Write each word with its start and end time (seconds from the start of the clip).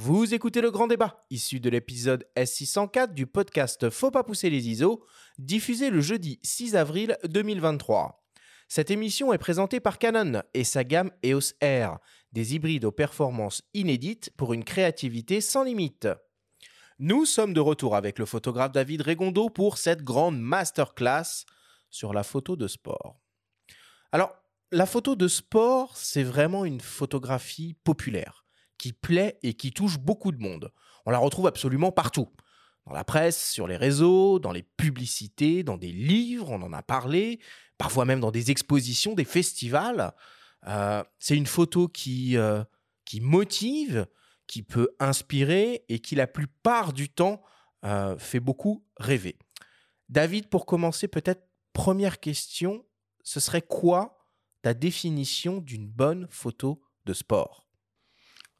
Vous 0.00 0.32
écoutez 0.32 0.60
le 0.60 0.70
grand 0.70 0.86
débat, 0.86 1.24
issu 1.28 1.58
de 1.58 1.68
l'épisode 1.68 2.24
S604 2.36 3.14
du 3.14 3.26
podcast 3.26 3.90
Faut 3.90 4.12
pas 4.12 4.22
pousser 4.22 4.48
les 4.48 4.68
ISO, 4.68 5.04
diffusé 5.38 5.90
le 5.90 6.00
jeudi 6.00 6.38
6 6.44 6.76
avril 6.76 7.18
2023. 7.24 8.24
Cette 8.68 8.92
émission 8.92 9.32
est 9.32 9.38
présentée 9.38 9.80
par 9.80 9.98
Canon 9.98 10.44
et 10.54 10.62
sa 10.62 10.84
gamme 10.84 11.10
EOS 11.24 11.50
R, 11.60 11.98
des 12.30 12.54
hybrides 12.54 12.84
aux 12.84 12.92
performances 12.92 13.64
inédites 13.74 14.30
pour 14.36 14.52
une 14.52 14.62
créativité 14.62 15.40
sans 15.40 15.64
limite. 15.64 16.06
Nous 17.00 17.24
sommes 17.24 17.52
de 17.52 17.58
retour 17.58 17.96
avec 17.96 18.20
le 18.20 18.24
photographe 18.24 18.70
David 18.70 19.02
Regondo 19.02 19.50
pour 19.50 19.78
cette 19.78 20.04
grande 20.04 20.38
masterclass 20.38 21.44
sur 21.90 22.12
la 22.12 22.22
photo 22.22 22.54
de 22.54 22.68
sport. 22.68 23.20
Alors, 24.12 24.32
la 24.70 24.86
photo 24.86 25.16
de 25.16 25.26
sport, 25.26 25.96
c'est 25.96 26.22
vraiment 26.22 26.64
une 26.64 26.80
photographie 26.80 27.74
populaire 27.82 28.44
qui 28.78 28.92
plaît 28.92 29.38
et 29.42 29.54
qui 29.54 29.72
touche 29.72 29.98
beaucoup 29.98 30.32
de 30.32 30.38
monde. 30.38 30.72
On 31.04 31.10
la 31.10 31.18
retrouve 31.18 31.46
absolument 31.46 31.92
partout. 31.92 32.28
Dans 32.86 32.94
la 32.94 33.04
presse, 33.04 33.50
sur 33.50 33.68
les 33.68 33.76
réseaux, 33.76 34.38
dans 34.38 34.52
les 34.52 34.62
publicités, 34.62 35.62
dans 35.62 35.76
des 35.76 35.92
livres, 35.92 36.50
on 36.50 36.62
en 36.62 36.72
a 36.72 36.82
parlé, 36.82 37.38
parfois 37.76 38.06
même 38.06 38.20
dans 38.20 38.30
des 38.30 38.50
expositions, 38.50 39.14
des 39.14 39.24
festivals. 39.24 40.14
Euh, 40.66 41.04
c'est 41.18 41.36
une 41.36 41.46
photo 41.46 41.88
qui, 41.88 42.38
euh, 42.38 42.64
qui 43.04 43.20
motive, 43.20 44.06
qui 44.46 44.62
peut 44.62 44.88
inspirer 44.98 45.84
et 45.88 45.98
qui 45.98 46.14
la 46.14 46.26
plupart 46.26 46.94
du 46.94 47.10
temps 47.10 47.42
euh, 47.84 48.16
fait 48.18 48.40
beaucoup 48.40 48.86
rêver. 48.96 49.38
David, 50.08 50.48
pour 50.48 50.64
commencer, 50.64 51.06
peut-être 51.06 51.46
première 51.74 52.18
question, 52.18 52.86
ce 53.22 53.40
serait 53.40 53.62
quoi 53.62 54.18
ta 54.62 54.72
définition 54.72 55.58
d'une 55.58 55.86
bonne 55.86 56.26
photo 56.30 56.82
de 57.04 57.12
sport? 57.12 57.67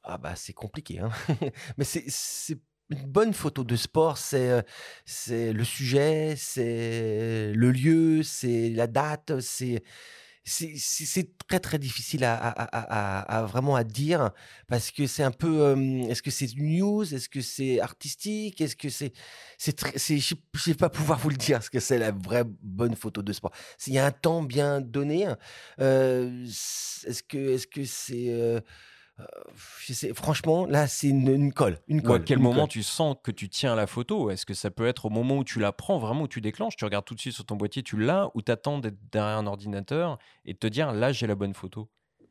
Ah 0.08 0.18
bah 0.18 0.34
c'est 0.36 0.54
compliqué, 0.54 0.98
hein. 0.98 1.10
mais 1.78 1.84
c'est 1.84 2.58
une 2.90 3.06
bonne 3.06 3.34
photo 3.34 3.64
de 3.64 3.76
sport, 3.76 4.16
c'est 4.18 4.64
c'est 5.04 5.52
le 5.52 5.65
sujet, 5.65 6.34
c'est 6.37 7.52
le 7.54 7.70
lieu, 7.70 8.23
c'est 8.23 8.70
la 8.70 8.87
date, 8.87 9.40
c'est 9.40 9.82
c'est 10.48 11.37
très 11.46 11.60
très 11.60 11.78
difficile 11.78 12.24
à, 12.24 12.37
à, 12.37 13.42
vraiment 13.45 13.76
à 13.76 13.84
dire 13.84 14.30
parce 14.66 14.90
que 14.90 15.06
c'est 15.06 15.23
un 15.23 15.30
peu 15.30 15.76
est-ce 16.09 16.22
que 16.22 16.30
c'est 16.30 16.48
news 16.56 17.02
est-ce 17.02 17.28
que 17.28 17.40
c'est 17.40 17.80
artistique 17.80 18.60
est-ce 18.60 18.76
que 18.76 18.88
c'est 18.88 19.12
c'est 19.59 20.18
je 20.18 20.34
sais 20.56 20.74
pas 20.74 20.88
pouvoir 20.88 21.18
vous 21.18 21.30
le 21.30 21.37
dire 21.37 21.62
ce 21.62 21.70
que 21.70 21.80
c'est 21.80 21.98
la 21.98 22.12
vraie 22.12 22.45
bonne 22.46 22.96
photo 22.96 23.22
de 23.22 23.32
sport 23.32 23.52
s'il 23.76 23.93
y 23.93 23.98
a 23.98 24.06
un 24.06 24.10
temps 24.10 24.43
bien 24.43 24.80
donné 24.80 25.28
euh, 25.80 26.45
est-ce 26.45 27.22
que 27.22 27.54
est-ce 27.54 27.66
que 27.66 27.84
c'est 27.84 28.28
euh, 28.30 28.60
franchement, 30.15 30.66
là, 30.66 30.87
c'est 30.87 31.09
une, 31.09 31.52
colle. 31.52 31.79
Une 31.88 32.02
colle 32.02 32.21
à 32.21 32.24
quel 32.24 32.38
moment 32.38 32.66
tu 32.66 32.83
sens 32.83 33.16
que 33.23 33.30
tu 33.30 33.49
tiens 33.49 33.74
la 33.74 33.87
photo? 33.87 34.30
Est-ce 34.30 34.47
que 34.47 34.55
ça 34.55 34.71
peut 34.71 34.87
être 34.87 35.07
au 35.07 35.11
moment 35.11 35.38
où 35.38 35.45
tu 35.45 35.59
la 35.59 35.73
prends, 35.73 35.99
vraiment 35.99 36.23
où 36.23 36.29
tu 36.29 36.41
déclenches? 36.41 36.77
Tu 36.77 36.85
regardes 36.85 37.05
tout 37.05 37.15
de 37.15 37.21
suite 37.21 37.35
sur 37.35 37.45
ton 37.45 37.57
boîtier, 37.57 37.83
tu 37.83 37.96
l'as, 37.96 38.30
ou 38.35 38.43
t'attends 38.43 38.79
d'être 38.79 38.99
derrière 39.11 39.39
un 39.39 39.46
ordinateur 39.46 40.19
et 40.45 40.52
de 40.52 40.59
te 40.59 40.66
dire 40.66 40.93
là, 40.93 41.13
j'ai 41.13 41.27
la 41.27 41.35
bonne 41.35 41.55
photo? 41.55 41.89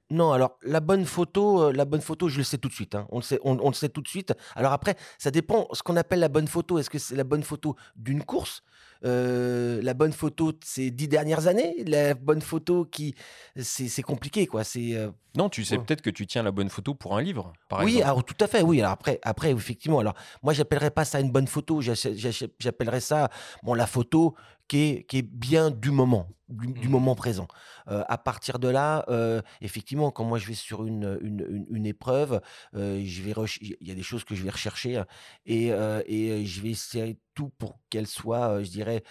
Non, 0.09 0.31
alors 0.31 0.57
la 0.63 0.79
bonne 0.79 1.05
photo, 1.05 1.63
euh, 1.63 1.73
la 1.73 1.83
bonne 1.83 1.99
photo, 1.99 2.29
je 2.29 2.37
le 2.37 2.43
sais 2.43 2.57
tout 2.57 2.69
de 2.69 2.73
suite. 2.73 2.95
Hein. 2.95 3.07
On, 3.09 3.17
le 3.17 3.23
sait, 3.23 3.39
on, 3.43 3.55
le 3.55 3.73
sait 3.73 3.89
tout 3.89 4.01
de 4.01 4.07
suite. 4.07 4.33
Alors 4.55 4.71
après, 4.71 4.95
ça 5.17 5.31
dépend 5.31 5.67
ce 5.73 5.83
qu'on 5.83 5.97
appelle 5.97 6.19
la 6.19 6.29
bonne 6.29 6.47
photo. 6.47 6.79
Est-ce 6.79 6.89
que 6.89 6.97
c'est 6.97 7.15
la 7.15 7.25
bonne 7.25 7.43
photo 7.43 7.75
d'une 7.97 8.23
course? 8.23 8.63
Euh, 9.05 9.81
La 9.81 9.93
bonne 9.93 10.13
photo 10.13 10.51
de 10.51 10.59
ces 10.63 10.91
dix 10.91 11.07
dernières 11.07 11.47
années 11.47 11.83
La 11.85 12.13
bonne 12.13 12.41
photo 12.41 12.85
qui... 12.85 13.15
C'est 13.55 14.01
compliqué, 14.01 14.47
quoi. 14.47 14.63
C'est... 14.63 14.95
Euh, 14.95 15.09
non, 15.37 15.49
tu 15.49 15.63
sais 15.63 15.77
peut-être 15.77 16.01
que 16.01 16.09
tu 16.09 16.25
tiens 16.25 16.41
la 16.41 16.51
bonne 16.51 16.69
photo 16.69 16.95
pour 16.95 17.15
un 17.15 17.21
livre, 17.21 17.53
par 17.69 17.81
oui, 17.81 17.97
exemple. 17.97 18.05
alors 18.05 18.23
tout 18.25 18.37
à 18.39 18.47
fait, 18.47 18.63
oui. 18.63 18.79
Alors 18.79 18.91
après, 18.91 19.19
après 19.21 19.51
effectivement, 19.51 19.99
alors 19.99 20.15
moi, 20.41 20.51
j'appellerais 20.51 20.89
pas 20.89 21.05
ça 21.05 21.19
une 21.19 21.31
bonne 21.31 21.45
photo. 21.45 21.79
J'appellerais 21.79 23.01
ça, 23.01 23.29
bon, 23.61 23.75
la 23.75 23.85
photo 23.85 24.35
qui 24.67 24.77
est, 24.77 25.03
qui 25.03 25.19
est 25.19 25.21
bien 25.21 25.69
du 25.69 25.91
moment, 25.91 26.27
du, 26.49 26.67
mmh. 26.67 26.89
moment 26.89 27.15
présent. 27.15 27.47
Euh, 27.87 28.03
à 28.07 28.17
partir 28.17 28.59
de 28.59 28.67
là, 28.67 29.05
euh, 29.09 29.41
effectivement, 29.61 30.11
quand 30.11 30.25
moi 30.25 30.39
je 30.39 30.47
vais 30.47 30.55
sur 30.55 30.85
une, 30.85 31.19
une, 31.21 31.67
une, 31.69 31.85
épreuve, 31.85 32.41
euh, 32.75 33.01
je 33.05 33.21
vais 33.21 33.33
il 33.61 33.87
y 33.87 33.91
a 33.91 33.95
des 33.95 34.03
choses 34.03 34.23
que 34.23 34.35
je 34.35 34.43
vais 34.43 34.49
rechercher 34.49 34.97
hein, 34.97 35.05
et, 35.45 35.67
et 35.67 36.45
je 36.45 36.61
vais 36.61 36.71
essayer 36.71 37.19
tout 37.37 37.49
pour 37.59 37.79
qu'elle 37.91 38.07
soit, 38.07 38.63
je 38.63 38.69
dirais, 38.71 39.03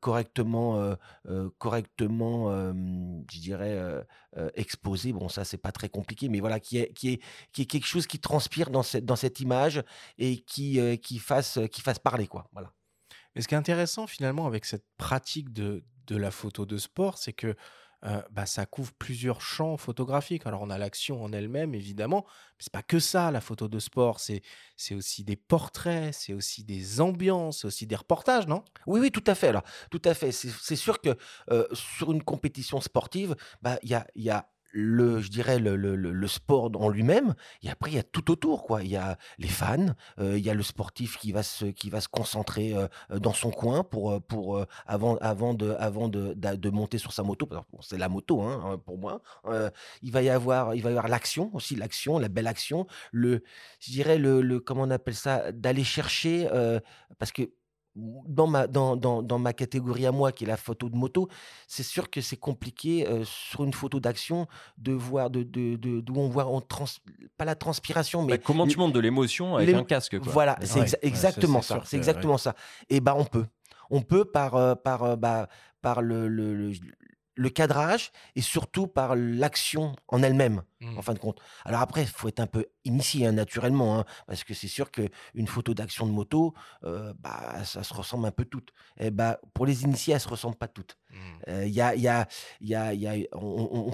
correctement, 0.00 0.96
correctement, 1.58 2.72
je 3.30 3.38
dirais, 3.38 4.04
exposée. 4.54 5.12
Bon, 5.12 5.28
ça 5.28 5.44
c'est 5.44 5.56
pas 5.56 5.70
très 5.70 5.88
compliqué, 5.88 6.28
mais 6.28 6.40
voilà, 6.40 6.58
qui 6.58 6.78
est, 6.78 6.92
qui 6.92 7.12
est, 7.12 7.22
qui 7.52 7.62
est 7.62 7.66
quelque 7.66 7.86
chose 7.86 8.08
qui 8.08 8.18
transpire 8.18 8.70
dans 8.70 8.82
cette, 8.82 9.04
dans 9.04 9.14
cette 9.14 9.38
image 9.38 9.84
et 10.18 10.38
qui, 10.38 10.80
qui 10.98 11.20
fasse, 11.20 11.60
qui 11.70 11.80
fasse 11.80 12.00
parler, 12.00 12.26
quoi. 12.26 12.48
Voilà. 12.52 12.72
Mais 13.34 13.42
ce 13.42 13.46
qui 13.46 13.54
est 13.54 13.58
intéressant 13.58 14.08
finalement 14.08 14.46
avec 14.46 14.64
cette 14.64 14.86
pratique 14.96 15.52
de, 15.52 15.84
de 16.08 16.16
la 16.16 16.32
photo 16.32 16.66
de 16.66 16.76
sport, 16.76 17.18
c'est 17.18 17.32
que 17.32 17.54
bah, 18.30 18.46
ça 18.46 18.66
couvre 18.66 18.92
plusieurs 18.98 19.40
champs 19.40 19.76
photographiques. 19.76 20.46
Alors 20.46 20.62
on 20.62 20.70
a 20.70 20.78
l'action 20.78 21.22
en 21.22 21.32
elle-même, 21.32 21.74
évidemment, 21.74 22.24
mais 22.26 22.64
c'est 22.64 22.72
pas 22.72 22.82
que 22.82 22.98
ça, 22.98 23.30
la 23.30 23.40
photo 23.40 23.68
de 23.68 23.78
sport. 23.78 24.20
C'est, 24.20 24.42
c'est 24.76 24.94
aussi 24.94 25.24
des 25.24 25.36
portraits, 25.36 26.14
c'est 26.14 26.34
aussi 26.34 26.64
des 26.64 27.00
ambiances, 27.00 27.60
c'est 27.60 27.66
aussi 27.66 27.86
des 27.86 27.96
reportages, 27.96 28.46
non? 28.46 28.62
Oui, 28.86 29.00
oui, 29.00 29.10
tout 29.10 29.24
à 29.26 29.34
fait. 29.34 29.48
Alors, 29.48 29.64
tout 29.90 30.02
à 30.04 30.14
fait. 30.14 30.32
C'est, 30.32 30.76
sûr 30.76 31.00
que 31.00 31.16
sur 31.72 32.12
une 32.12 32.22
compétition 32.22 32.80
sportive, 32.80 33.36
bah, 33.62 33.78
il 33.82 33.90
y 33.90 33.94
a, 33.94 34.06
y 34.14 34.30
a 34.30 34.48
le, 34.74 35.20
je 35.20 35.30
dirais, 35.30 35.58
le, 35.58 35.76
le, 35.76 35.94
le 35.94 36.28
sport 36.28 36.70
en 36.74 36.88
lui-même. 36.88 37.34
Et 37.62 37.70
après, 37.70 37.90
il 37.92 37.94
y 37.94 37.98
a 37.98 38.02
tout 38.02 38.30
autour, 38.30 38.64
quoi. 38.64 38.82
Il 38.82 38.90
y 38.90 38.96
a 38.96 39.16
les 39.38 39.48
fans, 39.48 39.94
euh, 40.18 40.36
il 40.36 40.44
y 40.44 40.50
a 40.50 40.54
le 40.54 40.64
sportif 40.64 41.16
qui 41.16 41.30
va 41.30 41.44
se, 41.44 41.66
qui 41.66 41.90
va 41.90 42.00
se 42.00 42.08
concentrer 42.08 42.74
euh, 42.74 42.88
dans 43.20 43.32
son 43.32 43.50
coin 43.50 43.84
pour, 43.84 44.12
euh, 44.12 44.20
pour 44.20 44.64
avant, 44.86 45.16
avant 45.18 45.54
de, 45.54 45.76
avant 45.78 46.08
de, 46.08 46.34
de, 46.34 46.70
monter 46.70 46.98
sur 46.98 47.12
sa 47.12 47.22
moto. 47.22 47.48
c'est 47.80 47.98
la 47.98 48.08
moto, 48.08 48.42
hein, 48.42 48.62
hein 48.64 48.78
pour 48.78 48.98
moi. 48.98 49.22
il 50.02 50.10
va 50.10 50.22
y 50.22 50.28
avoir, 50.28 50.74
il 50.74 50.82
va 50.82 50.90
y 50.90 50.92
avoir 50.92 51.08
l'action 51.08 51.50
aussi, 51.54 51.76
l'action, 51.76 52.18
la 52.18 52.28
belle 52.28 52.48
action. 52.48 52.86
Le, 53.12 53.44
je 53.78 53.92
dirais 53.92 54.18
le, 54.18 54.42
le 54.42 54.58
comment 54.58 54.82
on 54.82 54.90
appelle 54.90 55.14
ça, 55.14 55.52
d'aller 55.52 55.84
chercher, 55.84 56.48
parce 57.18 57.30
que 57.30 57.42
dans 57.96 58.46
ma, 58.46 58.66
dans, 58.66 58.96
dans, 58.96 59.22
dans, 59.22 59.38
ma 59.38 59.52
catégorie 59.52 60.06
à 60.06 60.12
moi, 60.12 60.32
qui 60.32 60.44
est 60.44 60.46
la 60.46 60.56
photo 60.56 60.88
de 60.88 60.96
moto, 60.96 61.28
c'est 61.68 61.82
sûr 61.82 62.10
que 62.10 62.20
c'est 62.20 62.36
compliqué 62.36 63.06
euh, 63.06 63.24
sur 63.24 63.64
une 63.64 63.72
photo 63.72 64.00
d'action 64.00 64.46
de 64.78 64.92
voir, 64.92 65.30
de, 65.30 65.42
de, 65.42 65.76
de, 65.76 66.00
d'où 66.00 66.16
on 66.16 66.28
voit, 66.28 66.46
on 66.46 66.60
trans, 66.60 66.86
pas 67.36 67.44
la 67.44 67.54
transpiration, 67.54 68.22
mais. 68.22 68.32
Bah, 68.32 68.42
comment 68.44 68.66
tu 68.66 68.78
montes 68.78 68.92
de 68.92 69.00
l'émotion 69.00 69.56
avec 69.56 69.74
un 69.74 69.84
casque 69.84 70.18
quoi. 70.18 70.32
Voilà, 70.32 70.58
c'est 70.62 70.98
exactement 71.02 71.62
ça. 71.62 71.82
C'est 71.84 71.96
exactement 71.96 72.38
ça. 72.38 72.54
Et 72.88 73.00
bah, 73.00 73.14
on 73.16 73.24
peut. 73.24 73.46
On 73.90 74.00
peut 74.00 74.24
par, 74.24 74.56
euh, 74.56 74.74
par, 74.74 75.02
euh, 75.02 75.16
bah, 75.16 75.48
par 75.82 76.00
le, 76.00 76.26
le, 76.26 76.72
le 77.36 77.48
cadrage 77.50 78.10
et 78.34 78.40
surtout 78.40 78.86
par 78.86 79.14
l'action 79.16 79.94
en 80.08 80.22
elle-même, 80.22 80.62
en 80.84 81.00
mmh. 81.00 81.02
fin 81.02 81.14
de 81.14 81.18
compte. 81.18 81.40
Alors 81.64 81.80
après, 81.80 82.02
il 82.02 82.08
faut 82.08 82.28
être 82.28 82.40
un 82.40 82.46
peu 82.46 82.66
initié, 82.84 83.26
hein, 83.26 83.32
naturellement, 83.32 83.98
hein, 83.98 84.04
parce 84.26 84.44
que 84.44 84.54
c'est 84.54 84.68
sûr 84.68 84.90
qu'une 84.90 85.46
photo 85.46 85.74
d'action 85.74 86.06
de 86.06 86.12
moto, 86.12 86.54
euh, 86.84 87.12
bah, 87.18 87.64
ça 87.64 87.82
se 87.82 87.94
ressemble 87.94 88.26
un 88.26 88.30
peu 88.30 88.44
toutes. 88.44 88.72
Et 88.98 89.10
bah, 89.10 89.38
pour 89.54 89.66
les 89.66 89.84
initiés, 89.84 90.12
elles 90.12 90.18
ne 90.18 90.22
se 90.22 90.28
ressemblent 90.28 90.56
pas 90.56 90.68
toutes. 90.68 90.98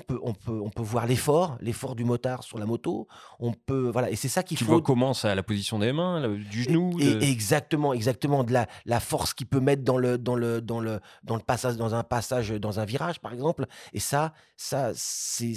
Peut, 0.06 0.18
on 0.22 0.70
peut 0.70 0.82
voir 0.82 1.06
l'effort, 1.06 1.58
l'effort 1.60 1.94
du 1.94 2.04
motard 2.04 2.42
sur 2.42 2.58
la 2.58 2.66
moto. 2.66 3.08
On 3.38 3.52
peut, 3.52 3.90
voilà, 3.90 4.10
et 4.10 4.16
c'est 4.16 4.28
ça 4.28 4.42
qu'il 4.42 4.56
faut. 4.56 4.64
Tu 4.64 4.70
vois 4.70 4.82
comment 4.82 5.12
ça, 5.12 5.34
la 5.34 5.42
position 5.42 5.78
des 5.78 5.92
mains, 5.92 6.28
du 6.28 6.62
genou. 6.62 6.98
Et, 6.98 7.30
exactement, 7.30 7.92
exactement, 7.92 8.44
de 8.44 8.52
la, 8.52 8.66
la 8.86 9.00
force 9.00 9.34
qu'il 9.34 9.46
peut 9.46 9.60
mettre 9.60 9.82
dans 9.82 9.98
le, 9.98 10.16
dans 10.18 10.34
le, 10.34 10.60
dans 10.60 10.80
le, 10.80 11.00
dans 11.22 11.36
le 11.36 11.42
passage, 11.42 11.76
dans 11.76 11.94
un 11.94 12.02
passage, 12.02 12.50
dans 12.50 12.80
un 12.80 12.84
virage, 12.84 13.20
par 13.20 13.32
exemple. 13.32 13.66
Et 13.92 14.00
ça, 14.00 14.32
ça, 14.56 14.92
c'est, 14.94 15.54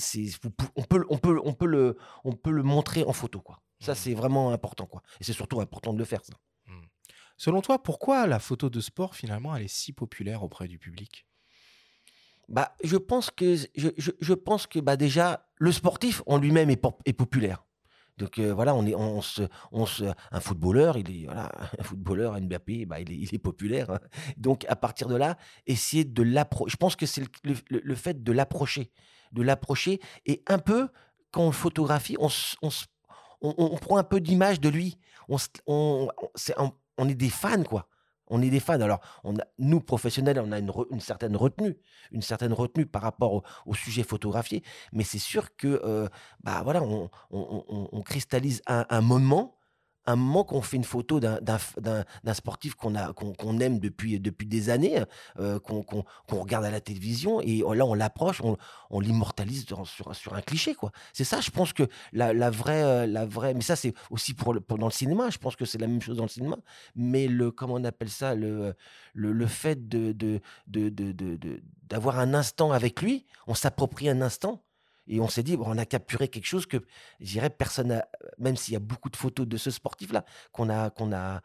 on 0.76 0.84
peut, 0.84 1.06
on 1.10 1.18
peut, 1.18 1.23
on 1.44 1.54
peut 1.54 1.66
le, 1.66 1.98
on 2.24 2.34
peut 2.34 2.52
le 2.52 2.64
montrer 2.64 3.04
en 3.04 3.14
photo, 3.14 3.42
quoi. 3.42 3.60
Ça, 3.80 3.94
mmh. 3.94 3.96
c'est 3.96 4.14
vraiment 4.14 4.52
important, 4.52 4.86
quoi. 4.86 5.02
Et 5.20 5.24
c'est 5.24 5.34
surtout 5.34 5.60
important 5.62 5.94
de 5.94 6.00
le 6.00 6.06
faire, 6.06 6.24
ça. 6.24 6.34
Mmh. 6.68 6.82
Selon 7.38 7.62
toi, 7.62 7.82
pourquoi 7.82 8.28
la 8.28 8.40
photo 8.40 8.70
de 8.70 8.80
sport, 8.80 9.16
finalement, 9.16 9.56
elle 9.56 9.64
est 9.64 9.68
si 9.68 9.94
populaire 9.94 10.44
auprès 10.44 10.68
du 10.68 10.80
public? 10.80 11.26
Bah, 12.50 12.76
je 12.84 12.98
pense 12.98 13.32
que, 13.32 13.56
je, 13.76 13.90
je, 13.98 14.34
pense 14.34 14.68
que 14.68 14.80
bah, 14.80 14.98
déjà, 14.98 15.48
le 15.56 15.72
sportif 15.72 16.22
en 16.26 16.38
lui-même 16.38 16.70
est, 16.70 16.82
est, 17.06 17.14
populaire. 17.14 17.66
Donc 18.18 18.38
euh, 18.38 18.54
voilà, 18.54 18.76
on 18.76 18.86
est, 18.86 18.94
on 18.94 19.22
se, 19.22 19.44
on 19.72 19.86
se, 19.86 20.04
un 20.32 20.40
footballeur, 20.40 20.98
il 20.98 21.24
est, 21.24 21.26
voilà, 21.26 21.50
un 21.80 21.84
footballeur, 21.84 22.40
Mbappé, 22.40 22.86
bah, 22.86 23.00
il, 23.00 23.12
est, 23.12 23.16
il 23.16 23.34
est 23.34 23.40
populaire. 23.40 23.90
Hein. 23.90 24.00
Donc 24.38 24.66
à 24.68 24.76
partir 24.76 25.08
de 25.08 25.16
là, 25.16 25.38
essayer 25.66 26.04
de 26.04 26.22
l'approcher. 26.22 26.72
Je 26.72 26.78
pense 26.78 26.96
que 26.96 27.06
c'est 27.06 27.24
le, 27.44 27.56
le, 27.70 27.96
fait 27.96 28.24
de 28.24 28.32
l'approcher, 28.32 28.92
de 29.32 29.42
l'approcher 29.42 30.00
et 30.26 30.44
un 30.48 30.60
peu 30.60 30.90
quand 31.34 31.42
on 31.42 31.52
photographie, 31.52 32.16
on, 32.20 32.30
on, 32.62 32.70
on, 33.42 33.54
on 33.58 33.78
prend 33.78 33.98
un 33.98 34.04
peu 34.04 34.22
d'image 34.22 34.62
de 34.62 34.70
lui. 34.70 34.98
On, 35.28 35.38
est, 35.38 36.54
on 36.98 37.10
est 37.10 37.16
des 37.16 37.30
fans 37.30 37.64
quoi. 37.64 37.90
On 38.28 38.42
est 38.42 38.50
des 38.50 38.62
fans. 38.62 38.80
Alors, 38.80 39.02
on 39.24 39.34
nous, 39.60 39.82
professionnels, 39.82 40.40
on 40.40 40.52
a 40.52 40.60
une, 40.60 40.72
une 40.92 41.02
certaine 41.02 41.36
retenue, 41.36 41.78
une 42.12 42.22
certaine 42.22 42.54
retenue 42.54 42.86
par 42.86 43.02
rapport 43.02 43.44
au, 43.66 43.76
sujet 43.76 44.04
photographié. 44.04 44.64
Mais 44.94 45.04
c'est 45.04 45.20
sûr 45.20 45.56
que, 45.58 45.82
euh, 45.84 46.08
bah 46.42 46.62
voilà, 46.64 46.82
on 46.82 48.02
cristallise 48.04 48.62
un, 48.66 48.86
un 48.90 49.02
moment, 49.02 49.58
un 50.06 50.16
moment 50.16 50.44
qu'on 50.44 50.62
fait 50.62 50.78
une 50.78 50.84
photo 50.84 51.20
d'un- 51.20 51.40
sportif 52.34 52.76
qu'on 52.76 53.60
aime 53.60 53.80
depuis, 53.80 54.20
depuis 54.20 54.48
des 54.48 54.70
années, 54.70 55.04
euh, 55.40 55.60
qu'on 55.60 56.06
regarde 56.30 56.66
à 56.66 56.72
la 56.72 56.82
télévision, 56.82 57.40
et 57.42 57.60
là, 57.60 57.86
on 57.86 57.94
l'approche, 57.94 58.42
on, 58.42 58.58
on 58.90 59.00
l'immortalise 59.00 59.66
sur, 59.66 60.16
sur 60.16 60.34
un 60.34 60.42
cliché. 60.42 60.76
C'est 61.14 61.24
ça, 61.24 61.42
je 61.42 61.52
pense 61.52 61.74
que 61.74 61.84
la, 62.12 62.34
la 62.34 62.50
vraie, 62.50 62.84
euh, 62.84 63.06
la 63.08 63.26
vraie, 63.26 63.54
mais 63.54 63.62
ça, 63.62 63.76
c'est 63.76 63.94
aussi 64.10 64.34
pour, 64.34 64.56
pour 64.68 64.78
dans 64.78 64.88
le 64.88 64.92
cinéma. 64.92 65.30
Je 65.30 65.38
pense 65.38 65.56
que 65.56 65.66
c'est 65.66 65.78
la 65.78 65.88
même 65.88 66.02
chose 66.02 66.18
dans 66.18 66.24
le 66.24 66.30
cinéma. 66.30 66.58
Mais 66.96 67.28
le, 67.28 67.52
comment 67.52 67.76
on 67.76 67.84
appelle 67.84 68.10
ça, 68.10 68.36
le, 68.36 68.76
le, 69.14 69.32
le 69.32 69.48
fait 69.48 69.88
de, 69.88 70.12
de, 70.12 70.42
de- 70.68 70.90
de- 70.90 71.12
de- 71.12 71.64
d'avoir 71.84 72.20
un 72.20 72.34
instant 72.34 72.72
avec 72.72 73.02
lui, 73.02 73.26
on 73.48 73.54
s'approprie 73.54 74.10
un 74.10 74.22
instant. 74.22 74.64
Et 75.08 75.20
on 75.20 75.28
s'est 75.28 75.44
dit, 75.44 75.58
on 75.60 75.78
a 75.78 75.86
capturé 75.86 76.28
quelque 76.28 76.46
chose 76.46 76.66
que, 76.66 76.78
je 77.20 77.26
dirais, 77.34 77.50
personne 77.50 77.88
n'a, 77.88 78.08
même 78.38 78.56
s'il 78.56 78.74
y 78.74 78.78
a 78.78 78.80
beaucoup 78.80 79.10
de 79.10 79.18
photos 79.18 79.48
de 79.48 79.58
ce 79.58 79.72
sportif-là, 79.72 80.26
qu'on 80.52 80.70
a, 80.70 80.90
qu'on 80.90 81.12
a, 81.12 81.42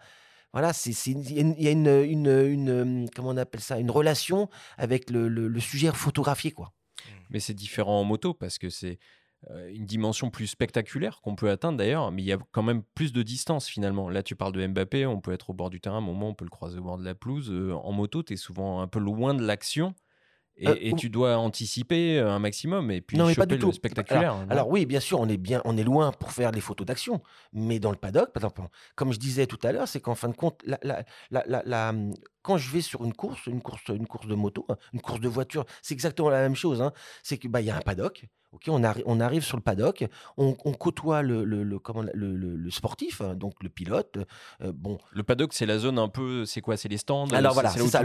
voilà, 0.52 0.72
il 0.86 1.30
y 1.30 1.68
a 1.68 1.70
une, 1.70 1.88
a 1.88 2.42
une, 2.42 3.10
comment 3.14 3.30
on 3.30 3.36
appelle 3.36 3.60
ça, 3.60 3.78
une 3.78 3.90
relation 3.90 4.48
avec 4.76 5.10
le, 5.10 5.60
sujet 5.60 5.90
photographié, 5.92 6.52
quoi. 6.52 6.72
Mais 7.30 7.40
c'est 7.40 7.54
différent 7.54 8.00
en 8.00 8.04
moto 8.04 8.32
parce 8.32 8.58
que 8.58 8.70
c'est 8.70 8.98
euh, 9.50 9.70
une 9.72 9.84
dimension 9.84 10.30
plus 10.30 10.46
spectaculaire 10.46 11.20
qu'on 11.20 11.36
peut 11.36 11.50
atteindre 11.50 11.78
d'ailleurs, 11.78 12.10
mais 12.10 12.22
il 12.22 12.24
y 12.24 12.32
a 12.32 12.38
quand 12.52 12.62
même 12.62 12.82
plus 12.94 13.12
de 13.12 13.22
distance 13.22 13.68
finalement. 13.68 14.08
Là, 14.08 14.22
tu 14.22 14.34
parles 14.34 14.52
de 14.52 14.66
Mbappé, 14.66 15.06
on 15.06 15.20
peut 15.20 15.32
être 15.32 15.50
au 15.50 15.52
bord 15.52 15.70
du 15.70 15.80
terrain, 15.80 15.96
à 15.96 15.98
un 15.98 16.02
moment, 16.02 16.28
on 16.28 16.34
peut 16.34 16.44
le 16.44 16.50
croiser 16.50 16.78
au 16.78 16.82
bord 16.82 16.98
de 16.98 17.04
la 17.04 17.14
pelouse. 17.14 17.50
Euh, 17.50 17.74
en 17.74 17.92
moto, 17.92 18.22
tu 18.22 18.32
es 18.32 18.36
souvent 18.36 18.80
un 18.80 18.88
peu 18.88 18.98
loin 18.98 19.34
de 19.34 19.44
l'action. 19.44 19.94
Et, 20.60 20.68
Euh, 20.68 20.76
et 20.80 20.92
tu 20.94 21.08
dois 21.08 21.36
anticiper 21.38 22.18
euh, 22.18 22.30
un 22.30 22.38
maximum 22.40 22.90
et 22.90 23.00
puis 23.00 23.16
Non, 23.16 23.26
mais 23.26 23.34
pas 23.36 23.46
du 23.46 23.54
le 23.54 23.60
tout. 23.60 23.72
spectaculaire. 23.72 24.34
non 24.34 24.46
Alors 24.50 24.68
oui, 24.68 24.86
bien 24.86 24.98
sûr, 25.00 25.20
on 25.20 25.28
est 25.28 25.36
bien, 25.36 25.62
on 25.64 25.76
est 25.76 25.84
loin 25.84 26.10
pour 26.12 26.32
faire 26.32 26.50
les 26.50 26.60
photos 26.60 26.84
d'action, 26.86 27.22
mais 27.52 27.78
dans 27.78 27.90
le 27.92 27.96
paddock, 27.96 28.32
par 28.32 28.42
exemple, 28.42 28.62
comme 28.96 29.12
je 29.12 29.18
disais 29.18 29.46
tout 29.46 29.58
à 29.62 29.70
l'heure, 29.72 29.86
c'est 29.86 30.00
qu'en 30.00 30.14
fin 30.16 30.28
de 30.28 30.34
compte, 30.36 30.60
la, 30.64 30.78
la- 30.82 31.04
la- 31.30 31.44
la- 31.46 31.62
la- 31.64 31.94
quand 32.42 32.56
je 32.58 32.70
vais 32.72 32.80
sur 32.80 33.04
une 33.04 33.12
course, 33.12 33.46
une 33.46 33.60
course, 33.62 33.82
une 33.88 34.06
course 34.06 34.26
de 34.26 34.34
moto, 34.34 34.66
hein, 34.68 34.76
une 34.92 35.00
course 35.00 35.20
de 35.20 35.28
voiture, 35.28 35.64
c'est 35.82 35.94
exactement 35.94 36.30
la 36.30 36.40
même 36.40 36.56
chose. 36.56 36.82
hein. 36.82 36.92
C'est 37.22 37.38
que 37.38 37.46
bah 37.46 37.60
il 37.60 37.66
y 37.66 37.70
a 37.70 37.76
un 37.76 37.80
paddock. 37.80 38.26
Ok, 38.52 38.62
on, 38.68 38.80
arri- 38.82 39.02
on 39.04 39.20
arrive 39.20 39.44
sur 39.44 39.58
le 39.58 39.62
paddock, 39.62 40.06
on, 40.38 40.56
on 40.64 40.72
côtoie 40.72 41.20
le, 41.20 41.44
le, 41.44 41.62
le- 41.64 41.78
comment, 41.78 42.02
le, 42.14 42.70
sportif, 42.70 43.20
hein, 43.20 43.34
donc 43.34 43.52
le 43.62 43.68
pilote. 43.68 44.16
euh, 44.62 44.72
bon, 44.74 44.96
Le 45.12 45.22
paddock, 45.22 45.52
c'est 45.52 45.66
la 45.66 45.78
zone 45.78 45.98
un 45.98 46.08
peu. 46.08 46.46
C'est 46.46 46.62
quoi? 46.62 46.78
C'est 46.78 46.88
les 46.88 46.96
stands? 46.96 47.26
Alors 47.28 47.52
c'est- 47.52 47.54
voilà, 47.54 47.68
c'est 47.70 47.78
ça. 47.90 48.02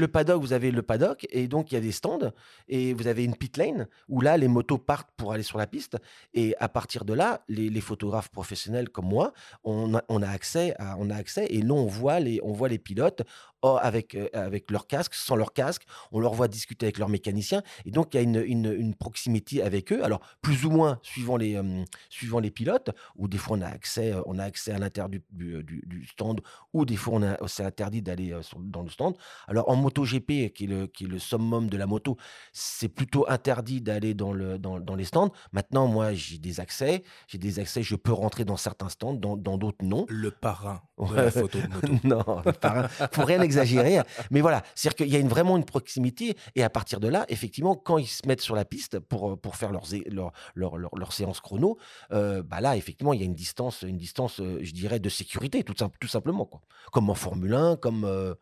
le 0.00 0.08
paddock, 0.08 0.40
vous 0.42 0.52
avez 0.52 0.70
le 0.72 0.82
paddock, 0.82 1.24
et 1.30 1.46
donc 1.46 1.70
il 1.70 1.74
y 1.76 1.78
a 1.78 1.80
des 1.80 1.92
stands, 1.92 2.32
et 2.68 2.94
vous 2.94 3.06
avez 3.06 3.22
une 3.24 3.36
pit 3.36 3.56
lane 3.56 3.86
où 4.08 4.20
là, 4.20 4.36
les 4.36 4.48
motos 4.48 4.78
partent 4.78 5.10
pour 5.16 5.32
aller 5.32 5.44
sur 5.44 5.56
la 5.58 5.68
piste. 5.68 5.96
Et 6.34 6.56
à 6.58 6.68
partir 6.68 7.04
de 7.04 7.14
là, 7.14 7.42
les, 7.48 7.70
les 7.70 7.80
photographes 7.80 8.30
professionnels 8.30 8.88
comme 8.88 9.06
moi, 9.06 9.32
on 9.62 9.94
a, 9.94 10.02
on 10.08 10.20
a 10.22 10.28
accès, 10.28 10.74
à, 10.80 10.96
on 10.98 11.10
a 11.10 11.14
accès, 11.14 11.46
et 11.46 11.62
là, 11.62 11.74
on 11.74 11.86
voit 11.86 12.18
les, 12.18 12.40
on 12.42 12.52
voit 12.52 12.68
les 12.68 12.78
pilotes 12.78 13.22
avec, 13.62 14.14
euh, 14.14 14.28
avec 14.32 14.70
leur 14.70 14.86
casque, 14.86 15.14
sans 15.14 15.36
leur 15.36 15.52
casque. 15.52 15.82
On 16.12 16.20
leur 16.20 16.34
voit 16.34 16.48
discuter 16.48 16.86
avec 16.86 16.98
leurs 16.98 17.08
mécaniciens, 17.08 17.62
et 17.84 17.90
donc 17.90 18.14
il 18.14 18.16
y 18.16 18.20
a 18.20 18.22
une, 18.22 18.42
une, 18.46 18.72
une 18.72 18.94
proximité 18.94 19.62
avec 19.62 19.92
eux. 19.92 20.02
Alors 20.04 20.20
plus 20.42 20.64
ou 20.64 20.70
moins 20.70 20.98
suivant 21.02 21.36
les, 21.36 21.56
euh, 21.56 21.84
suivant 22.08 22.40
les 22.40 22.50
pilotes, 22.50 22.90
ou 23.16 23.28
des 23.28 23.38
fois 23.38 23.56
on 23.58 23.62
a 23.62 23.68
accès, 23.68 24.12
euh, 24.12 24.22
on 24.26 24.38
a 24.38 24.44
accès 24.44 24.72
à 24.72 24.78
l'intérieur 24.78 25.08
du, 25.08 25.22
du, 25.30 26.06
stand, 26.06 26.40
ou 26.72 26.84
des 26.84 26.96
fois 26.96 27.18
on 27.20 27.46
c'est 27.46 27.64
interdit 27.64 28.02
d'aller 28.02 28.34
dans 28.58 28.82
le 28.82 28.90
stand. 28.90 29.16
Alors 29.46 29.68
en 29.68 29.76
MotoGP, 29.76 30.52
qui 30.54 30.64
est 30.64 30.66
le, 30.66 30.86
qui 30.86 31.04
est 31.04 31.08
le 31.08 31.18
summum 31.18 31.68
de 31.68 31.76
la 31.76 31.86
moto, 31.86 32.16
c'est 32.52 32.88
plutôt 32.88 33.28
interdit 33.28 33.80
d'aller 33.80 34.14
dans, 34.14 34.32
le, 34.32 34.58
dans, 34.58 34.80
dans 34.80 34.94
les 34.94 35.04
stands. 35.04 35.30
Maintenant, 35.52 35.86
moi, 35.86 36.12
j'ai 36.14 36.38
des 36.38 36.60
accès. 36.60 37.02
J'ai 37.28 37.38
des 37.38 37.58
accès, 37.58 37.82
je 37.82 37.96
peux 37.96 38.12
rentrer 38.12 38.44
dans 38.44 38.56
certains 38.56 38.88
stands, 38.88 39.14
dans 39.14 39.36
d'autres 39.36 39.84
non. 39.84 40.06
Le 40.08 40.30
parrain 40.30 40.82
de 40.98 41.14
la 41.14 41.30
photo 41.30 41.58
de 41.58 41.66
moto. 41.68 41.92
non, 42.04 42.42
pas- 42.60 42.88
faut 43.12 43.24
rien 43.24 43.40
exagérer. 43.50 43.98
hein. 43.98 44.04
Mais 44.30 44.40
voilà, 44.40 44.62
c'est-à-dire 44.74 44.96
qu'il 44.96 45.14
y 45.14 45.16
a 45.16 45.28
vraiment 45.28 45.56
une 45.56 45.64
proximité. 45.64 46.36
Et 46.54 46.62
à 46.62 46.70
partir 46.70 47.00
de 47.00 47.08
là, 47.08 47.24
effectivement, 47.28 47.74
quand 47.74 47.98
ils 47.98 48.06
se 48.06 48.26
mettent 48.26 48.40
sur 48.40 48.54
la 48.54 48.64
piste 48.64 48.98
pour, 48.98 49.38
pour 49.40 49.56
faire 49.56 49.72
leurs, 49.72 50.32
leur, 50.54 51.12
séance 51.12 51.40
chrono, 51.40 51.78
euh, 52.12 52.42
bah 52.42 52.60
là, 52.60 52.76
effectivement, 52.76 53.12
il 53.12 53.20
y 53.20 53.22
a 53.22 53.26
une 53.26 53.34
distance, 53.34 53.82
une 53.82 53.98
distance 53.98 54.40
euh, 54.40 54.60
je 54.62 54.72
dirais, 54.72 55.00
de 55.00 55.08
sécurité, 55.08 55.64
tout, 55.64 55.74
tout 55.74 56.08
simplement. 56.08 56.46
Quoi. 56.46 56.60
Comme 56.92 57.10
en 57.10 57.14
Formule 57.14 57.54
1, 57.54 57.76
comme, 57.76 58.04
euh, 58.04 58.34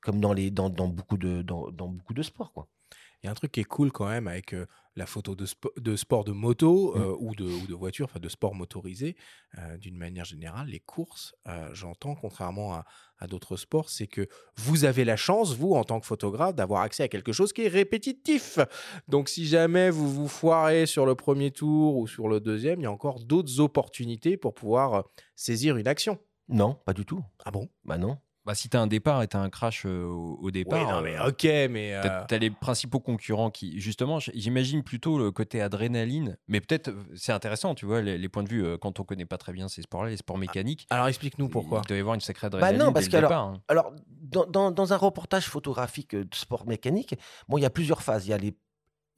comme 0.00 0.20
dans, 0.20 0.32
les, 0.32 0.50
dans, 0.50 0.70
beaucoup 0.70 1.16
de, 1.16 1.42
dans, 1.42 1.70
de 1.70 2.22
sports. 2.22 2.52
Il 3.22 3.26
y 3.26 3.28
a 3.28 3.32
un 3.32 3.34
truc 3.34 3.52
qui 3.52 3.60
est 3.60 3.64
cool 3.64 3.90
quand 3.90 4.06
même 4.06 4.28
avec 4.28 4.54
euh, 4.54 4.66
la 4.98 5.06
photo 5.06 5.34
de, 5.34 5.46
spo- 5.46 5.72
de 5.80 5.96
sport 5.96 6.24
de 6.24 6.32
moto 6.32 6.92
Mm. 6.94 7.00
euh, 7.00 7.14
ou, 7.20 7.34
de, 7.34 7.44
ou 7.44 7.66
de 7.66 7.74
voiture, 7.74 8.04
enfin 8.04 8.20
de 8.20 8.28
sport 8.28 8.54
motorisé, 8.54 9.16
euh, 9.56 9.76
d'une 9.78 9.96
manière 9.96 10.24
générale. 10.26 10.68
Les 10.68 10.80
courses, 10.80 11.34
euh, 11.46 11.70
j'entends, 11.72 12.14
contrairement 12.14 12.74
à, 12.74 12.84
à 13.18 13.26
d'autres 13.26 13.56
sports, 13.56 13.88
c'est 13.90 14.06
que 14.06 14.28
vous 14.56 14.84
avez 14.84 15.04
la 15.04 15.16
chance, 15.16 15.54
vous, 15.54 15.72
en 15.74 15.84
tant 15.84 16.00
que 16.00 16.06
photographe, 16.06 16.54
d'avoir 16.54 16.82
accès 16.82 17.02
à 17.04 17.08
quelque 17.08 17.32
chose 17.32 17.52
qui 17.52 17.62
est 17.62 17.68
répétitif. 17.68 18.58
Donc 19.08 19.28
si 19.28 19.46
jamais 19.46 19.88
vous 19.90 20.10
vous 20.12 20.28
foirez 20.28 20.86
sur 20.86 21.06
le 21.06 21.14
premier 21.14 21.50
tour 21.50 21.96
ou 21.96 22.06
sur 22.06 22.28
le 22.28 22.40
deuxième, 22.40 22.80
il 22.80 22.84
y 22.84 22.86
a 22.86 22.92
encore 22.92 23.20
d'autres 23.24 23.60
opportunités 23.60 24.36
pour 24.36 24.52
pouvoir 24.54 25.04
saisir 25.36 25.76
une 25.76 25.88
action. 25.88 26.18
Non, 26.48 26.74
pas 26.86 26.92
du 26.94 27.04
tout. 27.04 27.22
Ah 27.44 27.50
bon? 27.50 27.68
Bah 27.84 27.98
non. 27.98 28.18
Bah, 28.48 28.54
si 28.54 28.70
tu 28.70 28.78
as 28.78 28.80
un 28.80 28.86
départ 28.86 29.22
et 29.22 29.28
tu 29.28 29.36
as 29.36 29.40
un 29.40 29.50
crash 29.50 29.82
euh, 29.84 30.06
au, 30.06 30.38
au 30.40 30.50
départ. 30.50 30.90
Non, 30.90 31.02
mais 31.02 31.18
euh, 31.18 31.28
ok, 31.28 31.44
mais... 31.70 31.92
T'as 32.02 32.22
euh, 32.22 32.24
t'as 32.26 32.38
les 32.38 32.48
principaux 32.48 32.98
concurrents 32.98 33.50
qui, 33.50 33.78
justement, 33.78 34.20
j'imagine 34.20 34.82
plutôt 34.82 35.18
le 35.18 35.30
côté 35.30 35.60
adrénaline, 35.60 36.38
mais 36.48 36.62
peut-être 36.62 36.90
c'est 37.14 37.32
intéressant, 37.32 37.74
tu 37.74 37.84
vois, 37.84 38.00
les, 38.00 38.16
les 38.16 38.28
points 38.30 38.44
de 38.44 38.48
vue 38.48 38.64
euh, 38.64 38.78
quand 38.78 39.00
on 39.00 39.04
connaît 39.04 39.26
pas 39.26 39.36
très 39.36 39.52
bien 39.52 39.68
ces 39.68 39.82
sports-là, 39.82 40.08
les 40.08 40.16
sports 40.16 40.38
mécaniques. 40.38 40.86
Alors 40.88 41.08
explique-nous 41.08 41.50
pourquoi. 41.50 41.82
Il 41.84 41.88
doit 41.88 41.96
y 41.98 42.00
avoir 42.00 42.14
une 42.14 42.22
sacrée 42.22 42.48
Bah 42.48 42.56
adrénaline. 42.56 42.86
non, 42.86 42.92
parce 42.94 43.04
dès 43.04 43.10
que 43.10 43.16
le 43.16 43.26
alors, 43.26 43.30
départ, 43.30 43.44
hein. 43.48 43.62
alors 43.68 43.92
dans, 44.22 44.46
dans- 44.46 44.70
dans 44.70 44.92
un 44.94 44.96
reportage 44.96 45.44
photographique 45.46 46.16
de 46.16 46.26
sport 46.34 46.66
mécanique, 46.66 47.16
bon, 47.48 47.58
il 47.58 47.62
y 47.62 47.66
a 47.66 47.70
plusieurs 47.70 48.00
phases. 48.02 48.26
Il 48.26 48.30
y 48.30 48.32
a 48.32 48.38
les 48.38 48.56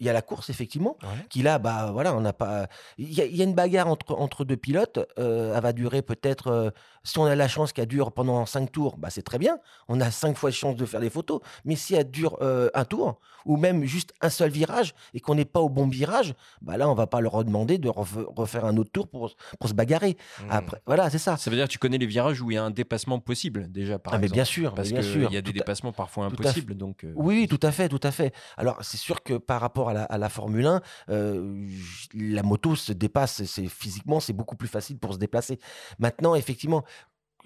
il 0.00 0.06
y 0.06 0.08
a 0.08 0.12
la 0.12 0.22
course, 0.22 0.50
effectivement, 0.50 0.96
Ouais. 1.02 1.08
qui 1.28 1.42
là, 1.42 1.58
bah 1.58 1.90
voilà, 1.92 2.14
on 2.16 2.20
n'a 2.20 2.32
pas. 2.32 2.66
Il 2.98 3.12
y, 3.12 3.20
a- 3.20 3.26
il 3.26 3.36
y 3.36 3.42
a 3.42 3.44
une 3.44 3.54
bagarre 3.54 3.86
entre, 3.88 4.14
entre 4.18 4.44
deux 4.44 4.56
pilotes. 4.56 4.98
euh, 5.18 5.54
elle 5.54 5.62
va 5.62 5.72
durer 5.72 6.02
peut-être. 6.02 6.48
euh, 6.48 6.70
si 7.04 7.18
on 7.18 7.24
a 7.24 7.34
la 7.34 7.48
chance 7.48 7.72
qu'elle 7.72 7.86
dure 7.86 8.12
pendant 8.12 8.44
cinq 8.46 8.72
tours, 8.72 8.96
bah 8.98 9.08
c'est 9.10 9.22
très 9.22 9.38
bien. 9.38 9.58
On 9.88 10.00
a 10.00 10.10
cinq 10.10 10.36
fois 10.36 10.50
de 10.50 10.54
chance 10.54 10.76
de 10.76 10.84
faire 10.84 11.00
des 11.00 11.08
photos. 11.10 11.40
Mais 11.64 11.76
si 11.76 11.94
elle 11.94 12.10
dure 12.10 12.36
euh, 12.42 12.68
un 12.74 12.84
tour, 12.84 13.20
ou 13.46 13.56
même 13.56 13.84
juste 13.84 14.12
un 14.20 14.28
seul 14.28 14.50
virage, 14.50 14.94
et 15.14 15.20
qu'on 15.20 15.34
n'est 15.34 15.46
pas 15.46 15.60
au 15.60 15.68
bon 15.70 15.88
virage, 15.88 16.34
bah 16.60 16.76
là, 16.76 16.88
on 16.90 16.94
va 16.94 17.06
pas 17.06 17.20
leur 17.22 17.42
demander 17.44 17.78
de 17.78 17.88
refa- 17.88 18.26
refaire 18.36 18.64
un 18.66 18.76
autre 18.76 18.90
tour 18.90 19.08
pour, 19.08 19.30
pour 19.58 19.68
se 19.68 19.74
bagarrer. 19.74 20.16
Hmm. 20.42 20.50
Après, 20.50 20.82
voilà, 20.86 21.08
c'est 21.08 21.18
ça. 21.18 21.36
Ça 21.38 21.50
veut 21.50 21.56
dire 21.56 21.66
que 21.66 21.72
tu 21.72 21.78
connais 21.78 21.96
les 21.98 22.06
virages 22.06 22.40
où 22.42 22.50
il 22.50 22.54
y 22.54 22.58
a 22.58 22.64
un 22.64 22.70
dépassement 22.70 23.18
possible, 23.18 23.70
déjà, 23.72 23.98
par 23.98 24.12
ah, 24.14 24.18
mais 24.18 24.28
bien 24.28 24.44
sûr, 24.44 24.74
Parce 24.74 24.88
qu'il 24.88 25.22
y 25.22 25.26
a 25.26 25.40
des 25.40 25.42
tout 25.42 25.52
dépassements 25.52 25.92
parfois 25.92 26.26
impossibles. 26.26 26.74
Donc, 26.74 27.06
Oui, 27.16 27.34
oui, 27.40 27.48
tout 27.48 27.60
à 27.66 27.72
fait, 27.72 27.88
tout 27.88 28.00
à 28.02 28.10
fait. 28.10 28.34
Alors, 28.58 28.76
c'est 28.82 28.96
sûr 28.98 29.22
que 29.22 29.34
par 29.34 29.60
rapport 29.60 29.88
à 29.88 29.89
la, 29.92 30.04
à 30.04 30.18
la 30.18 30.28
Formule 30.28 30.66
1, 30.66 30.80
euh, 31.10 31.66
la 32.14 32.42
moto 32.42 32.76
se 32.76 32.92
dépasse. 32.92 33.44
C'est 33.44 33.68
physiquement, 33.68 34.20
c'est 34.20 34.32
beaucoup 34.32 34.56
plus 34.56 34.68
facile 34.68 34.98
pour 34.98 35.14
se 35.14 35.18
déplacer. 35.18 35.58
Maintenant, 35.98 36.34
effectivement, 36.34 36.84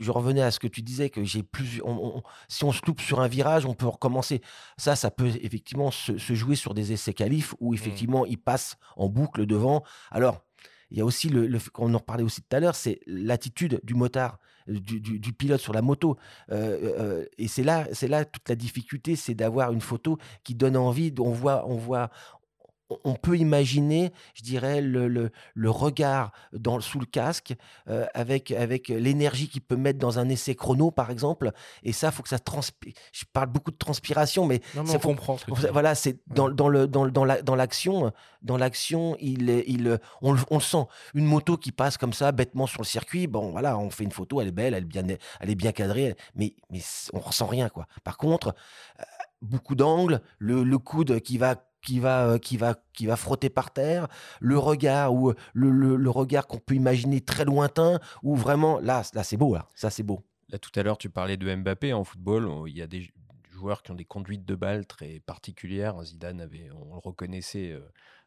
je 0.00 0.10
revenais 0.10 0.42
à 0.42 0.50
ce 0.50 0.58
que 0.58 0.66
tu 0.66 0.82
disais 0.82 1.08
que 1.10 1.22
j'ai 1.24 1.42
plus. 1.42 1.80
on- 1.84 2.16
on- 2.18 2.22
si 2.48 2.64
on 2.64 2.72
se 2.72 2.80
loupe 2.86 3.00
sur 3.00 3.20
un 3.20 3.28
virage, 3.28 3.64
on 3.66 3.74
peut 3.74 3.86
recommencer. 3.86 4.40
Ça, 4.76 4.96
ça 4.96 5.10
peut 5.10 5.28
effectivement 5.42 5.90
se, 5.90 6.18
se 6.18 6.34
jouer 6.34 6.56
sur 6.56 6.74
des 6.74 6.92
essais 6.92 7.14
qualifs 7.14 7.54
où 7.60 7.74
effectivement 7.74 8.26
il 8.26 8.38
passe 8.38 8.76
en 8.96 9.08
boucle 9.08 9.46
devant. 9.46 9.82
Alors. 10.10 10.42
Il 10.90 10.98
y 10.98 11.00
a 11.00 11.04
aussi 11.04 11.28
le, 11.28 11.48
le 11.48 11.58
fait- 11.58 11.70
on 11.78 11.92
en 11.94 11.98
parlait 11.98 12.22
aussi 12.22 12.40
tout 12.42 12.54
à 12.56 12.60
l'heure, 12.60 12.76
c'est 12.76 13.00
l'attitude 13.06 13.80
du 13.82 13.94
motard, 13.94 14.38
du, 14.66 15.00
du- 15.00 15.18
du 15.18 15.32
pilote 15.32 15.60
sur 15.60 15.72
la 15.72 15.82
moto. 15.82 16.16
Euh, 16.50 16.78
euh, 16.98 17.24
et 17.38 17.48
c'est 17.48 17.62
là, 17.64 17.86
c'est 17.92 18.08
là 18.08 18.24
toute 18.24 18.48
la 18.48 18.54
difficulté, 18.56 19.16
c'est 19.16 19.34
d'avoir 19.34 19.72
une 19.72 19.80
photo 19.80 20.18
qui 20.42 20.54
donne 20.54 20.76
envie. 20.76 21.12
On 21.18 21.30
voit, 21.32 21.68
on 21.68 21.76
voit, 21.76 22.10
on- 23.04 23.14
peut 23.14 23.38
imaginer, 23.38 24.12
je 24.34 24.42
dirais, 24.42 24.80
le, 24.82 25.08
le- 25.08 25.30
le 25.54 25.70
regard 25.70 26.32
dans, 26.52 26.80
sous 26.80 26.98
le 26.98 27.06
casque, 27.06 27.54
euh, 27.88 28.06
avec, 28.12 28.50
avec 28.50 28.88
l'énergie 28.88 29.48
qu'il 29.48 29.62
peut 29.62 29.76
mettre 29.76 29.98
dans 29.98 30.18
un 30.18 30.28
essai 30.28 30.54
chrono, 30.54 30.90
par 30.90 31.10
exemple. 31.10 31.52
Et 31.82 31.92
ça, 31.92 32.10
faut 32.10 32.22
que 32.22 32.28
ça 32.28 32.38
transpire. 32.38 32.92
Je 33.12 33.24
parle 33.32 33.46
beaucoup 33.48 33.70
de 33.70 33.76
transpiration, 33.78 34.44
mais 34.46 34.60
Non, 34.74 34.82
mais 34.82 34.90
c'est 34.90 34.96
on 34.96 35.00
faut- 35.00 35.08
comprend 35.08 35.38
ce 35.38 35.46
que 35.46 35.70
voilà, 35.72 35.94
c'est 35.94 36.18
dans, 36.26 36.50
dans 36.50 36.68
le 36.68 36.86
dans, 36.86 37.04
le- 37.04 37.10
dans 37.10 37.24
la- 37.24 37.40
dans 37.40 37.54
l'action, 37.56 38.12
dans 38.42 38.56
l'action, 38.58 39.16
il 39.20 39.48
il 39.66 39.98
on, 40.20 40.32
le- 40.32 40.40
on 40.50 40.56
le 40.56 40.62
sent. 40.62 40.84
Une 41.14 41.24
moto 41.24 41.56
qui 41.56 41.72
passe 41.72 41.96
comme 41.96 42.12
ça 42.12 42.32
bêtement 42.32 42.66
sur 42.66 42.82
le 42.82 42.86
circuit, 42.86 43.26
bon 43.26 43.52
voilà, 43.52 43.78
on 43.78 43.88
fait 43.90 44.04
une 44.04 44.12
photo, 44.12 44.40
elle 44.42 44.48
est 44.48 44.52
belle, 44.52 44.74
elle 44.74 44.82
est 44.84 44.86
bien 44.86 45.06
elle 45.40 45.50
est 45.50 45.54
bien 45.54 45.72
cadrée, 45.72 46.14
mais 46.34 46.54
mais 46.70 46.80
on 47.14 47.20
ressent 47.20 47.46
rien 47.46 47.68
quoi. 47.70 47.86
Par 48.02 48.18
contre, 48.18 48.54
euh, 49.00 49.04
beaucoup 49.40 49.74
d'angles, 49.74 50.20
le, 50.38 50.62
le 50.64 50.78
coude 50.78 51.20
qui 51.20 51.38
va 51.38 51.56
qui 51.84 52.00
va 52.00 52.26
euh, 52.28 52.38
qui 52.38 52.56
va 52.56 52.74
qui 52.92 53.06
va 53.06 53.16
frotter 53.16 53.50
par 53.50 53.72
terre, 53.72 54.08
le 54.40 54.58
regard 54.58 55.14
ou 55.14 55.32
le, 55.52 55.70
le- 55.70 55.96
le 55.96 56.10
regard 56.10 56.46
qu'on 56.46 56.58
peut 56.58 56.74
imaginer 56.74 57.20
très 57.20 57.44
lointain, 57.44 58.00
ou 58.22 58.36
vraiment 58.36 58.80
là 58.80 59.02
là 59.14 59.22
c'est 59.24 59.36
beau 59.36 59.54
là, 59.54 59.68
ça 59.74 59.90
c'est 59.90 60.02
beau. 60.02 60.24
Là, 60.48 60.58
tout 60.58 60.70
à 60.78 60.82
l'heure, 60.82 60.98
tu 60.98 61.10
parlais 61.10 61.36
de 61.36 61.54
Mbappé 61.54 61.92
en 61.92 62.04
football. 62.04 62.50
Il 62.68 62.76
y 62.76 62.82
a 62.82 62.86
des 62.86 63.12
joueurs 63.50 63.82
qui 63.82 63.90
ont 63.90 63.94
des 63.94 64.04
conduites 64.04 64.44
de 64.44 64.54
balle 64.54 64.86
très 64.86 65.20
particulières. 65.20 66.02
Zidane 66.04 66.40
avait, 66.40 66.70
on 66.72 66.94
le 66.94 67.00
reconnaissait 67.00 67.72
euh, 67.72 67.80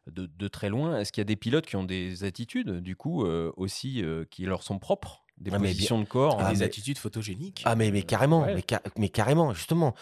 de, 0.06 0.48
très 0.48 0.68
loin. 0.68 0.98
Est-ce 0.98 1.12
qu'il 1.12 1.20
y 1.20 1.22
a 1.22 1.24
des 1.24 1.36
pilotes 1.36 1.66
qui 1.66 1.76
ont 1.76 1.84
des 1.84 2.24
attitudes, 2.24 2.80
du 2.80 2.96
coup, 2.96 3.24
euh, 3.24 3.52
aussi, 3.56 4.02
euh, 4.04 4.24
qui 4.24 4.44
leur 4.44 4.62
sont 4.62 4.78
propres? 4.78 5.24
Des 5.40 5.50
ah, 5.52 5.58
positions 5.58 5.98
de 5.98 6.04
corps, 6.04 6.38
ah, 6.40 6.52
des 6.52 6.62
attitudes 6.62 6.98
photogéniques. 6.98 7.62
Ah 7.64 7.76
mais, 7.76 7.90
mais 7.90 8.02
carrément, 8.02 8.44
mais, 8.46 8.64
mais, 8.96 9.08
carrément, 9.08 9.54
justement. 9.54 9.94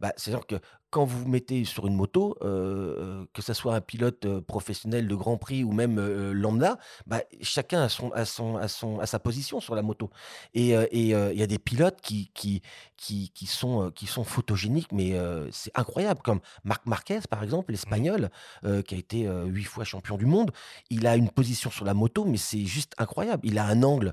Bah, 0.00 0.12
c'est-à-dire 0.16 0.46
que 0.46 0.56
quand 0.90 1.06
vous 1.06 1.26
mettez 1.26 1.64
sur 1.64 1.86
une 1.86 1.94
moto, 1.94 2.36
euh, 2.42 3.24
que 3.32 3.40
ce 3.40 3.54
soit 3.54 3.74
un 3.74 3.80
pilote 3.80 4.40
professionnel 4.40 5.08
de 5.08 5.14
Grand 5.14 5.38
Prix 5.38 5.64
ou 5.64 5.72
même 5.72 5.98
lambda, 6.32 6.76
bah, 7.06 7.22
chacun 7.40 7.82
a, 7.82 7.88
son, 7.88 8.10
a, 8.10 8.26
son, 8.26 8.56
a, 8.56 8.68
son, 8.68 8.98
a 8.98 9.06
sa 9.06 9.18
position 9.18 9.58
sur 9.58 9.74
la 9.74 9.80
moto. 9.80 10.10
Et 10.52 10.74
il 10.92 11.06
y 11.06 11.42
a 11.42 11.46
des 11.46 11.58
pilotes 11.58 12.00
qui, 12.02 12.30
qui, 12.34 12.60
qui, 12.98 13.30
qui, 13.30 13.46
sont, 13.46 13.90
qui 13.92 14.06
sont 14.06 14.24
photogéniques, 14.24 14.92
mais 14.92 15.18
c'est 15.50 15.72
incroyable, 15.74 16.20
comme 16.22 16.40
Marc 16.64 16.84
Marquez, 16.84 17.20
par 17.30 17.42
exemple, 17.42 17.70
mmh. 17.70 17.72
l'espagnol, 17.72 18.30
qui 18.62 18.94
a 18.94 18.98
été 18.98 19.26
huit 19.46 19.64
fois 19.64 19.84
champion 19.84 20.18
du 20.18 20.26
monde. 20.26 20.50
Il 20.90 21.06
a 21.06 21.16
une 21.16 21.30
position 21.30 21.70
sur 21.70 21.86
la 21.86 21.94
moto, 21.94 22.26
mais 22.26 22.36
c'est 22.36 22.66
juste 22.66 22.92
incroyable. 22.98 23.40
Il 23.44 23.58
a 23.58 23.64
un 23.64 23.82
angle 23.82 24.12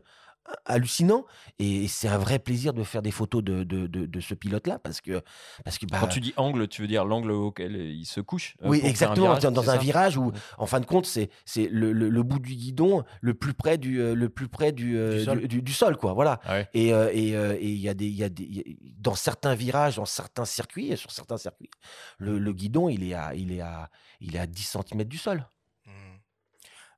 hallucinant 0.66 1.26
et 1.58 1.88
c'est 1.88 2.08
un 2.08 2.18
vrai 2.18 2.40
plaisir 2.40 2.74
de 2.74 2.84
faire 2.84 3.02
des 3.02 3.12
photos 3.12 3.44
de, 3.44 3.64
de, 3.64 3.88
de, 3.88 4.20
ce 4.20 4.34
pilote 4.34 4.68
là 4.68 4.80
parce 4.80 5.02
que 5.02 5.22
parce 5.64 5.78
que 5.78 5.86
bah 5.86 5.98
quand 6.00 6.08
tu 6.08 6.20
dis 6.20 6.34
angle 6.38 6.68
tu 6.68 6.82
veux 6.82 6.88
dire 6.88 7.06
l'angle 7.06 7.32
auquel 7.32 7.76
il 7.76 8.06
se 8.06 8.22
couche 8.22 8.56
euh, 8.64 8.70
oui 8.70 8.82
exactement 8.84 9.38
dans 9.38 9.70
un 9.70 9.78
virage 9.78 10.18
où 10.18 10.32
en 10.58 10.66
fin 10.66 10.80
de 10.80 10.86
compte 10.86 11.06
c'est 11.06 11.30
c'est 11.46 11.68
le, 11.72 11.92
le, 11.92 12.24
bout 12.24 12.40
du 12.40 12.56
guidon 12.56 13.04
le 13.22 13.34
plus 13.34 13.54
près 13.54 13.78
du 13.78 14.02
euh, 14.02 14.14
le 14.14 14.30
plus 14.30 14.48
près 14.48 14.72
du 14.72 14.98
euh, 14.98 15.48
du, 15.48 15.74
sol. 15.74 15.98
quoi 15.98 16.14
voilà. 16.14 16.40
Ah 16.46 16.60
et 16.74 16.90
et 16.90 17.70
il 17.70 17.80
y 17.80 17.90
a 17.90 17.94
des 17.94 18.08
il 18.08 18.16
y 18.16 18.24
a 18.24 18.30
des 18.30 18.78
dans 18.98 19.16
certains 19.16 19.56
virages 19.56 19.96
dans 19.96 20.06
certains 20.06 20.46
circuits 20.46 20.96
sur 20.98 21.12
certains 21.12 21.38
circuits 21.38 21.70
le, 22.18 22.38
le 22.38 22.54
guidon 22.54 22.90
il 22.90 23.04
est 23.04 23.14
à 23.14 23.34
il 23.36 23.52
est 23.52 23.62
à 23.62 23.90
il 24.20 24.36
est 24.36 24.40
à 24.40 24.48
10 24.48 24.78
cm 24.90 25.04
du 25.04 25.18
sol 25.18 25.46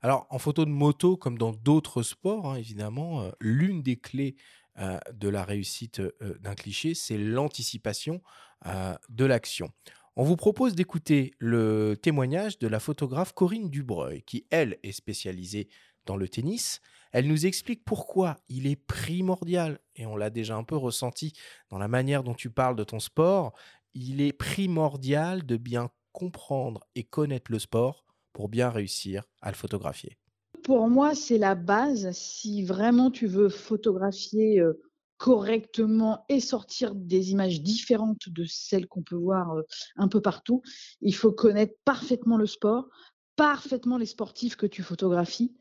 alors, 0.04 0.26
en 0.32 0.40
photo 0.40 0.66
de 0.66 0.72
moto, 0.72 1.16
comme 1.16 1.38
dans 1.38 1.52
d'autres 1.52 2.02
sports, 2.02 2.50
hein, 2.50 2.56
évidemment, 2.56 3.22
euh, 3.22 3.32
l'une 3.40 3.84
des 3.84 3.98
clés 3.98 4.36
euh, 4.80 4.98
de 5.14 5.30
la 5.30 5.44
réussite 5.44 6.00
euh, 6.00 6.38
d'un 6.40 6.56
cliché, 6.56 6.94
c'est 6.94 7.18
l'anticipation 7.18 8.22
de 9.10 9.26
l'action. 9.26 9.72
On 10.16 10.24
vous 10.24 10.36
propose 10.36 10.76
d'écouter 10.76 11.34
le 11.40 11.96
témoignage 12.00 12.60
de 12.60 12.68
la 12.68 12.80
photographe 12.80 13.34
Corinne 13.34 13.72
Dubreuil, 13.72 14.22
qui, 14.22 14.46
elle, 14.52 14.78
est 14.84 14.92
spécialisée 14.92 15.68
dans 16.06 16.16
le 16.16 16.30
tennis. 16.30 16.80
Elle 17.12 17.28
nous 17.28 17.48
explique 17.48 17.84
pourquoi 17.84 18.38
il 18.50 18.68
est 18.68 18.76
primordial, 18.76 19.80
et 19.96 20.06
on 20.06 20.16
l'a 20.16 20.30
déjà 20.30 20.58
un 20.58 20.64
peu 20.64 20.76
ressenti 20.76 21.34
dans 21.70 21.80
la 21.80 21.88
manière 21.88 22.24
dont 22.24 22.36
tu 22.36 22.52
parles 22.52 22.76
de 22.76 22.84
ton 22.84 23.00
sport, 23.00 23.54
il 23.96 24.22
est 24.22 24.32
primordial 24.32 25.44
de 25.44 25.58
bien 25.58 25.90
comprendre 26.12 26.82
et 26.94 27.04
connaître 27.04 27.52
le 27.52 27.58
sport 27.58 28.06
pour 28.34 28.50
bien 28.50 28.70
réussir 28.70 29.24
à 29.42 29.50
le 29.50 29.56
photographier 29.56 30.18
Pour 30.64 30.90
moi, 30.90 31.16
c'est 31.16 31.38
la 31.38 31.56
base. 31.56 32.12
Si 32.12 32.64
vraiment 32.64 33.12
tu 33.12 33.28
veux 33.28 33.50
photographier 33.50 34.60
euh, 34.60 34.74
correctement 35.18 36.26
et 36.30 36.40
sortir 36.40 36.96
des 36.96 37.32
images 37.32 37.62
différentes 37.62 38.30
de 38.30 38.46
celles 38.46 38.88
qu'on 38.88 39.04
peut 39.04 39.16
voir 39.16 39.52
euh, 39.52 39.64
un 39.96 40.08
peu 40.08 40.22
partout, 40.22 40.62
il 41.02 41.16
faut 41.16 41.32
connaître 41.32 41.76
parfaitement 41.86 42.38
le 42.38 42.48
sport, 42.48 42.90
parfaitement 43.36 43.98
les 43.98 44.06
sportifs 44.06 44.56
que 44.56 44.66
tu 44.66 44.84
photographies 44.84 45.54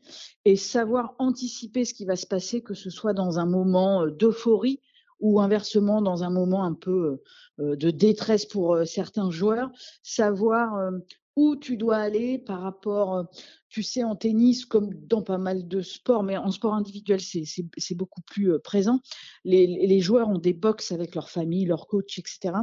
et 0.45 0.55
savoir 0.55 1.15
anticiper 1.19 1.85
ce 1.85 1.93
qui 1.93 2.05
va 2.05 2.15
se 2.15 2.27
passer, 2.27 2.61
que 2.61 2.73
ce 2.73 2.89
soit 2.89 3.13
dans 3.13 3.39
un 3.39 3.45
moment 3.45 4.03
euh, 4.03 4.11
d'euphorie 4.11 4.79
ou 5.19 5.39
inversement 5.39 6.01
dans 6.01 6.23
un 6.23 6.31
moment 6.31 6.63
un 6.63 6.73
peu 6.73 7.21
de 7.59 7.91
détresse 7.91 8.47
pour 8.47 8.79
certains 8.87 9.29
joueurs, 9.29 9.69
savoir 10.01 10.91
où 11.35 11.55
tu 11.55 11.77
dois 11.77 11.97
aller 11.97 12.37
par 12.37 12.61
rapport, 12.61 13.25
tu 13.69 13.83
sais, 13.83 14.03
en 14.03 14.15
tennis, 14.15 14.65
comme 14.65 14.93
dans 14.93 15.21
pas 15.21 15.37
mal 15.37 15.67
de 15.67 15.81
sports, 15.81 16.23
mais 16.23 16.37
en 16.37 16.51
sport 16.51 16.73
individuel, 16.73 17.21
c'est 17.21 17.95
beaucoup 17.95 18.21
plus 18.21 18.59
présent. 18.59 18.99
Les, 19.43 19.99
joueurs 20.01 20.29
ont 20.29 20.39
des 20.39 20.53
box 20.53 20.91
avec 20.91 21.15
leur 21.15 21.29
famille, 21.29 21.65
leur 21.65 21.87
coach, 21.87 22.19
etc. 22.19 22.55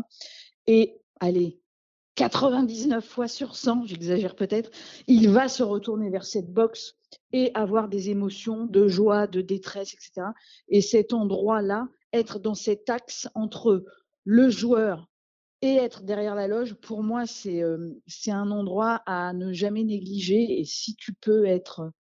Et 0.66 1.00
allez, 1.20 1.60
99 2.16 3.04
fois 3.04 3.28
sur 3.28 3.54
100, 3.54 3.86
j'exagère 3.86 4.34
peut-être, 4.34 4.70
il 5.06 5.28
va 5.30 5.48
se 5.48 5.62
retourner 5.62 6.10
vers 6.10 6.24
cette 6.24 6.52
box 6.52 6.96
et 7.32 7.52
avoir 7.54 7.88
des 7.88 8.10
émotions 8.10 8.66
de 8.66 8.88
joie, 8.88 9.26
de 9.26 9.40
détresse, 9.40 9.94
etc. 9.94 10.28
Et 10.68 10.80
cet 10.80 11.12
endroit-là, 11.12 11.88
être 12.12 12.38
dans 12.38 12.54
cet 12.54 12.90
axe 12.90 13.28
entre 13.34 13.84
le 14.24 14.50
joueur 14.50 15.07
et 15.62 15.76
être 15.76 16.04
derrière 16.04 16.34
la 16.34 16.48
loge, 16.48 16.74
pour 16.74 17.02
moi, 17.02 17.26
c'est 17.26 17.62
c'est 18.06 18.30
un 18.30 18.50
endroit 18.50 19.02
à 19.06 19.32
ne 19.32 19.52
jamais 19.52 19.84
négliger. 19.84 20.60
Et 20.60 20.64
si 20.64 20.94
tu 20.94 21.12
peux 21.12 21.46
être 21.46 21.92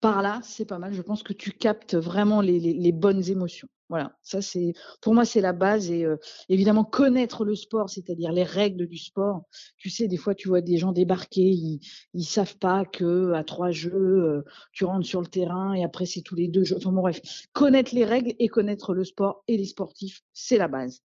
par 0.00 0.22
là, 0.22 0.40
c'est 0.42 0.64
pas 0.64 0.78
mal. 0.78 0.92
Je 0.94 1.02
pense 1.02 1.22
que 1.22 1.32
tu 1.32 1.52
captes 1.52 1.94
vraiment 1.94 2.40
les, 2.40 2.58
les, 2.58 2.92
bonnes 2.92 3.28
émotions. 3.28 3.68
Voilà, 3.90 4.16
ça 4.22 4.40
c'est 4.40 4.72
pour 5.02 5.14
moi 5.14 5.24
c'est 5.24 5.40
la 5.40 5.52
base 5.52 5.90
et 5.90 6.06
évidemment 6.48 6.84
connaître 6.84 7.44
le 7.44 7.56
sport, 7.56 7.90
c'est-à-dire 7.90 8.30
les 8.30 8.44
règles 8.44 8.86
du 8.86 8.96
sport. 8.96 9.42
Tu 9.78 9.90
sais, 9.90 10.06
des 10.06 10.16
fois 10.16 10.34
tu 10.36 10.46
vois 10.46 10.60
des 10.60 10.76
gens 10.76 10.92
débarquer, 10.92 11.42
ils 11.42 11.80
ils 12.14 12.24
savent 12.24 12.56
pas 12.58 12.84
que 12.84 13.32
à 13.32 13.42
trois 13.42 13.72
jeux 13.72 14.44
tu 14.72 14.84
rentres 14.84 15.06
sur 15.06 15.20
le 15.20 15.26
terrain 15.26 15.74
et 15.74 15.82
après 15.82 16.06
c'est 16.06 16.22
tous 16.22 16.36
les 16.36 16.46
deux 16.46 16.62
jeux. 16.62 16.76
Enfin 16.76 16.92
bon, 16.92 17.00
bref, 17.00 17.20
connaître 17.52 17.92
les 17.92 18.04
règles 18.04 18.32
et 18.38 18.46
connaître 18.46 18.94
le 18.94 19.04
sport 19.04 19.42
et 19.48 19.56
les 19.56 19.64
sportifs, 19.64 20.22
c'est 20.32 20.56
la 20.56 20.68
base. 20.68 21.02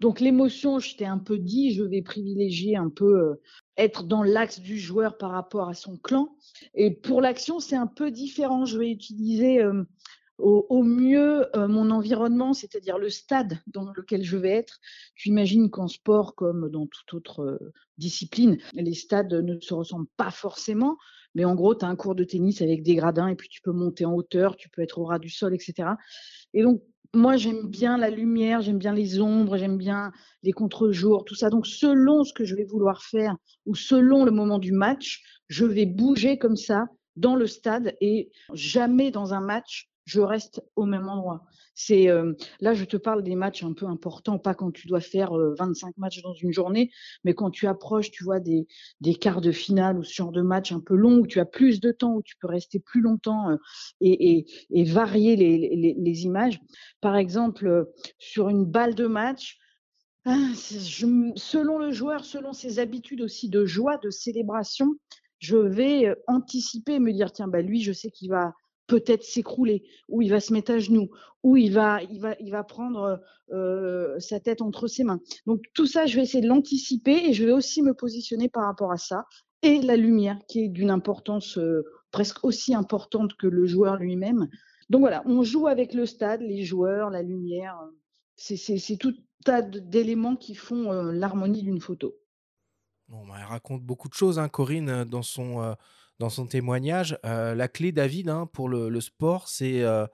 Donc 0.00 0.20
l'émotion, 0.20 0.78
je 0.78 0.96
t'ai 0.96 1.06
un 1.06 1.18
peu 1.18 1.38
dit, 1.38 1.72
je 1.72 1.82
vais 1.82 2.02
privilégier 2.02 2.76
un 2.76 2.88
peu 2.88 3.20
euh, 3.20 3.40
être 3.76 4.04
dans 4.04 4.22
l'axe 4.22 4.60
du 4.60 4.78
joueur 4.78 5.18
par 5.18 5.30
rapport 5.30 5.68
à 5.68 5.74
son 5.74 5.96
clan. 5.96 6.36
Et 6.74 6.90
pour 6.90 7.20
l'action, 7.20 7.60
c'est 7.60 7.76
un 7.76 7.86
peu 7.86 8.10
différent. 8.10 8.64
Je 8.64 8.78
vais 8.78 8.90
utiliser 8.90 9.62
euh, 9.62 9.84
au, 10.38 10.82
mieux 10.82 11.46
euh, 11.56 11.68
mon 11.68 11.90
environnement, 11.90 12.52
c'est-à-dire 12.52 12.98
le 12.98 13.10
stade 13.10 13.58
dans 13.66 13.90
lequel 13.92 14.22
je 14.22 14.36
vais 14.36 14.50
être. 14.50 14.78
Tu 15.14 15.28
imagines 15.28 15.70
qu'en 15.70 15.88
sport, 15.88 16.34
comme 16.34 16.70
dans 16.70 16.86
toute 16.86 17.14
autre 17.14 17.58
discipline, 17.98 18.58
les 18.74 18.94
stades 18.94 19.32
ne 19.32 19.58
se 19.60 19.74
ressemblent 19.74 20.08
pas 20.16 20.30
forcément. 20.30 20.96
Mais 21.38 21.44
en 21.44 21.54
gros, 21.54 21.72
tu 21.76 21.84
as 21.84 21.88
un 21.88 21.94
cours 21.94 22.16
de 22.16 22.24
tennis 22.24 22.62
avec 22.62 22.82
des 22.82 22.96
gradins 22.96 23.28
et 23.28 23.36
puis 23.36 23.48
tu 23.48 23.60
peux 23.62 23.70
monter 23.70 24.04
en 24.04 24.12
hauteur, 24.12 24.56
tu 24.56 24.68
peux 24.68 24.82
être 24.82 24.98
au 24.98 25.04
ras 25.04 25.20
du 25.20 25.30
sol, 25.30 25.54
etc. 25.54 25.90
Et 26.52 26.64
donc, 26.64 26.82
moi, 27.14 27.36
j'aime 27.36 27.68
bien 27.68 27.96
la 27.96 28.10
lumière, 28.10 28.60
j'aime 28.60 28.78
bien 28.78 28.92
les 28.92 29.20
ombres, 29.20 29.56
j'aime 29.56 29.78
bien 29.78 30.10
les 30.42 30.50
contre-jours, 30.50 31.24
tout 31.24 31.36
ça. 31.36 31.48
Donc, 31.48 31.68
selon 31.68 32.24
ce 32.24 32.32
que 32.32 32.44
je 32.44 32.56
vais 32.56 32.64
vouloir 32.64 33.04
faire 33.04 33.36
ou 33.66 33.76
selon 33.76 34.24
le 34.24 34.32
moment 34.32 34.58
du 34.58 34.72
match, 34.72 35.22
je 35.46 35.64
vais 35.64 35.86
bouger 35.86 36.38
comme 36.38 36.56
ça 36.56 36.86
dans 37.14 37.36
le 37.36 37.46
stade 37.46 37.94
et 38.00 38.32
jamais 38.52 39.12
dans 39.12 39.32
un 39.32 39.40
match, 39.40 39.88
je 40.08 40.22
reste 40.22 40.62
au 40.74 40.86
même 40.86 41.06
endroit. 41.06 41.44
C'est 41.74 42.08
euh, 42.08 42.32
là, 42.60 42.72
je 42.72 42.86
te 42.86 42.96
parle 42.96 43.22
des 43.22 43.34
matchs 43.34 43.62
un 43.62 43.74
peu 43.74 43.86
importants, 43.86 44.38
pas 44.38 44.54
quand 44.54 44.70
tu 44.70 44.88
dois 44.88 45.00
faire 45.00 45.32
25 45.32 45.88
euh, 45.88 45.92
matchs 45.98 46.22
dans 46.22 46.32
une 46.32 46.50
journée, 46.50 46.90
mais 47.24 47.34
quand 47.34 47.50
tu 47.50 47.66
approches, 47.66 48.10
tu 48.10 48.24
vois, 48.24 48.40
des, 48.40 48.66
quarts 49.20 49.42
de 49.42 49.52
finale 49.52 49.98
ou 49.98 50.02
ce 50.02 50.14
genre 50.14 50.32
de 50.32 50.40
match 50.40 50.72
un 50.72 50.80
peu 50.80 50.94
long 50.94 51.18
où 51.18 51.26
tu 51.26 51.40
as 51.40 51.44
plus 51.44 51.78
de 51.80 51.92
temps, 51.92 52.14
où 52.14 52.22
tu 52.22 52.36
peux 52.38 52.48
rester 52.48 52.80
plus 52.80 53.02
longtemps 53.02 53.50
euh, 53.50 53.56
et, 54.00 54.46
varier 54.84 55.36
les, 55.36 56.24
images. 56.24 56.58
Par 57.02 57.14
exemple, 57.14 57.86
sur 58.18 58.48
une 58.48 58.64
balle 58.64 58.94
de 58.94 59.06
match, 59.06 59.58
ah, 60.24 60.48
selon 60.54 61.78
le 61.78 61.92
joueur, 61.92 62.24
selon 62.24 62.54
ses 62.54 62.78
habitudes 62.78 63.20
aussi 63.20 63.50
de 63.50 63.66
joie, 63.66 63.98
de 63.98 64.08
célébration, 64.08 64.96
je 65.38 65.58
vais 65.58 66.16
anticiper, 66.26 66.98
me 66.98 67.12
dire 67.12 67.30
tiens, 67.30 67.46
bah 67.46 67.60
lui, 67.60 67.82
je 67.82 67.92
sais 67.92 68.10
qu'il 68.10 68.30
va 68.30 68.54
peut-être 68.88 69.22
s'écrouler, 69.22 69.84
ou 70.08 70.22
il 70.22 70.30
va 70.30 70.40
se 70.40 70.52
mettre 70.52 70.72
à 70.72 70.78
genoux, 70.78 71.10
ou 71.44 71.56
il 71.56 71.72
va, 71.72 72.02
il 72.02 72.20
va, 72.20 72.34
il 72.40 72.50
va 72.50 72.64
prendre 72.64 73.20
euh, 73.52 74.18
sa 74.18 74.40
tête 74.40 74.60
entre 74.60 74.88
ses 74.88 75.04
mains. 75.04 75.20
Donc 75.46 75.62
tout 75.74 75.86
ça, 75.86 76.06
je 76.06 76.16
vais 76.16 76.22
essayer 76.22 76.42
de 76.42 76.48
l'anticiper 76.48 77.28
et 77.28 77.32
je 77.32 77.44
vais 77.44 77.52
aussi 77.52 77.82
me 77.82 77.94
positionner 77.94 78.48
par 78.48 78.64
rapport 78.64 78.90
à 78.90 78.96
ça. 78.96 79.26
Et 79.62 79.80
la 79.80 79.96
lumière, 79.96 80.38
qui 80.48 80.64
est 80.64 80.68
d'une 80.68 80.90
importance 80.90 81.58
euh, 81.58 81.84
presque 82.10 82.44
aussi 82.44 82.74
importante 82.74 83.34
que 83.36 83.46
le 83.46 83.66
joueur 83.66 83.96
lui-même. 83.96 84.48
Donc 84.88 85.00
voilà, 85.00 85.22
on 85.26 85.42
joue 85.42 85.66
avec 85.66 85.92
le 85.94 86.06
stade, 86.06 86.40
les 86.40 86.64
joueurs, 86.64 87.10
la 87.10 87.22
lumière. 87.22 87.78
C'est 88.36 88.96
tout 88.98 89.14
tas 89.44 89.62
d'éléments 89.62 90.36
qui 90.36 90.54
font 90.54 90.90
euh, 90.92 91.12
l'harmonie 91.12 91.62
d'une 91.62 91.80
photo. 91.80 92.16
Bon, 93.08 93.26
bah, 93.26 93.34
elle 93.38 93.46
raconte 93.46 93.82
beaucoup 93.82 94.08
de 94.08 94.14
choses, 94.14 94.38
hein, 94.38 94.48
Corinne, 94.48 95.04
dans 95.04 95.22
son 95.22 95.74
dans 96.18 96.28
son 96.28 96.46
témoignage. 96.46 97.18
Euh, 97.24 97.54
la 97.54 97.68
clé, 97.68 97.92
David, 97.92 98.28
hein, 98.28 98.46
pour 98.52 98.68
le, 98.68 99.00
sport, 99.00 99.48
c'est 99.48 99.82
euh, 99.82 100.06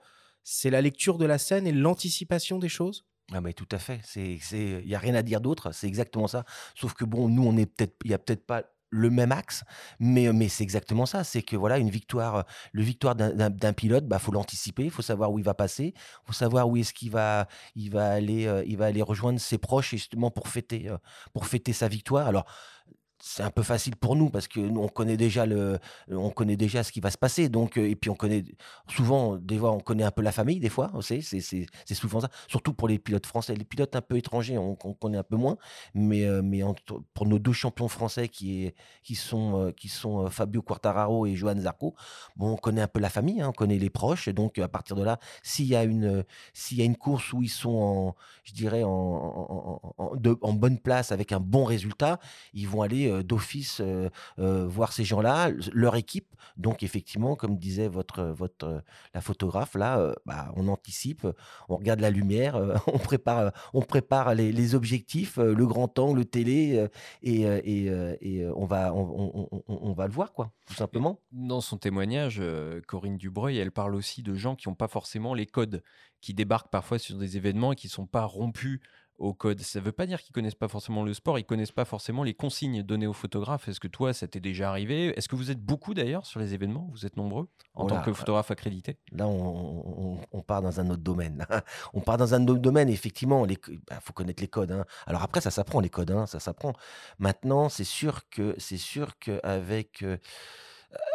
c'est 0.43 0.69
la 0.69 0.81
lecture 0.81 1.17
de 1.17 1.25
la 1.25 1.37
scène 1.37 1.67
et 1.67 1.71
l'anticipation 1.71 2.59
des 2.59 2.69
choses 2.69 3.05
ah 3.33 3.41
mais 3.41 3.53
tout 3.53 3.67
à 3.71 3.79
fait, 3.79 4.01
il 4.15 4.87
y 4.87 4.93
a 4.93 4.99
rien 4.99 5.15
à 5.15 5.23
dire 5.23 5.41
d'autre, 5.41 5.71
c'est 5.71 5.87
exactement 5.87 6.27
ça. 6.27 6.45
Sauf 6.75 6.93
que 6.93 7.05
bon, 7.05 7.27
nous 7.27 7.43
on 7.43 7.57
est 7.57 7.65
peut-être 7.65 7.95
il 8.03 8.11
y 8.11 8.13
a 8.13 8.19
peut-être 8.19 8.45
pas 8.45 8.61
le 8.91 9.09
même 9.09 9.31
axe, 9.31 9.63
mais, 9.99 10.31
mais 10.31 10.47
c'est 10.47 10.63
exactement 10.63 11.07
ça. 11.07 11.23
C'est 11.23 11.41
que 11.41 11.55
voilà, 11.55 11.79
une 11.79 11.89
victoire, 11.89 12.45
le 12.71 12.83
victoire 12.83 13.15
d'un 13.15 13.73
pilote, 13.73 14.05
bah 14.07 14.19
faut 14.19 14.31
l'anticiper, 14.31 14.83
il 14.83 14.91
faut 14.91 15.01
savoir 15.01 15.31
où 15.31 15.39
il 15.39 15.43
va 15.43 15.55
passer, 15.55 15.95
il 15.95 16.27
faut 16.27 16.33
savoir 16.33 16.69
où 16.69 16.77
est-ce 16.77 16.93
qu'il 16.93 17.09
va, 17.09 17.47
il 17.75 17.89
va 17.89 18.11
aller, 18.11 18.45
va 18.75 18.85
aller 18.85 19.01
rejoindre 19.01 19.39
ses 19.39 19.57
proches 19.57 19.89
justement 19.89 20.29
pour 20.29 20.47
fêter, 20.47 20.91
pour 21.33 21.47
fêter 21.47 21.73
sa 21.73 21.87
victoire. 21.87 22.27
Alors 22.27 22.45
c'est 23.27 23.41
un 23.41 23.49
peu 23.49 23.63
facile 23.63 23.95
pour 23.95 24.15
nous 24.15 24.29
parce 24.29 24.47
que 24.47 24.59
nous, 24.59 24.79
on 24.79 24.87
connaît 24.87 25.17
déjà 25.17 25.47
le, 25.47 25.79
on 26.11 26.29
connaît 26.29 26.57
déjà 26.57 26.83
ce 26.83 26.91
qui 26.91 26.99
va 26.99 27.09
se 27.09 27.17
passer. 27.17 27.49
Donc, 27.49 27.75
euh, 27.75 27.89
et 27.89 27.95
puis 27.95 28.11
on 28.11 28.15
connaît 28.15 28.43
souvent, 28.87 29.37
des 29.37 29.57
fois, 29.57 29.71
on 29.71 29.79
connaît 29.79 30.03
un 30.03 30.11
peu 30.11 30.21
la 30.21 30.31
famille, 30.31 30.59
des 30.59 30.69
fois, 30.69 30.91
c'est, 31.01 31.21
c'est, 31.21 31.41
souvent 31.95 32.21
ça. 32.21 32.29
Surtout 32.47 32.73
pour 32.73 32.87
les 32.87 32.99
pilotes 32.99 33.25
français, 33.25 33.55
les 33.55 33.65
pilotes 33.65 33.95
un 33.95 34.01
peu 34.01 34.15
étrangers, 34.15 34.59
on, 34.59 34.75
connaît 34.75 35.17
un 35.17 35.23
peu 35.23 35.37
moins. 35.37 35.57
Mais, 35.95 36.23
euh, 36.23 36.43
mais 36.43 36.61
pour 37.15 37.25
nos 37.25 37.39
deux 37.39 37.51
champions 37.51 37.87
français 37.87 38.29
qui, 38.29 38.65
est, 38.65 38.75
qui 39.01 39.15
sont, 39.15 39.59
euh, 39.59 39.71
qui 39.71 39.89
sont 39.89 40.29
Fabio 40.29 40.61
Quartararo 40.61 41.25
et 41.25 41.35
Johan 41.35 41.59
Zarco, 41.59 41.95
bon, 42.35 42.51
on 42.51 42.57
connaît 42.57 42.81
un 42.81 42.87
peu 42.87 42.99
la 42.99 43.09
famille, 43.09 43.41
hein, 43.41 43.49
on 43.49 43.53
connaît 43.53 43.79
les 43.79 43.89
proches. 43.89 44.29
Donc, 44.29 44.59
à 44.59 44.67
partir 44.67 44.95
de 44.95 45.03
là, 45.03 45.19
s'il 45.41 45.65
y 45.65 45.75
a 45.75 45.83
une, 45.83 46.23
s'il 46.53 46.77
y 46.77 46.83
a 46.83 46.85
une 46.85 46.95
course 46.95 47.33
où 47.33 47.41
ils 47.41 47.49
sont 47.49 47.75
en, 47.75 48.15
je 48.43 48.53
dirais, 48.53 48.83
en, 48.83 48.91
en, 48.91 49.81
en, 49.97 50.37
en 50.41 50.53
bonne 50.53 50.77
place 50.77 51.11
avec 51.11 51.31
un 51.31 51.39
bon 51.39 51.63
résultat, 51.63 52.19
ils 52.53 52.67
vont 52.67 52.83
aller 52.83 53.14
euh, 53.15 53.23
d'office 53.23 53.81
euh, 53.81 54.09
euh, 54.39 54.65
voir 54.67 54.93
ces 54.93 55.03
gens-là, 55.03 55.49
leur 55.73 55.95
équipe. 55.95 56.35
Donc 56.57 56.83
effectivement, 56.83 57.35
comme 57.35 57.57
disait 57.57 57.87
votre, 57.87 58.23
votre 58.23 58.83
la 59.13 59.21
photographe 59.21 59.75
là, 59.75 60.13
bah, 60.25 60.51
on 60.55 60.67
anticipe, 60.67 61.27
on 61.69 61.77
regarde 61.77 61.99
la 61.99 62.09
lumière, 62.09 62.55
on 62.87 62.97
prépare, 62.97 63.51
on 63.73 63.81
prépare 63.81 64.35
les, 64.35 64.75
objectifs, 64.75 65.37
le 65.37 65.65
grand 65.65 65.97
angle, 65.99 66.19
le 66.19 66.25
télé, 66.25 66.87
et, 67.23 67.41
et, 67.41 68.45
on 68.55 68.65
va 68.65 68.93
on, 68.93 69.49
on, 69.67 69.93
va 69.93 70.07
le 70.07 70.13
voir 70.13 70.33
quoi, 70.33 70.51
tout 70.65 70.73
simplement. 70.73 71.19
Dans 71.31 71.61
son 71.61 71.77
témoignage, 71.77 72.41
Corinne 72.87 73.17
Dubreuil, 73.17 73.57
elle 73.57 73.71
parle 73.71 73.95
aussi 73.95 74.23
de 74.23 74.35
gens 74.35 74.55
qui 74.55 74.69
n'ont 74.69 74.75
pas 74.75 74.87
forcément 74.87 75.33
les 75.33 75.45
codes, 75.45 75.83
qui 76.21 76.33
débarquent 76.33 76.71
parfois 76.71 76.99
sur 76.99 77.17
des 77.17 77.37
événements 77.37 77.73
et 77.73 77.75
qui 77.75 77.87
ne 77.87 77.91
sont 77.91 78.07
pas 78.07 78.25
rompus 78.25 78.79
au 79.17 79.33
code. 79.33 79.61
Ça 79.61 79.79
ne 79.79 79.85
veut 79.85 79.91
pas 79.91 80.05
dire 80.05 80.21
qu'ils 80.21 80.33
connaissent 80.33 80.55
pas 80.55 80.67
forcément 80.67 81.03
le 81.03 81.13
sport, 81.13 81.39
ils 81.39 81.45
connaissent 81.45 81.71
pas 81.71 81.85
forcément 81.85 82.23
les 82.23 82.33
consignes 82.33 82.83
données 82.83 83.07
aux 83.07 83.13
photographes. 83.13 83.67
Est-ce 83.67 83.79
que 83.79 83.87
toi, 83.87 84.13
ça 84.13 84.27
t'est 84.27 84.39
déjà 84.39 84.69
arrivé? 84.69 85.17
Est-ce 85.17 85.27
que 85.27 85.35
vous 85.35 85.51
êtes 85.51 85.59
beaucoup 85.59 85.93
d'ailleurs 85.93 86.25
sur 86.25 86.39
les 86.39 86.53
événements? 86.53 86.87
Vous 86.91 87.05
êtes 87.05 87.17
nombreux 87.17 87.47
en 87.73 87.87
tant 87.87 88.01
que 88.01 88.13
photographe 88.13 88.51
accrédité? 88.51 88.97
Là, 89.11 89.27
on, 89.27 90.41
part 90.45 90.61
dans 90.61 90.79
un 90.79 90.89
autre 90.89 91.03
domaine. 91.03 91.45
on 91.93 92.01
part 92.01 92.17
dans 92.17 92.33
un 92.33 92.47
autre 92.47 92.61
domaine. 92.61 92.89
Effectivement, 92.89 93.45
il 93.45 93.57
bah, 93.89 93.99
faut 94.01 94.13
connaître 94.13 94.41
les 94.41 94.47
codes. 94.47 94.71
Hein. 94.71 94.85
Alors 95.07 95.23
après, 95.23 95.41
ça 95.41 95.51
s'apprend 95.51 95.79
les 95.79 95.89
codes, 95.89 96.11
hein, 96.11 96.25
ça 96.25 96.39
s'apprend. 96.39 96.73
Maintenant, 97.19 97.69
c'est 97.69 97.83
sûr 97.83 98.29
que 98.29 98.55
c'est 98.57 98.77
sûr 98.77 99.17
qu'avec 99.19 100.03
euh, 100.03 100.17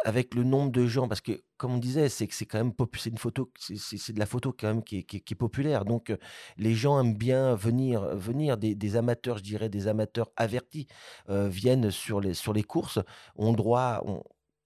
avec 0.05 0.33
le 0.35 0.43
nombre 0.43 0.71
de 0.71 0.85
gens, 0.87 1.07
parce 1.07 1.21
que 1.21 1.43
comme 1.57 1.73
on 1.75 1.77
disait, 1.77 2.09
c'est 2.09 2.27
que 2.27 2.33
c'est 2.33 2.45
quand 2.45 2.57
même 2.57 2.73
c'est 2.97 3.09
une 3.09 3.17
photo, 3.17 3.51
c'est 3.59 4.13
de 4.13 4.19
la 4.19 4.25
photo 4.25 4.53
quand 4.57 4.67
même 4.67 4.83
qui 4.83 4.99
est, 4.99 5.03
qui 5.03 5.17
est, 5.17 5.35
populaire. 5.35 5.85
Donc 5.85 6.13
les 6.57 6.73
gens 6.73 6.99
aiment 6.99 7.15
bien 7.15 7.55
venir, 7.55 8.15
venir 8.15 8.57
des, 8.57 8.95
amateurs, 8.95 9.37
je 9.37 9.43
dirais 9.43 9.69
des 9.69 9.87
amateurs 9.87 10.31
avertis, 10.35 10.87
viennent 11.29 11.91
sur 11.91 12.19
les 12.19 12.33
sur 12.33 12.53
les 12.53 12.63
courses, 12.63 12.99
ont 13.35 13.53
droit. 13.53 14.03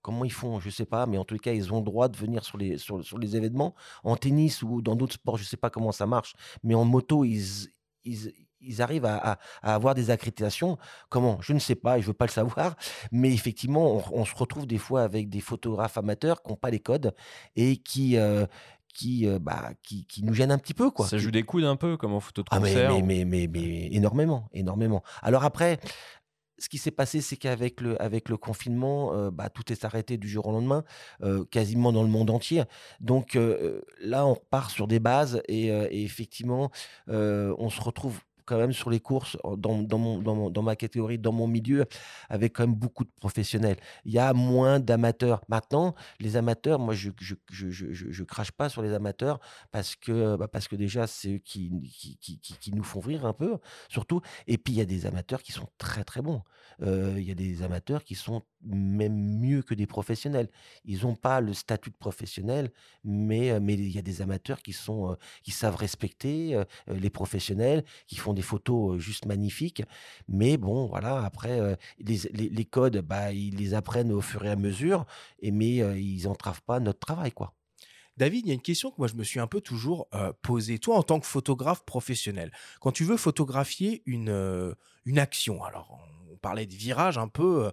comment 0.02 0.24
ils 0.26 0.32
font, 0.32 0.60
je 0.60 0.70
sais 0.70 0.86
pas, 0.86 1.06
mais 1.06 1.18
en 1.18 1.26
tout 1.26 1.38
cas, 1.38 1.54
ils 1.54 1.74
ont 1.74 1.82
droit 1.82 2.08
de 2.08 2.18
venir 2.18 2.46
sur 2.46 2.58
les, 2.58 2.78
sur, 2.78 3.18
les 3.18 3.36
événements. 3.36 3.76
En 4.04 4.16
tennis 4.16 4.62
ou 4.64 4.82
dans 4.82 4.96
d'autres 4.96 5.16
sports, 5.16 5.38
je 5.38 5.44
sais 5.44 5.58
pas 5.58 5.70
comment 5.70 5.92
ça 5.92 6.06
marche, 6.06 6.36
mais 6.64 6.76
en 6.76 6.86
moto, 6.86 7.26
ils, 7.26 7.70
ils 8.66 8.82
arrivent 8.82 9.06
à, 9.06 9.38
avoir 9.62 9.96
des 9.96 10.10
accréditations. 10.10 10.78
Comment? 11.10 11.38
Je 11.42 11.54
ne 11.54 11.60
sais 11.60 11.76
pas, 11.76 11.98
je 11.98 12.04
ne 12.04 12.08
veux 12.08 12.14
pas 12.14 12.26
le 12.26 12.32
savoir. 12.32 12.76
Mais 13.12 13.34
effectivement, 13.34 14.04
on, 14.12 14.26
se 14.26 14.36
retrouve 14.36 14.66
des 14.66 14.78
fois 14.78 15.04
avec 15.04 15.30
des 15.30 15.42
photographes 15.42 15.98
amateurs 15.98 16.42
qui 16.42 16.50
n'ont 16.50 16.56
pas 16.56 16.70
les 16.70 16.80
codes 16.80 17.14
et 17.56 17.78
qui, 17.78 18.18
euh, 18.18 18.46
qui, 18.94 19.28
euh, 19.28 19.40
bah, 19.40 19.72
qui, 19.84 20.06
qui, 20.06 20.24
nous 20.24 20.34
gênent 20.34 20.52
un 20.52 20.58
petit 20.58 20.74
peu. 20.74 20.90
Quoi. 20.90 21.08
Ça 21.08 21.18
joue 21.18 21.32
des 21.32 21.44
coudes 21.44 21.66
un 21.66 21.76
peu, 21.76 21.98
comme 21.98 22.14
en 22.14 22.20
photo 22.20 22.42
de 22.44 22.48
ah, 22.52 22.60
concert 22.60 22.92
mais, 23.04 23.26
mais, 23.26 23.48
mais, 23.48 23.90
énormément, 23.92 24.50
énormément. 24.54 25.04
Alors 25.22 25.44
après, 25.44 25.80
ce 26.58 26.70
qui 26.70 26.78
s'est 26.78 26.92
passé, 26.92 27.22
c'est 27.22 27.36
qu'avec 27.36 27.82
le, 27.82 28.02
avec 28.02 28.30
le 28.30 28.38
confinement, 28.38 29.14
euh, 29.14 29.30
bah, 29.30 29.50
tout 29.50 29.72
est 29.72 29.86
arrêté 29.86 30.18
du 30.18 30.30
jour 30.30 30.48
au 30.48 30.52
lendemain, 30.52 30.84
quasiment 31.52 31.92
dans 31.92 32.04
le 32.04 32.10
monde 32.10 32.30
entier. 32.30 32.64
Donc 33.00 33.38
là, 34.00 34.26
on 34.26 34.34
repart 34.34 34.72
sur 34.72 34.88
des 34.88 35.00
bases 35.00 35.42
et, 35.48 35.68
et 35.68 36.04
effectivement, 36.04 36.72
on 37.08 37.70
se 37.70 37.82
retrouve 37.82 38.20
quand 38.46 38.58
même 38.58 38.74
sur 38.74 38.90
les 38.90 39.00
courses, 39.00 39.38
dans, 39.58 39.82
dans, 39.82 39.98
mon, 39.98 40.20
dans, 40.20 40.50
dans, 40.50 40.62
ma 40.62 40.76
catégorie, 40.76 41.18
dans 41.18 41.32
mon 41.32 41.48
milieu, 41.48 41.86
avec 42.30 42.54
quand 42.54 42.64
même 42.64 42.76
beaucoup 42.76 43.04
de 43.04 43.12
professionnels. 43.20 43.78
Il 44.06 44.14
y 44.14 44.20
a 44.20 44.34
moins 44.34 44.80
d'amateurs. 44.80 45.42
Maintenant, 45.50 45.96
les 46.20 46.38
amateurs, 46.38 46.80
moi, 46.80 46.94
je 46.94 47.10
je, 47.20 47.36
je, 47.52 47.70
je, 47.70 47.88
je, 47.92 48.24
crache 48.24 48.52
pas 48.52 48.70
sur 48.70 48.82
les 48.82 48.94
amateurs 48.94 49.40
parce 49.72 49.96
que, 49.96 50.36
bah 50.36 50.48
parce 50.48 50.68
que 50.68 50.76
déjà, 50.76 51.08
c'est 51.08 51.36
eux 51.36 51.38
qui 51.38 51.72
qui, 51.92 52.18
qui, 52.18 52.40
qui, 52.40 52.72
nous 52.72 52.84
font 52.84 53.00
rire 53.00 53.26
un 53.26 53.34
peu, 53.34 53.58
surtout. 53.90 54.22
Et 54.48 54.58
puis, 54.58 54.74
il 54.74 54.78
y 54.78 54.82
a 54.82 54.86
des 54.86 55.06
amateurs 55.06 55.42
qui 55.42 55.52
sont 55.52 55.68
très, 55.78 56.04
très 56.04 56.22
bons. 56.22 56.42
Euh, 56.82 57.16
il 57.18 57.24
y 57.24 57.32
a 57.32 57.36
des 57.36 57.64
amateurs 57.64 58.04
qui 58.04 58.16
sont 58.16 58.44
même 58.66 59.40
mieux 59.40 59.62
que 59.62 59.74
des 59.74 59.88
professionnels. 59.88 60.50
Ils 60.84 61.04
n'ont 61.04 61.16
pas 61.16 61.42
le 61.42 61.54
statut 61.54 61.92
de 61.92 61.96
professionnel, 61.96 62.72
mais, 63.04 63.48
il 63.48 63.90
y 63.90 63.98
a 63.98 64.02
des 64.02 64.22
amateurs 64.22 64.62
qui, 64.62 64.74
sont, 64.74 65.18
qui 65.44 65.52
savent 65.52 65.76
respecter 65.76 66.62
les 66.88 67.10
professionnels, 67.10 67.84
qui 68.08 68.18
font 68.18 68.34
des 68.34 68.42
photos 68.42 69.00
juste 69.00 69.26
magnifiques. 69.26 69.84
Mais 70.28 70.58
bon, 70.58 70.88
voilà, 70.88 71.24
après, 71.24 71.78
les, 72.00 72.18
les, 72.34 72.66
codes, 72.66 73.00
bah, 73.00 73.32
ils 73.32 73.56
les 73.56 73.74
apprennent 73.74 74.12
au 74.12 74.22
fur 74.22 74.46
et 74.46 74.50
à 74.50 74.56
mesure, 74.56 75.06
et, 75.40 75.52
mais 75.52 75.76
ils 75.76 76.24
n'entravent 76.24 76.64
pas 76.64 76.80
notre 76.80 77.00
travail, 77.00 77.32
quoi. 77.32 77.54
David, 78.18 78.46
il 78.46 78.48
y 78.48 78.52
a 78.52 78.54
une 78.54 78.62
question 78.62 78.92
que 78.92 78.96
moi 78.98 79.08
je 79.08 79.16
me 79.16 79.24
suis 79.24 79.42
un 79.42 79.48
peu 79.48 79.60
toujours 79.60 80.08
posée. 80.42 80.80
Toi, 80.80 80.96
en 80.96 81.04
tant 81.04 81.20
que 81.20 81.26
photographe 81.26 81.84
professionnel, 81.84 82.52
quand 82.80 82.92
tu 82.92 83.04
veux 83.04 83.18
photographier 83.18 84.04
une, 84.06 84.74
une 85.06 85.20
action, 85.20 85.64
alors 85.64 86.00
on 86.32 86.38
parlait 86.38 86.66
de 86.66 86.74
virage 86.74 87.18
un 87.18 87.28
peu 87.28 87.72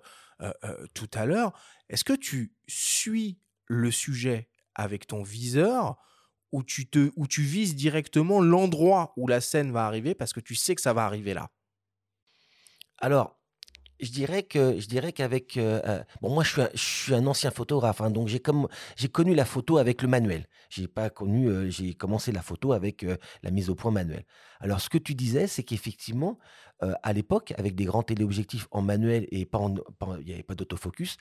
tout 0.94 1.10
à 1.14 1.26
l'heure, 1.26 1.52
est-ce 1.88 2.04
que 2.04 2.12
tu 2.12 2.54
suis 2.66 3.38
le 3.66 3.90
sujet 3.90 4.48
avec 4.74 5.06
ton 5.06 5.22
viseur 5.22 5.96
où 6.52 6.62
tu, 6.62 6.86
te, 6.88 7.10
tu 7.26 7.42
vises 7.42 7.74
directement 7.74 8.40
l'endroit 8.40 9.12
où 9.16 9.26
la 9.26 9.40
scène 9.40 9.72
va 9.72 9.86
arriver 9.86 10.14
parce 10.14 10.32
que 10.32 10.40
tu 10.40 10.54
sais 10.54 10.74
que 10.74 10.82
ça 10.82 10.92
va 10.92 11.04
arriver 11.04 11.34
là? 11.34 11.50
Alors, 12.98 13.41
je 14.02 14.10
dirais 14.10 14.42
que 14.42 14.78
je 14.78 14.86
dirais 14.88 15.12
qu'avec 15.12 15.56
euh, 15.56 15.80
euh, 15.86 16.02
bon 16.20 16.34
moi 16.34 16.42
je 16.42 16.50
suis 16.50 16.60
un, 16.62 16.68
je 16.74 16.80
suis 16.80 17.14
un 17.14 17.26
ancien 17.26 17.50
photographe 17.50 18.00
hein, 18.00 18.10
donc 18.10 18.28
j'ai 18.28 18.40
comme 18.40 18.68
j'ai 18.96 19.08
connu 19.08 19.34
la 19.34 19.44
photo 19.44 19.78
avec 19.78 20.02
le 20.02 20.08
manuel. 20.08 20.46
J'ai 20.68 20.88
pas 20.88 21.08
connu 21.08 21.48
euh, 21.48 21.70
j'ai 21.70 21.94
commencé 21.94 22.32
la 22.32 22.42
photo 22.42 22.72
avec 22.72 23.06
la 23.42 23.50
mise 23.50 23.70
au 23.70 23.74
point 23.74 23.92
manuel. 23.92 24.24
Alors 24.60 24.80
ce 24.80 24.90
que 24.90 24.98
tu 24.98 25.14
disais 25.14 25.46
c'est 25.46 25.62
qu'effectivement 25.62 26.38
à 27.04 27.12
l'époque 27.12 27.54
avec 27.58 27.76
des 27.76 27.84
grands 27.84 28.02
téléobjectifs 28.02 28.66
en 28.72 28.82
manuel 28.82 29.28
et 29.30 29.46
pas 29.46 29.60
il 30.18 30.24
n'y 30.24 30.32
avait 30.32 30.42
pas 30.42 30.56
d'autofocus 30.56 31.16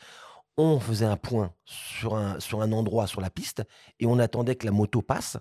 on 0.58 0.80
faisait 0.80 1.06
un 1.06 1.18
point 1.18 1.54
sur 1.66 2.16
un, 2.16 2.40
sur 2.40 2.62
un 2.62 2.72
endroit 2.72 3.08
sur 3.08 3.22
la 3.22 3.30
piste 3.30 3.64
et 4.00 4.06
on 4.06 4.20
attendait 4.20 4.56
que 4.56 4.66
la 4.66 4.72
moto 4.72 5.02
passe 5.02 5.38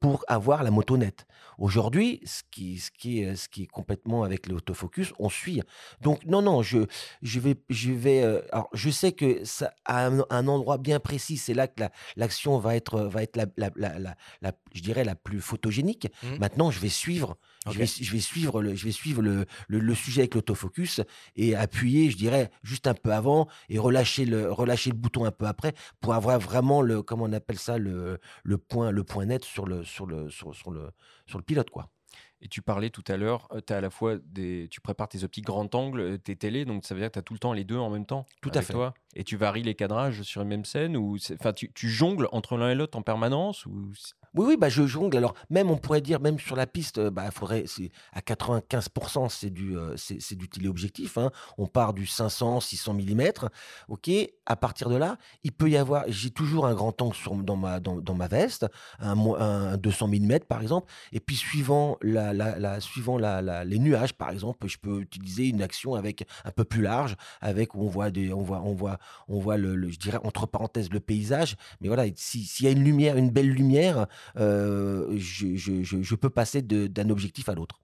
pour 0.00 0.24
avoir 0.28 0.62
la 0.62 0.70
moto 0.70 0.96
nette. 0.96 1.26
Aujourd'hui, 1.56 2.20
ce 2.24 2.42
qui, 2.50 2.78
ce, 2.78 2.90
qui 2.90 3.20
est, 3.20 3.36
ce 3.36 3.48
qui 3.48 3.62
est 3.62 3.66
complètement 3.66 4.22
avec 4.22 4.48
l'autofocus, 4.48 5.12
on 5.18 5.28
suit. 5.28 5.62
Donc, 6.00 6.24
non, 6.26 6.42
non, 6.42 6.62
je, 6.62 6.86
je 7.22 7.40
vais. 7.40 7.54
Je, 7.70 7.92
vais 7.92 8.22
euh, 8.22 8.42
alors, 8.52 8.68
je 8.72 8.90
sais 8.90 9.12
que 9.12 9.44
ça, 9.44 9.72
à 9.84 10.06
un, 10.06 10.48
endroit 10.48 10.78
bien 10.78 11.00
précis, 11.00 11.36
c'est 11.36 11.54
là 11.54 11.68
que 11.68 11.84
l'action 12.16 12.58
va 12.58 12.76
être, 12.76 13.00
va 13.00 13.22
être 13.22 13.36
la, 13.36 13.46
la, 13.56 13.70
la, 13.76 14.52
je 14.74 14.82
dirais, 14.82 15.04
la 15.04 15.14
plus 15.14 15.40
photogénique. 15.40 16.08
Mmh. 16.22 16.36
Maintenant, 16.38 16.70
je 16.70 16.80
vais 16.80 16.88
suivre. 16.88 17.36
Je, 17.70 17.78
vais, 17.78 17.86
je, 17.86 18.12
vais, 18.12 18.20
suivre 18.20 18.60
le, 18.60 18.74
je 18.74 18.84
vais 18.84 18.92
suivre 18.92 19.22
le, 19.22 19.46
le, 19.68 19.94
sujet 19.94 20.22
avec 20.22 20.34
l'autofocus 20.34 21.00
et 21.34 21.56
appuyer, 21.56 22.10
je 22.10 22.16
dirais, 22.18 22.50
juste 22.62 22.86
un 22.86 22.92
peu 22.92 23.10
avant 23.10 23.48
et 23.70 23.78
relâcher 23.78 24.26
le, 24.26 24.52
relâcher 24.54 24.90
le 24.90 24.96
bouton 24.96 25.24
un 25.24 25.30
peu 25.30 25.46
après 25.46 25.74
pour 26.00 26.14
avoir 26.14 26.38
vraiment 26.38 26.82
le, 26.82 27.02
comment 27.02 27.24
on 27.24 27.32
appelle 27.32 27.58
ça, 27.58 27.78
le, 27.78 28.18
le, 28.42 28.58
point, 28.58 28.90
le 28.90 29.04
point 29.04 29.26
net 29.26 29.44
sur 29.44 29.66
le, 29.66 29.84
sur 29.84 30.06
le, 30.06 30.30
sur, 30.30 30.52
le, 30.70 30.90
sur 31.26 31.38
le 31.38 31.44
pilote, 31.44 31.70
quoi. 31.70 31.90
Et 32.40 32.48
tu 32.48 32.60
parlais 32.60 32.90
tout 32.90 33.04
à 33.08 33.16
l'heure, 33.16 33.48
tu 33.66 33.72
as 33.72 33.78
à 33.78 33.80
la 33.80 33.90
fois 33.90 34.18
des, 34.18 34.68
tu 34.70 34.80
prépares 34.80 35.08
tes 35.08 35.24
optiques 35.24 35.46
grand 35.46 35.74
angle, 35.74 36.18
tes 36.18 36.36
télés, 36.36 36.64
donc 36.64 36.84
ça 36.84 36.94
veut 36.94 37.00
dire 37.00 37.08
que 37.08 37.14
tu 37.14 37.18
as 37.18 37.22
tout 37.22 37.32
le 37.32 37.38
temps 37.38 37.54
les 37.54 37.64
deux 37.64 37.78
en 37.78 37.88
même 37.88 38.04
temps. 38.04 38.26
Tout 38.42 38.50
à 38.52 38.60
fait. 38.60 38.74
Toi, 38.74 38.92
et 39.14 39.24
tu 39.24 39.36
varies 39.36 39.62
les 39.62 39.74
cadrages 39.74 40.22
sur 40.22 40.42
une 40.42 40.48
même 40.48 40.64
scène 40.66 40.96
ou 40.96 41.16
enfin 41.32 41.52
tu, 41.52 41.72
tu, 41.72 41.88
jongles 41.88 42.28
entre 42.32 42.58
l'un 42.58 42.70
et 42.70 42.74
l'autre 42.74 42.98
en 42.98 43.02
permanence 43.02 43.64
ou 43.64 43.92
Oui, 44.34 44.46
oui, 44.48 44.56
bah, 44.56 44.68
je 44.68 44.84
jongle. 44.86 45.16
Alors, 45.16 45.34
même, 45.48 45.70
on 45.70 45.76
pourrait 45.76 46.00
dire, 46.00 46.20
même 46.20 46.38
sur 46.40 46.56
la 46.56 46.66
piste, 46.66 46.98
euh, 46.98 47.10
bah, 47.10 47.30
faudrait, 47.30 47.64
à 48.12 48.20
95%, 48.20 49.28
c'est 49.28 49.50
du, 49.50 49.76
euh, 49.78 49.96
c'est, 49.96 50.18
téléobjectif. 50.50 51.18
hein. 51.18 51.30
On 51.56 51.66
part 51.66 51.94
du 51.94 52.06
500, 52.06 52.58
600 52.60 52.94
mm. 52.94 53.48
OK. 53.88 54.10
À 54.46 54.56
partir 54.56 54.90
de 54.90 54.96
là, 54.96 55.16
il 55.42 55.52
peut 55.52 55.70
y 55.70 55.76
avoir, 55.76 56.04
j'ai 56.08 56.30
toujours 56.30 56.66
un 56.66 56.74
grand 56.74 57.00
angle 57.00 57.14
sur, 57.14 57.34
dans, 57.36 57.56
ma, 57.56 57.80
dans, 57.80 57.96
dans 58.00 58.14
ma 58.14 58.26
veste, 58.28 58.66
un, 58.98 59.14
mo- 59.14 59.36
un 59.36 59.76
200 59.78 60.08
mm 60.08 60.40
par 60.48 60.60
exemple. 60.60 60.92
Et 61.12 61.20
puis, 61.20 61.36
suivant, 61.36 61.96
la, 62.02 62.32
la, 62.34 62.80
suivant 62.80 63.16
la, 63.18 63.64
les 63.64 63.78
nuages, 63.78 64.12
par 64.14 64.30
exemple, 64.30 64.66
je 64.68 64.76
peux 64.78 65.00
utiliser 65.00 65.48
une 65.48 65.62
action 65.62 65.94
avec 65.94 66.26
un 66.44 66.50
peu 66.50 66.64
plus 66.64 66.82
large, 66.82 67.14
avec 67.40 67.74
où 67.74 67.82
on 67.82 67.88
voit, 67.88 68.10
des, 68.10 68.32
on 68.32 68.42
voit, 68.42 68.60
on 68.62 68.74
voit, 68.74 68.98
on 69.28 69.38
voit 69.38 69.56
le, 69.56 69.88
je 69.90 69.98
dirais, 69.98 70.18
entre 70.24 70.46
parenthèses, 70.46 70.90
le 70.90 71.00
paysage. 71.00 71.56
Mais 71.80 71.88
voilà, 71.88 72.04
si- 72.16 72.44
s'il 72.44 72.66
y 72.66 72.68
a 72.68 72.72
une 72.72 72.84
lumière, 72.84 73.16
une 73.16 73.30
belle 73.30 73.50
lumière, 73.50 74.06
euh, 74.36 75.06
je, 75.16 76.14
peux 76.14 76.30
passer 76.30 76.62
d'un 76.62 77.10
objectif 77.10 77.48
à 77.48 77.54
l'autre. 77.54 77.80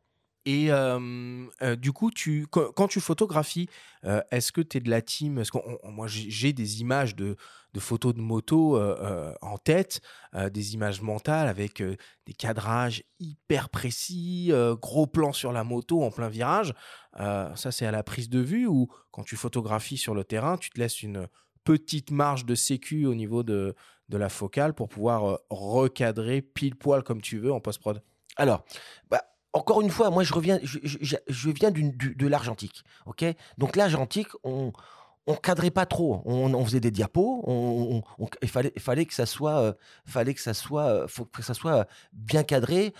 Et 0.47 0.73
euh, 0.73 1.47
euh, 1.61 1.77
du 1.77 1.93
coup, 1.93 2.11
quand, 2.51 2.89
tu 2.89 3.01
photographies, 3.01 3.69
est-ce 4.31 4.53
que 4.53 4.63
tu 4.63 4.79
es 4.79 4.81
de 4.81 4.89
la 4.89 5.03
team? 5.03 5.43
Moi, 5.85 6.07
j'ai 6.09 6.53
des 6.55 6.81
images 6.81 7.15
de, 7.15 7.37
de 7.75 7.81
photos 7.81 8.15
de 8.15 8.21
moto 8.21 8.81
en 9.43 9.59
tête, 9.59 10.01
des 10.51 10.75
images 10.75 11.03
mentales 11.03 11.49
avec 11.49 11.83
des 11.83 12.33
cadrages 12.33 13.05
hyper 13.19 13.69
précis, 13.69 14.51
gros 14.81 15.07
plan 15.07 15.33
sur 15.33 15.53
la 15.53 15.63
moto 15.63 16.03
en 16.03 16.11
plein 16.11 16.29
virage. 16.29 16.75
Ça, 17.17 17.71
c'est 17.71 17.85
à 17.85 17.91
la 17.91 18.03
prise 18.03 18.31
de 18.31 18.41
vue 18.41 18.67
ou 18.67 18.89
quand 19.11 19.25
tu 19.25 19.37
photographies 19.37 19.99
sur 19.99 20.15
le 20.15 20.25
terrain, 20.25 20.57
tu 20.57 20.71
te 20.71 20.81
laisses 20.81 21.03
une 21.03 21.29
petite 21.65 22.11
marge 22.11 22.47
de 22.47 22.55
sécu 22.55 23.05
au 23.07 23.15
niveau 23.15 23.43
de, 23.43 23.75
de 24.11 24.19
la 24.19 24.29
focale 24.29 24.75
pour 24.75 24.89
pouvoir 24.89 25.31
euh, 25.31 25.37
recadrer 25.49 26.43
pile 26.43 26.77
poil 26.77 27.03
comme 27.03 27.23
tu 27.23 27.39
veux 27.39 27.53
en 27.53 27.61
post-prod. 27.61 28.03
Alors, 28.37 28.65
bah, 29.09 29.23
encore 29.53 29.81
une 29.81 29.91
fois, 29.91 30.11
moi 30.11 30.25
je 30.25 30.35
reviens, 30.35 30.59
je, 30.63 31.51
viens 31.51 31.71
de 31.71 32.27
l'argentique, 32.27 32.85
ok? 33.07 33.25
Donc 33.57 33.77
l'argentique, 33.77 34.29
on 34.45 34.73
on 35.27 35.37
cadrait 35.37 35.71
pas 35.71 35.87
trop, 35.87 36.23
on, 36.25 36.65
faisait 36.65 36.81
des 36.81 36.91
diapos, 36.91 37.45
il 38.43 38.49
fallait, 38.49 38.73
fallait 38.79 39.07
que 39.07 39.15
ça 39.15 39.27
soit, 39.27 39.61
euh, 39.61 39.73
fallait 40.05 40.35
que 40.35 40.41
ça 40.41 40.55
soit, 40.55 40.87
euh, 40.87 41.09
faut 41.09 41.25
que 41.25 41.43
ça 41.43 41.55
soit 41.55 41.87
bien 42.13 42.43
cadré, 42.43 42.95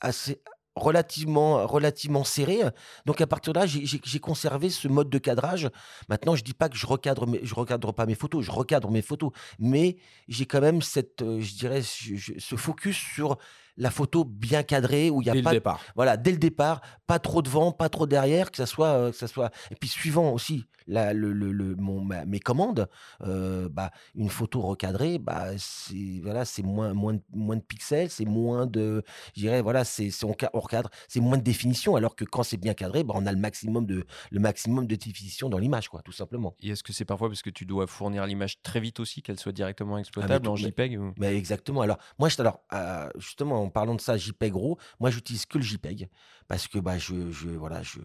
assez 0.00 0.40
relativement, 0.76 1.66
relativement 1.66 2.24
serré. 2.24 2.60
Donc 3.06 3.20
à 3.20 3.26
partir 3.26 3.52
de 3.52 3.60
là, 3.60 3.66
j'ai- 3.66 4.18
conservé 4.18 4.70
ce 4.70 4.88
mode 4.88 5.10
de 5.10 5.18
cadrage. 5.18 5.70
Maintenant, 6.08 6.34
je 6.34 6.42
dis 6.42 6.54
pas 6.54 6.68
que 6.68 6.76
je 6.76 6.86
recadre, 6.86 7.26
mes, 7.26 7.40
je 7.42 7.54
recadre 7.54 7.92
pas 7.92 8.06
mes 8.06 8.14
photos, 8.14 8.44
je 8.44 8.50
recadre 8.50 8.90
mes 8.90 9.02
photos, 9.02 9.30
mais 9.58 9.96
j'ai 10.28 10.46
quand 10.46 10.60
même 10.60 10.80
cette, 10.82 11.22
euh, 11.22 11.40
je 11.40 11.54
dirais, 11.54 11.82
ce 11.82 12.56
focus 12.56 12.96
sur 12.96 13.38
la 13.76 13.90
photo 13.90 14.24
bien 14.24 14.62
cadrée 14.62 15.10
où 15.10 15.20
il 15.22 15.26
y 15.26 15.30
a 15.30 15.34
dès 15.34 15.42
pas 15.42 15.50
le 15.50 15.56
départ. 15.56 15.80
voilà, 15.96 16.16
dès 16.16 16.30
le 16.30 16.38
départ, 16.38 16.80
pas 17.06 17.18
trop 17.18 17.42
devant, 17.42 17.72
pas 17.72 17.88
trop 17.88 18.06
derrière, 18.06 18.50
que 18.50 18.56
ça 18.56 18.66
soit, 18.66 18.88
euh, 18.88 19.10
que 19.10 19.16
ça 19.16 19.26
soit. 19.26 19.50
Et 19.70 19.74
puis 19.74 19.88
suivant 19.88 20.30
aussi 20.32 20.64
la, 20.86 21.12
le, 21.14 21.32
le- 21.32 21.50
le- 21.52 21.74
mon, 21.76 22.00
ma- 22.02 22.24
mes 22.26 22.40
commandes, 22.40 22.88
euh, 23.22 23.68
bah, 23.70 23.90
une 24.14 24.28
photo 24.28 24.60
recadrée, 24.60 25.18
bah, 25.18 25.46
c'est 25.58 26.20
voilà, 26.22 26.44
c'est 26.44 26.62
moins, 26.62 26.92
moins, 26.92 27.14
de, 27.14 27.22
moins 27.32 27.56
de 27.56 27.62
pixels, 27.62 28.10
c'est 28.10 28.26
moins 28.26 28.66
de, 28.66 29.02
je 29.34 29.40
dirais, 29.40 29.62
voilà, 29.62 29.84
c'est 29.84 30.10
on, 30.24 30.34
on 30.52 30.60
recadre, 30.60 30.90
c'est 31.08 31.20
moins 31.20 31.38
de 31.38 31.42
définition, 31.42 31.96
alors 31.96 32.14
que 32.16 32.24
quand 32.24 32.42
c'est 32.42 32.58
bien 32.58 32.74
cadré, 32.74 33.02
bah, 33.02 33.14
on 33.16 33.26
a 33.26 33.32
le 33.32 33.38
maximum 33.38 33.86
de, 33.86 34.04
le 34.30 34.40
maximum 34.40 34.86
de 34.86 34.94
définition 34.94 35.48
dans 35.48 35.58
l'image, 35.58 35.88
quoi, 35.88 36.02
tout 36.02 36.12
simplement. 36.12 36.54
Et 36.62 36.70
est-ce 36.70 36.82
que 36.82 36.92
c'est 36.92 37.04
parfois 37.06 37.28
parce 37.28 37.42
que 37.42 37.50
tu 37.50 37.64
dois 37.66 37.86
fournir 37.86 38.26
l'image 38.26 38.60
très 38.62 38.78
vite 38.80 39.00
aussi, 39.00 39.22
qu'elle 39.22 39.40
soit 39.40 39.52
directement 39.52 39.96
exploitable 39.98 40.44
tout- 40.44 40.50
en 40.50 40.54
mais- 40.54 40.60
JPEG 40.60 40.98
ou- 41.00 41.12
Mais 41.18 41.34
exactement. 41.36 41.80
Alors, 41.80 41.96
moi, 42.18 42.28
je, 42.28 42.36
alors, 42.40 42.60
euh, 42.74 43.08
justement, 43.16 43.63
en 43.64 43.70
parlant 43.70 43.94
de 43.94 44.00
ça, 44.00 44.16
JPEG 44.16 44.54
RAW, 44.54 44.78
moi, 45.00 45.10
j'utilise 45.10 45.46
que 45.46 45.58
le 45.58 45.64
JPEG 45.64 46.08
parce 46.48 46.68
que 46.68 46.78
bah, 46.78 46.98
je, 46.98 47.30
je, 47.30 47.48
voilà, 47.48 47.82
je, 47.82 48.00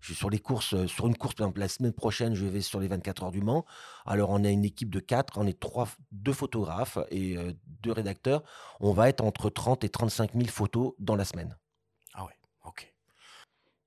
je 0.00 0.12
sur 0.12 0.30
les 0.30 0.38
courses, 0.38 0.74
euh, 0.74 0.86
sur 0.86 1.06
une 1.06 1.16
course, 1.16 1.34
par 1.34 1.46
exemple, 1.46 1.60
la 1.60 1.68
semaine 1.68 1.92
prochaine, 1.92 2.34
je 2.34 2.46
vais 2.46 2.60
sur 2.60 2.80
les 2.80 2.88
24 2.88 3.24
heures 3.24 3.30
du 3.30 3.40
Mans. 3.40 3.64
Alors, 4.04 4.30
on 4.30 4.44
a 4.44 4.50
une 4.50 4.64
équipe 4.64 4.90
de 4.90 5.00
quatre, 5.00 5.38
on 5.38 5.46
est 5.46 5.58
trois, 5.58 5.88
deux 6.12 6.32
photographes 6.32 6.98
et 7.10 7.36
euh, 7.36 7.52
deux 7.82 7.92
rédacteurs. 7.92 8.42
On 8.80 8.92
va 8.92 9.08
être 9.08 9.22
entre 9.22 9.50
30 9.50 9.84
et 9.84 9.88
35 9.88 10.32
000 10.32 10.46
photos 10.46 10.94
dans 10.98 11.16
la 11.16 11.24
semaine. 11.24 11.56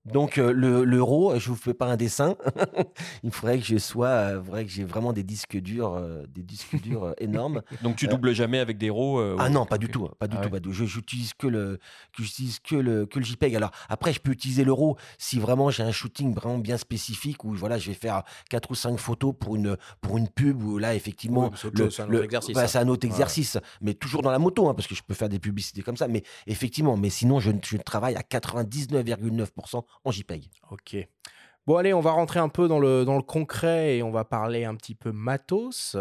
Ah. 0.10 0.14
Donc 0.14 0.38
euh, 0.38 0.52
le 0.52 0.84
l'euro, 0.84 1.38
je 1.40 1.50
vous 1.50 1.56
fais 1.56 1.74
pas 1.74 1.86
un 1.88 1.96
dessin. 1.98 2.36
Il 3.24 3.32
faudrait 3.32 3.60
que 3.60 3.66
je 3.66 3.78
sois, 3.78 4.08
euh, 4.08 4.44
faudrait 4.44 4.66
que 4.66 4.72
j'ai 4.72 4.84
vraiment 4.84 5.14
des 5.14 5.24
disques 5.24 5.58
durs, 5.58 5.94
euh, 5.94 6.26
des 6.28 6.44
disques 6.44 6.82
durs 6.82 7.14
énormes. 7.20 7.62
Donc 7.84 7.96
tu 7.96 8.08
doubles 8.08 8.34
jamais 8.34 8.60
avec 8.60 8.78
des 8.78 8.90
RAW 8.90 9.20
euh, 9.20 9.36
Ah 9.40 9.50
non, 9.50 9.66
pas 9.66 9.78
du 9.78 9.88
tout, 9.90 10.06
hein, 10.06 10.14
pas 10.20 10.28
du 10.28 10.36
Ah 10.38 10.42
tout, 10.42 10.46
ouais. 10.46 10.52
pas 10.52 10.60
du 10.60 10.70
tout. 10.70 10.74
Je 10.74 10.86
j'utilise 10.86 11.34
que 11.34 11.48
le, 11.48 11.80
que 12.16 12.24
j'utilise 12.24 12.60
que 12.60 12.76
le, 12.76 13.06
que 13.06 13.20
le 13.20 13.26
JPEG. 13.26 13.56
Alors 13.56 13.72
après, 13.90 14.14
je 14.14 14.20
peux 14.20 14.32
utiliser 14.32 14.64
l'euro 14.64 14.98
si 15.18 15.40
vraiment 15.40 15.70
j'ai 15.70 15.84
un 15.84 15.92
shooting 15.92 16.34
vraiment 16.34 16.58
bien 16.58 16.78
spécifique 16.78 17.44
où 17.44 17.54
voilà, 17.54 17.78
je 17.78 17.88
vais 17.90 17.96
faire 17.96 18.24
quatre 18.50 18.72
ou 18.72 18.76
cinq 18.76 18.98
photos 18.98 19.34
pour 19.40 19.56
une, 19.56 19.78
pour 20.02 20.18
une 20.18 20.28
pub 20.28 20.62
où 20.64 20.78
là 20.78 20.96
effectivement, 20.96 21.50
Oui, 21.64 21.70
mais 21.78 21.90
c'est 21.90 22.02
un 22.02 22.10
autre 22.10 22.24
exercice, 22.24 22.54
voilà, 22.54 22.68
ça. 22.68 22.80
c'est 22.80 22.86
un 22.86 22.88
autre 22.90 23.06
Ouais. 23.08 23.12
exercice, 23.14 23.58
mais 23.82 23.94
toujours 23.94 24.22
dans 24.22 24.32
la 24.32 24.40
moto, 24.40 24.68
hein, 24.70 24.74
parce 24.74 24.88
que 24.88 24.96
je 24.96 25.04
peux 25.04 25.14
faire 25.14 25.30
des 25.30 25.40
publicités 25.40 25.82
comme 25.82 25.98
ça. 25.98 26.08
Mais 26.08 26.24
effectivement, 26.48 26.98
mais 26.98 27.10
sinon, 27.10 27.40
je, 27.40 27.52
je 27.64 27.78
travaille 27.78 28.16
à 28.16 28.22
99,9% 28.22 29.84
en 30.04 30.12
JPEG. 30.12 30.50
Ok. 30.72 30.98
Bon, 31.68 31.76
allez, 31.76 31.94
on 31.94 32.00
va 32.00 32.12
rentrer 32.12 32.40
un 32.40 32.50
peu 32.50 32.68
dans 32.68 32.80
le, 32.80 33.06
dans 33.06 33.16
le 33.16 33.22
concret 33.22 33.98
et 33.98 34.04
on 34.04 34.10
va 34.10 34.26
parler 34.26 34.66
un 34.66 34.74
petit 34.76 34.96
peu 34.96 35.12
matos. 35.12 35.96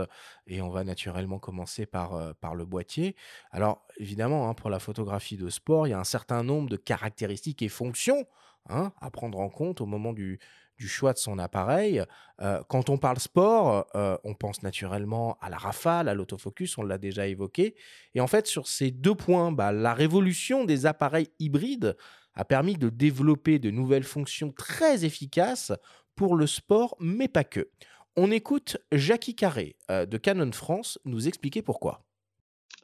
Et 0.47 0.63
on 0.63 0.71
va 0.71 0.83
naturellement 0.83 1.39
commencer 1.39 1.85
par, 1.85 2.15
euh, 2.15 2.33
par 2.41 2.55
le 2.55 2.65
boîtier. 2.65 3.17
Alors, 3.51 3.85
évidemment, 3.99 4.49
hein, 4.49 4.55
pour 4.55 4.71
la 4.71 4.79
photographie 4.79 5.37
de 5.37 5.51
sport, 5.51 5.87
il 5.87 5.91
y 5.91 5.93
a 5.93 5.99
un 5.99 6.05
certain 6.05 6.43
nombre 6.43 6.71
de 6.71 6.77
caractéristiques 6.77 7.61
et 7.61 7.69
fonctions 7.69 8.25
hein, 8.71 8.93
à 9.01 9.11
prendre 9.11 9.39
en 9.41 9.51
compte 9.51 9.83
au 9.83 9.87
moment 9.87 10.15
du, 10.15 10.39
du 10.79 10.89
choix 10.89 11.13
de 11.13 11.19
son 11.19 11.39
appareil. 11.39 12.03
Euh, 12.41 12.63
quand 12.69 12.89
on 12.89 12.97
parle 12.97 13.19
sport, 13.19 13.87
euh, 13.95 14.17
on 14.25 14.35
pense 14.35 14.63
naturellement 14.63 15.37
à 15.41 15.51
la 15.51 15.59
rafale, 15.59 16.09
à 16.09 16.15
l'autofocus, 16.15 16.79
on 16.79 16.83
l'a 16.83 16.99
déjà 16.99 17.27
évoqué. 17.27 17.75
Et 18.15 18.21
en 18.21 18.27
fait, 18.27 18.47
sur 18.47 18.69
ces 18.69 18.91
deux 18.91 19.15
points, 19.15 19.53
bah, 19.53 19.73
la 19.73 19.93
révolution 19.93 20.65
des 20.65 20.87
appareils 20.87 21.29
hybrides 21.41 21.97
a 22.39 22.45
permis 22.45 22.77
de 22.77 22.89
développer 22.89 23.59
de 23.59 23.71
nouvelles 23.71 24.05
fonctions 24.05 24.53
très 24.53 25.05
efficaces 25.05 25.73
pour 26.15 26.37
le 26.37 26.47
sport, 26.47 26.97
mais 27.01 27.29
pas 27.29 27.45
que. 27.45 27.69
On 28.17 28.31
écoute 28.31 28.79
Jackie 28.93 29.35
Carré 29.35 29.77
euh, 29.91 30.07
de 30.07 30.17
Canon 30.17 30.53
France 30.53 30.99
nous 31.05 31.29
expliquer 31.29 31.63
pourquoi. 31.63 32.05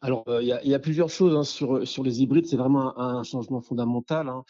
Alors, 0.02 0.24
euh, 0.28 0.42
il 0.42 0.48
y, 0.48 0.74
a- 0.74 0.78
plusieurs 0.78 1.08
choses 1.08 1.34
hein, 1.34 1.44
sur, 1.44 2.02
les 2.02 2.20
hybrides. 2.20 2.46
C'est 2.46 2.56
vraiment 2.56 2.98
un, 2.98 3.16
un 3.16 3.22
changement 3.22 3.60
fondamental. 3.60 4.28
hein. 4.28 4.44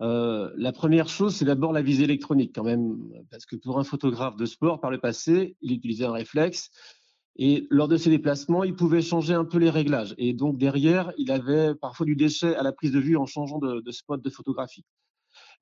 Euh, 0.00 0.50
la 0.56 0.72
première 0.72 1.08
chose, 1.08 1.36
c'est 1.36 1.44
d'abord 1.44 1.72
la 1.72 1.82
visée 1.82 2.04
électronique, 2.04 2.52
quand 2.54 2.64
même, 2.64 2.98
parce 3.30 3.46
que 3.46 3.56
pour 3.56 3.78
un 3.78 3.84
photographe 3.84 4.36
de 4.36 4.46
sport, 4.46 4.80
par 4.80 4.90
le 4.90 4.98
passé, 4.98 5.56
il 5.60 5.72
utilisait 5.72 6.04
un 6.04 6.12
réflexe. 6.12 6.70
Et 7.38 7.68
lors 7.70 7.86
de 7.86 7.96
ses 7.96 8.10
déplacements, 8.10 8.64
il 8.64 8.74
pouvait 8.74 9.00
changer 9.00 9.32
un 9.32 9.44
peu 9.44 9.58
les 9.58 9.70
réglages. 9.70 10.14
Et 10.18 10.32
donc, 10.32 10.58
derrière, 10.58 11.12
il 11.18 11.30
avait 11.30 11.74
parfois 11.76 12.04
du 12.04 12.16
déchet 12.16 12.56
à 12.56 12.64
la 12.64 12.72
prise 12.72 12.90
de 12.90 12.98
vue 12.98 13.16
en 13.16 13.26
changeant 13.26 13.58
de, 13.58 13.90
spot 13.92 14.20
de 14.20 14.30
photographie. 14.30 14.84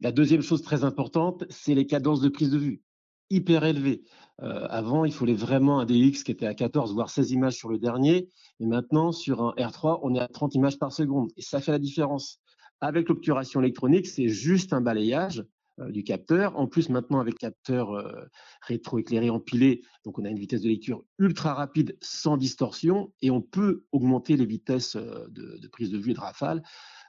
La 0.01 0.11
deuxième 0.11 0.41
chose 0.41 0.63
très 0.63 0.85
importante, 0.85 1.45
c'est 1.51 1.75
les 1.75 1.87
cadences 1.87 2.23
de 2.23 2.31
prise 2.31 2.51
de 2.51 2.57
vue, 2.57 2.83
hyper 3.29 3.65
élevées. 3.65 4.05
Euh, 4.43 4.67
avant, 4.71 5.05
il 5.05 5.13
fallait 5.13 5.35
vraiment 5.35 5.79
un 5.79 5.85
DX 5.85 6.23
qui 6.25 6.31
était 6.31 6.47
à 6.47 6.55
14, 6.55 6.95
voire 6.95 7.11
16 7.11 7.33
images 7.33 7.57
sur 7.57 7.69
le 7.69 7.79
dernier. 7.79 8.31
Et 8.59 8.67
maintenant, 8.67 9.13
sur 9.13 9.43
un 9.43 9.51
R3, 9.59 10.01
on 10.03 10.15
est 10.15 10.21
à 10.21 10.29
30 10.29 10.55
images 10.55 10.79
par 10.79 10.93
seconde. 10.93 11.31
Et 11.37 11.43
ça 11.43 11.61
fait 11.61 11.73
la 11.73 11.79
différence. 11.79 12.41
Avec 12.81 13.09
l'obturation 13.11 13.61
électronique, 13.61 14.07
c'est 14.07 14.29
juste 14.29 14.73
un 14.73 14.81
balayage 14.81 15.45
du 15.79 16.05
capteur. 16.05 16.59
En 16.59 16.67
plus, 16.67 16.89
maintenant, 16.89 17.21
avec 17.21 17.37
capteur 17.39 17.93
euh, 17.93 18.25
rétroéclairé 18.63 19.31
empilé, 19.31 19.83
donc 20.05 20.19
on 20.19 20.25
a 20.25 20.31
une 20.31 20.39
vitesse 20.39 20.63
de 20.63 20.69
lecture 20.69 21.05
ultra 21.19 21.55
rapide, 21.55 21.97
sans 22.01 22.37
distorsion. 22.37 23.13
Et 23.23 23.31
on 23.31 23.43
peut 23.43 23.85
augmenter 23.93 24.37
les 24.37 24.47
vitesses 24.47 24.97
euh, 24.97 25.27
de, 25.29 25.69
prise 25.69 25.91
de 25.91 25.99
vue 25.99 26.13
et 26.13 26.15
de 26.15 26.21
rafale 26.21 26.63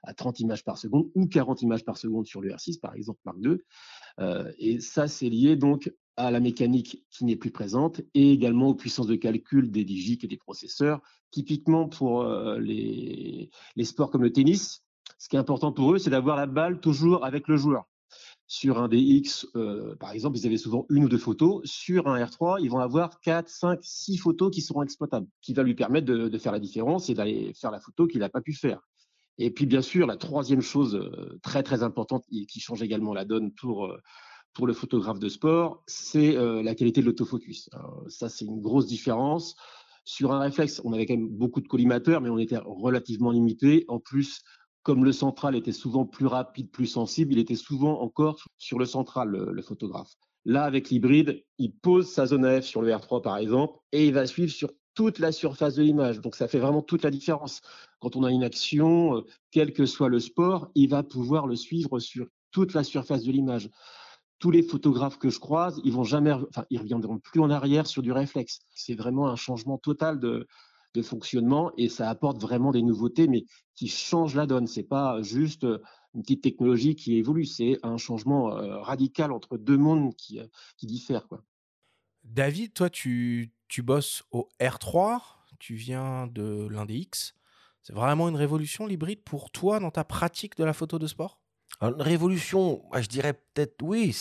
à 0.03 0.13
30 0.13 0.39
images 0.41 0.63
par 0.63 0.77
seconde 0.77 1.10
ou 1.15 1.27
40 1.27 1.62
images 1.62 1.86
par 1.86 1.97
seconde 1.97 2.25
sur 2.25 2.41
le 2.41 2.49
R6, 2.49 2.80
par 2.80 2.95
exemple, 2.95 3.19
Mark 3.25 3.38
II. 3.41 3.58
Euh, 4.19 4.51
et 4.58 4.80
ça, 4.80 5.08
c'est 5.08 5.30
lié 5.30 5.56
donc 5.56 5.91
à 6.17 6.32
la 6.32 6.39
mécanique 6.39 7.06
qui 7.12 7.25
n'est 7.25 7.36
plus 7.36 7.51
présente 7.51 8.01
et 8.15 8.32
également 8.32 8.69
aux 8.69 8.75
puissances 8.75 9.08
de 9.08 9.15
calcul 9.15 9.69
des 9.71 9.86
digiques 9.86 10.23
et 10.23 10.27
des 10.27 10.38
processeurs. 10.38 11.01
Typiquement 11.32 11.88
pour 11.88 12.23
euh, 12.23 12.60
les 12.60 13.49
sports 13.84 14.10
comme 14.10 14.23
le 14.23 14.34
tennis, 14.34 14.84
ce 15.17 15.30
qui 15.30 15.36
est 15.36 15.39
important 15.39 15.71
pour 15.71 15.93
eux, 15.93 15.99
c'est 15.99 16.10
d'avoir 16.10 16.38
la 16.38 16.47
balle 16.47 16.80
toujours 16.80 17.23
avec 17.23 17.47
le 17.47 17.58
joueur. 17.58 17.86
Sur 18.49 18.77
un 18.77 18.88
DX, 18.88 19.45
euh, 19.57 19.95
par 19.97 20.12
exemple, 20.12 20.38
ils 20.38 20.47
avaient 20.47 20.57
souvent 20.57 20.86
une 20.89 21.03
ou 21.03 21.10
deux 21.10 21.17
photos. 21.17 21.62
Sur 21.65 22.07
un 22.07 22.23
R3, 22.23 22.60
ils 22.62 22.69
vont 22.69 22.79
avoir 22.79 23.19
4, 23.19 23.49
5, 23.49 23.79
6 23.81 24.17
photos 24.17 24.51
qui 24.51 24.62
seront 24.62 24.83
exploitables, 24.83 25.27
qui 25.41 25.53
va 25.53 25.63
lui 25.63 25.75
permettre 25.75 26.05
de, 26.07 26.38
faire 26.38 26.53
la 26.53 26.60
différence 26.60 27.10
et 27.10 27.13
d'aller 27.13 27.53
faire 27.53 27.71
la 27.71 27.81
photo 27.81 28.07
qu'il 28.07 28.21
n'a 28.21 28.29
pas 28.29 28.39
pu 28.39 28.53
faire. 28.53 28.79
Et 29.38 29.51
puis, 29.51 29.65
bien 29.65 29.81
sûr, 29.81 30.07
la 30.07 30.15
troisième 30.15 30.62
chose 30.62 30.95
euh, 30.95 31.38
très, 31.43 31.62
très 31.62 31.83
importante 31.83 32.23
et 32.31 32.45
qui 32.45 32.62
change 32.62 32.81
également 32.81 33.13
la 33.13 33.25
donne 33.25 33.51
pour, 33.51 33.88
euh, 33.88 33.97
pour 34.53 34.65
le 34.65 34.73
photographe 34.73 35.19
de 35.19 35.27
sport, 35.27 35.83
c'est 35.86 36.31
la 36.33 36.73
qualité 36.73 37.01
de 37.01 37.05
l'autofocus. 37.05 37.69
Ça, 38.07 38.27
c'est 38.27 38.45
une 38.45 38.62
grosse 38.62 38.88
différence. 38.88 39.55
Sur 40.05 40.31
un 40.31 40.39
réflexe, 40.39 40.81
on 40.86 40.93
avait 40.93 41.05
quand 41.05 41.17
même 41.17 41.27
beaucoup 41.27 41.60
de 41.60 41.67
collimateurs, 41.67 42.21
mais 42.21 42.29
on 42.29 42.39
était 42.39 42.57
relativement 42.57 43.29
limité. 43.29 43.83
En 43.89 43.99
plus, 43.99 44.41
comme 44.88 45.04
le 45.04 45.12
central 45.12 45.54
était 45.58 45.73
souvent 45.73 46.06
plus 46.06 46.28
rapide, 46.28 46.71
plus 46.71 46.86
sensible, 46.86 47.34
il 47.34 47.39
était 47.39 47.56
souvent 47.56 48.00
encore 48.00 48.41
sur 48.58 48.80
le 48.80 48.86
central, 48.86 49.32
le, 49.32 49.62
photographe. 49.62 50.13
Là, 50.45 50.63
avec 50.63 50.89
l'hybride, 50.89 51.43
il 51.58 51.73
pose 51.73 52.10
sa 52.10 52.26
zone 52.26 52.45
AF 52.45 52.63
sur 52.63 52.82
le 52.82 52.89
R3, 52.89 53.21
par 53.21 53.36
exemple, 53.36 53.78
et 53.91 54.08
il 54.08 54.13
va 54.13 54.26
suivre 54.26 54.50
sur 54.50 54.71
toute 54.93 55.19
la 55.19 55.34
surface 55.34 55.76
de 55.76 55.84
l'image. 55.84 56.21
Donc, 56.21 56.38
ça 56.38 56.47
fait 56.47 56.60
vraiment 56.60 56.82
toute 56.82 57.04
la 57.04 57.12
différence. 57.12 57.60
Quand 58.00 58.15
on 58.15 58.23
a 58.23 58.32
une 58.32 58.45
action, 58.45 59.17
euh, 59.17 59.26
quel 59.52 59.73
que 59.73 59.86
soit 59.86 60.08
le 60.08 60.21
sport, 60.21 60.71
il 60.73 60.88
va 60.88 61.04
pouvoir 61.04 61.47
le 61.47 61.58
suivre 61.58 62.00
sur 62.00 62.26
toute 62.52 62.73
la 62.73 62.86
surface 62.86 63.23
de 63.23 63.32
l'image. 63.34 63.69
Tous 64.39 64.52
les 64.52 64.63
photographes 64.63 65.17
que 65.17 65.30
je 65.30 65.39
croise, 65.39 65.82
ils 65.84 65.91
vont 65.91 66.06
jamais, 66.06 66.32
enfin, 66.32 66.63
ils 66.69 66.80
reviendront 66.80 67.19
plus 67.19 67.41
en 67.41 67.50
arrière 67.50 67.88
sur 67.88 68.04
du 68.04 68.13
réflexe. 68.13 68.60
C'est 68.69 68.95
vraiment 68.95 69.28
un 69.28 69.36
changement 69.36 69.78
total 69.78 70.21
de, 70.21 70.47
de 70.93 71.02
fonctionnement 71.02 71.71
et 71.78 71.89
ça 71.89 72.10
apporte 72.10 72.41
vraiment 72.41 72.71
des 72.71 72.82
nouveautés, 72.82 73.28
mais 73.28 73.45
qui 73.76 73.88
changent 73.88 74.36
la 74.36 74.47
donne. 74.47 74.67
C'est 74.67 74.84
pas 74.84 75.21
juste 75.21 75.63
euh, 75.63 75.80
une 76.15 76.21
petite 76.21 76.41
technologie 76.41 76.95
qui 76.95 77.17
évolue, 77.17 77.45
c'est 77.45 77.78
un 77.84 77.97
changement 77.97 78.58
euh, 78.58 78.80
radical 78.80 79.32
entre 79.32 79.58
deux 79.58 79.78
mondes 79.78 80.15
qui, 80.15 80.39
euh, 80.39 80.47
qui 80.78 80.88
diffèrent. 80.88 81.28
Quoi. 81.28 81.43
David, 82.23 82.73
toi, 82.73 82.89
tu, 82.89 83.52
tu 83.67 83.82
bosses 83.84 84.23
au 84.32 84.50
R3, 84.60 85.21
tu 85.60 85.76
viens 85.76 86.28
de 86.28 86.67
l'un 86.69 86.86
des 86.86 86.97
X. 86.97 87.36
C'est 87.84 87.93
vraiment 87.93 88.28
une 88.28 88.36
révolution 88.36 88.86
l'hybride 88.86 89.23
pour 89.23 89.52
toi 89.52 89.80
dans 89.80 89.91
ta 89.91 90.04
pratique 90.04 90.58
de 90.58 90.63
la 90.63 90.73
photo 90.73 91.00
de 91.00 91.08
sport? 91.08 91.39
Une 91.82 92.01
révolution, 92.01 92.82
je 92.95 93.08
dirais 93.08 93.34
peut-être, 93.34 93.82
oui, 93.84 94.15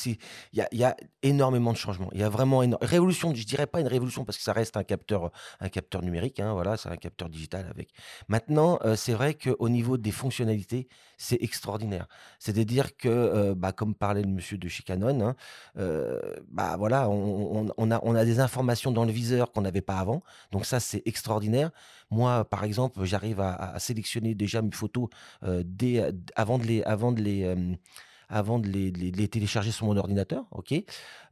il 0.53 0.67
y 0.73 0.85
a, 0.85 0.97
énormément 1.23 1.73
de 1.73 1.77
changements. 1.77 2.09
Il 2.13 2.21
y 2.21 2.23
a 2.23 2.29
vraiment 2.29 2.63
une 2.63 2.77
révolution. 2.81 3.35
Je 3.35 3.45
dirais 3.45 3.67
pas 3.67 3.81
une 3.81 3.89
révolution 3.89 4.25
parce 4.25 4.39
que 4.39 4.45
ça 4.45 4.53
reste 4.53 4.77
un 4.77 4.85
capteur, 4.85 5.33
un 5.59 5.69
capteur 5.69 6.03
numérique. 6.03 6.39
Hein, 6.39 6.53
voilà, 6.53 6.77
c'est 6.77 6.89
un 6.89 6.97
capteur 6.97 7.29
digital 7.29 7.67
avec. 7.69 7.91
Maintenant, 8.29 8.79
euh, 8.85 8.95
c'est 8.95 9.13
vrai 9.13 9.35
qu'au 9.35 9.69
niveau 9.69 9.97
des 9.97 10.13
fonctionnalités, 10.13 10.87
c'est 11.19 11.43
extraordinaire. 11.43 12.07
C'est-à-dire 12.39 12.97
que, 12.97 13.09
euh, 13.09 13.55
bah, 13.57 13.73
comme 13.73 13.95
parlait 13.95 14.23
le 14.23 14.29
monsieur 14.29 14.59
de 14.59 14.69
chez 14.69 14.85
Canon, 14.85 15.21
hein, 15.21 15.37
euh, 15.79 16.21
bah 16.49 16.77
voilà, 16.79 17.09
on 17.09 17.81
a 18.15 18.25
des 18.25 18.39
informations 18.39 18.93
dans 18.93 19.05
le 19.05 19.13
viseur 19.13 19.51
qu'on 19.51 19.63
n'avait 19.63 19.81
pas 19.81 19.99
avant. 19.99 20.23
Donc 20.53 20.65
ça, 20.65 20.79
c'est 20.79 21.03
extraordinaire. 21.07 21.71
Moi, 22.11 22.45
par 22.45 22.64
exemple, 22.64 23.05
j'arrive 23.05 23.40
à, 23.40 23.79
sélectionner 23.79 24.35
déjà 24.35 24.62
mes 24.62 24.71
photos 24.71 25.09
dès, 25.64 26.12
avant 26.37 26.59
de 26.59 26.64
les, 26.64 26.83
avant 26.83 27.12
de 27.12 27.21
les 27.21 27.77
avant 28.29 28.59
de 28.59 28.69
les, 28.69 29.29
télécharger 29.29 29.71
sur 29.71 29.87
mon 29.87 29.97
ordinateur. 29.97 30.47
Ok, 30.51 30.75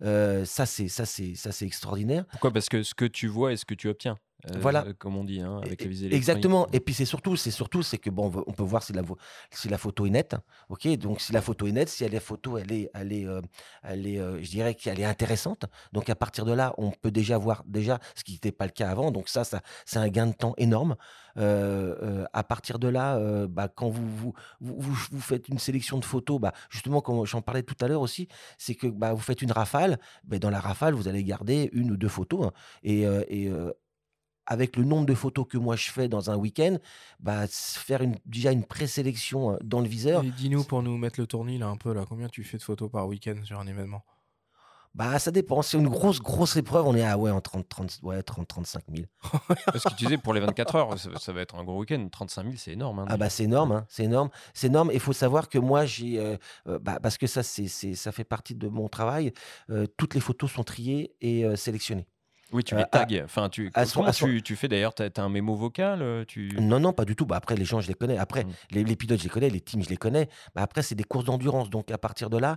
ça 0.01 0.67
c'est 0.67 0.89
ça 0.89 1.07
c'est 1.07 1.35
ça 1.35 1.53
c'est 1.53 1.67
extraordinaire. 1.67 2.27
Pourquoi? 2.31 2.53
Parce 2.53 2.69
que 2.69 2.83
ce 2.83 2.95
que 2.95 3.05
tu 3.05 3.29
vois 3.29 3.53
et 3.53 3.57
ce 3.57 3.65
que 3.65 3.75
tu 3.75 3.89
obtiens. 3.89 4.19
Euh, 4.51 4.59
voilà, 4.61 4.85
comme 4.99 5.17
on 5.17 5.25
dit, 5.25 5.41
hein, 5.41 5.61
avec 5.63 5.87
visées 5.87 6.15
Exactement. 6.15 6.67
Et 6.73 6.81
puis 6.81 6.95
c'est 6.95 7.05
surtout, 7.05 7.37
c'est 7.37 7.51
surtout, 7.51 7.83
c'est 7.83 7.99
que 7.99 8.11
bon, 8.11 8.31
on 8.47 8.53
peut 8.53 8.63
voir 8.63 8.83
si 8.83 8.93
la, 8.93 9.03
si 9.51 9.69
la 9.69 9.79
photo 9.79 10.07
est 10.07 10.11
nette. 10.11 10.37
Ok, 10.69 10.87
donc 10.99 11.21
si 11.21 11.33
la 11.33 11.41
photo 11.41 11.67
est 11.67 11.73
nette, 11.73 11.89
si 11.89 12.05
elle 12.05 12.15
est 12.15 12.21
photo, 12.21 12.59
elle 12.59 12.73
est, 12.73 12.91
elle 12.95 13.13
est, 13.13 13.27
euh, 13.27 13.41
elle 13.83 14.07
est, 14.07 14.19
euh, 14.19 14.43
je 14.43 14.51
dirais 14.51 14.75
qu'elle 14.75 15.01
est 15.01 15.05
intéressante. 15.05 15.65
Donc 15.93 16.11
à 16.11 16.15
partir 16.15 16.45
de 16.45 16.53
là, 16.53 16.75
on 16.79 16.91
peut 16.91 17.11
déjà 17.11 17.39
voir 17.39 17.65
déjà 17.67 17.99
ce 18.15 18.25
qui 18.25 18.33
n'était 18.33 18.53
pas 18.53 18.67
le 18.67 18.73
cas 18.73 18.91
avant. 18.91 19.11
Donc 19.11 19.29
ça, 19.29 19.45
ça, 19.45 19.63
c'est 19.87 19.99
un 19.99 20.09
gain 20.09 20.27
de 20.27 20.35
temps 20.35 20.55
énorme. 20.59 20.97
à 21.37 22.45
partir 22.45 22.79
de 22.79 22.89
là, 22.89 23.19
bah, 23.47 23.69
quand 23.69 23.89
vous 23.89 24.09
vous, 24.09 24.35
vous, 24.61 24.97
vous, 25.11 25.21
faites 25.21 25.49
une 25.49 25.59
sélection 25.59 25.99
de 25.99 26.05
photos, 26.05 26.39
bah, 26.41 26.53
justement, 26.69 27.01
comme 27.01 27.25
j'en 27.25 27.41
parlais 27.43 27.63
tout 27.63 27.77
à 27.81 27.89
l'heure 27.89 28.03
aussi, 28.03 28.29
c'est 28.59 28.75
que 28.75 28.87
bah, 28.87 29.15
vous 29.15 29.21
faites 29.21 29.43
une 29.43 29.53
rafale. 29.53 29.99
Bah, 30.25 30.39
dans 30.39 30.51
la 30.51 30.61
rafale, 30.61 30.95
vous 30.95 31.09
allez 31.09 31.25
garder 31.25 31.71
une 31.73 31.91
ou 31.91 31.97
deux 31.97 32.09
photos. 32.09 32.47
Hein. 32.47 32.53
et, 32.83 33.03
et 33.29 33.51
avec 34.47 34.77
le 34.77 34.85
nombre 34.85 35.07
de 35.07 35.15
photos 35.15 35.47
que 35.49 35.59
moi 35.59 35.77
je 35.77 35.91
fais 35.91 36.09
dans 36.09 36.31
un 36.31 36.37
week-end, 36.37 36.79
bah, 37.21 37.47
faire 37.49 38.03
une, 38.03 38.17
déjà 38.27 38.53
une 38.53 38.65
présélection 38.65 39.59
dans 39.63 39.81
le 39.81 39.89
viseur. 39.89 40.23
Dis-nous 40.23 40.65
pour 40.65 40.83
nous 40.83 40.97
mettre 40.97 41.21
le 41.21 41.27
tournis 41.27 41.59
là 41.59 41.69
un 41.69 41.77
peu 41.77 41.93
là, 41.93 42.05
combien 42.09 42.29
tu 42.29 42.45
fais 42.45 42.59
de 42.59 42.63
photos 42.63 42.91
par 42.91 43.07
week-end 43.07 43.37
sur 43.45 43.59
un 43.59 43.67
événement? 43.67 44.05
Bah, 44.95 45.19
ça 45.19 45.33
dépend. 45.33 45.61
C'est 45.63 45.77
une 45.77 45.89
grosse, 45.89 46.21
grosse 46.21 46.57
épreuve. 46.57 46.87
On 46.87 46.95
est 46.95 47.03
à 47.03 47.19
ouais, 47.19 47.33
en 47.33 47.41
30, 47.41 47.69
30, 47.69 47.99
ouais, 48.05 48.23
30 48.23 48.47
35 48.47 48.85
000. 48.95 49.07
Parce 49.67 49.83
que 49.83 49.89
tu 49.91 50.05
disais, 50.05 50.19
pour 50.19 50.33
les 50.33 50.41
24 50.41 50.75
heures, 50.77 50.99
ça, 50.99 51.33
va 51.33 51.41
être 51.41 51.57
un 51.57 51.65
gros 51.65 51.81
week-end. 51.81 52.07
35 52.11 52.43
000, 52.45 52.55
c'est 52.57 52.73
énorme. 52.73 53.01
Hein, 53.01 53.07
ah, 53.09 53.17
bah, 53.17 53.29
c'est 53.29 53.45
énorme. 53.45 53.73
Hein, 53.73 53.87
c'est 53.89 54.05
énorme. 54.05 54.31
C'est 54.53 54.69
énorme. 54.69 54.91
Il 54.95 55.01
faut 55.01 55.13
savoir 55.13 55.49
que 55.49 55.59
moi, 55.59 55.85
j'ai. 55.85 56.39
bah, 56.67 57.01
parce 57.03 57.19
que 57.19 57.27
ça, 57.27 57.43
c'est, 57.43 57.67
ça 57.67 58.13
fait 58.13 58.25
partie 58.25 58.55
de 58.55 58.69
mon 58.69 58.89
travail. 58.89 59.33
toutes 59.97 60.15
les 60.15 60.21
photos 60.21 60.53
sont 60.53 60.65
triées 60.65 61.17
et 61.21 61.45
sélectionnées. 61.57 62.07
Oui, 62.55 62.63
tu 62.63 62.77
les 62.77 62.83
euh, 62.83 62.87
tags. 62.89 63.07
enfin, 63.25 63.49
tu, 63.49 63.73
tu, 64.13 64.43
tu, 64.43 64.55
fais 64.55 64.69
d'ailleurs? 64.69 64.95
Tu 64.95 65.03
as, 65.03 65.11
un 65.17 65.29
mémo 65.29 65.57
vocal 65.57 66.03
euh, 66.03 66.25
tu... 66.25 66.57
Non, 66.61 66.79
non, 66.79 66.93
pas 66.93 67.05
du 67.05 67.17
tout. 67.17 67.27
Bah, 67.27 67.35
après, 67.35 67.57
les 67.57 67.65
gens, 67.65 67.81
je 67.81 67.89
les 67.89 67.95
connais. 67.95 68.17
Après, 68.17 68.45
mmh. 68.45 68.53
les, 68.71 68.95
pilotes, 68.95 69.19
je 69.19 69.25
les 69.25 69.29
connais. 69.29 69.51
Les 69.51 69.61
teams, 69.61 69.83
je 69.83 69.89
les 69.89 69.97
connais. 69.97 70.29
Bah, 70.55 70.63
après, 70.63 70.83
c'est 70.83 70.95
des 70.95 71.03
courses 71.03 71.25
d'endurance. 71.25 71.69
Donc, 71.69 71.91
à 71.91 71.99
partir 71.99 72.31
de 72.31 72.39
là, 72.39 72.57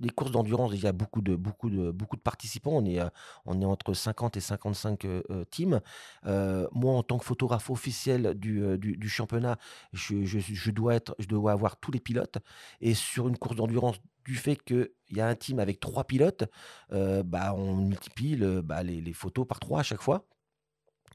les 0.00 0.10
courses 0.10 0.30
d'endurance, 0.30 0.70
il 0.74 0.80
y 0.80 0.86
a 0.86 0.92
beaucoup 0.92 1.22
de, 1.22 1.34
beaucoup, 1.34 1.70
de, 1.70 1.90
beaucoup 1.90 2.14
de 2.14 2.20
participants. 2.20 2.70
On 2.70 2.84
est, 2.84 3.00
euh, 3.00 3.08
on 3.46 3.60
est 3.60 3.64
entre 3.64 3.94
50 3.94 4.36
et 4.36 4.40
55 4.40 5.04
teams. 5.50 5.80
moi, 6.24 6.92
en 6.92 7.02
tant 7.02 7.18
que 7.18 7.24
photographe 7.24 7.68
officiel 7.68 8.34
du, 8.34 8.78
du, 8.78 9.08
championnat, 9.08 9.58
je, 9.92 10.24
je, 10.24 10.38
je, 10.38 10.70
dois 10.70 10.94
être, 10.94 11.16
je 11.18 11.26
dois 11.26 11.50
avoir 11.50 11.78
tous 11.78 11.90
les 11.90 12.00
pilotes. 12.00 12.38
Et 12.80 12.94
sur 12.94 13.26
une 13.26 13.36
course 13.36 13.56
d'endurance 13.56 13.96
du 14.26 14.36
fait 14.36 14.62
qu'il 14.62 14.88
y 15.10 15.20
a 15.20 15.28
un 15.28 15.34
team 15.34 15.58
avec 15.58 15.80
trois 15.80 16.04
pilotes, 16.04 16.44
euh, 16.92 17.22
bah, 17.22 17.54
on 17.54 17.76
multiplie 17.76 18.36
bah, 18.62 18.82
les, 18.82 19.12
photos 19.12 19.46
par 19.46 19.60
trois 19.60 19.80
à 19.80 19.82
chaque 19.82 20.02
fois. 20.02 20.26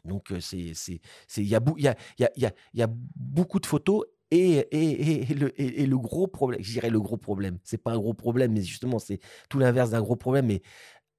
Donc, 0.06 0.34
il 0.54 0.74
y, 1.38 1.56
a, 1.56 1.62
y, 1.78 1.88
a, 1.88 1.96
y, 2.18 2.46
a, 2.46 2.52
y 2.74 2.82
a 2.82 2.88
beaucoup 3.16 3.60
de 3.60 3.66
photos 3.66 4.06
et, 4.32 4.60
et, 4.72 5.32
et, 5.32 5.34
le, 5.34 5.62
et, 5.62 5.86
le, 5.86 5.98
gros 5.98 6.26
problème, 6.26 6.62
je 6.64 6.72
dirais 6.72 6.90
le 6.90 7.02
gros 7.02 7.18
problème, 7.18 7.60
c'est 7.64 7.78
pas 7.78 7.92
un 7.92 7.98
gros 7.98 8.14
problème, 8.14 8.54
mais 8.54 8.62
justement, 8.62 8.98
c'est 8.98 9.20
tout 9.50 9.60
l'inverse 9.60 9.90
d'un 9.90 10.02
gros 10.02 10.16
problème. 10.16 10.46
Mais 10.46 10.62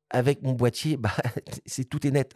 avec 0.09 0.43
mon 0.43 0.53
boîtier, 0.53 0.97
bah, 0.97 1.13
c'est 1.67 1.85
tout 1.85 2.07
est 2.07 2.11
net. 2.11 2.35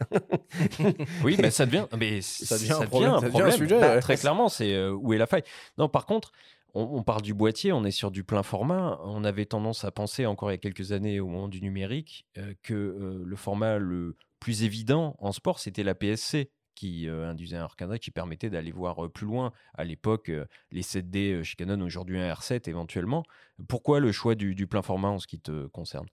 oui, 1.23 1.35
mais 1.39 1.49
ça 1.49 1.65
devient, 1.65 1.87
mais 1.97 2.21
ça 2.21 2.57
devient, 2.59 2.73
un, 2.73 2.85
problème, 2.85 3.51
sujet, 3.51 3.79
bah, 3.79 3.99
Très 4.01 4.17
clairement, 4.17 4.49
c'est 4.49 4.73
euh, 4.73 4.91
où 4.93 5.13
est 5.13 5.17
la 5.17 5.25
faille? 5.25 5.43
Non, 5.79 5.89
par 5.89 6.05
contre, 6.05 6.31
on, 6.77 7.03
parle 7.03 7.21
du 7.21 7.33
boîtier, 7.33 7.71
on 7.71 7.83
est 7.83 7.91
sur 7.91 8.11
du 8.11 8.23
plein 8.23 8.43
format. 8.43 8.99
On 9.03 9.23
avait 9.23 9.45
tendance 9.45 9.83
à 9.83 9.91
penser 9.91 10.25
encore 10.25 10.51
il 10.51 10.53
y 10.53 10.55
a 10.55 10.59
quelques 10.59 10.91
années 10.91 11.19
au 11.19 11.27
moment 11.27 11.47
du 11.47 11.61
numérique 11.61 12.27
euh, 12.37 12.53
que 12.61 12.73
euh, 12.73 13.23
le 13.25 13.35
format 13.35 13.77
le 13.77 14.15
plus 14.39 14.63
évident 14.63 15.15
en 15.19 15.31
sport, 15.31 15.59
c'était 15.59 15.83
la 15.83 15.95
PSC 15.95 16.51
qui 16.75 17.07
euh, 17.07 17.27
induisait 17.27 17.57
un 17.57 17.65
recadré 17.65 17.97
qui 17.97 18.11
permettait 18.11 18.51
d'aller 18.51 18.71
voir 18.71 19.09
plus 19.11 19.25
loin. 19.25 19.51
À 19.73 19.83
l'époque, 19.83 20.31
les 20.71 20.83
7D 20.83 21.43
chez 21.43 21.55
Canon, 21.55 21.81
aujourd'hui 21.81 22.19
un 22.19 22.31
R7 22.31 22.69
éventuellement. 22.69 23.23
Pourquoi 23.67 23.99
le 23.99 24.11
choix 24.11 24.35
du, 24.35 24.67
plein 24.67 24.83
format 24.83 25.09
en 25.09 25.19
ce 25.19 25.25
qui 25.25 25.39
te 25.39 25.65
concerne? 25.67 26.05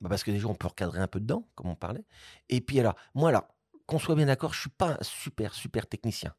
Bah 0.00 0.08
Parce 0.08 0.22
que 0.22 0.30
déjà, 0.30 0.46
on 0.46 0.54
peut 0.54 0.68
recadrer 0.68 1.00
un 1.00 1.08
peu 1.08 1.18
dedans, 1.18 1.48
comme 1.56 1.68
on 1.68 1.74
parlait. 1.74 2.04
Et 2.48 2.60
puis 2.60 2.78
alors, 2.78 2.94
moi, 3.14 3.30
alors, 3.30 3.48
qu'on 3.86 3.98
soit 3.98 4.14
bien 4.14 4.26
d'accord, 4.26 4.54
je 4.54 4.60
suis 4.60 4.70
pas 4.70 4.96
un 5.00 5.02
super, 5.02 5.54
super 5.54 5.86
technicien. 5.86 6.34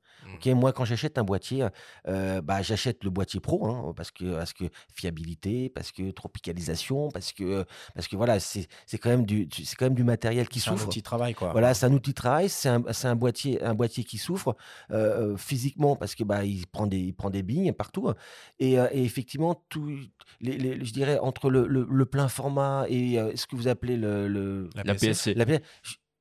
Mmh. 0.46 0.54
moi, 0.54 0.74
quand 0.74 0.86
j'achète 0.86 1.18
un 1.18 1.24
boîtier, 1.24 1.68
euh, 2.08 2.42
bah, 2.42 2.62
j'achète 2.62 3.04
le 3.04 3.10
boîtier 3.10 3.40
pro, 3.40 3.68
hein, 3.68 3.94
parce, 3.96 4.12
que, 4.12 4.36
parce 4.36 4.54
que 4.54 4.66
fiabilité, 4.94 5.70
parce 5.70 5.92
que 5.92 6.10
tropicalisation, 6.12 7.10
parce 7.12 7.32
que, 7.34 7.66
parce 7.94 8.08
que 8.08 8.16
voilà, 8.16 8.40
c'est 8.40 8.68
quand, 8.94 9.10
même 9.10 9.26
du, 9.26 9.48
quand 9.78 9.86
même 9.86 9.94
du 9.94 10.04
matériel 10.04 10.48
qui 10.48 10.60
souffre. 10.60 10.78
C'est 10.78 10.86
un 10.86 10.88
outil 10.88 11.00
de 11.00 11.04
travail, 11.04 11.34
quoi. 11.34 11.52
Voilà, 11.52 11.74
c'est 11.74 11.86
un 11.86 11.94
outil 11.94 12.12
de 12.12 12.16
travail, 12.16 12.50
c'est 12.50 12.70
un, 12.70 12.84
un, 13.04 13.16
boîtier, 13.16 13.62
un 13.64 13.76
boîtier 13.76 14.04
qui 14.04 14.18
souffre 14.18 14.56
euh, 14.92 15.34
euh, 15.34 15.38
physiquement, 15.38 15.96
parce 15.96 16.16
que 16.16 16.24
bah, 16.24 16.44
il, 16.44 16.66
prend 16.66 16.88
des, 16.88 17.00
il 17.00 17.14
prend 17.14 17.30
des 17.30 17.44
billes 17.44 17.72
partout. 17.72 18.12
Et, 18.60 18.74
et 18.74 19.04
effectivement, 19.04 19.64
tout, 19.70 19.96
les, 20.42 20.84
je 20.84 20.94
dirais, 20.94 21.20
entre 21.20 21.50
le, 21.50 21.68
le, 21.68 22.06
plein 22.06 22.28
format 22.28 22.86
et 22.90 23.20
ce 23.36 23.46
que 23.48 23.56
vous 23.56 23.68
appelez 23.68 23.98
le, 23.98 24.70
la, 24.76 24.96
PSC 24.96 25.36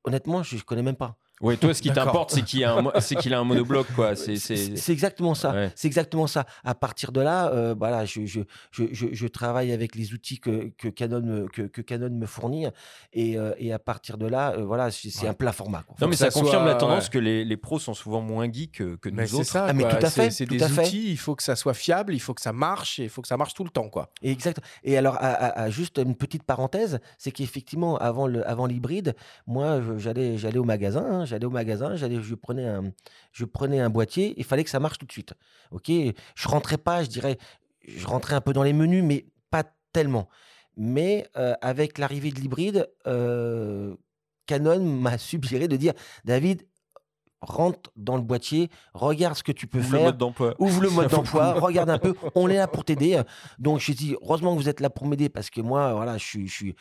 honnêtement, 0.04 0.42
je 0.42 0.56
ne 0.56 0.60
connais 0.62 0.82
même 0.82 0.96
pas. 0.96 1.18
Oui, 1.40 1.58
toi, 1.58 1.74
ce 1.74 1.82
qui 1.82 1.92
t'importe, 1.92 2.30
c'est 2.30 2.42
qu'il 2.42 2.62
a, 2.64 2.74
un, 2.74 3.00
qu'il 3.00 3.34
a 3.34 3.40
un 3.40 3.44
monobloc, 3.44 3.88
quoi. 3.94 4.14
C'est, 4.14 4.92
exactement 4.92 5.34
ça. 5.34 5.70
C'est 5.74 5.88
exactement 5.88 6.26
ça. 6.26 6.46
À 6.62 6.74
partir 6.74 7.10
de 7.12 7.20
là, 7.20 7.48
euh, 7.48 7.74
voilà, 7.76 8.04
je, 8.04 8.24
je, 8.24 8.40
je, 8.70 8.84
je, 8.92 9.26
travaille 9.26 9.72
avec 9.72 9.96
les 9.96 10.12
outils 10.12 10.38
que, 10.38 10.70
que, 10.78 10.88
Canon, 10.88 11.20
me, 11.20 11.48
que, 11.48 11.62
que 11.62 11.80
Canon 11.80 12.10
me 12.10 12.26
fournit. 12.26 12.66
Et, 13.12 13.36
euh, 13.36 13.52
et, 13.58 13.72
à 13.72 13.78
partir 13.80 14.16
de 14.16 14.26
là, 14.26 14.52
euh, 14.52 14.64
voilà, 14.64 14.90
c'est 14.92 15.26
un 15.26 15.34
plat 15.34 15.52
format. 15.52 15.84
Non, 16.00 16.06
mais 16.06 16.16
ça, 16.16 16.30
confirme 16.30 16.66
la 16.66 16.76
tendance 16.76 17.08
que 17.08 17.18
les, 17.18 17.44
les, 17.44 17.56
pros 17.56 17.78
sont 17.78 17.94
souvent 17.94 18.20
moins 18.20 18.50
geeks 18.50 18.72
que, 18.72 18.94
que 18.96 19.08
nous 19.08 19.34
autres. 19.34 19.44
Ça, 19.44 19.66
ah, 19.68 19.72
mais 19.72 19.82
tout 19.82 20.06
à 20.06 20.10
fait. 20.10 20.30
C'est 20.30 20.46
des 20.46 20.62
outils, 20.62 21.10
il 21.10 21.18
faut 21.18 21.34
que 21.34 21.42
ça 21.42 21.56
soit 21.56 21.74
fiable, 21.74 22.14
il 22.14 22.20
faut 22.20 22.34
que 22.34 22.42
ça 22.42 22.52
marche, 22.52 23.00
et 23.00 23.04
il 23.04 23.08
faut 23.08 23.22
que 23.22 23.28
ça 23.28 23.36
marche 23.36 23.54
tout 23.54 23.64
le 23.64 23.70
temps, 23.70 23.88
quoi. 23.88 24.10
Exact. 24.22 24.60
Et 24.84 24.96
alors, 24.96 25.16
à, 25.20 25.68
juste 25.70 25.98
une 25.98 26.14
petite 26.14 26.44
parenthèse, 26.44 27.00
c'est 27.18 27.32
qu'effectivement, 27.32 27.98
avant 27.98 28.26
l'hybride, 28.26 29.08
avant 29.08 29.24
moi, 29.46 29.80
j'allais, 29.98 30.38
j'allais 30.38 30.58
au 30.58 30.64
magasin, 30.64 31.04
hein, 31.10 31.23
j'allais 31.24 31.46
au 31.46 31.50
magasin, 31.50 31.96
j'allais, 31.96 32.20
je 32.22 32.34
prenais 32.34 32.66
un, 32.66 32.92
je 33.32 33.44
prenais 33.44 33.80
un 33.80 33.90
boîtier, 33.90 34.34
il 34.36 34.44
fallait 34.44 34.64
que 34.64 34.70
ça 34.70 34.80
marche 34.80 34.98
tout 34.98 35.06
de 35.06 35.12
suite. 35.12 35.34
Ok, 35.70 35.90
je 35.90 36.48
rentrais 36.48 36.78
pas, 36.78 37.02
je 37.02 37.08
dirais, 37.08 37.38
je 37.86 38.06
rentrais 38.06 38.34
un 38.34 38.40
peu 38.40 38.52
dans 38.52 38.62
les 38.62 38.72
menus, 38.72 39.02
mais 39.04 39.26
pas 39.50 39.64
tellement. 39.92 40.28
Mais 40.76 41.26
euh, 41.36 41.54
avec 41.60 41.98
l'arrivée 41.98 42.30
de 42.30 42.40
l'hybride, 42.40 42.88
euh, 43.06 43.94
Canon 44.46 44.80
m'a 45.00 45.18
suggéré 45.18 45.68
de 45.68 45.76
dire, 45.76 45.92
David, 46.24 46.66
rentre 47.40 47.90
dans 47.94 48.16
le 48.16 48.22
boîtier, 48.22 48.70
regarde 48.94 49.36
ce 49.36 49.42
que 49.42 49.52
tu 49.52 49.66
peux 49.66 49.78
Ouvre 49.78 49.90
le 49.92 49.96
faire. 49.98 50.06
mode 50.06 50.18
d'emploi. 50.18 50.54
Ouvre 50.58 50.82
le 50.82 50.90
mode 50.98 51.10
d'emploi, 51.10 51.52
regarde 51.60 51.90
un 51.90 51.98
peu. 51.98 52.14
On 52.34 52.48
est 52.48 52.56
là 52.56 52.66
pour 52.66 52.84
t'aider. 52.84 53.20
Donc, 53.58 53.80
je 53.80 53.92
dis, 53.92 54.16
heureusement 54.22 54.56
que 54.56 54.62
vous 54.62 54.68
êtes 54.68 54.80
là 54.80 54.90
pour 54.90 55.06
m'aider 55.06 55.28
parce 55.28 55.50
que 55.50 55.60
moi, 55.60 55.92
voilà, 55.94 56.16
je 56.18 56.24
suis, 56.24 56.48
je 56.48 56.54
suis 56.54 56.76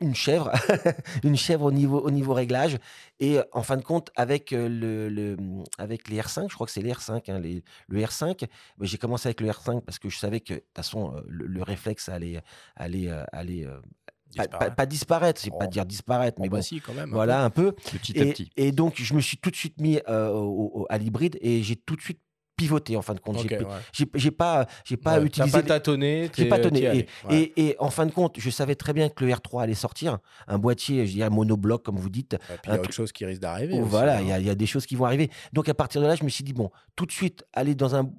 une 0.00 0.14
chèvre, 0.14 0.50
une 1.24 1.36
chèvre 1.36 1.64
au 1.64 1.72
niveau, 1.72 2.00
au 2.00 2.10
niveau 2.10 2.34
réglage. 2.34 2.78
Et 3.20 3.38
euh, 3.38 3.42
en 3.52 3.62
fin 3.62 3.76
de 3.76 3.82
compte, 3.82 4.10
avec, 4.16 4.52
euh, 4.52 4.68
le, 4.68 5.08
le- 5.08 5.36
avec 5.78 6.08
les 6.08 6.20
R5, 6.20 6.48
je 6.50 6.54
crois 6.54 6.66
que 6.66 6.72
c'est 6.72 6.82
les 6.82 6.92
R5, 6.92 7.30
hein, 7.30 7.38
les- 7.38 7.62
le 7.88 8.00
R5, 8.00 8.40
bah, 8.78 8.86
j'ai 8.86 8.98
commencé 8.98 9.28
avec 9.28 9.40
le 9.40 9.48
R5 9.48 9.80
parce 9.82 9.98
que 9.98 10.08
je 10.08 10.18
savais 10.18 10.40
que 10.40 10.54
de 10.54 10.58
toute 10.60 10.76
façon, 10.76 11.14
euh, 11.14 11.20
le, 11.28 11.46
le 11.46 11.62
réflexe 11.62 12.08
allait, 12.08 12.40
allait, 12.76 13.10
allait 13.32 13.64
euh, 13.66 13.78
pas, 14.36 14.44
pas- 14.44 14.48
Disparaît. 14.48 14.74
pas 14.74 14.86
disparaître, 14.86 15.40
c'est 15.40 15.50
pas 15.50 15.64
Oh. 15.66 15.70
dire 15.70 15.86
disparaître, 15.86 16.40
mais 16.40 16.48
Bon, 16.48 16.56
bah 16.56 16.58
bon, 16.58 16.62
si, 16.62 16.80
quand 16.80 16.92
même. 16.92 17.10
voilà 17.10 17.42
un 17.44 17.48
peu. 17.50 17.72
Petit 17.72 18.18
à 18.20 18.24
Et, 18.24 18.32
petit. 18.32 18.50
et 18.56 18.72
donc, 18.72 18.94
je 18.96 19.14
me 19.14 19.20
suis 19.20 19.38
tout 19.38 19.50
de 19.50 19.56
suite 19.56 19.80
mis 19.80 19.98
euh, 20.08 20.28
au- 20.30 20.82
au- 20.82 20.86
à 20.90 20.98
l'hybride 20.98 21.38
et 21.40 21.62
j'ai 21.62 21.76
tout 21.76 21.96
de 21.96 22.02
suite 22.02 22.20
pivoté 22.56 22.96
en 22.96 23.02
fin 23.02 23.14
de 23.14 23.20
compte. 23.20 23.38
J'ai 23.38 23.58
ouais. 23.58 24.30
pas, 24.30 24.66
j'ai 24.84 24.96
pas 24.96 25.18
Ouais, 25.18 25.26
utilisé. 25.26 25.52
pas 25.52 25.60
les- 25.60 25.66
tâtonné. 25.68 26.30
j'ai 26.36 26.46
pas 26.48 26.56
t'y 26.58 26.62
tonné. 26.62 26.80
es 26.80 26.82
Et, 26.82 26.88
allé, 26.88 27.06
ouais. 27.28 27.52
et, 27.56 27.66
et 27.68 27.76
en 27.78 27.90
fin 27.90 28.06
de 28.06 28.12
compte, 28.12 28.36
je 28.40 28.50
savais 28.50 28.74
très 28.74 28.92
bien 28.92 29.08
que 29.08 29.24
le 29.24 29.30
R3 29.32 29.62
allait 29.62 29.74
sortir. 29.74 30.18
Un 30.48 30.58
boîtier, 30.58 31.06
je 31.06 31.12
dirais 31.12 31.30
monobloc, 31.30 31.82
comme 31.82 31.96
vous 31.96 32.08
dites. 32.10 32.34
Et 32.34 32.38
puis 32.38 32.56
il 32.66 32.74
y 32.74 32.76
a 32.76 32.80
autre 32.80 32.92
chose 32.92 33.12
qui 33.12 33.24
risque 33.26 33.42
d'arriver. 33.42 33.78
voilà, 33.80 34.16
hein. 34.18 34.38
il 34.38 34.42
y, 34.42 34.46
y 34.46 34.50
a 34.50 34.54
des 34.54 34.66
choses 34.66 34.86
qui 34.86 34.96
vont 34.96 35.04
arriver. 35.04 35.30
Donc 35.52 35.68
à 35.68 35.74
partir 35.74 36.00
de 36.00 36.06
là, 36.06 36.14
je 36.16 36.24
me 36.24 36.28
suis 36.30 36.44
dit, 36.44 36.54
bon, 36.54 36.70
tout 36.96 37.04
de 37.06 37.12
suite, 37.12 37.44
aller 37.52 37.74
dans 37.74 37.94
un. 37.94 38.10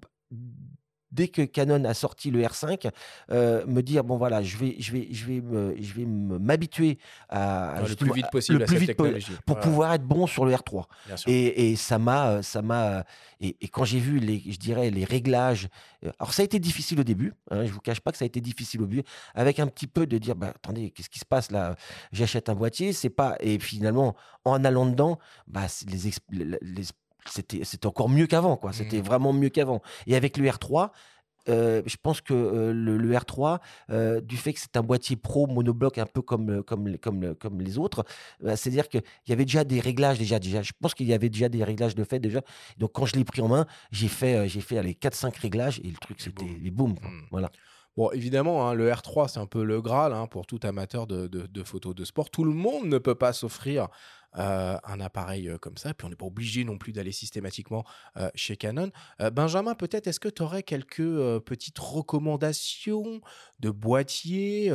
Dès 1.11 1.29
que 1.29 1.41
Canon 1.43 1.85
a 1.85 1.93
sorti 1.93 2.31
le 2.31 2.41
R5, 2.41 2.89
euh, 3.31 3.65
me 3.65 3.81
dire 3.81 4.03
bon 4.03 4.17
voilà, 4.17 4.43
je 4.43 4.57
vais, 4.57 4.75
je 4.79 4.91
vais, 4.91 5.07
je 5.11 5.25
vais, 5.25 5.41
me- 5.41 5.75
je 5.79 5.93
vais 5.93 6.05
m'habituer 6.05 6.97
à, 7.29 7.71
à 7.71 7.81
le 7.81 7.95
plus 7.95 8.11
vite 8.13 8.25
à- 8.25 8.29
possible 8.29 8.57
le 8.59 8.63
à 8.63 8.67
plus 8.67 8.75
cette 8.77 8.87
vite 8.89 8.97
po- 8.97 9.03
technologie. 9.05 9.31
pour 9.45 9.59
pouvoir 9.59 9.93
être 9.93 10.03
bon 10.03 10.27
sur 10.27 10.45
le 10.45 10.53
R3. 10.53 10.85
bien 11.05 11.17
sûr. 11.17 11.31
Et, 11.31 11.71
et 11.71 11.75
ça 11.75 11.97
m'a, 11.97 12.27
euh, 12.31 12.41
ça 12.41 12.61
m'a, 12.61 13.05
et, 13.39 13.55
et 13.61 13.67
quand 13.69 13.85
j'ai 13.85 13.99
vu 13.99 14.19
les, 14.19 14.43
je 14.49 14.57
dirais 14.57 14.89
les 14.89 15.05
réglages, 15.05 15.69
euh, 16.05 16.11
alors 16.19 16.33
ça 16.33 16.41
a 16.41 16.45
été 16.45 16.59
difficile 16.59 16.99
au 16.99 17.03
début. 17.03 17.33
Hein, 17.51 17.65
je 17.65 17.71
vous 17.71 17.79
cache 17.79 18.01
pas 18.01 18.11
que 18.11 18.17
ça 18.17 18.25
a 18.25 18.27
été 18.27 18.41
difficile 18.41 18.81
au 18.81 18.85
début, 18.85 19.03
avec 19.33 19.59
un 19.59 19.67
petit 19.67 19.87
peu 19.87 20.05
de 20.07 20.17
dire, 20.17 20.35
bah, 20.35 20.51
attendez, 20.55 20.91
qu'est-ce 20.91 21.09
qui 21.09 21.19
se 21.19 21.25
passe 21.25 21.51
là? 21.51 21.75
J'achète 22.11 22.49
un 22.49 22.55
boîtier, 22.55 22.91
c'est 22.93 23.09
pas, 23.09 23.37
et 23.39 23.59
finalement, 23.59 24.15
en 24.43 24.63
allant 24.65 24.85
dedans, 24.85 25.19
bah, 25.47 25.67
les- 26.31 26.45
les- 26.61 26.83
c'était, 27.29 27.63
c'était 27.63 27.87
encore 27.87 28.09
mieux 28.09 28.27
qu'avant, 28.27 28.57
quoi. 28.57 28.73
C'était 28.73 28.97
Mhm. 28.97 29.03
vraiment 29.03 29.33
mieux 29.33 29.49
qu'avant. 29.49 29.81
Et 30.07 30.15
avec 30.15 30.37
le 30.37 30.47
R3. 30.49 30.91
euh, 31.49 31.81
je 31.85 31.95
pense 32.03 32.19
que 32.19 32.33
euh, 32.33 32.73
le, 32.73 32.97
le 32.97 33.13
R3, 33.15 33.59
euh, 33.89 34.19
du 34.19 34.35
fait 34.35 34.51
que 34.51 34.59
c'est 34.59 34.75
un 34.75 34.81
boîtier 34.83 35.15
pro 35.15 35.47
monobloc 35.47 35.97
un 35.97 36.05
peu 36.05 36.21
comme, 36.21 36.61
comme, 36.61 36.89
les- 36.89 36.97
comme, 36.97 37.21
le- 37.21 37.35
comme 37.35 37.61
les 37.61 37.77
autres, 37.77 38.03
bah, 38.43 38.57
c'est-à-dire 38.57 38.89
qu'il 38.89 39.01
y 39.29 39.31
avait 39.31 39.45
déjà 39.45 39.63
des 39.63 39.79
réglages 39.79 40.19
déjà, 40.19 40.39
déjà. 40.39 40.61
Je 40.61 40.73
pense 40.77 40.93
qu'il 40.93 41.07
y 41.07 41.13
avait 41.13 41.29
déjà 41.29 41.47
des 41.47 41.63
réglages 41.63 41.95
de 41.95 42.03
fait 42.03 42.19
déjà. 42.19 42.41
Donc 42.77 42.91
quand 42.91 43.05
je 43.05 43.15
l'ai 43.15 43.23
pris 43.23 43.41
en 43.41 43.47
main, 43.47 43.65
j'ai 43.91 44.09
fait, 44.09 44.49
j'ai 44.49 44.59
fait 44.59 44.83
les 44.83 44.93
4-5 44.93 45.37
réglages 45.37 45.79
et 45.85 45.87
le 45.87 45.95
truc 45.95 46.19
c'était 46.19 46.43
boum. 46.43 46.65
et 46.65 46.69
boum. 46.69 46.99
quoi. 46.99 47.09
Mm. 47.09 47.27
Voilà. 47.31 47.49
Bon, 47.95 48.11
évidemment, 48.11 48.67
hein, 48.67 48.73
le 48.73 48.91
R3, 48.91 49.29
c'est 49.29 49.39
un 49.39 49.45
peu 49.47 49.63
le 49.63 49.81
Graal 49.81 50.11
hein, 50.13 50.27
pour 50.27 50.45
tout 50.47 50.59
amateur 50.63 51.07
de, 51.07 51.27
de- 51.27 51.47
de 51.47 51.63
photos 51.63 51.95
de 51.95 52.03
sport. 52.03 52.29
Tout 52.29 52.43
le 52.43 52.51
monde 52.51 52.87
ne 52.87 52.97
peut 52.97 53.15
pas 53.15 53.31
s'offrir 53.31 53.87
euh, 54.37 54.77
un 54.83 54.99
appareil 54.99 55.49
euh, 55.49 55.57
comme 55.57 55.77
ça. 55.77 55.93
Puis 55.93 56.05
on 56.05 56.09
n'est 56.09 56.15
pas 56.15 56.25
obligé 56.25 56.63
non 56.63 56.77
plus 56.77 56.91
d'aller 56.91 57.11
systématiquement 57.11 57.83
euh, 58.17 58.29
chez 58.35 58.57
Canon. 58.57 58.91
Benjamin, 59.31 59.73
peut-être, 59.75 60.07
est-ce 60.07 60.19
que 60.19 60.29
tu 60.29 60.41
aurais 60.41 60.63
quelques 60.63 61.39
petites 61.39 61.79
recommandations 61.79 63.21
de 63.59 63.69
boîtiers 63.69 64.71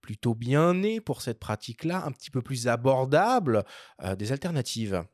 plutôt 0.00 0.34
bien 0.34 0.74
nés 0.74 1.00
pour 1.00 1.22
cette 1.22 1.38
pratique-là, 1.38 2.04
un 2.04 2.12
petit 2.12 2.30
peu 2.30 2.42
plus 2.42 2.68
abordables, 2.68 3.64
euh, 4.02 4.16
des 4.16 4.32
alternatives? 4.32 5.04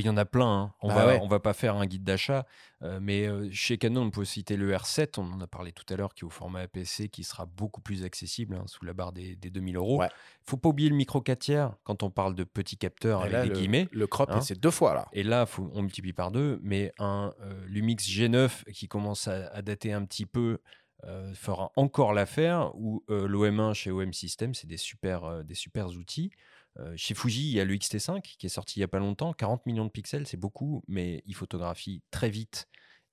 Il 0.00 0.06
y 0.06 0.08
en 0.08 0.16
a 0.16 0.24
plein. 0.24 0.46
hein. 0.62 0.74
On 0.80 0.88
Bah 0.88 0.94
va, 0.94 1.06
ouais. 1.06 1.20
on 1.22 1.28
va 1.28 1.38
pas 1.40 1.52
faire 1.52 1.76
un 1.76 1.86
guide 1.86 2.04
d'achat, 2.04 2.46
euh, 2.82 2.98
mais 3.00 3.26
euh, 3.26 3.48
chez 3.52 3.76
Canon, 3.78 4.02
on 4.02 4.10
peut 4.10 4.24
citer 4.24 4.56
le 4.56 4.72
R7. 4.72 5.18
On 5.20 5.32
en 5.32 5.40
a 5.40 5.46
parlé 5.46 5.72
tout 5.72 5.84
à 5.92 5.96
l'heure, 5.96 6.14
qui 6.14 6.22
est 6.24 6.26
au 6.26 6.30
format 6.30 6.60
APC, 6.60 7.08
qui 7.10 7.24
sera 7.24 7.46
beaucoup 7.46 7.80
plus 7.80 8.04
accessible, 8.04 8.54
hein, 8.56 8.64
sous 8.66 8.84
la 8.84 8.94
barre 8.94 9.12
des, 9.12 9.36
des 9.36 9.50
2000 9.50 9.76
euros. 9.76 9.98
Ouais. 10.00 10.08
Faut 10.44 10.56
pas 10.56 10.70
oublier 10.70 10.88
le 10.88 10.96
micro 10.96 11.20
4 11.20 11.38
tiers 11.38 11.74
quand 11.84 12.02
on 12.02 12.10
parle 12.10 12.34
de 12.34 12.44
petits 12.44 12.76
capteurs 12.78 13.20
Et 13.20 13.22
avec 13.24 13.32
là, 13.32 13.42
des 13.42 13.48
le, 13.50 13.54
guillemets. 13.54 13.88
le 13.92 14.06
crop, 14.06 14.30
hein. 14.30 14.40
c'est 14.40 14.58
deux 14.58 14.70
fois 14.70 14.94
là. 14.94 15.08
Et 15.12 15.22
là, 15.22 15.46
faut, 15.46 15.70
on 15.74 15.82
multiplie 15.82 16.12
par 16.14 16.30
deux, 16.32 16.58
mais 16.62 16.92
un 16.98 17.32
euh, 17.42 17.52
Lumix 17.66 18.06
G9 18.08 18.70
qui 18.72 18.88
commence 18.88 19.28
à, 19.28 19.48
à 19.48 19.62
dater 19.62 19.92
un 19.92 20.04
petit 20.04 20.26
peu 20.26 20.58
fera 21.34 21.72
encore 21.74 22.12
l'affaire, 22.12 22.70
ou 22.76 23.02
euh, 23.10 23.26
l'OM1 23.26 23.74
chez 23.74 23.90
OM 23.90 24.12
System, 24.12 24.54
c'est 24.54 24.68
des 24.68 24.76
super, 24.76 25.42
des 25.42 25.56
super 25.56 25.88
outils. 25.88 26.30
Euh, 26.78 26.94
chez 26.96 27.14
Fuji, 27.14 27.42
il 27.50 27.54
y 27.54 27.60
a 27.60 27.64
le 27.64 27.74
XT5 27.74 28.20
qui 28.38 28.46
est 28.46 28.48
sorti 28.48 28.78
il 28.78 28.80
n'y 28.80 28.84
a 28.84 28.88
pas 28.88 28.98
longtemps, 28.98 29.32
40 29.32 29.66
millions 29.66 29.84
de 29.84 29.90
pixels, 29.90 30.26
c'est 30.26 30.36
beaucoup, 30.38 30.82
mais 30.88 31.22
il 31.26 31.34
photographie 31.34 32.02
très 32.10 32.30
vite 32.30 32.66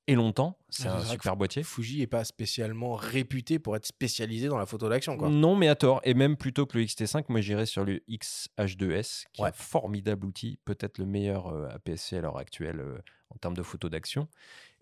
et 0.07 0.15
longtemps. 0.15 0.57
C'est 0.69 0.85
Ouais, 0.87 0.95
un 0.95 1.03
super 1.03 1.35
boîtier. 1.35 1.61
Fuji 1.61 2.01
est 2.01 2.07
pas 2.07 2.23
spécialement 2.23 2.95
réputé 2.95 3.59
pour 3.59 3.75
être 3.75 3.85
spécialisé 3.85 4.47
dans 4.47 4.57
la 4.57 4.65
photo 4.65 4.87
d'action. 4.89 5.17
Non, 5.17 5.55
mais 5.55 5.67
à 5.67 5.75
tort. 5.75 5.99
Et 6.03 6.13
même 6.13 6.35
plutôt 6.37 6.65
que 6.65 6.77
le 6.77 6.85
XT5, 6.85 7.25
moi 7.29 7.41
j'irais 7.41 7.65
sur 7.67 7.83
le 7.85 7.99
XH2S, 8.09 9.25
qui 9.33 9.41
est 9.41 9.45
un 9.45 9.51
formidable 9.51 10.25
outil, 10.25 10.57
peut-être 10.65 10.97
le 10.97 11.05
meilleur 11.05 11.47
euh, 11.47 11.67
APS-C 11.69 12.17
à 12.17 12.21
l'heure 12.21 12.37
actuelle 12.37 12.79
euh, 12.79 12.97
en 13.29 13.37
termes 13.37 13.55
de 13.55 13.61
photo 13.61 13.89
d'action. 13.89 14.27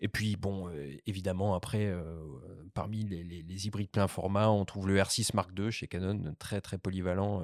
Et 0.00 0.08
puis, 0.08 0.36
bon, 0.36 0.68
euh, 0.68 0.96
évidemment, 1.06 1.54
après, 1.54 1.92
parmi 2.72 3.02
les, 3.02 3.24
les- 3.24 3.42
les 3.42 3.66
hybrides 3.66 3.90
plein 3.90 4.08
format, 4.08 4.48
on 4.48 4.64
trouve 4.64 4.86
le 4.88 4.96
R6 4.98 5.34
Mark 5.34 5.50
II 5.58 5.70
chez 5.70 5.88
Canon, 5.88 6.34
très 6.38 6.60
très 6.60 6.78
polyvalent, 6.78 7.42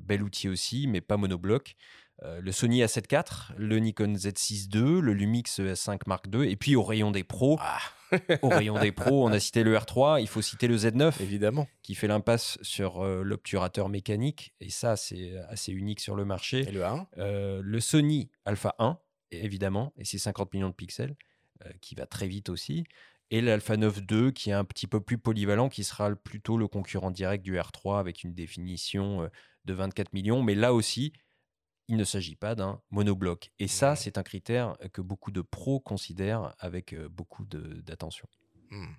bel 0.00 0.22
outil 0.22 0.48
aussi, 0.48 0.86
mais 0.86 1.00
pas 1.00 1.16
monobloc. 1.16 1.76
Euh, 2.22 2.40
le 2.40 2.52
Sony 2.52 2.82
A7 2.82 3.10
IV, 3.10 3.54
le 3.56 3.78
Nikon 3.78 4.12
Z6 4.12 4.74
II, 4.74 5.00
le 5.00 5.14
Lumix 5.14 5.58
S5 5.58 6.00
Mark 6.06 6.26
II, 6.32 6.50
et 6.50 6.56
puis 6.56 6.76
au 6.76 6.82
rayon 6.82 7.10
des 7.10 7.24
pros, 7.24 7.58
Ah, 7.60 7.78
au 8.42 8.48
rayon 8.48 8.78
des 8.78 8.92
pros, 8.92 9.26
on 9.26 9.32
a 9.32 9.40
cité 9.40 9.62
le 9.62 9.74
R3, 9.74 10.20
il 10.20 10.28
faut 10.28 10.42
citer 10.42 10.68
le 10.68 10.76
Z9 10.76 11.22
évidemment. 11.22 11.66
qui 11.82 11.94
fait 11.94 12.08
l'impasse 12.08 12.58
sur 12.60 13.02
euh, 13.02 13.22
l'obturateur 13.22 13.88
mécanique, 13.88 14.52
et 14.60 14.68
ça 14.68 14.96
c'est 14.96 15.38
assez 15.48 15.72
unique 15.72 16.00
sur 16.00 16.14
le 16.14 16.26
marché. 16.26 16.68
Et 16.68 16.72
le 16.72 16.84
1 16.84 17.06
Euh, 17.16 17.62
le 17.64 17.80
Sony 17.80 18.30
Alpha 18.44 18.74
1, 18.78 18.98
évidemment, 19.30 19.94
et 19.96 20.04
ses 20.04 20.18
50 20.18 20.52
millions 20.52 20.68
de 20.68 20.74
pixels, 20.74 21.16
qui 21.82 21.94
va 21.94 22.06
très 22.06 22.26
vite 22.26 22.48
aussi. 22.48 22.84
Et 23.30 23.42
l'Alpha 23.42 23.76
9 23.76 24.00
II, 24.10 24.32
qui 24.32 24.48
est 24.48 24.54
un 24.54 24.64
petit 24.64 24.86
peu 24.86 24.98
plus 24.98 25.18
polyvalent, 25.18 25.68
qui 25.68 25.84
sera 25.84 26.14
plutôt 26.16 26.56
le 26.56 26.68
concurrent 26.68 27.10
direct 27.10 27.44
du 27.44 27.56
R3 27.56 28.00
avec 28.00 28.24
une 28.24 28.32
définition 28.32 29.28
de 29.70 29.74
24 29.74 30.12
millions. 30.12 30.42
Mais 30.42 30.54
là 30.54 30.74
aussi, 30.74 31.12
il 31.88 31.96
ne 31.96 32.04
s'agit 32.04 32.36
pas 32.36 32.54
d'un 32.54 32.80
monobloc. 32.90 33.50
Et 33.58 33.68
ça, 33.68 33.96
c'est 33.96 34.18
un 34.18 34.22
critère 34.22 34.76
que 34.92 35.00
beaucoup 35.00 35.30
de 35.30 35.40
pros 35.42 35.80
considèrent 35.80 36.54
avec 36.58 36.92
euh, 36.92 37.08
beaucoup 37.08 37.44
de- 37.44 37.80
d'attention. 37.82 38.28
Hmm. 38.70 38.92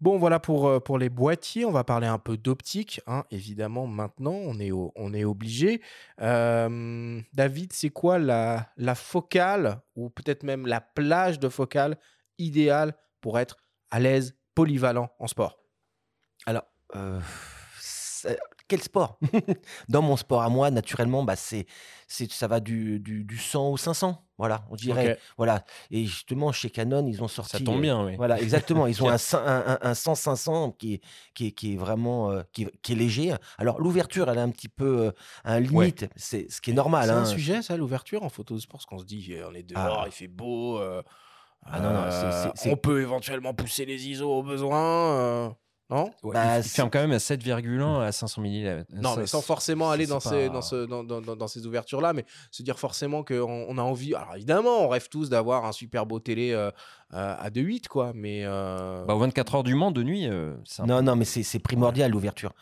Bon, 0.00 0.18
voilà 0.18 0.38
pour, 0.40 0.66
euh, 0.66 0.80
pour 0.80 0.98
les 0.98 1.08
boîtiers. 1.08 1.64
On 1.64 1.70
va 1.72 1.84
parler 1.84 2.06
un 2.08 2.18
peu 2.18 2.36
d'optique. 2.36 3.00
hein. 3.06 3.24
Évidemment, 3.30 3.86
maintenant, 3.86 4.32
on 4.34 4.58
est, 4.58 4.70
au- 4.72 4.92
on 4.96 5.14
est 5.14 5.24
obligé. 5.24 5.80
Euh, 6.20 7.20
David, 7.32 7.72
c'est 7.72 7.90
quoi 7.90 8.18
la, 8.18 8.68
la 8.76 8.94
focale 8.94 9.80
ou 9.96 10.10
peut-être 10.10 10.42
même 10.42 10.66
la 10.66 10.80
plage 10.80 11.38
de 11.38 11.48
focale 11.48 11.96
idéale 12.38 12.94
pour 13.20 13.38
être 13.38 13.56
à 13.90 14.00
l'aise, 14.00 14.36
polyvalent 14.54 15.10
en 15.18 15.26
sport? 15.28 15.58
Alors, 16.46 16.64
euh, 16.96 17.20
c'est- 17.80 18.38
quel 18.74 18.82
sport 18.82 19.18
Dans 19.88 20.02
mon 20.02 20.16
sport 20.16 20.42
à 20.42 20.48
moi, 20.48 20.70
naturellement, 20.70 21.22
bah, 21.22 21.36
c'est, 21.36 21.66
c'est, 22.08 22.30
ça 22.32 22.48
va 22.48 22.60
du, 22.60 22.98
du, 23.00 23.24
du 23.24 23.38
100 23.38 23.68
au 23.70 23.76
500. 23.76 24.20
Voilà, 24.36 24.64
on 24.70 24.74
dirait. 24.74 25.16
Voilà. 25.36 25.64
Et 25.92 26.04
justement, 26.06 26.50
chez 26.50 26.68
Canon, 26.68 27.06
ils 27.06 27.22
ont 27.22 27.28
sorti. 27.28 27.52
Ça 27.52 27.60
tombe 27.60 27.76
euh, 27.78 27.80
bien, 27.80 28.04
oui. 28.04 28.16
Voilà, 28.16 28.40
exactement. 28.40 28.88
Ils 28.88 29.00
ont 29.02 29.08
un, 29.10 29.14
cin- 29.16 29.38
un, 29.46 29.78
un- 29.80 29.90
un 29.90 29.92
100-500 29.92 30.76
qui 30.76 30.94
est, 30.94 31.00
qui, 31.34 31.46
est, 31.46 31.50
qui 31.52 31.74
est 31.74 31.76
vraiment 31.76 32.32
euh, 32.32 32.42
qui, 32.52 32.64
est- 32.64 32.80
qui 32.82 32.92
est 32.92 32.96
léger. 32.96 33.32
Alors, 33.58 33.80
l'ouverture, 33.80 34.28
elle 34.28 34.38
est 34.38 34.40
un 34.42 34.50
petit 34.50 34.68
peu 34.68 35.06
euh, 35.06 35.12
un 35.44 35.60
limite. 35.60 36.06
C'est 36.16 36.50
ce 36.50 36.60
qui 36.60 36.70
est 36.72 36.74
normal. 36.74 37.04
C'est 37.04 37.10
un 37.12 37.18
hein. 37.18 37.24
sujet, 37.26 37.62
ça, 37.62 37.76
l'ouverture 37.76 38.24
en 38.24 38.28
photo 38.28 38.54
de 38.56 38.60
sport, 38.60 38.78
parce 38.78 38.86
qu'on 38.86 38.98
se 38.98 39.04
dit, 39.04 39.24
euh, 39.34 39.48
on 39.50 39.54
est 39.54 39.62
dehors, 39.62 40.00
Ah. 40.02 40.06
il 40.06 40.12
fait 40.12 40.26
beau. 40.28 40.80
Ah 41.66 41.80
non, 41.80 41.92
non, 41.92 42.72
On 42.72 42.76
peut 42.76 43.00
éventuellement 43.00 43.54
pousser 43.54 43.86
les 43.86 44.08
ISO 44.08 44.28
au 44.30 44.42
besoin. 44.42 45.56
Euh, 45.94 45.98
non 45.98 46.10
Ouais, 46.22 46.34
Bah, 46.34 46.58
il, 46.58 46.64
ferme 46.64 46.90
quand 46.90 47.00
même 47.00 47.12
à 47.12 47.18
7,1 47.18 48.00
à 48.02 48.12
500 48.12 48.42
mm. 48.42 48.84
Non, 48.94 49.16
mais 49.16 49.26
sans 49.26 49.40
forcément 49.42 49.90
aller 49.90 50.06
dans, 50.06 50.20
ces, 50.20 50.48
dans, 50.48 50.62
ce 50.62 50.82
ce, 50.82 50.86
dans, 50.86 51.04
dans- 51.04 51.20
dans- 51.20 51.36
dans 51.36 51.48
ces 51.48 51.66
ouvertures-là, 51.66 52.12
mais 52.12 52.24
se 52.50 52.62
dire 52.62 52.78
forcément 52.78 53.22
qu'on 53.22 53.66
on 53.68 53.78
a 53.78 53.82
envie. 53.82 54.14
Alors 54.14 54.34
évidemment, 54.36 54.80
on 54.84 54.88
rêve 54.88 55.08
tous 55.08 55.28
d'avoir 55.30 55.64
un 55.64 55.72
super 55.72 56.06
beau 56.06 56.18
télé 56.20 56.52
euh, 56.52 56.70
euh, 57.12 57.36
à 57.38 57.50
2.8, 57.50 57.86
quoi. 57.88 58.12
Mais. 58.14 58.42
euh, 58.44 59.04
Bah, 59.04 59.14
aux 59.14 59.18
24 59.18 59.54
heures 59.56 59.62
du 59.64 59.74
Mans 59.74 59.90
de 59.90 60.02
nuit, 60.02 60.26
euh, 60.26 60.54
un 60.78 60.86
Non, 60.86 61.02
non, 61.02 61.16
mais 61.16 61.24
c'est 61.24 61.58
primordial 61.58 62.10
l'ouverture. 62.10 62.52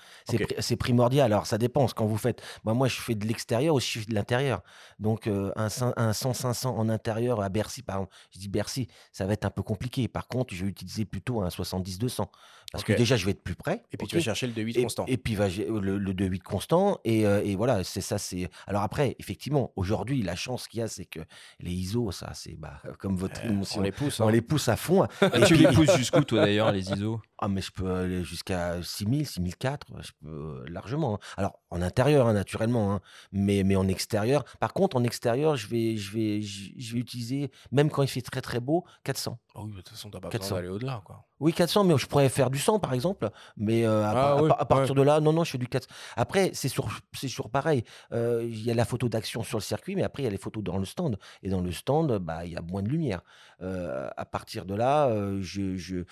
C'est 0.60 0.76
primordial. 0.76 1.32
Alors, 1.32 1.46
ça 1.46 1.58
dépend 1.58 1.86
ce 1.88 1.94
quand 1.94 2.06
vous 2.06 2.18
faites. 2.18 2.42
Bah, 2.64 2.74
moi, 2.74 2.88
je 2.88 3.00
fais 3.00 3.14
de 3.14 3.26
l'extérieur 3.26 3.74
ou 3.74 3.80
je 3.80 4.00
fais 4.00 4.04
de 4.04 4.14
l'intérieur. 4.14 4.62
Donc, 4.98 5.26
euh, 5.26 5.52
un, 5.56 5.68
un 5.96 6.12
100-500 6.12 6.68
en 6.68 6.88
intérieur 6.88 7.40
à 7.40 7.48
Bercy, 7.48 7.82
par 7.82 7.96
exemple. 7.96 8.14
Je 8.34 8.38
dis 8.38 8.48
Bercy, 8.48 8.88
ça 9.12 9.26
va 9.26 9.32
être 9.32 9.44
un 9.44 9.50
peu 9.50 9.62
compliqué. 9.62 10.08
Par 10.08 10.28
contre, 10.28 10.54
je 10.54 10.64
vais 10.64 10.70
utiliser 10.70 11.04
plutôt 11.04 11.42
un 11.42 11.48
70-200. 11.48 12.26
Parce 12.72 12.84
que 12.84 12.94
déjà, 12.94 13.16
je 13.16 13.26
vais 13.26 13.32
être 13.32 13.42
plus 13.42 13.54
près. 13.54 13.82
Et 13.92 13.98
puis 13.98 14.06
tu 14.06 14.16
vas 14.16 14.22
chercher 14.22 14.46
le 14.46 14.54
2.8 14.54 14.78
et, 14.78 14.82
constant. 14.84 15.04
et 15.06 15.18
puis 15.18 15.34
va 15.34 15.48
gé- 15.48 15.66
le, 15.68 15.98
le 15.98 16.14
2.8 16.14 16.38
constant. 16.42 16.98
Et, 17.04 17.26
euh, 17.26 17.42
et 17.44 17.54
voilà, 17.54 17.84
c'est 17.84 18.00
ça. 18.00 18.16
c'est 18.16 18.48
Alors 18.66 18.80
après, 18.82 19.14
effectivement, 19.18 19.72
aujourd'hui, 19.76 20.22
la 20.22 20.36
chance 20.36 20.68
qu'il 20.68 20.80
y 20.80 20.82
a, 20.82 20.88
c'est 20.88 21.04
que 21.04 21.20
les 21.60 21.70
ISO, 21.70 22.10
ça, 22.12 22.30
c'est 22.34 22.54
bah, 22.58 22.80
comme 22.98 23.16
votre 23.16 23.42
Euh, 23.44 23.50
émotion. 23.50 23.80
on 23.80 23.82
les 23.82 23.92
pousse. 23.92 24.20
on 24.20 24.28
hein. 24.28 24.30
Les 24.42 24.46
pousse 24.46 24.68
à 24.68 24.76
fond. 24.76 25.06
Et 25.34 25.42
tu 25.46 25.54
les 25.54 25.68
pousses 25.68 25.96
jusqu'où, 25.96 26.24
toi, 26.24 26.40
d'ailleurs, 26.40 26.72
les 26.72 26.90
ISO? 26.92 27.20
Ah, 27.44 27.48
mais 27.48 27.60
je 27.60 27.72
peux 27.72 27.90
aller 27.92 28.22
jusqu'à 28.24 28.82
6000, 28.82 29.26
6004, 29.26 29.86
je 30.00 30.10
peux 30.22 30.28
euh, 30.30 30.64
largement. 30.68 31.16
hein. 31.16 31.18
Alors, 31.36 31.58
en 31.70 31.82
intérieur, 31.82 32.28
hein, 32.28 32.32
naturellement, 32.34 32.94
hein, 32.94 33.00
mais, 33.32 33.64
mais 33.64 33.74
en 33.76 33.88
extérieur. 33.88 34.44
Par 34.60 34.72
contre, 34.72 34.96
en 34.96 35.02
extérieur, 35.04 35.56
je 35.56 35.66
vais, 35.66 35.96
je, 35.96 36.12
vais, 36.12 36.40
je, 36.42 36.94
vais 36.94 37.00
utiliser, 37.00 37.50
même 37.72 37.90
quand 37.90 38.02
il 38.02 38.08
fait 38.08 38.20
très 38.22 38.40
très 38.40 38.60
beau, 38.60 38.84
400. 39.04 39.38
Ah 39.54 39.60
oui, 39.64 39.70
de 39.72 39.76
toute 39.76 39.88
façon, 39.88 40.08
t'as 40.10 40.20
pas 40.20 40.28
400. 40.28 40.44
besoin 40.54 40.58
d'aller 40.58 40.68
au-delà, 40.72 41.02
quoi. 41.04 41.24
Oui, 41.40 41.52
400, 41.52 41.82
mais 41.82 41.98
je 41.98 42.06
pourrais 42.06 42.28
faire 42.28 42.50
du 42.50 42.58
100, 42.60 42.78
par 42.78 42.92
exemple. 42.94 43.28
Mais 43.56 43.84
euh, 43.84 44.04
à, 44.04 44.10
Ah 44.10 44.32
à 44.34 44.42
oui, 44.42 44.48
par- 44.48 44.60
à 44.60 44.64
partir 44.64 44.90
ouais. 44.94 45.00
de 45.00 45.02
là, 45.02 45.18
non, 45.20 45.32
non, 45.32 45.42
je 45.42 45.50
fais 45.50 45.58
du 45.58 45.66
400. 45.66 45.88
Après, 46.16 46.50
c'est 46.54 46.68
sur, 46.68 46.88
sur 47.14 47.50
pareil. 47.50 47.82
Euh, 48.12 48.44
Il 48.44 48.62
y 48.62 48.70
a 48.70 48.74
la 48.74 48.84
photo 48.84 49.08
d'action 49.08 49.42
sur 49.42 49.58
le 49.58 49.62
circuit, 49.62 49.96
mais 49.96 50.04
après, 50.04 50.22
il 50.22 50.26
y 50.26 50.28
a 50.28 50.30
les 50.30 50.36
photos 50.38 50.62
dans 50.62 50.78
le 50.78 50.84
stand. 50.84 51.18
Et 51.42 51.48
dans 51.48 51.60
le 51.60 51.72
stand, 51.72 52.18
bah, 52.18 52.44
il 52.46 52.52
y 52.52 52.56
a 52.56 52.62
moins 52.62 52.82
de 52.82 52.88
lumière. 52.88 53.22
Euh, 53.60 54.08
à 54.16 54.24
partir 54.24 54.64
de 54.64 54.74
là, 54.76 55.10
je. 55.40 55.76
je- 55.76 56.04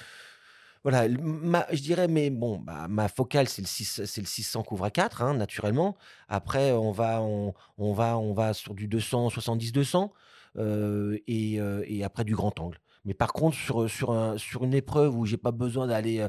voilà, 0.83 1.09
je 1.09 1.83
dirais, 1.83 2.09
mais 2.09 2.31
bon, 2.31 2.59
bah, 2.59 2.87
ma 2.89 3.09
focale, 3.09 3.49
c'est 3.49 3.63
le, 3.63 3.67
6 3.67 4.03
c'est 4.07 4.21
le 4.21 4.27
600 4.27 4.63
couvre 4.63 4.85
à 4.85 4.91
4, 4.91 5.23
hein, 5.23 5.35
naturellement. 5.35 5.97
Après, 6.29 6.73
on 6.73 6.91
va, 6.91 7.21
on, 7.23 7.55
va, 7.93 8.19
on 8.19 8.33
va 8.33 8.55
sur 8.55 8.75
du 8.75 8.89
200, 8.89 9.29
70-200, 9.29 10.11
euh, 10.57 11.19
et, 11.27 11.61
euh, 11.61 11.85
et 11.87 12.03
après 12.03 12.25
du 12.25 12.35
grand 12.35 12.59
angle. 12.61 12.79
Mais 13.05 13.15
par 13.15 13.33
contre, 13.33 13.57
sur, 13.57 13.89
sur, 13.91 14.13
un, 14.13 14.37
sur 14.39 14.65
une 14.65 14.75
épreuve 14.75 15.17
où 15.17 15.25
j'ai 15.27 15.37
pas 15.39 15.53
besoin 15.53 15.87
d'aller. 15.87 16.21
euh, 16.21 16.29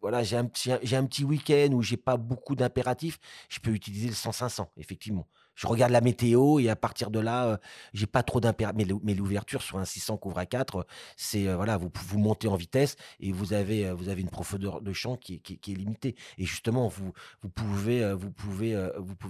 voilà, 0.00 0.22
j'ai 0.22 0.36
un 0.36 0.44
un 0.44 1.06
petit 1.06 1.24
week-end 1.24 1.70
où 1.72 1.82
j'ai 1.82 1.96
pas 1.96 2.16
beaucoup 2.16 2.54
d'impératifs, 2.54 3.18
je 3.48 3.60
peux 3.60 3.70
utiliser 3.70 4.08
le 4.08 4.14
100-500, 4.14 4.68
effectivement. 4.76 5.26
Je 5.54 5.66
regarde 5.66 5.92
la 5.92 6.00
météo 6.00 6.58
et 6.58 6.68
à 6.68 6.76
partir 6.76 7.10
de 7.10 7.20
là, 7.20 7.46
euh, 7.46 7.56
j'ai 7.92 8.06
pas 8.06 8.22
trop 8.22 8.40
d'impératifs. 8.40 8.76
Mais, 8.76 8.84
l'ou- 8.84 9.00
mais 9.04 9.14
l'ouverture 9.14 9.62
sur 9.62 9.78
un 9.78 9.84
600 9.84 10.16
couvre 10.16 10.38
à 10.38 10.46
4, 10.46 10.86
c'est 11.16 11.48
euh, 11.48 11.56
voilà, 11.56 11.76
vous, 11.76 11.90
vous 12.06 12.18
montez 12.18 12.48
en 12.48 12.56
vitesse 12.56 12.96
et 13.20 13.32
vous 13.32 13.52
avez, 13.52 13.86
euh, 13.86 13.94
vous 13.94 14.08
avez 14.08 14.20
une 14.22 14.30
profondeur 14.30 14.80
de 14.80 14.92
champ 14.92 15.16
qui 15.16 15.34
est, 15.34 15.66
limitée. 15.68 16.14
Et 16.38 16.44
justement, 16.44 16.88
vous, 16.88 17.12
pouvez, 17.54 18.02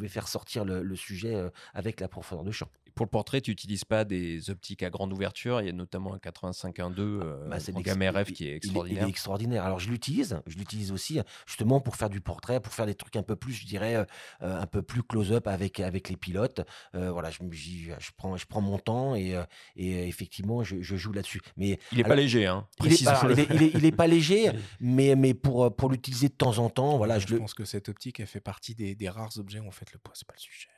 faire 0.08 0.28
sortir 0.28 0.64
le, 0.64 0.96
sujet 0.96 1.34
avec 1.74 2.00
la 2.00 2.08
profondeur 2.08 2.44
de 2.44 2.52
champ. 2.52 2.68
Pour 2.94 3.06
le 3.06 3.10
portrait, 3.10 3.40
tu 3.40 3.50
n'utilises 3.50 3.84
pas 3.84 4.04
des 4.04 4.50
optiques 4.50 4.82
à 4.82 4.90
grande 4.90 5.12
ouverture. 5.12 5.60
Il 5.60 5.66
y 5.66 5.70
a 5.70 5.72
notamment 5.72 6.14
un 6.14 6.18
85-1.2 6.18 7.00
euh, 7.00 7.48
Bah, 7.48 7.58
c'est 7.60 7.74
en 7.74 7.80
gamme 7.80 8.02
RF 8.02 8.32
qui 8.32 8.44
est 8.44 8.46
il- 8.46 8.50
Il 8.50 8.56
extraordinaire. 8.56 9.04
est 9.04 9.08
extraordinaire. 9.08 9.64
Alors 9.64 9.80
je 9.80 9.90
l'utilise, 9.90 10.40
je 10.46 10.56
l'utilise 10.56 10.92
aussi 10.92 11.18
justement 11.46 11.80
pour 11.80 11.96
faire 11.96 12.08
du 12.10 12.20
portrait, 12.20 12.60
pour 12.60 12.72
faire 12.72 12.86
des 12.86 12.94
trucs 12.94 13.16
un 13.16 13.22
peu 13.22 13.36
plus, 13.36 13.52
je 13.52 13.66
dirais, 13.66 13.96
euh, 13.96 14.04
euh, 14.42 14.60
un 14.60 14.66
peu 14.66 14.82
plus 14.82 15.02
close-up 15.02 15.46
avec 15.48 15.80
avec 15.80 16.08
les 16.08 16.16
pilotes. 16.16 16.60
Euh, 16.94 17.10
voilà, 17.10 17.30
je, 17.30 17.38
je 17.50 18.10
prends 18.16 18.36
je 18.36 18.46
prends 18.46 18.60
mon 18.60 18.78
temps 18.78 19.14
et, 19.16 19.34
et 19.76 20.06
effectivement 20.08 20.62
je, 20.62 20.80
je 20.80 20.96
joue 20.96 21.12
là-dessus. 21.12 21.40
Mais 21.56 21.78
Il 21.92 21.98
n'est 21.98 22.04
pas 22.04 22.14
léger, 22.16 22.46
hein, 22.46 22.66
il 22.80 22.92
est, 22.92 23.06
alors, 23.08 23.20
précisons-le. 23.20 23.32
il, 23.34 23.40
est, 23.40 23.46
il, 23.56 23.62
est, 23.62 23.70
il 23.74 23.84
est 23.84 23.92
pas 23.92 24.06
léger, 24.06 24.50
mais 24.80 25.16
mais 25.16 25.34
pour 25.34 25.74
pour 25.74 25.90
l'utiliser 25.90 26.28
de 26.28 26.34
temps 26.34 26.58
en 26.58 26.70
temps, 26.70 26.96
voilà, 26.96 27.18
je, 27.18 27.26
je 27.26 27.32
le. 27.34 27.38
pense 27.40 27.54
que 27.54 27.64
cette 27.64 27.88
optique, 27.88 28.20
elle 28.20 28.26
fait 28.26 28.40
partie 28.40 28.74
des, 28.74 28.94
des 28.94 29.08
rares 29.08 29.36
objets 29.38 29.58
où 29.60 29.66
on 29.66 29.70
fait 29.72 29.90
le 29.92 29.98
poids, 29.98 30.12
c'est 30.14 30.26
pas 30.26 30.34
le 30.36 30.40
sujet. 30.40 30.68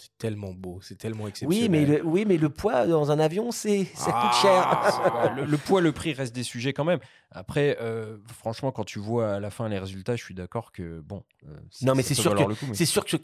C'est 0.00 0.16
tellement 0.16 0.52
beau, 0.52 0.78
c'est 0.80 0.96
tellement 0.96 1.26
exceptionnel. 1.26 1.62
Oui, 1.64 1.68
mais 1.68 1.84
le, 1.84 2.04
oui, 2.04 2.24
mais 2.24 2.36
le 2.36 2.48
poids 2.50 2.86
dans 2.86 3.10
un 3.10 3.18
avion, 3.18 3.50
c'est 3.50 3.84
ça 3.94 4.12
coûte 4.12 4.32
cher. 4.40 4.64
Ah, 4.64 5.32
le, 5.36 5.44
le 5.44 5.56
poids, 5.56 5.80
le 5.80 5.90
prix 5.90 6.12
restent 6.12 6.34
des 6.34 6.44
sujets 6.44 6.72
quand 6.72 6.84
même. 6.84 7.00
Après, 7.30 7.76
euh, 7.80 8.16
franchement, 8.32 8.72
quand 8.72 8.84
tu 8.84 8.98
vois 8.98 9.34
à 9.34 9.40
la 9.40 9.50
fin 9.50 9.68
les 9.68 9.78
résultats, 9.78 10.16
je 10.16 10.24
suis 10.24 10.34
d'accord 10.34 10.72
que 10.72 11.00
bon. 11.00 11.24
euh, 11.46 11.56
Non, 11.82 11.94
mais 11.94 12.02
c'est 12.02 12.14
sûr 12.14 12.34
que 12.34 12.42
le 12.48 12.54
coup, 12.54 12.66
mais- 12.66 12.74
c'est 12.74 12.86
sûr 12.86 13.04
que 13.04 13.16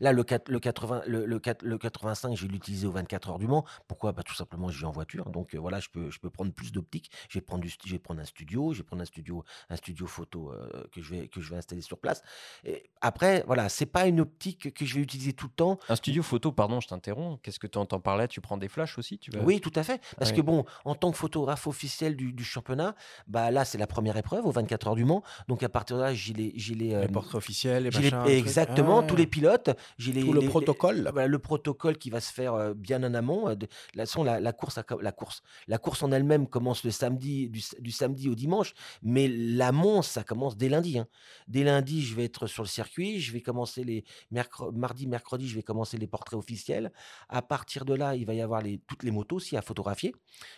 là 0.00 0.12
le, 0.12 0.24
quat- 0.24 0.48
le 0.50 0.58
80 0.58 1.02
le, 1.06 1.24
le, 1.26 1.38
quat- 1.38 1.62
le 1.62 1.78
85 1.78 2.34
je 2.36 2.42
vais 2.46 2.52
l'utiliser 2.52 2.86
aux 2.88 2.92
24 2.92 3.30
heures 3.30 3.38
du 3.38 3.46
Mans. 3.46 3.64
Pourquoi? 3.86 4.10
Bah 4.12 4.22
tout 4.24 4.34
simplement 4.34 4.68
je 4.68 4.80
vais 4.80 4.86
en 4.86 4.90
voiture. 4.90 5.30
Donc 5.30 5.54
euh, 5.54 5.58
voilà, 5.60 5.78
je 5.78 5.88
peux 5.90 6.10
je 6.10 6.18
peux 6.18 6.28
prendre 6.30 6.52
plus 6.52 6.72
d'optique. 6.72 7.10
Je 7.28 7.38
vais 7.38 7.42
prendre 7.42 7.62
du 7.62 7.72
je 7.84 7.92
vais 7.92 7.98
prendre 8.00 8.20
un 8.20 8.24
studio, 8.24 8.72
je 8.72 8.78
vais 8.78 8.84
prendre 8.84 9.02
un 9.02 9.06
studio 9.06 9.44
un 9.70 9.76
studio 9.76 10.06
photo 10.06 10.52
euh, 10.52 10.84
que 10.92 11.00
je 11.00 11.14
vais 11.14 11.28
que 11.28 11.40
je 11.40 11.50
vais 11.50 11.56
installer 11.56 11.82
sur 11.82 11.98
place. 11.98 12.22
Et 12.64 12.90
après 13.00 13.44
voilà, 13.46 13.68
c'est 13.68 13.86
pas 13.86 14.06
une 14.08 14.20
optique 14.20 14.74
que 14.74 14.84
je 14.84 14.94
vais 14.96 15.00
utiliser 15.02 15.34
tout 15.34 15.46
le 15.46 15.52
temps. 15.54 15.78
Un 15.88 15.94
studio 15.96 16.22
photo, 16.24 16.50
pardon, 16.50 16.80
je 16.80 16.88
t'interromps. 16.88 17.38
Qu'est-ce 17.44 17.60
que 17.60 17.68
tu 17.68 17.78
entends 17.78 18.00
par 18.00 18.16
là? 18.16 18.26
Tu 18.26 18.40
prends 18.40 18.56
des 18.56 18.68
flashs 18.68 18.98
aussi? 18.98 19.18
Tu 19.20 19.30
vas... 19.30 19.40
Oui, 19.40 19.60
tout 19.60 19.72
à 19.76 19.84
fait. 19.84 20.00
Parce 20.18 20.32
que 20.32 20.40
bon, 20.40 20.64
en 20.84 20.94
tant 20.96 21.12
que 21.12 21.16
photographe 21.16 21.68
officiel 21.68 22.16
du, 22.16 22.32
du 22.32 22.44
championnat, 22.44 22.96
bah 23.28 23.50
là 23.52 23.64
c'est 23.64 23.78
la 23.78 23.86
première 23.86 24.16
épreuve 24.16 24.46
aux 24.46 24.50
24 24.50 24.88
heures 24.88 24.94
du 24.96 25.04
Mans. 25.04 25.22
Donc 25.48 25.62
à 25.62 25.68
partir 25.68 25.96
de 25.98 26.02
là, 26.02 26.14
j'ai 26.14 26.32
les 26.34 26.52
j'ai 26.56 26.74
les, 26.74 26.88
les 26.88 26.94
euh, 26.94 27.08
portraits 27.08 27.36
officiels, 27.36 27.84
les 27.84 27.90
les- 27.90 27.96
machins. 27.96 28.18
trucs. 28.20 28.30
exactement 28.32 29.00
Ah, 29.00 29.06
tous 29.06 29.16
les 29.16 29.26
pilotes. 29.26 29.70
J'ai 29.98 30.12
les 30.12 30.22
Tout 30.22 30.32
le 30.32 30.40
les- 30.40 30.46
les- 30.46 30.50
protocole. 30.50 31.08
voilà, 31.12 31.26
le 31.28 31.38
protocole 31.38 31.98
qui 31.98 32.10
va 32.10 32.20
se 32.20 32.32
faire 32.32 32.54
euh, 32.54 32.74
bien 32.74 33.02
en 33.04 33.14
amont. 33.14 33.48
euh, 33.48 33.54
de- 33.54 33.68
la, 33.94 34.06
façon, 34.06 34.24
la, 34.24 34.40
la 34.40 34.52
course, 34.52 34.78
la 35.00 35.12
course, 35.12 35.42
la 35.68 35.78
course 35.78 36.02
en 36.02 36.12
elle-même 36.12 36.46
commence 36.46 36.84
le 36.84 36.90
samedi, 36.90 37.48
du, 37.48 37.60
du 37.80 37.90
samedi 37.90 38.28
au 38.28 38.34
dimanche, 38.34 38.72
mais 39.02 39.28
l'amont, 39.28 40.02
ça 40.02 40.22
commence 40.24 40.56
dès 40.56 40.68
lundi. 40.68 40.98
hein. 40.98 41.06
Dès 41.48 41.64
lundi, 41.64 42.02
je 42.02 42.14
vais 42.14 42.24
être 42.24 42.46
sur 42.46 42.62
le 42.62 42.68
circuit, 42.68 43.20
je 43.20 43.32
vais 43.32 43.40
commencer 43.40 43.84
les 43.84 44.04
mercre- 44.30 44.70
mardi, 44.72 45.06
mercredi, 45.06 45.48
je 45.48 45.54
vais 45.56 45.62
commencer 45.62 45.98
les 45.98 46.06
portraits 46.06 46.38
officiels. 46.38 46.92
À 47.28 47.42
partir 47.42 47.84
de 47.84 47.94
là, 47.94 48.14
il 48.14 48.24
va 48.26 48.34
y 48.34 48.40
avoir 48.40 48.62
les, 48.62 48.78
toutes 48.86 49.02
les 49.02 49.10
motos 49.10 49.36
aussi 49.36 49.56
à 49.56 49.62
photographier. 49.62 50.14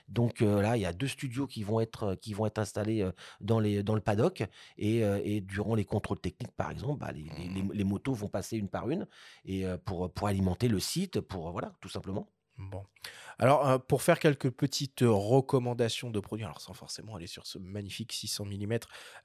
Donc 0.08 0.42
euh, 0.42 0.60
là, 0.62 0.76
il 0.76 0.80
y 0.82 0.86
a 0.86 0.92
deux 0.92 1.08
studios 1.08 1.46
qui 1.46 1.62
vont 1.62 1.80
être, 1.80 2.14
qui 2.20 2.34
vont 2.34 2.46
être 2.46 2.58
installés 2.58 2.83
dans, 3.40 3.60
les, 3.60 3.82
dans 3.82 3.94
le 3.94 4.00
paddock. 4.00 4.44
Et, 4.78 4.98
et 5.00 5.40
durant 5.40 5.74
les 5.74 5.84
contrôles 5.84 6.20
techniques, 6.20 6.52
par 6.56 6.70
exemple, 6.70 6.98
bah, 7.00 7.12
les, 7.12 7.24
les- 7.38 7.48
les- 7.48 7.68
les 7.72 7.84
motos 7.84 8.14
vont 8.14 8.28
passer 8.28 8.56
une 8.56 8.68
par 8.68 8.90
une 8.90 9.06
et 9.44 9.64
pour, 9.84 10.10
pour 10.12 10.28
alimenter 10.28 10.68
le 10.68 10.80
site, 10.80 11.20
pour 11.20 11.50
voilà, 11.52 11.74
tout 11.80 11.88
simplement. 11.88 12.28
Bon. 12.56 12.84
Alors, 13.38 13.68
euh, 13.68 13.78
pour 13.78 14.02
faire 14.02 14.18
quelques 14.20 14.50
petites 14.50 15.00
recommandations 15.02 16.10
de 16.10 16.20
produits, 16.20 16.44
alors 16.44 16.60
sans 16.60 16.72
forcément 16.72 17.16
aller 17.16 17.26
sur 17.26 17.46
ce 17.46 17.58
magnifique 17.58 18.12
600 18.12 18.44
mm 18.44 18.78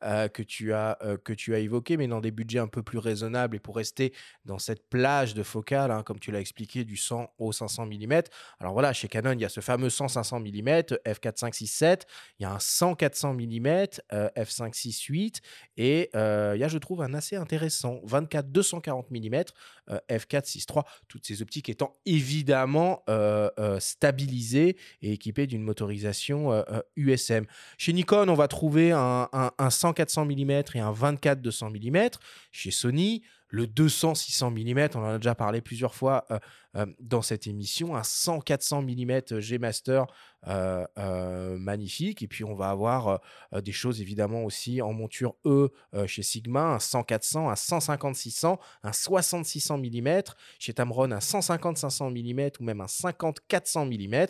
euh, 0.03 0.27
que, 0.27 0.41
tu 0.41 0.73
as, 0.73 0.97
euh, 1.03 1.17
que 1.17 1.33
tu 1.33 1.53
as 1.53 1.59
évoqué, 1.59 1.95
mais 1.95 2.07
dans 2.07 2.21
des 2.21 2.31
budgets 2.31 2.59
un 2.59 2.67
peu 2.67 2.81
plus 2.81 2.97
raisonnables 2.97 3.55
et 3.55 3.59
pour 3.59 3.75
rester 3.75 4.13
dans 4.45 4.57
cette 4.57 4.89
plage 4.89 5.35
de 5.35 5.43
focale, 5.43 5.91
hein, 5.91 6.01
comme 6.01 6.19
tu 6.19 6.31
l'as 6.31 6.39
expliqué, 6.39 6.83
du 6.83 6.97
100 6.97 7.31
au 7.37 7.51
500 7.51 7.85
mm. 7.85 8.21
Alors 8.59 8.73
voilà, 8.73 8.93
chez 8.93 9.07
Canon, 9.07 9.33
il 9.33 9.41
y 9.41 9.45
a 9.45 9.49
ce 9.49 9.61
fameux 9.61 9.89
100-500 9.89 10.41
mm, 10.41 10.69
f4.5.6.7, 11.05 12.01
il 12.39 12.43
y 12.43 12.45
a 12.45 12.51
un 12.51 12.57
100-400 12.57 13.33
mm, 13.35 14.01
euh, 14.13 14.29
f5.6.8, 14.35 15.41
et 15.77 16.09
il 16.13 16.59
y 16.59 16.63
a, 16.63 16.67
je 16.67 16.77
trouve, 16.79 17.03
un 17.03 17.13
assez 17.13 17.35
intéressant 17.35 18.01
24-240 18.07 19.05
mm, 19.11 19.43
euh, 19.91 19.99
f4.6.3, 20.09 20.83
toutes 21.07 21.25
ces 21.25 21.41
optiques 21.41 21.69
étant 21.69 21.95
évidemment 22.05 23.03
euh, 23.19 23.79
stabilisées 23.79 24.77
et 25.01 25.13
équipées 25.13 25.47
d'une 25.47 25.61
motorisation 25.61 26.51
euh, 26.51 26.63
euh, 26.71 26.81
USM. 26.95 27.45
Chez 27.77 27.93
Nikon, 27.93 28.27
on 28.29 28.33
va 28.33 28.47
trouver 28.47 28.91
un, 28.91 29.27
un, 29.31 29.51
un 29.57 29.67
100-400 29.67 30.25
mm 30.25 30.51
et 30.75 30.79
un 30.79 30.91
24-200 30.91 31.71
mm. 31.71 32.09
Chez 32.51 32.71
Sony, 32.71 33.23
le 33.49 33.65
200-600 33.65 34.51
mm, 34.51 34.97
on 34.97 35.03
en 35.03 35.09
a 35.15 35.17
déjà 35.17 35.35
parlé 35.35 35.61
plusieurs 35.61 35.95
fois 35.95 36.25
euh, 36.31 36.39
euh, 36.77 36.85
dans 36.99 37.23
cette 37.23 37.47
émission, 37.47 37.95
un 37.95 38.01
100-400 38.01 38.83
mm 38.83 39.39
G 39.39 39.57
Master 39.57 40.05
euh, 40.47 41.57
magnifique. 41.57 42.21
Et 42.21 42.27
puis 42.27 42.43
on 42.43 42.53
va 42.53 42.69
avoir 42.69 43.19
des 43.51 43.71
choses 43.71 44.01
évidemment 44.01 44.43
aussi 44.43 44.81
en 44.81 44.93
monture 44.93 45.35
E 45.45 45.71
chez 46.05 46.21
Sigma, 46.21 46.75
un 46.75 46.77
100-400, 46.77 47.49
un 47.49 47.53
150-600, 47.53 48.57
un 48.83 48.91
60-600 48.91 49.79
mm. 49.79 50.33
Chez 50.59 50.73
Tamron, 50.73 51.11
un 51.11 51.17
150-500 51.17 52.11
mm 52.11 52.51
ou 52.59 52.63
même 52.63 52.81
un 52.81 52.85
50-400 52.85 53.87
mm. 53.87 54.27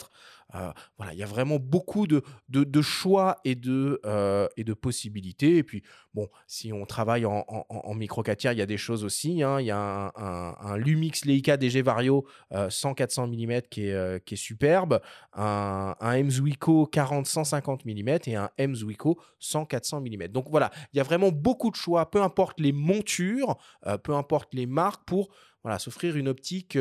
Euh, 0.56 0.72
voilà, 0.98 1.14
il 1.14 1.20
y 1.20 1.24
a 1.24 1.28
vraiment 1.28 1.58
beaucoup 1.60 2.08
de, 2.08 2.24
de, 2.50 2.82
choix 2.82 3.38
et 3.46 3.56
de, 3.56 4.00
euh, 4.06 4.48
et 4.58 4.64
de 4.64 4.74
possibilités. 4.74 5.58
Et 5.58 5.64
puis, 5.64 5.84
bon, 6.14 6.28
si 6.48 6.74
on 6.74 6.86
travaille 6.86 7.26
en, 7.26 7.46
en, 7.48 7.66
en 7.70 7.94
micro 7.94 8.24
4 8.24 8.38
tiers, 8.38 8.52
il 8.54 8.60
y 8.60 8.62
a 8.62 8.66
des 8.66 8.78
choses 8.78 9.04
aussi. 9.04 9.44
hein. 9.44 9.60
Il 9.60 9.68
y 9.68 9.72
a 9.72 10.12
un, 10.16 10.78
Lumix 10.78 11.26
Leica 11.26 11.58
DG 11.58 11.82
Vario 11.82 12.26
euh, 12.54 12.70
100-400 12.70 13.28
mm 13.28 13.62
qui 13.70 13.88
est, 13.88 13.94
euh, 13.94 14.20
qui 14.20 14.34
est 14.34 14.38
superbe, 14.38 15.02
un, 15.34 15.96
un 16.00 16.24
Mzuico 16.24 16.90
40-150 16.92 17.82
mm 17.86 18.32
et 18.32 18.36
un 18.36 18.50
Mzuico 18.60 19.20
100-400 19.42 20.02
mm. 20.02 20.28
Donc 20.30 20.50
voilà, 20.50 20.72
il 20.94 20.98
y 20.98 21.00
a 21.00 21.04
vraiment 21.04 21.32
beaucoup 21.32 21.70
de 21.70 21.76
choix, 21.76 22.10
peu 22.10 22.22
importe 22.22 22.60
les 22.60 22.72
montures, 22.72 23.58
euh, 23.86 23.98
peu 23.98 24.16
importe 24.16 24.54
les 24.54 24.66
marques, 24.66 25.04
pour 25.06 25.30
voilà, 25.64 25.78
s'offrir 25.78 26.16
une 26.16 26.30
optique. 26.30 26.78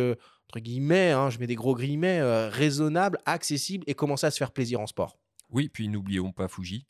Entre 0.49 0.61
guillemets, 0.61 1.11
hein, 1.11 1.29
je 1.31 1.39
mets 1.39 1.47
des 1.47 1.55
gros 1.57 1.77
guillemets, 1.77 2.21
euh, 2.21 2.49
raisonnable, 2.49 3.19
accessible 3.27 3.85
et 3.87 3.95
commencer 3.95 4.27
à 4.27 4.31
se 4.31 4.39
faire 4.39 4.51
plaisir 4.51 4.81
en 4.81 4.87
sport. 4.87 5.19
Oui, 5.51 5.69
puis 5.69 5.89
n'oublions 5.89 6.33
pas 6.33 6.49
Fuji. 6.49 6.87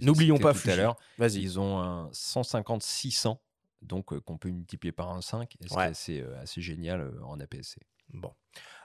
N'oublions 0.00 0.38
pas 0.38 0.52
tout 0.52 0.60
Fuji. 0.60 0.72
à 0.72 0.76
l'heure. 0.76 0.96
Vas-y. 1.18 1.42
Ils 1.42 1.58
ont 1.60 1.78
un 1.78 2.08
150-600, 2.12 3.36
donc 3.82 4.12
euh, 4.12 4.20
qu'on 4.20 4.38
peut 4.38 4.48
multiplier 4.50 4.92
par 4.92 5.10
un 5.10 5.20
5, 5.20 5.56
et 5.60 5.64
ce 5.64 5.68
qui 5.68 5.74
Ouais. 5.76 5.84
est 5.84 5.88
assez, 5.88 6.20
euh, 6.20 6.40
assez 6.40 6.60
génial 6.62 7.00
euh, 7.00 7.12
en 7.24 7.38
APS-C. 7.40 7.80
Bon. 8.14 8.32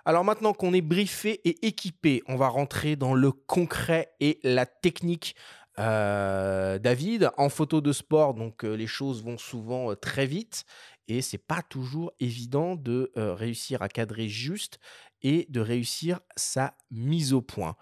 Alors 0.06 0.24
maintenant 0.24 0.54
qu'on 0.54 0.74
est 0.74 0.82
briefé 0.82 1.42
et 1.48 1.66
équipé, 1.68 2.22
on 2.28 2.36
va 2.36 2.48
rentrer 2.48 2.96
dans 2.96 3.14
le 3.14 3.32
concret 3.32 4.14
et 4.20 4.40
la 4.44 4.66
technique. 4.66 5.36
Euh, 5.80 6.80
David, 6.80 7.30
en 7.38 7.50
photo 7.50 7.82
de 7.82 7.92
sport, 7.92 8.34
donc 8.34 8.64
euh, 8.66 8.74
les 8.76 8.88
choses 8.88 9.24
vont 9.24 9.38
souvent 9.38 9.92
euh, 9.92 9.96
très 9.96 10.26
vite 10.26 10.66
et 11.08 11.22
c'est 11.22 11.38
pas 11.38 11.62
toujours 11.62 12.12
évident 12.20 12.76
de 12.76 13.12
euh, 13.18 13.34
réussir 13.34 13.82
à 13.82 13.90
cadrer 13.90 14.28
juste 14.28 14.80
et 15.22 15.48
de 15.50 15.60
réussir 15.60 16.20
sa 16.36 16.76
mise 16.92 17.34
au 17.34 17.42
point. 17.42 17.76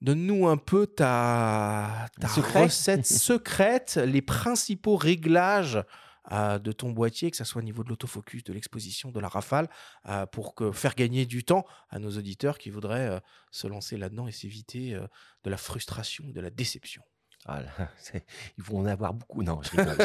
Donne-nous 0.00 0.46
un 0.46 0.56
peu 0.56 0.86
ta, 0.86 2.06
ta 2.20 2.28
Secret 2.28 2.64
recette 2.64 3.06
secrète, 3.06 3.96
les 3.96 4.22
principaux 4.22 4.96
réglages 4.96 5.82
euh, 6.30 6.58
de 6.58 6.70
ton 6.70 6.92
boîtier, 6.92 7.30
que 7.30 7.36
ce 7.36 7.44
soit 7.44 7.62
au 7.62 7.64
niveau 7.64 7.82
de 7.82 7.88
l'autofocus, 7.88 8.44
de 8.44 8.52
l'exposition, 8.52 9.10
de 9.10 9.18
la 9.18 9.28
rafale, 9.28 9.68
euh, 10.06 10.26
pour 10.26 10.54
que, 10.54 10.70
faire 10.70 10.94
gagner 10.94 11.26
du 11.26 11.42
temps 11.42 11.64
à 11.88 11.98
nos 11.98 12.10
auditeurs 12.16 12.58
qui 12.58 12.70
voudraient 12.70 13.20
se 13.50 13.66
lancer 13.66 13.96
là-dedans 13.96 14.28
et 14.28 14.32
s'éviter 14.32 14.92
de 14.92 15.50
la 15.50 15.56
frustration, 15.56 16.24
de 16.28 16.40
la 16.40 16.50
déception. 16.50 17.02
Ah 17.50 17.60
là, 17.62 17.88
ils 18.58 18.62
vont 18.64 18.80
en 18.80 18.86
avoir 18.86 19.14
beaucoup. 19.14 19.42
Non, 19.42 19.60
je 19.62 19.70
rigole. 19.70 19.96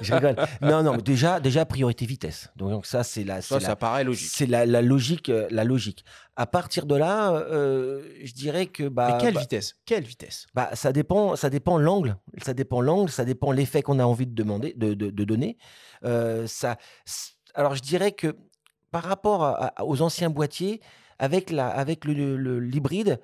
je. 0.00 0.64
Non, 0.64 0.82
non, 0.84 0.96
déjà, 0.98 1.40
déjà 1.40 1.66
priorité 1.66 2.06
vitesse. 2.06 2.48
Donc, 2.54 2.70
donc 2.70 2.86
ça, 2.86 3.02
c'est 3.02 3.24
la, 3.24 3.42
Ça, 3.42 3.58
c'est 3.58 3.64
ça 3.64 3.70
la, 3.70 3.76
paraît 3.76 4.04
logique. 4.04 4.30
c'est 4.32 4.46
la, 4.46 4.64
la 4.66 4.82
logique, 4.82 5.28
euh, 5.28 5.48
la 5.50 5.64
logique. 5.64 6.04
À 6.36 6.46
partir 6.46 6.86
de 6.86 6.94
là, 6.94 7.32
euh, 7.32 8.04
je 8.22 8.32
dirais 8.32 8.66
que 8.66 8.88
bah, 8.88 9.12
Mais 9.16 9.18
quelle 9.20 9.34
bah, 9.34 9.40
vitesse? 9.40 9.74
Quelle 9.84 10.04
vitesse? 10.04 10.46
Bah, 10.54 10.70
ça 10.74 10.92
dépend, 10.92 11.34
ça 11.34 11.50
dépend 11.50 11.76
l'angle, 11.76 12.16
ça 12.40 12.54
dépend 12.54 12.80
l'angle, 12.80 13.10
ça 13.10 13.24
dépend 13.24 13.50
l'effet 13.50 13.82
qu'on 13.82 13.98
a 13.98 14.04
envie 14.04 14.26
de 14.28 14.34
demander, 14.34 14.72
de, 14.76 14.94
de- 14.94 15.10
de 15.10 15.24
donner. 15.24 15.58
Euh, 16.04 16.46
ça, 16.46 16.76
alors 17.54 17.74
je 17.74 17.82
dirais 17.82 18.12
que 18.12 18.36
par 18.92 19.02
rapport 19.02 19.42
à- 19.44 19.72
à- 19.80 19.84
aux 19.84 20.02
anciens 20.02 20.30
boîtiers, 20.30 20.80
avec 21.18 21.50
la, 21.50 21.66
avec 21.68 22.04
le- 22.04 22.60
l'hybride, 22.60 23.18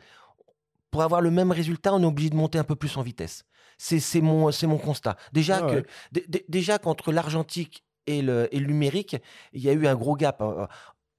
pour 0.90 1.02
avoir 1.02 1.20
le 1.20 1.30
même 1.30 1.52
résultat, 1.52 1.94
on 1.94 2.02
est 2.02 2.06
obligé 2.06 2.28
de 2.30 2.36
monter 2.36 2.58
un 2.58 2.64
peu 2.64 2.76
plus 2.76 2.96
en 2.96 3.02
vitesse. 3.02 3.44
C'est, 3.84 4.20
mon, 4.20 4.50
mon 4.62 4.78
constat. 4.78 5.16
Déjà 5.32 5.56
Ah 5.56 5.70
que, 5.70 5.74
ouais. 5.76 6.44
déjà 6.48 6.78
qu'entre 6.78 7.10
l'argentique 7.10 7.84
et 8.06 8.22
le, 8.22 8.48
et 8.54 8.60
le 8.60 8.66
numérique, 8.66 9.16
il 9.52 9.60
y 9.60 9.68
a 9.68 9.72
eu 9.72 9.86
un 9.88 9.96
gros 9.96 10.14
gap. 10.16 10.40
hein. 10.40 10.68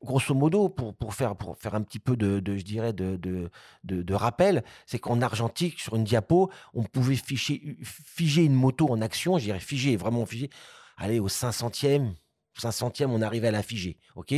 Grosso 0.02 0.34
modo, 0.34 0.68
pour, 0.68 0.94
pour, 0.94 1.14
faire, 1.14 1.34
pour 1.38 1.58
faire 1.58 1.76
un 1.76 1.82
petit 1.82 2.00
peu 2.00 2.18
de, 2.18 2.42
de, 2.42 2.58
je 2.58 2.64
dirais, 2.64 2.92
de, 2.92 3.18
de, 3.84 4.14
rappel, 4.14 4.64
c'est 4.86 5.00
qu'en 5.00 5.22
argentique, 5.22 5.80
sur 5.80 5.96
une 5.96 6.04
diapo, 6.04 6.52
on 6.74 6.84
pouvait 6.84 7.16
ficher, 7.16 7.78
figer 7.84 8.44
une 8.44 8.54
moto 8.54 8.90
en 8.90 9.02
action, 9.02 9.38
je 9.38 9.46
dirais 9.46 9.62
figer, 9.62 9.96
vraiment 9.96 10.26
figer. 10.26 10.50
Allez, 10.98 11.20
au 11.20 11.30
500e, 11.30 12.14
500e, 12.60 13.06
on 13.08 13.22
arrivait 13.22 13.48
à 13.48 13.52
la 13.52 13.64
figer. 13.64 13.98
ok? 14.16 14.34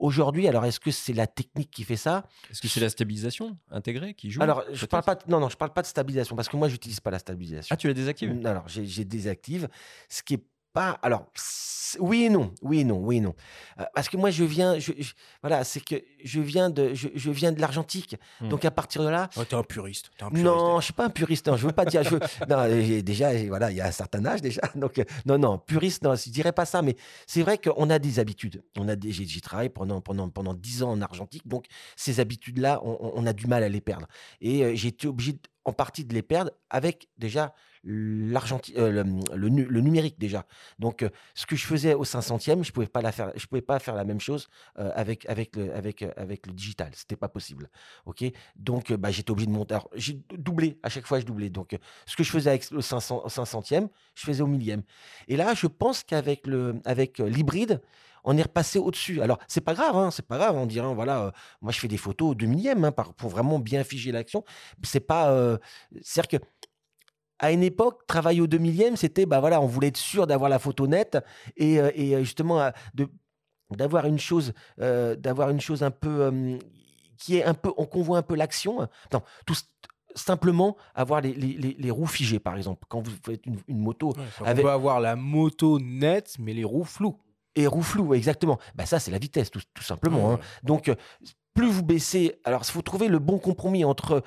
Aujourd'hui, 0.00 0.48
alors 0.48 0.64
est-ce 0.64 0.80
que 0.80 0.90
c'est 0.90 1.12
la 1.12 1.26
technique 1.26 1.70
qui 1.70 1.84
fait 1.84 1.96
ça? 1.96 2.24
Est-ce 2.50 2.60
que 2.60 2.68
c'est 2.68 2.80
la 2.80 2.88
stabilisation 2.88 3.56
intégrée 3.70 4.14
qui 4.14 4.30
joue 4.30 4.42
Alors, 4.42 4.64
je 4.72 4.86
parle 4.86 5.04
pas, 5.04 5.14
de- 5.14 5.22
non, 5.28 5.38
non, 5.40 5.48
je 5.48 5.56
parle 5.56 5.72
pas 5.72 5.82
de 5.82 5.86
stabilisation 5.86 6.34
parce 6.34 6.48
que 6.48 6.56
moi, 6.56 6.68
j'utilise 6.68 7.00
pas 7.00 7.10
la 7.10 7.18
stabilisation. 7.18 7.72
Ah, 7.72 7.76
tu 7.76 7.86
l'as 7.86 7.94
désactivé 7.94 8.32
Mm, 8.34 8.46
Alors, 8.46 8.66
j'ai 8.68 8.86
j'ai 8.86 9.04
désactive. 9.04 9.68
Ce 10.08 10.22
qui 10.22 10.34
est 10.34 10.42
pas. 10.72 10.98
Alors, 11.02 11.26
oui 11.98 12.24
et 12.24 12.30
non. 12.30 12.52
Oui 12.62 12.80
et 12.80 12.84
non. 12.84 12.98
Oui 12.98 13.16
et 13.16 13.20
non. 13.20 13.34
Euh, 13.78 13.84
parce 13.94 14.08
que 14.08 14.16
moi, 14.16 14.30
je 14.30 14.44
viens. 14.44 14.78
Je, 14.78 14.92
je- 14.98 15.12
voilà, 15.42 15.64
c'est 15.64 15.80
que 15.80 15.96
je 16.22 16.40
viens 16.40 16.70
de, 16.70 16.94
je, 16.94 17.08
je 17.14 17.30
viens 17.30 17.52
de 17.52 17.60
l'argentique. 17.60 18.16
Hmm. 18.40 18.48
Donc, 18.48 18.64
à 18.64 18.70
partir 18.70 19.02
de 19.02 19.08
là. 19.08 19.28
Oh, 19.36 19.44
T'es 19.44 19.56
un 19.56 19.62
puriste. 19.62 20.10
t'es 20.16 20.24
un 20.24 20.28
puriste, 20.28 20.44
Non, 20.46 20.80
je 20.80 20.84
suis 20.84 20.92
pas 20.92 21.06
un 21.06 21.10
puriste. 21.10 21.48
Non, 21.48 21.56
je 21.56 21.66
veux 21.66 21.72
pas 21.72 21.84
dire. 21.84 22.02
Je 22.04 22.10
veux- 22.10 22.20
non, 22.48 23.02
déjà, 23.02 23.32
voilà, 23.48 23.70
il 23.70 23.76
y 23.76 23.80
a 23.80 23.86
un 23.86 23.92
certain 23.92 24.24
âge 24.24 24.42
déjà. 24.42 24.62
Donc, 24.74 24.98
euh, 24.98 25.04
non, 25.26 25.38
non, 25.38 25.58
puriste, 25.58 26.02
non, 26.02 26.14
je 26.14 26.30
dirais 26.30 26.52
pas 26.52 26.64
ça. 26.64 26.82
Mais 26.82 26.96
c'est 27.26 27.42
vrai 27.42 27.58
qu'on 27.58 27.90
a 27.90 27.98
des 27.98 28.18
habitudes. 28.18 28.62
On 28.78 28.88
a 28.88 28.96
des, 28.96 29.10
j'ai, 29.12 29.40
travaillé 29.40 29.68
pendant 29.68 30.00
pendant 30.00 30.28
pendant 30.28 30.54
dix 30.54 30.82
ans 30.82 30.90
en 30.92 31.00
argentique. 31.00 31.46
Donc, 31.46 31.66
ces 31.96 32.20
habitudes-là, 32.20 32.80
on, 32.84 33.26
a 33.26 33.32
du 33.32 33.46
mal 33.46 33.62
à 33.64 33.68
les 33.68 33.80
perdre. 33.80 34.06
Et 34.40 34.64
euh, 34.64 34.72
j'ai 34.74 34.88
été 34.88 35.06
obligé 35.08 35.32
de- 35.32 35.38
en 35.64 35.72
partie 35.72 36.04
de 36.04 36.14
les 36.14 36.22
perdre 36.22 36.50
avec 36.70 37.08
déjà 37.18 37.54
euh, 37.86 38.90
le, 38.90 39.04
le 39.36 39.48
nu- 39.48 39.64
le 39.64 39.80
numérique 39.80 40.18
déjà. 40.18 40.46
Donc, 40.78 41.02
euh, 41.02 41.08
ce 41.34 41.46
que 41.46 41.56
je 41.56 41.64
faisais 41.66 41.94
au 41.94 42.04
500e, 42.04 42.62
je 42.62 42.72
pouvais 42.72 42.86
pas 42.86 43.02
la 43.02 43.12
faire. 43.12 43.32
Je 43.36 43.46
pouvais 43.46 43.62
pas 43.62 43.78
faire 43.78 43.94
la 43.94 44.04
même 44.04 44.20
chose 44.20 44.48
euh, 44.78 44.90
avec 44.94 45.26
avec 45.28 45.56
le 45.56 45.74
avec 45.74 46.02
euh, 46.02 46.10
avec 46.16 46.46
le 46.46 46.52
digital. 46.52 46.90
C'était 46.94 47.16
pas 47.16 47.28
possible. 47.28 47.70
Ok? 48.06 48.24
Donc, 48.56 48.92
bah, 48.92 49.10
j'étais 49.10 49.30
obligé 49.30 49.46
de 49.46 49.52
monter. 49.52 49.78
J'ai 49.94 50.20
doublé. 50.36 50.78
À 50.82 50.88
chaque 50.88 51.06
fois, 51.06 51.20
je 51.20 51.24
doublais. 51.26 51.50
Donc, 51.50 51.76
ce 52.06 52.16
que 52.16 52.22
je 52.24 52.30
faisais 52.30 52.50
avec 52.50 52.70
le 52.70 52.80
500, 52.82 53.24
500e, 53.28 53.88
je 54.14 54.24
faisais 54.24 54.42
au 54.42 54.46
millième. 54.46 54.82
Et 55.28 55.36
là, 55.36 55.54
je 55.54 55.66
pense 55.66 56.02
qu'avec 56.04 56.46
le, 56.46 56.80
avec 56.84 57.18
l'hybride, 57.18 57.80
on 58.24 58.36
est 58.36 58.42
repassé 58.42 58.78
au-dessus. 58.78 59.22
Alors, 59.22 59.38
c'est 59.48 59.62
pas 59.62 59.72
grave, 59.72 59.96
hein, 59.96 60.10
c'est 60.10 60.26
pas 60.26 60.36
grave. 60.36 60.54
On 60.56 60.66
dirait, 60.66 60.86
hein, 60.86 60.92
voilà, 60.92 61.32
moi, 61.62 61.72
je 61.72 61.78
fais 61.80 61.88
des 61.88 61.96
photos 61.96 62.32
au 62.32 62.34
2 62.34 62.44
millième 62.46 62.84
hein, 62.84 62.92
pour 62.92 63.30
vraiment 63.30 63.58
bien 63.58 63.82
figer 63.84 64.12
l'action. 64.12 64.44
C'est 64.82 65.00
pas. 65.00 65.58
C'est-à-dire 66.02 66.40
que. 66.40 66.46
À 67.42 67.52
une 67.52 67.62
époque, 67.62 68.06
travailler 68.06 68.40
au 68.40 68.46
2 68.46 68.58
millième, 68.58 68.96
c'était, 68.96 69.26
bah 69.26 69.40
voilà, 69.40 69.60
on 69.60 69.66
voulait 69.66 69.88
être 69.88 69.96
sûr 69.96 70.26
d'avoir 70.26 70.48
la 70.50 70.58
photo 70.58 70.86
nette 70.86 71.18
et, 71.56 71.80
euh, 71.80 71.90
et, 71.94 72.14
euh, 72.14 72.20
justement 72.20 72.60
euh, 72.60 72.70
de 72.94 73.08
d'avoir 73.70 74.06
une 74.06 74.18
chose, 74.18 74.52
euh, 74.80 75.14
d'avoir 75.16 75.50
une 75.50 75.60
chose 75.60 75.82
un 75.84 75.90
peu 75.92 76.22
euh, 76.22 76.58
qui 77.16 77.36
est 77.36 77.44
un 77.44 77.54
peu, 77.54 77.72
on 77.76 77.86
qu'on 77.86 78.02
voit 78.02 78.18
un 78.18 78.22
peu 78.22 78.34
l'action. 78.34 78.88
Non, 79.12 79.22
tout 79.46 79.54
simplement 80.16 80.76
avoir 80.94 81.20
les, 81.20 81.32
les, 81.32 81.52
les- 81.54 81.76
les 81.78 81.90
roues 81.90 82.06
figées, 82.08 82.40
par 82.40 82.56
exemple. 82.56 82.84
Quand 82.88 83.00
vous 83.00 83.12
faites 83.24 83.46
une, 83.46 83.58
une 83.68 83.78
moto 83.78 84.08
Ouais, 84.08 84.24
on 84.40 84.44
avec- 84.44 84.64
peut 84.64 84.70
avoir 84.70 84.98
la 85.00 85.14
moto 85.16 85.78
nette, 85.78 86.34
mais 86.40 86.52
les 86.52 86.64
roues 86.64 86.84
floues. 86.84 87.16
et 87.54 87.66
roues 87.68 87.82
floues, 87.82 88.14
exactement. 88.14 88.58
Bah 88.74 88.86
ça, 88.86 88.98
c'est 88.98 89.10
la 89.12 89.18
vitesse, 89.18 89.50
tout, 89.50 89.60
tout 89.72 89.82
simplement. 89.84 90.30
Ouais, 90.30 90.34
hein. 90.34 90.40
Donc, 90.64 90.90
plus 91.54 91.68
vous 91.68 91.82
baissez, 91.82 92.38
alors 92.44 92.62
il 92.64 92.70
faut 92.70 92.82
trouver 92.82 93.08
le 93.08 93.18
bon 93.18 93.38
compromis 93.38 93.84
entre 93.84 94.22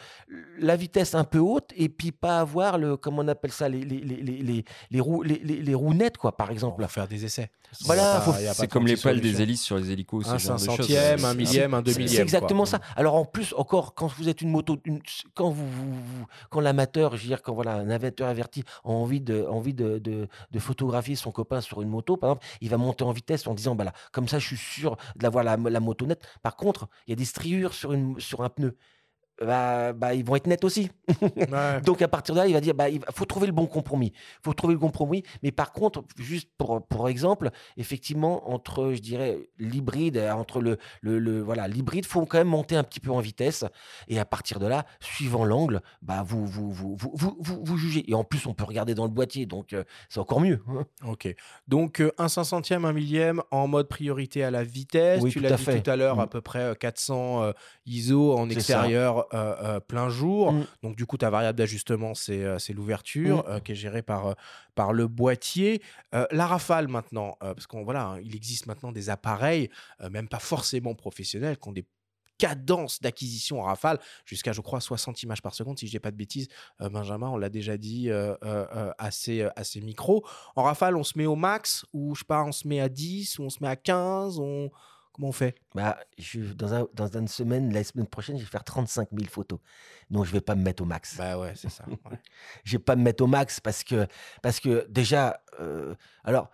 la 0.60 0.76
vitesse 0.76 1.16
un 1.16 1.24
peu 1.24 1.40
haute 1.40 1.72
et 1.76 1.90
puis 1.90 2.12
pas 2.12 2.40
avoir 2.40 2.78
le, 2.78 2.98
comment 2.98 3.22
on 3.22 3.28
appelle 3.28 3.52
ça, 3.52 3.70
les, 3.70 3.82
les, 3.82 4.02
les, 4.02 4.66
les, 4.92 5.00
roues, 5.00 5.24
les, 5.24 5.74
roues 5.74 5.94
nettes, 5.94 6.18
quoi, 6.18 6.36
par 6.36 6.52
exemple. 6.52 6.82
va 6.82 6.88
faire 6.88 7.08
des 7.08 7.26
essais. 7.26 7.50
Voilà, 7.82 8.22
faut- 8.22 8.34
C'est 8.54 8.68
comme 8.68 8.88
les 8.88 8.94
36 8.96 9.04
pales 9.04 9.22
des 9.22 9.42
hélices 9.42 9.62
sur 9.64 9.78
les 9.78 9.92
hélicos, 9.92 10.28
Un 10.28 10.38
ce 10.40 10.46
genre 10.48 10.56
de 10.58 10.60
choses. 10.66 10.76
cinquantième, 10.78 11.26
un 11.26 11.32
C'est- 11.32 11.36
millième, 11.36 11.74
un 11.74 11.82
deux 11.82 11.92
C'est- 11.92 12.00
millième. 12.00 12.16
C'est 12.16 12.22
exactement 12.24 12.64
quoi. 12.64 12.72
ça. 12.72 12.82
Alors 12.96 13.16
en 13.16 13.26
plus, 13.26 13.54
encore, 13.58 13.94
quand 13.96 14.08
vous 14.08 14.30
êtes 14.30 14.42
une 14.42 14.50
moto, 14.50 14.78
une- 14.86 15.02
quand 15.34 15.50
vous, 15.50 15.68
vous- 15.68 15.94
vous- 15.94 16.26
quand 16.50 16.60
l'amateur, 16.60 17.16
je 17.18 17.22
veux 17.24 17.28
dire, 17.28 17.42
quand 17.42 17.54
voilà, 17.54 17.74
un 17.76 17.90
amateur 17.90 18.28
averti 18.28 18.64
a 18.84 18.90
envie 18.90 19.22
de, 19.22 19.46
envie 19.50 19.74
de, 19.74 19.98
de, 20.00 20.28
de 20.52 20.60
photographier 20.60 21.16
son 21.16 21.32
copain 21.32 21.62
sur 21.62 21.82
une 21.82 21.90
moto, 21.90 22.18
par 22.18 22.32
exemple, 22.32 22.46
il 22.62 22.70
va 22.70 22.78
monter 22.78 23.04
en 23.04 23.12
vitesse 23.12 23.48
en 23.48 23.54
disant, 23.54 23.76
bah 23.76 23.84
là, 23.86 23.94
comme 24.12 24.28
ça, 24.28 24.40
je 24.40 24.48
suis 24.48 24.58
sûr 24.58 24.98
de 25.16 25.24
l'avoir 25.24 25.44
la, 25.44 25.58
la 25.58 25.80
moto 25.80 26.06
nette. 26.06 26.24
Par 26.42 26.56
contre, 26.56 26.88
il 27.08 27.12
y 27.12 27.14
a 27.14 27.16
des 27.16 27.26
striures 27.26 27.74
sur, 27.74 27.94
une, 27.94 28.20
sur 28.20 28.42
un 28.44 28.50
pneu. 28.50 28.78
Bah, 29.42 29.94
bah, 29.94 30.14
ils 30.14 30.24
vont 30.24 30.36
être 30.36 30.46
nets 30.48 30.64
aussi. 30.64 30.90
Ouais. 31.22 31.82
Donc 31.86 32.02
à 32.02 32.08
partir 32.08 32.36
de 32.36 32.40
là, 32.40 32.48
il 32.48 32.54
va 32.54 32.62
dire, 32.62 32.76
bah, 32.76 32.90
il 32.90 33.02
faut 33.14 33.26
trouver 33.26 33.48
le 33.48 33.52
bon 33.54 33.66
compromis. 33.66 34.14
Il 34.16 34.44
faut 34.46 34.54
trouver 34.54 34.74
le 34.76 34.80
compromis. 34.80 35.24
Mais 35.42 35.52
par 35.52 35.72
contre, 35.74 36.04
juste 36.18 36.50
pour, 36.58 36.86
pour 36.88 37.10
exemple, 37.10 37.50
effectivement, 37.78 38.50
entre, 38.52 38.94
je 38.94 39.00
dirais, 39.02 39.38
l'hybride, 39.58 40.18
euh, 40.18 40.32
entre 40.34 40.62
le, 40.62 40.78
le, 41.02 41.18
le- 41.20 41.42
voilà, 41.42 41.68
l'hybride, 41.68 42.06
faut 42.06 42.26
quand 42.26 42.38
même 42.38 42.48
monter 42.48 42.76
un 42.76 42.84
petit 42.84 43.00
peu 43.00 43.12
en 43.12 43.20
vitesse. 43.20 43.66
Et 44.08 44.20
à 44.20 44.26
partir 44.26 44.60
de 44.60 44.68
là, 44.68 44.86
suivant 45.00 45.46
l'angle, 45.46 45.82
bah, 46.02 46.24
vous, 46.26 46.46
vous, 46.46 46.72
vous, 46.72 46.96
vous, 46.96 47.12
vous, 47.16 47.36
vous- 47.40 47.62
vous 47.64 47.78
jugez. 47.78 48.10
Et 48.10 48.14
en 48.14 48.24
plus, 48.24 48.46
on 48.46 48.54
peut 48.54 48.64
regarder 48.66 48.94
dans 48.94 49.06
le 49.06 49.12
boîtier, 49.12 49.46
donc 49.46 49.74
euh, 49.74 49.84
c'est 50.10 50.20
encore 50.20 50.42
mieux. 50.42 50.62
hein. 50.70 50.86
Ok. 51.08 51.34
Donc, 51.68 52.00
euh, 52.02 52.12
un 52.18 52.28
cinquantième, 52.30 52.86
un 52.86 52.94
millième 52.94 53.42
en 53.52 53.68
mode 53.68 53.88
priorité 53.88 54.44
à 54.44 54.52
la 54.52 54.64
vitesse. 54.64 55.22
Oui, 55.24 55.32
tu 55.32 55.40
l'as 55.40 55.54
à 55.54 55.58
dit 55.58 55.64
fait. 55.64 55.82
tout 55.82 55.90
à 55.90 55.96
l'heure, 55.96 56.20
à 56.20 56.26
Mm. 56.28 56.30
peu 56.30 56.42
près 56.42 56.60
euh, 56.62 56.76
400 56.76 57.44
euh, 57.44 57.52
ISO 57.88 58.34
en 58.38 58.48
ça. 58.60 59.23
Euh, 59.34 59.56
euh, 59.62 59.80
plein 59.80 60.10
jour. 60.10 60.54
Mm. 60.54 60.66
Donc, 60.84 60.96
du 60.96 61.06
coup, 61.06 61.18
ta 61.18 61.30
variable 61.30 61.58
d'ajustement, 61.58 62.14
c'est 62.14 62.44
euh, 62.44 62.58
l'ouverture 62.74 63.46
Mm. 63.48 63.62
qui 63.62 63.72
est 63.74 63.76
gérée 63.76 64.02
par, 64.02 64.36
par 64.76 64.94
le 64.94 65.08
boîtier. 65.08 65.82
La 66.32 66.48
rafale 66.48 66.88
maintenant, 66.88 67.38
parce 67.40 67.68
qu'on 67.68 67.84
voilà, 67.84 68.06
hein, 68.06 68.20
il 68.24 68.36
existe 68.36 68.66
maintenant 68.66 68.92
des 68.92 69.10
appareils, 69.10 69.70
même 70.10 70.28
pas 70.28 70.40
forcément 70.40 70.96
professionnels, 70.96 71.58
qui 71.58 71.68
ont 71.68 71.72
des 71.72 71.86
cadences 72.38 73.02
d'acquisition 73.02 73.62
en 73.62 73.64
rafale 73.64 74.00
jusqu'à 74.26 74.52
je 74.52 74.62
crois 74.62 74.82
60 74.82 75.24
images 75.24 75.42
par 75.42 75.54
seconde 75.54 75.80
si 75.80 75.88
je 75.88 75.92
dis 75.92 76.00
pas 76.00 76.12
de 76.12 76.18
bêtises 76.18 76.48
Euh, 76.82 76.90
Benjamin 76.90 77.30
on 77.30 77.38
l'a 77.38 77.50
déjà 77.50 77.78
dit 77.78 78.10
euh, 78.10 78.36
assez 78.98 79.42
euh, 79.42 79.50
assez 79.56 79.82
micro 79.82 80.26
en 80.56 80.64
rafale 80.64 80.98
on 80.98 81.04
se 81.04 81.18
met 81.18 81.26
au 81.26 81.36
max 81.36 81.86
ou 81.94 82.16
je 82.16 82.20
sais 82.20 82.26
pas 82.26 82.44
on 82.44 82.52
se 82.52 82.68
met 82.68 82.80
à 82.80 82.90
10 82.90 83.40
ou 83.40 83.44
on 83.44 83.50
se 83.50 83.60
met 83.62 83.70
à 83.70 83.76
15 83.76 84.40
on 84.40 84.70
comment 85.14 85.30
on 85.30 85.32
fait? 85.32 85.56
Bah, 85.76 85.98
je, 86.18 86.40
dans, 86.42 86.74
un, 86.74 86.88
dans 86.94 87.08
une 87.18 87.28
semaine, 87.28 87.72
la 87.74 87.84
semaine 87.84 88.08
prochaine, 88.08 88.38
je 88.38 88.44
vais 88.44 88.50
faire 88.50 88.64
35 88.64 89.10
000 89.12 89.30
photos. 89.30 89.60
Donc, 90.10 90.26
je 90.26 90.32
vais 90.32 90.42
pas 90.42 90.56
me 90.56 90.64
mettre 90.64 90.84
au 90.84 90.86
max. 90.86 91.16
bah 91.18 91.38
ouais 91.40 91.54
c'est 91.56 91.70
ça 91.70 91.86
ouais. 91.88 91.98
je 92.66 92.74
vais 92.74 92.84
pas 92.84 92.96
me 92.96 93.04
mettre 93.04 93.24
au 93.24 93.28
max 93.28 93.60
parce 93.60 93.84
que, 93.84 94.06
parce 94.42 94.60
que 94.60 94.86
déjà, 94.90 95.40
euh, 95.60 95.96
alors, 96.24 96.50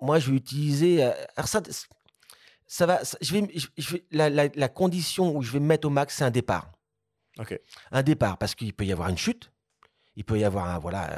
moi, 0.00 0.18
je 0.18 0.30
vais 0.30 0.36
utiliser. 0.36 1.04
euh, 1.04 1.12
alors 1.36 1.48
ça, 1.48 1.60
ça 2.66 2.86
va, 2.86 3.04
ça- 3.04 3.18
je 3.20 3.32
vais, 3.32 3.48
je- 3.54 3.66
je 3.76 3.92
vais- 3.94 4.04
la, 4.10 4.28
la- 4.30 4.48
la 4.54 4.68
condition 4.68 5.34
où 5.36 5.42
je 5.42 5.50
vais 5.52 5.60
me 5.60 5.66
mettre 5.66 5.86
au 5.86 5.90
max, 5.90 6.16
c'est 6.16 6.24
un 6.24 6.30
départ. 6.30 6.72
Ok. 7.38 7.58
Un 7.92 8.02
départ, 8.02 8.36
parce 8.38 8.54
qu'il 8.54 8.72
peut 8.74 8.84
y 8.84 8.92
avoir 8.92 9.08
une 9.08 9.18
chute. 9.18 9.52
Il 10.18 10.24
peut 10.24 10.36
y 10.36 10.42
avoir 10.42 10.68
un, 10.68 10.80
voilà, 10.80 11.08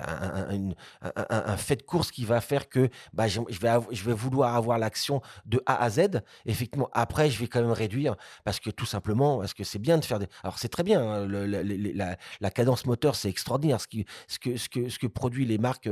un, 1.31 1.57
fait 1.57 1.77
de 1.77 1.83
course 1.83 2.11
qui 2.11 2.27
va 2.27 2.43
faire 2.43 2.69
que 2.69 2.91
bah, 3.15 3.29
je, 3.29 3.41
je 3.49 3.59
vais, 3.59 3.71
je 3.93 4.05
vais 4.05 4.13
vouloir 4.13 4.55
avoir 4.55 4.77
l'action 4.79 5.23
de 5.47 5.63
A 5.65 5.83
à 5.83 5.89
Z. 5.89 6.21
Effectivement, 6.45 6.91
après, 6.93 7.31
je 7.31 7.41
vais 7.41 7.47
quand 7.47 7.63
même 7.63 7.73
réduire 7.73 8.15
parce 8.45 8.61
que 8.61 8.69
tout 8.69 8.85
simplement, 8.85 9.39
parce 9.39 9.55
que 9.55 9.65
c'est 9.65 9.79
bien 9.79 9.97
de 9.97 10.05
faire 10.05 10.19
des. 10.19 10.27
Alors, 10.43 10.59
c'est 10.59 10.69
très 10.69 10.83
bien, 10.83 11.01
hein, 11.01 11.27
la, 11.27 12.51
cadence 12.51 12.85
moteur, 12.85 13.15
c'est 13.15 13.31
extraordinaire. 13.31 13.81
Ce, 13.81 13.87
qui, 13.87 14.05
ce, 14.29 14.39
que, 14.39 14.59
ce, 14.59 14.69
que, 14.69 14.91
ce 14.91 14.99
que 14.99 15.07
produit 15.07 15.47
les 15.47 15.57
marques 15.57 15.89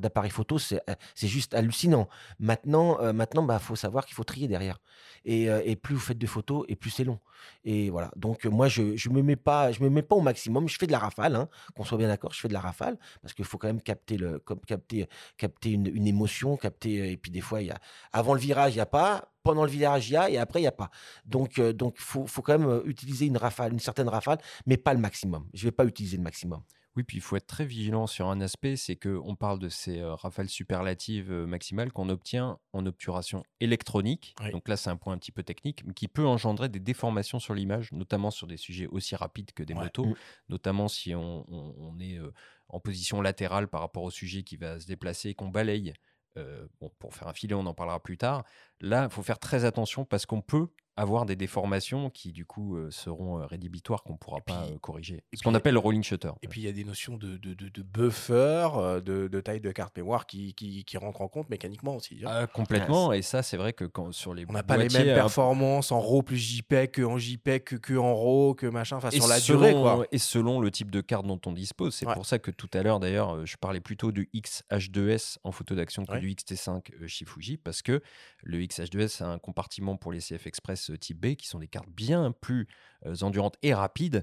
d'appareils 0.00 0.32
photo, 0.32 0.58
c'est 0.58 0.82
euh, 0.90 0.94
juste 1.22 1.54
hallucinant. 1.54 2.08
Maintenant, 2.40 2.98
il 3.00 3.12
maintenant, 3.12 3.44
bah, 3.44 3.60
faut 3.60 3.76
savoir 3.76 4.04
qu'il 4.04 4.16
faut 4.16 4.24
trier 4.24 4.48
derrière. 4.48 4.80
Et, 5.24 5.48
euh, 5.48 5.62
et 5.64 5.76
plus 5.76 5.94
vous 5.94 6.00
faites 6.00 6.18
de 6.18 6.26
photos, 6.26 6.64
et 6.68 6.74
plus 6.74 6.90
c'est 6.90 7.04
long. 7.04 7.20
Et 7.64 7.90
voilà. 7.90 8.10
Donc, 8.16 8.46
euh, 8.46 8.50
moi, 8.50 8.66
je 8.68 8.82
ne 8.82 9.14
me, 9.14 9.22
mets 9.22 9.36
pas- 9.36 9.70
je 9.70 9.80
me 9.82 9.90
mets 9.90 10.02
pas 10.02 10.16
au 10.16 10.20
maximum. 10.20 10.68
Je 10.68 10.76
fais 10.76 10.86
de 10.86 10.92
la 10.92 10.98
rafale, 10.98 11.36
hein, 11.36 11.48
qu'on 11.76 11.84
soit 11.84 11.98
bien 11.98 12.10
d'accord. 12.16 12.32
Je 12.32 12.40
fais 12.40 12.48
de 12.48 12.52
la 12.52 12.60
rafale 12.60 12.98
parce 13.22 13.34
qu'il 13.34 13.44
faut 13.44 13.58
quand 13.58 13.68
même 13.68 13.82
capter, 13.82 14.16
le, 14.16 14.42
capter, 14.66 15.08
capter 15.36 15.70
une, 15.72 16.06
émotion. 16.06 16.56
capter 16.56 17.12
Et 17.12 17.16
puis, 17.16 17.30
des 17.30 17.40
fois, 17.40 17.62
y 17.62 17.70
a, 17.70 17.78
avant 18.12 18.34
le 18.34 18.40
virage, 18.40 18.72
il 18.72 18.76
n'y 18.76 18.82
a 18.82 18.86
pas. 18.86 19.30
Pendant 19.42 19.64
le 19.64 19.70
virage, 19.70 20.08
il 20.08 20.14
y 20.14 20.16
a. 20.16 20.30
Et 20.30 20.38
après, 20.38 20.60
il 20.60 20.62
n'y 20.62 20.68
a 20.68 20.72
pas. 20.72 20.90
Donc, 21.24 21.58
il 21.58 21.72
donc, 21.72 21.98
faut, 21.98 22.26
faut 22.26 22.42
quand 22.42 22.58
même 22.58 22.68
euh, 22.68 22.82
utiliser 22.86 23.26
une 23.26 23.36
rafale, 23.36 23.72
une 23.72 23.78
certaine 23.78 24.08
rafale, 24.08 24.38
mais 24.66 24.76
pas 24.76 24.94
le 24.94 25.00
maximum. 25.00 25.46
Je 25.54 25.64
ne 25.64 25.68
vais 25.68 25.72
pas 25.72 25.84
utiliser 25.84 26.16
le 26.16 26.22
maximum. 26.22 26.62
Oui, 26.96 27.02
puis 27.02 27.18
il 27.18 27.20
faut 27.20 27.36
être 27.36 27.46
très 27.46 27.66
vigilant 27.66 28.06
sur 28.06 28.28
un 28.28 28.40
aspect, 28.40 28.76
c'est 28.76 28.96
qu'on 28.96 29.36
parle 29.36 29.58
de 29.58 29.68
ces 29.68 30.00
euh, 30.00 30.14
rafales 30.14 30.48
superlatives 30.48 31.30
euh, 31.30 31.46
maximales 31.46 31.92
qu'on 31.92 32.08
obtient 32.08 32.58
en 32.72 32.86
obturation 32.86 33.42
électronique. 33.60 34.34
Oui. 34.40 34.50
Donc 34.50 34.66
là, 34.68 34.76
c'est 34.78 34.88
un 34.88 34.96
point 34.96 35.12
un 35.12 35.18
petit 35.18 35.32
peu 35.32 35.42
technique, 35.42 35.84
mais 35.84 35.92
qui 35.92 36.08
peut 36.08 36.26
engendrer 36.26 36.68
des 36.70 36.80
déformations 36.80 37.38
sur 37.38 37.52
l'image, 37.54 37.92
notamment 37.92 38.30
sur 38.30 38.46
des 38.46 38.56
sujets 38.56 38.86
aussi 38.86 39.14
rapides 39.14 39.52
que 39.52 39.62
des 39.62 39.74
Ouais. 39.74 39.82
motos, 39.84 40.06
Mm. 40.06 40.14
notamment 40.48 40.88
si 40.88 41.14
on, 41.14 41.44
on- 41.52 41.74
on 41.78 41.98
est 42.00 42.16
euh, 42.18 42.32
en 42.68 42.80
position 42.80 43.20
latérale 43.20 43.68
par 43.68 43.82
rapport 43.82 44.02
au 44.04 44.10
sujet 44.10 44.42
qui 44.42 44.56
va 44.56 44.80
se 44.80 44.86
déplacer 44.86 45.28
et 45.30 45.34
qu'on 45.34 45.48
balaye. 45.48 45.92
euh, 46.38 46.66
bon, 46.82 46.90
pour 46.98 47.14
faire 47.14 47.28
un 47.28 47.32
filet, 47.32 47.54
on 47.54 47.64
en 47.64 47.72
parlera 47.72 47.98
plus 48.02 48.18
tard. 48.18 48.44
Là, 48.82 49.04
il 49.04 49.10
faut 49.10 49.22
faire 49.22 49.38
très 49.38 49.64
attention 49.64 50.04
parce 50.04 50.26
qu'on 50.26 50.42
peut 50.42 50.68
avoir 50.96 51.26
des 51.26 51.36
déformations 51.36 52.08
qui, 52.10 52.32
du 52.32 52.46
coup, 52.46 52.76
euh, 52.76 52.90
seront 52.90 53.38
euh, 53.40 53.46
rédhibitoires, 53.46 54.02
qu'on 54.02 54.14
ne 54.14 54.18
pourra 54.18 54.40
pas 54.40 54.64
euh, 54.64 54.78
corriger. 54.78 55.22
Ce 55.34 55.42
qu'on 55.42 55.54
appelle 55.54 55.74
le 55.74 55.78
rolling 55.80 56.02
shutter. 56.02 56.30
Et 56.42 56.48
puis 56.48 56.62
il 56.62 56.64
y 56.64 56.68
a 56.68 56.72
des 56.72 56.84
notions 56.84 57.16
de, 57.16 57.36
de, 57.36 57.54
de, 57.54 57.68
de 57.68 57.82
buffer, 57.82 58.68
euh, 58.76 59.00
de, 59.00 59.28
de 59.28 59.40
taille 59.40 59.60
de 59.60 59.70
carte 59.72 59.96
mémoire 59.96 60.26
qui, 60.26 60.54
qui, 60.54 60.84
qui 60.84 60.96
rentrent 60.96 61.20
en 61.20 61.28
compte 61.28 61.50
mécaniquement 61.50 61.96
aussi. 61.96 62.20
hein. 62.24 62.28
Ah, 62.30 62.46
complètement, 62.46 63.12
et 63.12 63.22
ça, 63.22 63.42
c'est 63.42 63.56
vrai 63.56 63.72
que 63.72 63.84
quand, 63.84 64.12
sur 64.12 64.32
les 64.34 64.46
On 64.48 64.52
n'a 64.52 64.62
pas 64.62 64.76
les 64.76 64.88
mêmes 64.88 65.10
un- 65.10 65.14
performances 65.14 65.92
en 65.92 66.00
RAW 66.00 66.22
plus 66.22 66.36
JPEG 66.38 66.90
que 66.92 67.02
en 67.02 67.18
JPEG 67.18 67.64
que, 67.64 67.76
que 67.76 67.94
en 67.94 68.14
RAW 68.14 68.54
que 68.54 68.66
machin, 68.66 68.96
enfin 68.96 69.10
et 69.10 69.16
sur 69.16 69.26
la 69.28 69.38
selon, 69.38 69.58
durée 69.60 69.72
quoi. 69.74 70.06
Et 70.12 70.18
selon 70.18 70.60
le 70.60 70.70
type 70.70 70.90
de 70.90 71.00
carte 71.02 71.26
dont 71.26 71.40
on 71.46 71.52
dispose. 71.52 71.94
C'est 71.94 72.06
Ouais. 72.06 72.14
pour 72.14 72.24
ça 72.26 72.38
que 72.38 72.50
tout 72.50 72.70
à 72.72 72.82
l'heure, 72.82 73.00
d'ailleurs, 73.00 73.44
je 73.44 73.56
parlais 73.56 73.80
plutôt 73.80 74.12
du 74.12 74.30
XH2S 74.70 75.38
en 75.44 75.52
photo 75.52 75.74
d'action 75.74 76.04
que 76.04 76.12
Ouais. 76.12 76.20
du 76.20 76.30
XT5 76.34 76.82
euh, 77.02 77.06
chez 77.06 77.24
Fuji, 77.24 77.56
parce 77.56 77.82
que 77.82 78.00
le 78.42 78.58
XH2S 78.60 79.22
a 79.22 79.26
un 79.28 79.38
compartiment 79.38 79.96
pour 79.96 80.12
les 80.12 80.20
CF 80.20 80.46
Express 80.46 80.85
type 80.92 81.20
B, 81.20 81.34
qui 81.34 81.46
sont 81.46 81.58
des 81.58 81.68
cartes 81.68 81.88
bien 81.90 82.32
plus 82.32 82.68
euh, 83.04 83.14
endurantes 83.22 83.56
et 83.62 83.74
rapides, 83.74 84.22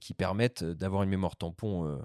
qui 0.00 0.14
permettent 0.14 0.62
euh, 0.62 0.74
d'avoir 0.74 1.02
une 1.02 1.10
mémoire 1.10 1.36
tampon 1.36 1.86
euh, 1.86 1.98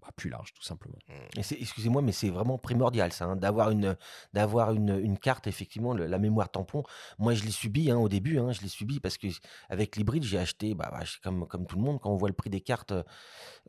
bah, 0.00 0.08
plus 0.16 0.30
large, 0.30 0.52
tout 0.54 0.62
simplement. 0.62 0.96
C'est- 1.42 1.60
Excusez-moi, 1.60 2.02
mais 2.02 2.12
c'est 2.12 2.30
vraiment 2.30 2.58
primordial, 2.58 3.12
ça, 3.12 3.26
hein, 3.26 3.36
d'avoir 3.36 3.70
une, 3.70 3.96
d'avoir 4.32 4.72
une, 4.72 4.98
une 4.98 5.18
carte, 5.18 5.46
effectivement, 5.46 5.92
le- 5.94 6.06
la 6.06 6.18
mémoire 6.18 6.50
tampon. 6.50 6.82
Moi, 7.18 7.34
je 7.34 7.44
l'ai 7.44 7.50
subi 7.50 7.90
hein, 7.90 7.98
au 7.98 8.08
début, 8.08 8.38
hein, 8.38 8.52
je 8.52 8.60
l'ai 8.62 8.68
subi 8.68 9.00
parce 9.00 9.18
que 9.18 9.26
avec 9.68 9.96
l'hybride, 9.96 10.22
j'ai 10.24 10.38
acheté, 10.38 10.74
bah, 10.74 10.88
bah, 10.92 11.00
comme, 11.22 11.46
comme 11.46 11.66
tout 11.66 11.76
le 11.76 11.82
monde, 11.82 12.00
quand 12.00 12.10
on 12.10 12.16
voit 12.16 12.28
le 12.28 12.34
prix 12.34 12.50
des 12.50 12.60
cartes, 12.60 12.92
euh, 12.92 13.02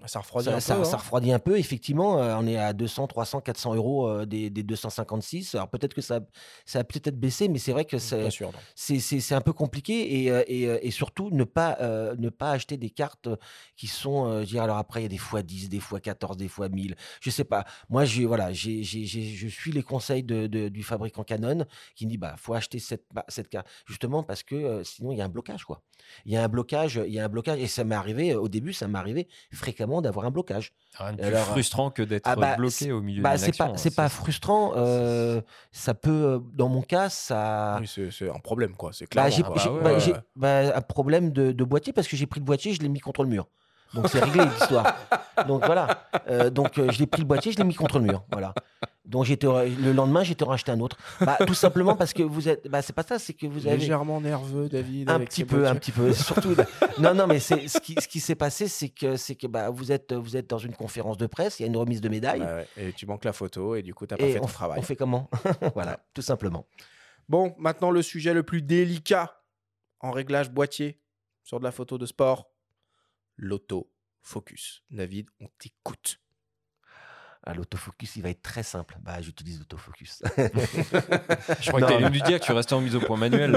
Ça 0.05 0.19
refroidit 0.19 0.49
ça, 0.49 0.55
un 0.55 0.59
ça- 0.59 0.75
peu. 0.77 0.83
ça 0.83 0.95
hein. 0.95 0.97
refroidit 0.99 1.31
un 1.33 1.39
peu. 1.39 1.57
Effectivement, 1.59 2.17
euh, 2.19 2.35
on 2.39 2.47
est 2.47 2.57
à 2.57 2.73
200, 2.73 3.07
300, 3.07 3.41
400 3.41 3.75
euros 3.75 4.07
euh, 4.07 4.25
des, 4.25 4.49
des 4.49 4.63
256. 4.63 5.55
Alors 5.55 5.69
peut-être 5.69 5.93
que 5.93 6.01
ça, 6.01 6.19
ça 6.65 6.79
a 6.79 6.83
peut-être 6.83 7.19
baissé, 7.19 7.47
mais 7.49 7.59
c'est 7.59 7.71
vrai 7.71 7.85
que 7.85 7.97
c'est, 7.97 8.29
non. 8.41 8.51
c'est, 8.75 9.33
un 9.33 9.41
peu 9.41 9.53
compliqué 9.53 10.23
et, 10.23 10.31
euh, 10.31 10.43
et, 10.47 10.63
et 10.87 10.91
surtout 10.91 11.29
ne 11.31 11.43
pas, 11.43 11.77
euh, 11.81 12.15
ne 12.17 12.29
pas 12.29 12.51
acheter 12.51 12.77
des 12.77 12.89
cartes 12.89 13.29
qui 13.75 13.87
sont, 13.87 14.25
euh, 14.25 14.33
je 14.35 14.39
veux 14.39 14.45
dire, 14.45 14.63
alors 14.63 14.77
après 14.77 15.01
il 15.01 15.03
y 15.03 15.05
a 15.05 15.09
des 15.09 15.17
fois 15.17 15.41
10, 15.43 15.69
des 15.69 15.79
fois 15.79 15.99
14, 16.21 16.37
des 16.37 16.47
fois 16.47 16.69
1000, 16.69 16.95
je 17.19 17.29
sais 17.31 17.43
pas. 17.43 17.65
Moi, 17.89 18.05
j'ai, 18.05 18.25
voilà, 18.25 18.53
j'ai, 18.53 18.83
j'ai- 18.83 19.05
j'ai- 19.05 19.23
je 19.35 19.47
suis 19.47 19.71
les 19.71 19.81
conseils 19.81 20.23
de, 20.23 20.45
de- 20.47 20.69
du 20.69 20.83
fabricant 20.83 21.23
Canon 21.23 21.65
qui 21.95 22.05
me 22.05 22.11
dit, 22.11 22.17
bah, 22.17 22.35
faut 22.37 22.53
acheter 22.53 22.77
cette, 22.79 23.05
bah, 23.13 23.25
cette 23.27 23.49
carte 23.49 23.67
justement 23.87 24.21
parce 24.23 24.43
que 24.43 24.55
euh, 24.55 24.83
sinon 24.83 25.11
il 25.11 25.17
y 25.17 25.21
a 25.21 25.25
un 25.25 25.29
blocage, 25.29 25.63
quoi. 25.65 25.81
Il 26.25 26.31
y 26.31 26.37
a 26.37 26.43
un 26.43 26.47
blocage, 26.47 27.01
il 27.07 27.13
y 27.13 27.19
a 27.19 27.25
un 27.25 27.29
blocage 27.29 27.59
et 27.59 27.67
ça 27.67 27.83
m'est 27.83 27.95
arrivé, 27.95 28.35
au 28.35 28.47
début, 28.49 28.73
ça 28.73 28.87
m'est 28.87 28.97
arrivé 28.99 29.27
fréquemment 29.51 30.01
d'avoir 30.01 30.25
un 30.25 30.31
blocage. 30.31 30.73
Rien 30.97 31.13
de 31.13 31.17
plus 31.17 31.25
alors, 31.25 31.45
frustrant 31.47 31.89
que 31.89 32.01
d'être 32.03 32.27
ah 32.27 32.35
bah, 32.35 32.55
bloqué 32.55 32.91
au 32.91 33.01
milieu 33.01 33.21
Bah, 33.23 33.31
d'une 33.31 33.39
c'est 33.39 33.47
action. 33.49 33.65
pas, 33.65 33.71
hein, 33.71 33.77
c'est 33.77 33.95
pas 33.95 34.09
ça, 34.09 34.15
frustrant, 34.21 34.73
euh, 34.75 35.41
ça 35.71 35.93
peut, 35.93 36.09
euh, 36.11 36.39
dans 36.53 36.69
mon 36.69 36.81
cas, 36.81 37.09
ça. 37.09 37.77
Oui, 37.81 37.87
c'est 37.87 38.11
c'est 38.11 38.29
un 38.29 38.39
problème 38.39 38.75
quoi. 38.75 38.91
C'est 38.93 39.05
Bah, 39.05 39.23
clair. 39.27 39.31
j'ai 39.31 39.43
quoi. 39.43 39.55
j'ai- 39.57 39.69
Ah 39.69 39.73
ouais, 39.73 39.83
bah, 39.83 39.93
ouais. 39.93 39.99
j'ai- 39.99 40.13
bah, 40.35 40.75
un 40.77 40.81
problème 40.81 41.31
de, 41.31 41.51
de 41.51 41.63
boîtier 41.63 41.93
parce 41.93 42.07
que 42.07 42.15
j'ai 42.17 42.27
pris 42.27 42.39
le 42.39 42.45
boîtier, 42.45 42.73
je 42.73 42.81
l'ai 42.81 42.89
mis 42.89 42.99
contre 42.99 43.23
le 43.23 43.29
mur. 43.29 43.47
Donc 43.93 44.07
c'est 44.09 44.19
réglé 44.19 44.45
l'histoire. 44.45 44.95
Donc 45.47 45.65
voilà. 45.65 46.07
Euh, 46.27 46.49
donc 46.49 46.77
euh, 46.77 46.91
je 46.91 46.99
l'ai 46.99 47.07
pris 47.07 47.21
le 47.21 47.27
boîtier, 47.27 47.51
je 47.51 47.57
l'ai 47.57 47.63
mis 47.63 47.75
contre 47.75 47.99
le 47.99 48.05
mur. 48.05 48.23
Voilà. 48.31 48.53
Donc 49.05 49.25
j'étais 49.25 49.47
le 49.47 49.91
lendemain, 49.91 50.23
j'étais 50.23 50.45
racheté 50.45 50.71
un 50.71 50.79
autre. 50.79 50.97
Bah, 51.19 51.37
tout 51.45 51.53
simplement 51.53 51.95
parce 51.95 52.13
que 52.13 52.23
vous 52.23 52.47
êtes. 52.47 52.67
Bah, 52.69 52.81
c'est 52.81 52.93
pas 52.93 53.03
ça, 53.03 53.19
c'est 53.19 53.33
que 53.33 53.45
vous 53.45 53.67
avez 53.67 53.77
légèrement 53.77 54.21
nerveux, 54.21 54.69
David. 54.69 55.09
un 55.09 55.15
avec 55.15 55.29
petit 55.29 55.43
peu, 55.43 55.67
un 55.67 55.75
petit 55.75 55.91
peu. 55.91 56.13
Surtout. 56.13 56.55
non, 56.99 57.13
non, 57.13 57.27
mais 57.27 57.39
c'est 57.39 57.67
ce 57.67 57.79
qui, 57.81 57.95
ce 57.99 58.07
qui 58.07 58.21
s'est 58.21 58.35
passé, 58.35 58.67
c'est 58.67 58.89
que 58.89 59.17
c'est 59.17 59.35
que 59.35 59.47
bah, 59.47 59.69
vous 59.69 59.91
êtes 59.91 60.13
vous 60.13 60.37
êtes 60.37 60.49
dans 60.49 60.59
une 60.59 60.73
conférence 60.73 61.17
de 61.17 61.27
presse, 61.27 61.59
il 61.59 61.63
y 61.63 61.65
a 61.65 61.67
une 61.67 61.77
remise 61.77 61.99
de 61.99 62.07
médaille. 62.07 62.41
Ouais. 62.41 62.67
Et 62.77 62.93
tu 62.93 63.05
manques 63.05 63.25
la 63.25 63.33
photo 63.33 63.75
et 63.75 63.81
du 63.81 63.93
coup 63.93 64.05
t'as 64.05 64.15
pas 64.15 64.23
fait 64.23 64.39
on, 64.39 64.43
ton 64.43 64.47
travail. 64.47 64.79
on 64.79 64.83
fait 64.83 64.95
comment 64.95 65.29
Voilà, 65.75 65.99
tout 66.13 66.21
simplement. 66.21 66.65
Bon, 67.27 67.53
maintenant 67.57 67.91
le 67.91 68.01
sujet 68.01 68.33
le 68.33 68.43
plus 68.43 68.61
délicat 68.61 69.41
en 69.99 70.11
réglage 70.11 70.51
boîtier 70.51 71.01
sur 71.43 71.59
de 71.59 71.63
la 71.63 71.71
photo 71.71 71.97
de 71.97 72.05
sport, 72.05 72.50
l'autofocus. 73.41 74.83
David, 74.89 75.27
on 75.41 75.47
t'écoute. 75.59 76.19
Ah, 77.43 77.55
L'autofocus, 77.55 78.17
il 78.17 78.21
va 78.21 78.29
être 78.29 78.43
très 78.43 78.61
simple. 78.61 78.97
Bah, 79.01 79.19
j'utilise 79.19 79.57
l'autofocus. 79.57 80.21
Je 80.37 81.67
crois 81.69 81.81
que 81.81 81.87
tu 81.87 81.93
allais 81.93 82.09
nous 82.11 82.23
dire 82.23 82.39
que 82.39 82.45
tu 82.45 82.51
restais 82.51 82.73
en 82.73 82.81
mise 82.81 82.95
au 82.95 82.99
point 82.99 83.17
manuel. 83.17 83.55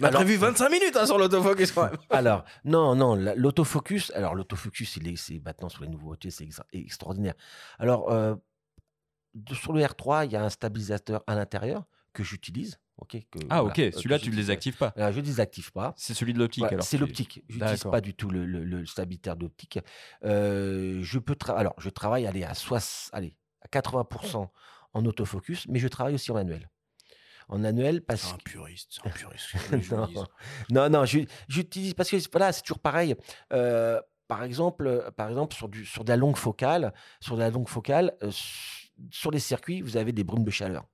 On 0.00 0.04
a 0.04 0.06
Alors- 0.08 0.20
prévu 0.22 0.36
25 0.36 0.68
minutes 0.70 0.96
hein, 0.96 1.04
sur 1.04 1.18
l'autofocus 1.18 1.72
quand 1.72 1.86
même. 1.90 1.96
Alors, 2.10 2.44
non, 2.64 2.94
non, 2.94 3.16
la- 3.16 3.34
l'autofocus, 3.34 4.12
alors 4.14 4.36
l'autofocus, 4.36 4.96
il 4.98 5.08
est, 5.08 5.16
c'est 5.16 5.40
maintenant 5.44 5.68
sur 5.68 5.82
les 5.82 5.88
nouveaux 5.88 6.06
boîtiers, 6.10 6.30
c'est 6.30 6.48
extraordinaire. 6.72 7.34
Alors, 7.80 8.08
euh, 8.12 8.36
sur 9.52 9.72
le 9.72 9.82
R3, 9.82 10.26
il 10.26 10.30
y 10.32 10.36
a 10.36 10.44
un 10.44 10.48
stabilisateur 10.50 11.24
à 11.26 11.34
l'intérieur 11.34 11.86
que 12.12 12.22
j'utilise. 12.22 12.78
Ok, 12.98 13.10
que, 13.30 13.38
Ah, 13.50 13.62
voilà, 13.62 13.62
ok, 13.64 13.78
euh, 13.78 13.90
celui-là, 13.92 14.18
que 14.18 14.24
tu 14.24 14.30
ne 14.30 14.36
désactives 14.36 14.76
pas. 14.76 14.92
Alors, 14.96 15.12
je 15.12 15.20
ne 15.20 15.24
désactive 15.24 15.72
pas. 15.72 15.94
C'est 15.96 16.14
celui 16.14 16.32
de 16.34 16.38
l'optique 16.38 16.62
Voilà, 16.62 16.74
alors. 16.74 16.84
c'est 16.86 16.98
l'optique. 16.98 17.42
Je 17.48 17.58
n'utilise 17.58 17.82
pas 17.84 18.00
du 18.00 18.14
tout 18.14 18.28
le, 18.30 18.44
le, 18.46 18.64
le 18.64 18.84
stabilisateur 18.86 19.36
d'optique. 19.36 19.78
Euh, 20.24 21.00
je 21.02 21.18
peux 21.18 21.34
tra- 21.34 21.56
alors 21.56 21.74
je 21.78 21.90
travaille 21.90 22.26
allez, 22.26 22.44
à, 22.44 22.54
soix- 22.54 23.08
allez, 23.12 23.34
à 23.62 23.68
80% 23.68 24.48
en 24.94 25.04
autofocus, 25.06 25.66
mais 25.68 25.78
je 25.78 25.88
travaille 25.88 26.14
aussi 26.14 26.30
en 26.30 26.34
manuel. 26.34 26.68
En 27.48 27.58
manuel 27.58 28.02
parce 28.02 28.22
C'est 28.22 28.34
un 28.34 28.36
que 28.38 28.42
puriste, 28.42 28.88
c'est 29.02 29.06
un 29.06 29.10
puriste. 29.10 29.46
que 29.70 30.72
non, 30.74 30.90
non, 30.90 31.04
j'utilise 31.48 31.94
parce 31.94 32.10
que 32.10 32.16
voilà, 32.30 32.52
c'est 32.52 32.62
toujours 32.62 32.78
pareil. 32.80 33.14
Euh, 33.52 34.00
par 34.26 34.42
exemple, 34.42 35.10
par 35.16 35.28
exemple 35.30 35.56
sur, 35.56 35.68
du, 35.70 35.86
sur 35.86 36.04
de 36.04 36.10
la 36.10 36.16
longue 36.16 36.36
focale, 36.36 36.92
sur 37.20 37.36
de 37.36 37.40
la 37.40 37.48
longue 37.50 37.68
focale, 37.68 38.14
euh, 38.22 38.30
sur 39.10 39.30
les 39.30 39.38
circuits, 39.38 39.80
vous 39.80 39.96
avez 39.96 40.12
des 40.12 40.24
brumes 40.24 40.44
de 40.44 40.50
chaleur. 40.50 40.84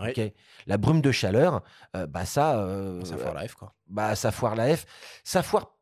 Oui. 0.00 0.32
la 0.66 0.76
brume 0.76 1.00
de 1.00 1.12
chaleur, 1.12 1.62
euh, 1.94 2.06
bah 2.06 2.24
ça, 2.26 2.58
euh, 2.58 3.04
Ça 3.04 3.16
fait 3.16 3.32
la 3.32 3.46
F 3.46 3.54
quoi. 3.54 3.74
bah 3.86 4.16
ça 4.16 4.32
foire 4.32 4.56
la 4.56 4.76
F, 4.76 4.86
ça 5.22 5.42
foire 5.42 5.76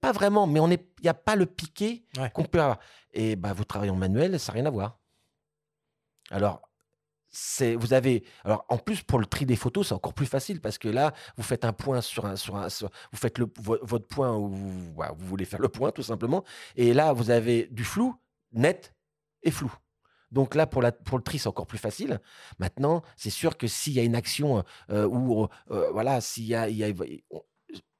pas 0.00 0.12
vraiment, 0.12 0.46
mais 0.46 0.60
on 0.60 0.70
est, 0.70 0.86
il 0.98 1.02
n'y 1.02 1.08
a 1.08 1.14
pas 1.14 1.34
le 1.34 1.44
piqué 1.46 2.04
Ouais. 2.18 2.30
qu'on 2.30 2.44
peut 2.44 2.60
avoir. 2.62 2.78
Et 3.12 3.34
bah 3.34 3.52
vous 3.52 3.64
travaillez 3.64 3.90
en 3.90 3.96
manuel, 3.96 4.38
ça 4.38 4.52
n'a 4.52 4.54
rien 4.60 4.66
à 4.66 4.70
voir. 4.70 4.98
Alors 6.30 6.62
c'est 7.30 7.74
vous 7.74 7.92
avez 7.92 8.24
alors 8.44 8.64
en 8.70 8.78
plus 8.78 9.02
pour 9.02 9.18
le 9.18 9.26
tri 9.26 9.44
des 9.44 9.54
photos 9.56 9.88
c'est 9.88 9.94
encore 9.94 10.14
plus 10.14 10.24
facile 10.26 10.62
parce 10.62 10.78
que 10.78 10.88
là 10.88 11.12
vous 11.36 11.42
faites 11.42 11.64
un 11.66 11.74
point 11.74 12.00
sur 12.00 12.24
un 12.24 12.36
sur 12.36 12.56
un 12.56 12.70
sur- 12.70 12.88
vous 13.12 13.18
faites 13.18 13.36
le, 13.38 13.46
vo- 13.58 13.78
votre 13.82 14.06
point 14.06 14.34
où 14.34 14.48
vous, 14.48 14.94
voilà, 14.94 15.12
vous 15.12 15.26
voulez 15.26 15.44
faire 15.44 15.60
le 15.60 15.68
point 15.68 15.90
tout 15.92 16.02
simplement 16.02 16.42
et 16.74 16.94
là 16.94 17.12
vous 17.12 17.28
avez 17.30 17.66
du 17.70 17.84
flou 17.84 18.16
net 18.52 18.94
et 19.42 19.50
flou 19.50 19.70
donc 20.30 20.54
là 20.54 20.66
pour 20.66 20.82
le 20.82 21.22
tri 21.22 21.38
c'est 21.38 21.48
encore 21.48 21.66
plus 21.66 21.78
facile. 21.78 22.20
Maintenant 22.58 23.02
c'est 23.16 23.30
sûr 23.30 23.56
que 23.56 23.66
s'il 23.66 23.92
y 23.94 24.00
a 24.00 24.02
une 24.02 24.16
action 24.16 24.64
euh, 24.90 25.06
où 25.06 25.48
euh, 25.70 25.90
voilà 25.92 26.20
s'il 26.20 26.44
y 26.44 26.54
a, 26.54 26.68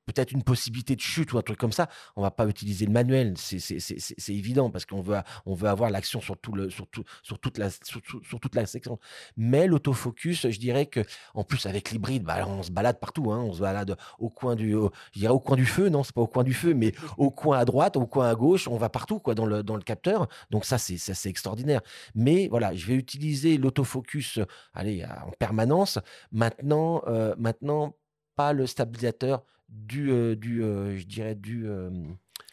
peut-être 0.09 0.33
une 0.33 0.43
possibilité 0.43 0.97
de 0.97 1.01
chute 1.01 1.33
ou 1.33 1.39
un 1.39 1.43
truc 1.43 1.59
comme 1.59 1.73
ça, 1.73 1.89
on 2.17 2.23
va 2.23 2.31
pas 2.31 2.47
utiliser 2.47 2.87
le 2.87 2.93
manuel. 2.93 3.35
C'est 3.37 4.35
évident 4.35 4.71
parce 4.71 4.87
qu'on 4.87 5.03
veut, 5.03 5.19
on 5.47 5.55
veut 5.55 5.69
avoir 5.69 5.91
l'action 5.91 6.21
sur, 6.21 6.37
tout 6.39 6.71
sur, 6.71 6.87
sur, 7.23 7.39
toute 7.39 7.59
la, 7.59 7.71
sur, 7.71 8.01
toute 8.41 8.55
la 8.55 8.67
section. 8.67 8.99
Mais 9.37 9.67
l'autofocus, 9.67 10.49
je 10.49 10.59
dirais 10.59 10.87
que, 10.87 11.01
en 11.35 11.45
plus, 11.45 11.67
avec 11.67 11.91
l'hybride, 11.91 12.25
bah, 12.25 12.47
on 12.47 12.63
se 12.63 12.71
balade 12.71 12.99
partout. 12.99 13.31
Hein. 13.31 13.43
on 13.43 13.53
se 13.53 13.61
balade 13.61 13.97
au 14.19 14.31
coin 14.31 14.57
du, 14.57 14.73
je 14.73 15.21
dirais 15.21 15.33
au 15.33 15.41
coin 15.41 15.57
du 15.57 15.67
feu. 15.67 15.89
Non, 15.89 16.03
c'est 16.03 16.15
pas 16.15 16.23
au 16.23 16.27
coin 16.27 16.45
du 16.45 16.55
feu, 16.55 16.75
mais 16.75 16.93
au 17.17 17.31
coin 17.31 17.59
à 17.59 17.65
droite, 17.65 17.97
au 17.97 18.07
coin 18.07 18.29
à 18.29 18.35
gauche. 18.35 18.67
On 18.69 18.77
va 18.77 18.89
partout, 18.89 19.21
quoi, 19.21 19.35
dans 19.35 19.47
le, 19.47 19.63
dans 19.63 19.77
le 19.77 19.83
capteur. 19.83 20.29
Donc 20.51 20.65
ça, 20.65 20.79
c'est 20.79 21.29
extraordinaire. 21.29 21.81
Mais 22.15 22.49
voilà, 22.49 22.75
je 22.75 22.87
vais 22.87 22.95
utiliser 22.95 23.59
l'autofocus, 23.59 24.41
en 24.75 25.31
permanence. 25.39 25.99
Maintenant, 26.33 27.03
euh, 27.07 27.35
maintenant, 27.39 27.95
pas 28.37 28.53
le 28.53 28.67
stabilisateur 28.67 29.43
du, 29.69 30.11
euh, 30.11 30.35
du 30.35 30.62
euh, 30.62 30.97
je 30.97 31.05
dirais, 31.07 31.35
du 31.35 31.66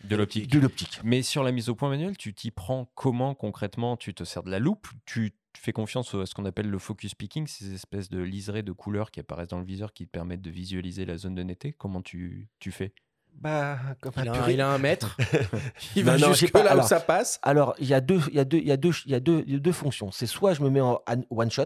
de 0.03 0.15
l'optique. 0.15 0.51
De 0.51 0.59
l'optique. 0.59 0.99
Mais 1.03 1.21
sur 1.21 1.43
la 1.43 1.51
mise 1.51 1.69
au 1.69 1.75
point 1.75 1.89
manuelle, 1.89 2.17
tu 2.17 2.33
t'y 2.33 2.51
prends 2.51 2.89
comment 2.95 3.33
concrètement? 3.33 3.97
Tu 3.97 4.13
te 4.13 4.23
sers 4.23 4.43
de 4.43 4.51
la 4.51 4.59
loupe? 4.59 4.87
Tu 5.05 5.33
fais 5.57 5.71
confiance 5.71 6.13
à 6.13 6.25
ce 6.25 6.33
qu'on 6.35 6.45
appelle 6.45 6.69
le 6.69 6.77
focus 6.79 7.15
picking, 7.15 7.47
ces 7.47 7.73
espèces 7.73 8.09
de 8.09 8.21
liserés 8.21 8.61
de 8.61 8.71
couleurs 8.71 9.09
qui 9.09 9.19
apparaissent 9.19 9.47
dans 9.47 9.59
le 9.59 9.65
viseur 9.65 9.93
qui 9.93 10.05
te 10.05 10.11
permettent 10.11 10.41
de 10.41 10.51
visualiser 10.51 11.05
la 11.05 11.17
zone 11.17 11.33
de 11.33 11.43
netteté? 11.43 11.73
Comment 11.73 12.01
tu, 12.01 12.49
tu 12.59 12.71
fais? 12.71 12.93
Bah, 13.33 13.77
comme 14.01 14.13
il, 14.17 14.29
a 14.29 14.43
un, 14.43 14.49
il, 14.49 14.61
a 14.61 14.69
un, 14.69 14.77
mètre. 14.77 15.17
il 15.95 16.03
va 16.03 16.17
jusque 16.17 16.51
pas, 16.51 16.63
là 16.63 16.71
alors, 16.71 16.85
où 16.85 16.87
ça 16.87 16.99
passe. 16.99 17.39
Alors, 17.41 17.75
il 17.79 17.87
y 17.87 17.93
a 17.93 17.99
deux, 17.99 18.21
il 18.29 18.35
y 18.35 18.39
a 18.39 18.45
deux, 18.45 18.57
il 18.59 18.67
y 18.67 18.71
a 18.71 18.77
deux, 18.77 18.91
il 19.05 19.11
y 19.11 19.15
a 19.15 19.19
deux, 19.19 19.43
il 19.47 19.53
y 19.53 19.55
a 19.55 19.59
deux 19.59 19.71
fonctions. 19.73 20.11
C'est 20.11 20.25
soit 20.27 20.53
je 20.53 20.61
me 20.61 20.69
mets 20.69 20.81
en 20.81 21.01
one 21.29 21.51
shot, 21.51 21.63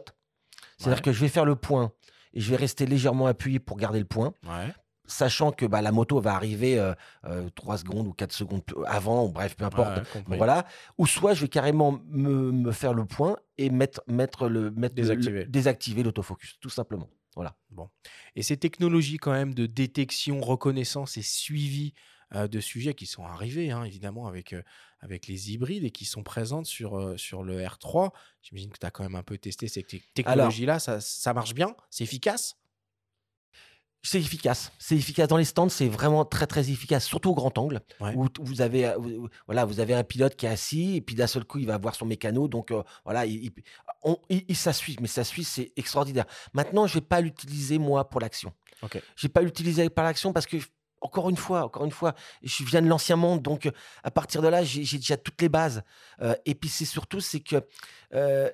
c'est-à-dire 0.77 0.97
Ouais. 0.97 1.01
que 1.03 1.11
je 1.11 1.19
vais 1.19 1.27
faire 1.27 1.45
le 1.45 1.55
point 1.55 1.91
et 2.33 2.39
je 2.41 2.49
vais 2.49 2.55
rester 2.57 2.85
légèrement 2.85 3.27
appuyé 3.27 3.59
pour 3.59 3.77
garder 3.77 3.99
le 3.99 4.05
point, 4.05 4.33
Ouais. 4.47 4.73
Sachant 5.09 5.51
que 5.51 5.65
bah, 5.65 5.81
la 5.81 5.91
moto 5.91 6.19
va 6.21 6.35
arriver 6.35 6.79
euh, 6.79 6.93
euh, 7.25 7.49
3 7.55 7.79
secondes 7.79 8.07
ou 8.07 8.13
4 8.13 8.31
secondes 8.31 8.61
avant, 8.85 9.25
ou 9.25 9.29
bref, 9.29 9.55
peu 9.55 9.65
importe. 9.65 9.97
Ouais. 9.97 10.21
Bon, 10.27 10.37
voilà. 10.37 10.65
Ou 10.97 11.07
soit 11.07 11.33
je 11.33 11.41
vais 11.41 11.49
carrément 11.49 11.99
me, 12.07 12.51
me 12.51 12.71
faire 12.71 12.93
le 12.93 13.05
point 13.05 13.37
et 13.57 13.69
mettre, 13.69 14.01
mettre 14.07 14.47
le, 14.47 14.71
mettre 14.71 14.95
Désactiver. 14.95 16.03
l'autofocus, 16.03 16.57
tout 16.59 16.69
simplement. 16.69 17.09
Voilà. 17.35 17.55
Et 18.35 18.43
ces 18.43 18.57
technologies 18.57 19.17
quand 19.17 19.31
même 19.31 19.53
de 19.53 19.65
détection, 19.65 20.41
reconnaissance 20.41 21.17
et 21.17 21.21
suivi 21.21 21.93
euh, 22.35 22.47
de 22.47 22.59
sujets 22.59 22.93
qui 22.93 23.05
sont 23.05 23.25
arrivés, 23.25 23.71
hein, 23.71 23.83
évidemment, 23.85 24.27
avec, 24.27 24.53
euh, 24.53 24.61
avec 24.99 25.25
les 25.27 25.51
hybrides 25.51 25.83
et 25.83 25.91
qui 25.91 26.05
sont 26.05 26.21
présentes 26.21 26.65
sur, 26.65 26.99
euh, 26.99 27.17
sur 27.17 27.43
le 27.43 27.61
R3. 27.63 28.11
J'imagine 28.41 28.71
que 28.71 28.77
tu 28.77 28.85
as 28.85 28.91
quand 28.91 29.03
même 29.03 29.15
un 29.15 29.23
peu 29.23 29.37
testé 29.37 29.67
ces 29.67 29.83
te- 29.83 29.97
technologies-là. 30.13 30.79
Ça, 30.79 30.99
ça 31.01 31.33
marche 31.33 31.53
bien? 31.53 31.75
C'est 31.89 32.03
efficace? 32.03 32.57
C'est 34.01 34.19
efficace. 34.19 34.71
C'est 34.79 34.95
efficace 34.95 35.27
dans 35.27 35.35
les 35.37 35.43
stands, 35.43 35.67
c'est 35.69 35.89
vraiment 35.89 36.23
très 36.23 36.47
très 36.47 36.69
efficace, 36.69 37.05
surtout 37.05 37.31
au 37.31 37.35
grand 37.35 37.57
angle 37.57 37.81
Ouais. 37.99 38.15
où 38.15 38.27
vous 38.39 38.61
avez 38.61 38.85
euh, 38.87 38.97
voilà, 39.45 39.65
vous 39.65 39.79
avez 39.81 39.93
un 39.93 40.03
pilote 40.05 40.35
qui 40.37 40.45
est 40.45 40.49
assis 40.49 40.95
et 40.95 41.01
puis 41.01 41.15
d'un 41.15 41.27
seul 41.27 41.43
coup 41.43 41.57
il 41.59 41.67
va 41.67 41.77
voir 41.77 41.95
son 41.95 42.05
mécano 42.05 42.47
donc 42.47 42.71
euh, 42.71 42.81
voilà, 43.03 43.25
il, 43.25 43.43
il, 43.45 43.51
on- 44.03 44.17
il- 44.29 44.45
il- 44.47 44.55
ça 44.55 44.71
suit, 44.71 44.95
mais 45.01 45.07
ça 45.07 45.23
suit, 45.25 45.43
c'est 45.43 45.73
extraordinaire. 45.75 46.25
Maintenant, 46.53 46.87
je 46.87 46.93
vais 46.95 47.01
pas 47.05 47.19
l'utiliser 47.19 47.77
moi 47.77 48.07
pour 48.09 48.21
l'action. 48.21 48.53
Ok. 48.83 49.01
Je 49.17 49.27
vais 49.27 49.31
pas 49.33 49.41
l'utiliser 49.41 49.89
par 49.89 50.05
l'action 50.05 50.31
parce 50.31 50.45
que 50.45 50.55
encore 51.01 51.29
une 51.29 51.37
fois, 51.37 51.63
encore 51.63 51.85
une 51.85 51.91
fois, 51.91 52.13
je 52.43 52.63
viens 52.65 52.81
de 52.81 52.87
l'ancien 52.87 53.15
monde, 53.15 53.41
donc 53.41 53.65
euh, 53.65 53.71
à 54.03 54.11
partir 54.11 54.41
de 54.41 54.47
là, 54.49 54.63
j'ai 54.63 54.97
déjà 54.97 55.15
toutes 55.17 55.41
les 55.41 55.47
bases. 55.49 55.81
Euh, 56.21 56.35
et 56.45 56.55
puis 56.55 56.69
c'est 56.69 56.83
surtout, 56.85 57.19
c'est 57.21 57.39
que 57.41 57.55
euh, 58.13 58.49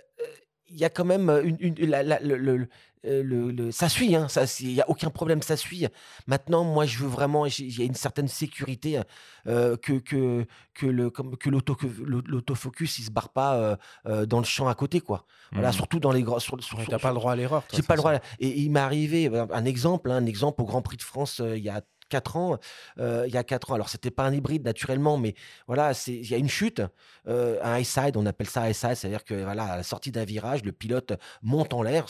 il 0.70 0.78
y 0.78 0.86
a 0.86 0.90
quand 0.90 1.06
même 1.06 1.30
une, 1.44 1.58
une- 1.60 1.76
la- 1.90 2.04
la- 2.04 2.20
le, 2.20 2.38
le- 2.38 2.68
le- 3.04 3.52
le- 3.52 3.72
ça 3.72 3.88
suit, 3.88 4.16
hein, 4.16 4.26
il 4.62 4.74
n'y 4.74 4.82
a 4.82 4.90
aucun 4.90 5.12
problème, 5.12 5.44
ça 5.44 5.56
suit. 5.56 5.86
Maintenant, 6.26 6.64
moi, 6.64 6.88
je 6.88 6.98
veux 6.98 7.08
vraiment, 7.08 7.46
il 7.46 7.78
y 7.78 7.82
a 7.84 7.86
une 7.86 7.94
certaine 7.94 8.28
sécurité 8.28 9.00
euh, 9.46 9.78
que, 9.78 9.94
que, 10.00 10.46
que, 10.74 10.88
le, 10.88 11.12
comme, 11.12 11.38
que 11.38 11.50
l'auto- 11.52 11.76
que 11.76 11.86
l'au- 11.86 12.24
l'autofocus, 12.26 12.98
il 12.98 13.04
se 13.04 13.12
barre 13.12 13.30
pas 13.30 13.78
euh, 14.08 14.26
dans 14.26 14.40
le 14.40 14.46
champ 14.46 14.68
à 14.68 14.74
côté, 14.74 15.02
quoi. 15.02 15.26
Voilà, 15.52 15.68
Mhm. 15.68 15.74
surtout 15.76 16.00
dans 16.00 16.12
les 16.12 16.24
grands. 16.24 16.40
Sur, 16.40 16.62
sur- 16.64 16.80
Tu 16.84 16.90
n'as 16.90 16.98
pas 16.98 17.10
le 17.10 17.16
droit 17.16 17.34
à 17.34 17.36
l'erreur. 17.36 17.64
j'ai 17.72 17.84
pas 17.84 17.94
le 17.94 18.00
droit. 18.00 18.14
Et 18.40 18.60
il 18.62 18.72
m'est 18.72 18.80
arrivé 18.80 19.30
euh, 19.32 19.46
un 19.54 19.66
exemple, 19.66 20.10
hein, 20.10 20.16
un 20.16 20.26
exemple 20.26 20.64
au 20.64 20.66
Grand 20.66 20.82
Prix 20.82 20.98
de 20.98 21.04
France 21.04 21.42
il 21.46 21.62
y 21.64 21.70
a 21.70 21.82
quatre 22.10 22.36
ans. 22.38 22.58
euh, 23.00 23.26
il 23.28 23.34
y 23.34 23.38
a 23.38 23.44
quatre 23.44 23.72
ans. 23.72 23.76
Alors 23.76 23.90
c'était 23.90 24.12
pas 24.12 24.24
un 24.24 24.34
hybride 24.34 24.64
naturellement, 24.66 25.18
mais 25.18 25.36
voilà, 25.68 25.92
il 26.08 26.30
y 26.30 26.34
a 26.34 26.38
une 26.38 26.50
chute, 26.50 26.82
euh, 27.28 27.60
un 27.64 27.78
high 27.80 27.86
side, 27.86 28.18
on 28.18 28.26
appelle 28.26 28.48
ça 28.48 28.70
high 28.70 28.76
side, 28.76 28.96
c'est-à-dire 28.96 29.24
que 29.24 29.34
voilà, 29.44 29.66
à 29.66 29.78
la 29.78 29.84
sortie 29.84 30.12
d'un 30.12 30.26
virage, 30.26 30.64
le 30.64 30.72
pilote 30.72 31.14
monte 31.42 31.74
en 31.74 31.82
l'air 31.82 32.06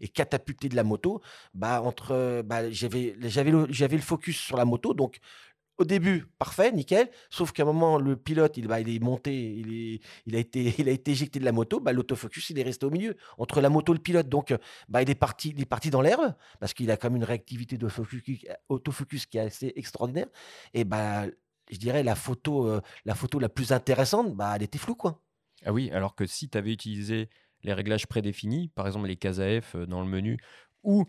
est 0.00 0.08
catapulté 0.08 0.68
de 0.68 0.76
la 0.76 0.84
moto. 0.84 1.20
Bah 1.54 1.82
entre, 1.82 2.42
bah, 2.42 2.70
j'avais 2.70 3.14
le, 3.18 3.66
j'avais 3.70 3.96
le 3.96 4.02
focus 4.02 4.38
sur 4.38 4.56
la 4.56 4.64
moto, 4.64 4.94
donc 4.94 5.18
au 5.80 5.84
début, 5.84 6.26
parfait, 6.38 6.70
nickel. 6.72 7.08
Sauf 7.30 7.52
qu'à 7.52 7.62
un 7.62 7.66
moment, 7.66 7.98
le 7.98 8.16
pilote, 8.16 8.56
il, 8.56 8.68
bah, 8.68 8.80
il 8.80 8.94
est 8.94 8.98
monté, 8.98 9.34
il, 9.34 9.72
est, 9.72 10.00
il, 10.26 10.36
a 10.36 10.38
été, 10.38 10.74
il 10.78 10.88
a 10.88 10.92
été 10.92 11.10
éjecté 11.12 11.40
de 11.40 11.44
la 11.44 11.52
moto. 11.52 11.80
Bah, 11.80 11.92
L'autofocus, 11.92 12.50
il 12.50 12.58
est 12.58 12.62
resté 12.62 12.86
au 12.86 12.90
milieu, 12.90 13.16
entre 13.38 13.60
la 13.60 13.70
moto 13.70 13.92
et 13.92 13.96
le 13.96 14.02
pilote. 14.02 14.28
Donc, 14.28 14.54
bah, 14.88 15.02
il, 15.02 15.10
est 15.10 15.14
parti, 15.14 15.52
il 15.56 15.60
est 15.60 15.66
parti 15.66 15.90
dans 15.90 16.02
l'herbe, 16.02 16.34
parce 16.60 16.74
qu'il 16.74 16.90
a 16.90 16.96
quand 16.96 17.08
même 17.08 17.16
une 17.16 17.24
réactivité 17.24 17.78
d'autofocus 17.78 18.44
autofocus 18.68 19.26
qui 19.26 19.38
est 19.38 19.42
assez 19.42 19.72
extraordinaire. 19.76 20.26
Et 20.74 20.84
bah, 20.84 21.24
je 21.70 21.78
dirais, 21.78 22.02
la 22.02 22.14
photo, 22.14 22.66
euh, 22.66 22.80
la 23.04 23.14
photo 23.14 23.38
la 23.38 23.48
plus 23.48 23.72
intéressante, 23.72 24.34
bah, 24.34 24.52
elle 24.56 24.62
était 24.62 24.78
floue, 24.78 24.94
quoi. 24.94 25.22
Ah 25.64 25.72
oui, 25.72 25.90
alors 25.92 26.14
que 26.14 26.26
si 26.26 26.48
tu 26.48 26.58
avais 26.58 26.72
utilisé 26.72 27.28
les 27.62 27.72
réglages 27.72 28.06
prédéfinis, 28.06 28.68
par 28.68 28.86
exemple 28.86 29.06
les 29.06 29.16
cases 29.16 29.38
AF 29.38 29.74
euh, 29.74 29.86
dans 29.86 30.00
le 30.00 30.08
menu, 30.08 30.38
ou 30.82 31.06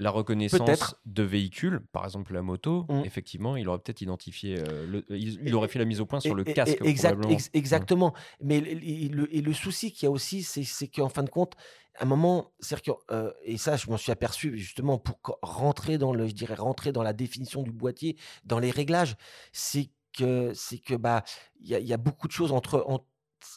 la 0.00 0.10
reconnaissance 0.10 0.94
de 1.04 1.22
véhicules, 1.22 1.80
par 1.92 2.04
exemple 2.04 2.32
la 2.32 2.42
moto, 2.42 2.86
Mm. 2.88 3.02
effectivement, 3.04 3.56
il 3.56 3.68
aurait 3.68 3.78
peut-être 3.78 4.00
identifié, 4.00 4.58
euh, 4.58 4.86
le- 4.86 5.04
il, 5.10 5.38
il 5.46 5.54
aurait 5.54 5.68
fait 5.68 5.78
la 5.78 5.84
mise 5.84 6.00
au 6.00 6.06
point 6.06 6.20
sur 6.20 6.34
le 6.34 6.48
et- 6.48 6.54
casque. 6.54 6.78
et- 6.82 6.88
exact- 6.88 7.10
probablement. 7.12 7.34
ex- 7.34 7.50
exactement. 7.52 8.14
Mais 8.40 8.60
le, 8.60 8.68
et 8.82 9.08
le- 9.08 9.34
et 9.34 9.42
le 9.42 9.52
souci 9.52 9.92
qu'il 9.92 10.04
y 10.04 10.08
a 10.08 10.10
aussi, 10.10 10.42
c'est 10.42 10.88
qu'en 10.88 11.10
fin 11.10 11.22
de 11.22 11.28
compte, 11.30 11.52
à 11.98 12.04
un 12.04 12.06
moment, 12.06 12.52
c'est 12.60 12.80
que, 12.80 12.90
euh, 13.10 13.30
et 13.44 13.58
ça, 13.58 13.76
je 13.76 13.90
m'en 13.90 13.98
suis 13.98 14.10
aperçu 14.10 14.56
justement 14.56 14.96
pour 14.98 15.20
rentrer 15.42 15.98
dans 15.98 16.14
le, 16.14 16.26
je 16.28 16.32
dirais, 16.34 16.54
rentrer 16.54 16.92
dans 16.92 17.02
la 17.02 17.12
définition 17.12 17.62
du 17.62 17.70
boîtier, 17.72 18.16
dans 18.44 18.58
les 18.58 18.70
réglages, 18.70 19.16
c'est 19.52 19.90
que, 20.16 20.52
c'est 20.54 20.78
que, 20.78 20.94
bah, 20.94 21.22
il 21.60 21.68
y, 21.68 21.74
a- 21.74 21.78
il 21.78 21.86
y 21.86 21.92
a 21.92 21.98
beaucoup 21.98 22.26
de 22.26 22.32
choses 22.32 22.52
entre. 22.52 22.82
en- 22.88 23.04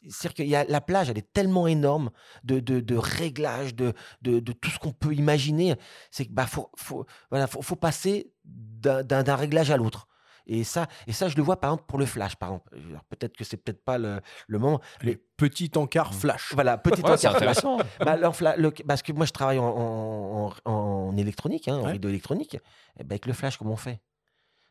c'est-à-dire 0.08 0.34
qu'il 0.34 0.48
y 0.48 0.56
a 0.56 0.64
la 0.66 0.82
plage, 0.82 1.10
elle 1.10 1.18
est 1.18 1.34
tellement 1.34 1.68
énorme 1.68 2.10
de, 2.44 2.60
de, 2.60 2.80
de 2.80 2.96
réglages, 2.96 3.76
de, 3.76 3.94
de, 4.22 4.40
de 4.40 4.52
tout 4.54 4.70
ce 4.70 4.80
qu'on 4.80 4.92
peut 4.94 5.14
imaginer. 5.14 5.76
C'est 6.12 6.26
que 6.26 6.32
bah 6.32 6.46
faut, 6.48 6.70
faut, 6.76 7.06
voilà, 7.30 7.48
faut, 7.48 7.62
faut 7.62 7.76
passer 7.76 8.32
d'un 8.46 9.36
réglage 9.36 9.72
à 9.72 9.78
l'autre. 9.78 10.08
Et 10.46 10.66
ça, 10.66 10.88
et 11.08 11.14
ça, 11.14 11.30
je 11.30 11.38
le 11.38 11.42
vois 11.42 11.58
par 11.62 11.70
exemple 11.72 11.86
pour 11.88 11.98
le 11.98 12.06
flash, 12.06 12.36
par 12.36 12.50
exemple. 12.50 12.70
Alors, 12.90 13.04
Peut-être 13.06 13.38
que 13.38 13.46
c'est 13.46 13.56
peut-être 13.56 13.82
pas 13.86 13.98
le, 13.98 14.20
le 14.48 14.60
moment. 14.60 14.82
Les 15.02 15.16
petits 15.16 15.72
encarts 15.78 16.14
flash. 16.14 16.52
Voilà, 16.54 16.78
petit 16.78 17.02
Ouais, 17.02 17.16
c'est 17.16 17.28
encart 17.28 17.38
flash. 17.42 17.58
intéressant. 17.60 17.78
Bah, 18.00 18.12
alors, 18.12 18.36
fla- 18.36 18.58
le- 18.58 18.72
parce 18.86 19.02
que 19.02 19.14
moi, 19.14 19.26
je 19.26 19.32
travaille 19.32 19.60
en, 19.60 20.52
en, 20.66 21.16
électronique, 21.18 21.70
hein, 21.70 21.78
en 21.78 21.86
Ouais. 21.86 21.96
électronique. 21.96 22.56
Et 23.00 23.04
ben, 23.06 23.12
avec 23.12 23.26
le 23.26 23.32
flash, 23.32 23.56
comment 23.58 23.72
on 23.74 23.78
fait? 23.78 24.02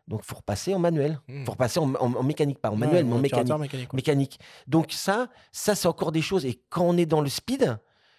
Donc, 0.08 0.20
il 0.24 0.26
faut 0.26 0.36
repasser 0.36 0.74
en 0.74 0.78
manuel. 0.78 1.20
Il 1.28 1.40
Hmm. 1.40 1.44
faut 1.44 1.52
repasser 1.52 1.78
en, 1.78 1.94
en- 1.94 2.14
en 2.14 2.22
mécanique, 2.22 2.58
pas 2.58 2.70
en 2.70 2.76
manuel, 2.76 3.04
Ouais, 3.04 3.10
mais 3.10 3.16
en 3.16 3.18
mécanique 3.18 3.58
mécanique, 3.58 3.92
ouais. 3.92 3.96
mécanique. 3.96 4.40
Donc 4.66 4.92
ça, 4.92 5.28
ça 5.52 5.74
c'est 5.74 5.88
encore 5.88 6.12
des 6.12 6.22
choses. 6.22 6.44
Et 6.44 6.60
quand 6.70 6.84
on 6.84 6.96
est 6.96 7.06
dans 7.06 7.20
le 7.20 7.28
speed, 7.28 7.78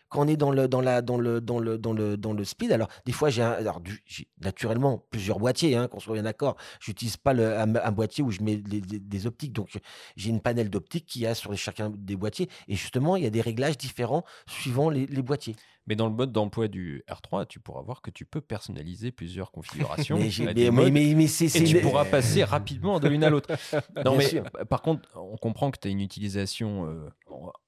quand 0.09 0.21
on 0.25 0.27
est 0.27 0.37
dans 0.37 0.51
le 0.51 0.67
dans 0.67 0.79
la 0.81 1.01
dans 1.01 1.17
le 1.17 1.41
dans 1.41 1.59
le 1.59 1.77
dans 1.79 1.91
le 1.91 2.17
dans 2.17 2.33
le 2.33 2.43
speed, 2.45 2.71
alors 2.71 2.87
des 3.05 3.11
fois 3.11 3.29
j'ai 3.31 3.41
un- 3.41 3.51
alors 3.53 3.81
j'ai 4.05 4.27
naturellement 4.41 5.03
plusieurs 5.09 5.39
boîtiers, 5.39 5.75
hein, 5.75 5.87
qu'on 5.87 5.99
soit 5.99 6.13
bien 6.13 6.23
d'accord. 6.23 6.55
J'utilise 6.79 7.17
pas 7.17 7.33
le, 7.33 7.57
un, 7.59 7.75
un 7.75 7.91
boîtier 7.91 8.23
où 8.23 8.29
je 8.31 8.41
mets 8.43 8.61
les- 8.67 8.79
des, 8.81 8.99
des 8.99 9.27
optiques, 9.27 9.53
donc 9.53 9.69
j'ai 10.15 10.29
une 10.29 10.39
panel 10.39 10.69
d'optiques 10.69 11.07
qui 11.07 11.25
a 11.25 11.33
sur 11.33 11.55
chacun 11.57 11.89
des 11.89 12.15
boîtiers. 12.15 12.47
Et 12.67 12.75
justement, 12.75 13.15
il 13.15 13.23
y 13.23 13.27
a 13.27 13.31
des 13.31 13.41
réglages 13.41 13.77
différents 13.77 14.23
suivant 14.47 14.89
les, 14.91 15.07
les 15.07 15.21
boîtiers. 15.23 15.55
Mais 15.87 15.95
dans 15.95 16.07
le 16.07 16.13
mode 16.13 16.31
d'emploi 16.31 16.69
du 16.69 17.03
R3, 17.09 17.45
tu 17.45 17.59
pourras 17.59 17.81
voir 17.81 18.01
que 18.01 18.09
tu 18.09 18.23
peux 18.25 18.39
personnaliser 18.39 19.11
plusieurs 19.11 19.51
configurations. 19.51 20.17
Mais, 20.19 20.29
j'ai- 20.29 20.47
à 20.47 20.53
des 20.53 20.71
mais, 20.71 20.71
mais, 20.71 20.81
modes, 20.83 20.93
mais- 20.93 21.13
mais 21.15 21.27
c'est 21.27 21.53
et 21.59 21.63
tu 21.65 21.79
pourras 21.81 22.05
passer 22.05 22.43
rapidement 22.43 22.99
de 23.01 23.07
l'une 23.09 23.23
à 23.23 23.29
l'autre. 23.29 23.49
Non, 24.05 24.11
Bien 24.11 24.17
mais 24.17 24.27
sûr. 24.29 24.43
par 24.69 24.81
contre, 24.81 25.09
on 25.15 25.35
comprend 25.37 25.71
que 25.71 25.79
tu 25.79 25.87
as 25.87 25.91
une 25.91 25.99
utilisation 26.01 26.87
euh, 26.87 27.09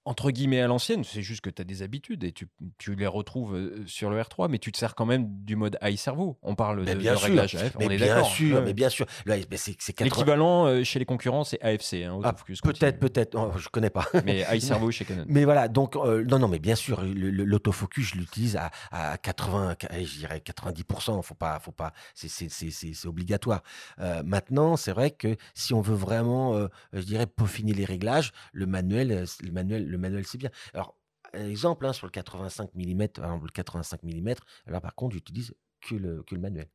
entre 0.05 0.31
guillemets 0.31 0.61
à 0.61 0.67
l'ancienne. 0.67 1.03
C'est 1.03 1.21
juste 1.21 1.41
que 1.41 1.49
tu 1.49 1.61
as 1.61 1.65
des 1.65 1.81
habitudes 1.81 2.23
et 2.23 2.31
tu, 2.31 2.47
tu 2.77 2.95
les 2.95 3.07
retrouves 3.07 3.59
sur 3.87 4.09
le 4.09 4.21
R3, 4.21 4.49
mais 4.49 4.59
tu 4.59 4.71
te 4.71 4.77
sers 4.77 4.93
quand 4.95 5.05
même 5.05 5.27
du 5.43 5.55
mode 5.55 5.77
high 5.81 5.97
servo. 5.97 6.37
On 6.43 6.55
parle 6.55 6.85
de, 6.85 6.93
bien 6.93 7.13
de 7.13 7.17
sûr. 7.17 7.27
réglage 7.27 7.55
AF, 7.55 7.75
mais 7.79 7.87
on 7.87 7.89
est 7.89 7.97
bien 7.97 8.23
sûr, 8.23 8.57
Ouais. 8.57 8.61
mais 8.65 8.73
bien 8.73 8.89
sûr. 8.89 9.05
Là, 9.25 9.35
mais 9.49 9.57
c'est 9.57 9.75
c'est 9.79 9.93
80 9.93 10.05
L'équivalent 10.15 10.83
chez 10.83 10.99
les 10.99 11.05
concurrents, 11.05 11.43
c'est 11.43 11.61
AFC, 11.61 12.03
hein, 12.05 12.19
Ah, 12.23 12.33
Peut-être, 12.63 12.99
peut-être. 12.99 13.35
Oh, 13.37 13.51
je 13.57 13.67
connais 13.69 13.89
pas. 13.89 14.05
Mais 14.25 14.45
high 14.51 14.59
servo 14.61 14.91
chez 14.91 15.05
Canon. 15.05 15.25
Mais 15.27 15.43
voilà, 15.45 15.67
donc, 15.67 15.95
euh, 15.95 16.23
non, 16.25 16.39
non, 16.39 16.47
mais 16.47 16.59
bien 16.59 16.75
sûr, 16.75 17.01
l'autofocus, 17.03 18.09
je 18.13 18.15
l'utilise 18.17 18.55
à, 18.57 18.71
à 18.91 19.17
80, 19.17 19.75
allez, 19.89 20.05
je 20.05 20.17
dirais 20.19 20.39
90%, 20.45 21.21
faut 21.21 21.33
pas, 21.35 21.59
faut 21.59 21.71
pas, 21.71 21.93
c'est- 22.13 22.27
c'est 22.27 22.49
c'est- 22.49 22.69
c'est- 22.71 22.93
c'est 22.93 23.07
obligatoire. 23.07 23.61
Euh, 23.99 24.21
maintenant, 24.23 24.77
c'est 24.77 24.91
vrai 24.91 25.11
que 25.11 25.35
si 25.53 25.73
on 25.73 25.81
veut 25.81 25.95
vraiment, 25.95 26.55
euh, 26.55 26.67
je 26.93 27.01
dirais, 27.01 27.25
peaufiner 27.27 27.73
les 27.73 27.85
réglages, 27.85 28.31
le 28.53 28.65
manuel, 28.65 29.25
le 29.43 29.51
manuel, 29.55 29.87
le 29.87 29.97
manuel, 29.97 30.25
c'est 30.25 30.37
bien. 30.37 30.51
Alors, 30.73 30.97
exemple, 31.33 31.85
hein, 31.85 31.93
sur 31.93 32.05
le 32.07 32.11
85 32.11 32.69
mm, 32.75 33.01
le 33.17 33.51
85 33.51 34.03
mm, 34.03 34.33
là, 34.67 34.81
par 34.81 34.95
contre, 34.95 35.15
j'utilise 35.15 35.55
que 35.81 35.95
le, 35.95 36.23
que 36.23 36.35
le 36.35 36.41
manuel. 36.41 36.69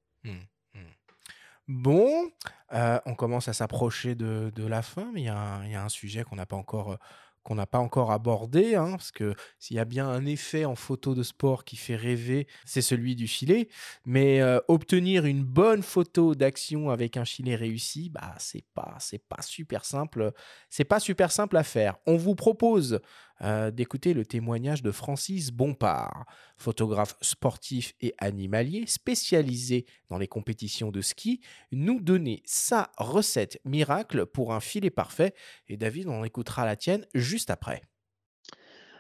Bon, 1.68 2.28
euh, 2.72 2.98
on 3.06 3.14
commence 3.14 3.46
à 3.46 3.52
s'approcher 3.52 4.16
de, 4.16 4.66
la 4.66 4.82
fin, 4.82 5.12
mais 5.14 5.20
il 5.20 5.24
y, 5.26 5.28
a 5.28 5.38
un- 5.38 5.64
il 5.66 5.70
y 5.70 5.76
a 5.76 5.84
un 5.84 5.88
sujet 5.88 6.24
qu'on 6.24 6.34
n'a 6.34 6.46
pas 6.46 6.56
encore, 6.56 6.92
euh, 6.92 6.96
qu'on 7.42 7.54
n'a 7.54 7.66
pas 7.66 7.78
encore 7.78 8.12
abordé, 8.12 8.74
hein, 8.74 8.92
parce 8.92 9.12
que 9.12 9.34
s'il 9.58 9.76
y 9.76 9.80
a 9.80 9.84
bien 9.84 10.08
un 10.08 10.26
effet 10.26 10.64
en 10.64 10.74
photo 10.74 11.14
de 11.14 11.22
sport 11.22 11.64
qui 11.64 11.76
fait 11.76 11.96
rêver, 11.96 12.46
c'est 12.64 12.82
celui 12.82 13.16
du 13.16 13.26
filet. 13.28 13.68
Mais 14.04 14.40
euh, 14.40 14.60
obtenir 14.68 15.24
une 15.24 15.44
bonne 15.44 15.82
photo 15.82 16.34
d'action 16.34 16.90
avec 16.90 17.16
un 17.16 17.24
filet 17.24 17.56
réussi, 17.56 18.10
bah 18.10 18.34
c'est 18.38 18.64
pas, 18.74 18.96
c'est 18.98 19.26
pas 19.26 19.42
super 19.42 19.84
simple, 19.84 20.32
c'est 20.68 20.84
pas 20.84 21.00
super 21.00 21.32
simple 21.32 21.56
à 21.56 21.62
faire. 21.62 21.96
On 22.06 22.16
vous 22.16 22.34
propose 22.34 23.00
euh, 23.42 23.70
d'écouter 23.70 24.12
le 24.12 24.26
témoignage 24.26 24.82
de 24.82 24.90
Francis 24.90 25.50
Bompard, 25.50 26.26
photographe 26.58 27.16
sportif 27.22 27.94
et 28.00 28.14
animalier 28.18 28.84
spécialisé 28.86 29.86
dans 30.10 30.18
les 30.18 30.28
compétitions 30.28 30.90
de 30.90 31.00
ski, 31.00 31.40
nous 31.72 32.00
donner 32.00 32.42
sa 32.44 32.90
recette 32.98 33.58
miracle 33.64 34.26
pour 34.26 34.52
un 34.52 34.60
filet 34.60 34.90
parfait. 34.90 35.34
Et 35.68 35.78
David, 35.78 36.08
on 36.08 36.22
écoutera 36.22 36.66
la 36.66 36.76
tienne 36.76 37.06
juste 37.14 37.48
après. 37.48 37.80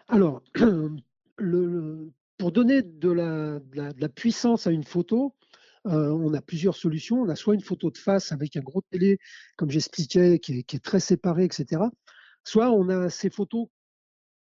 Alors, 0.08 0.42
pour 2.38 2.52
donner 2.52 2.82
de 2.82 3.10
la, 3.10 4.08
puissance 4.08 4.66
à 4.66 4.70
une 4.70 4.84
photo, 4.84 5.34
euh, 5.86 6.10
on 6.10 6.32
a 6.32 6.40
plusieurs 6.40 6.76
solutions. 6.76 7.20
On 7.20 7.28
a 7.28 7.36
soit 7.36 7.54
une 7.54 7.60
photo 7.60 7.90
de 7.90 7.98
face 7.98 8.32
avec 8.32 8.56
un 8.56 8.60
gros 8.60 8.82
télé, 8.90 9.18
comme 9.56 9.70
j'expliquais, 9.70 10.38
qui 10.38 10.64
qui 10.64 10.76
est 10.76 10.84
très 10.84 11.00
séparé, 11.00 11.44
etc. 11.44 11.82
Soit 12.42 12.70
on 12.70 12.88
a 12.88 13.10
ces 13.10 13.28
photos 13.28 13.68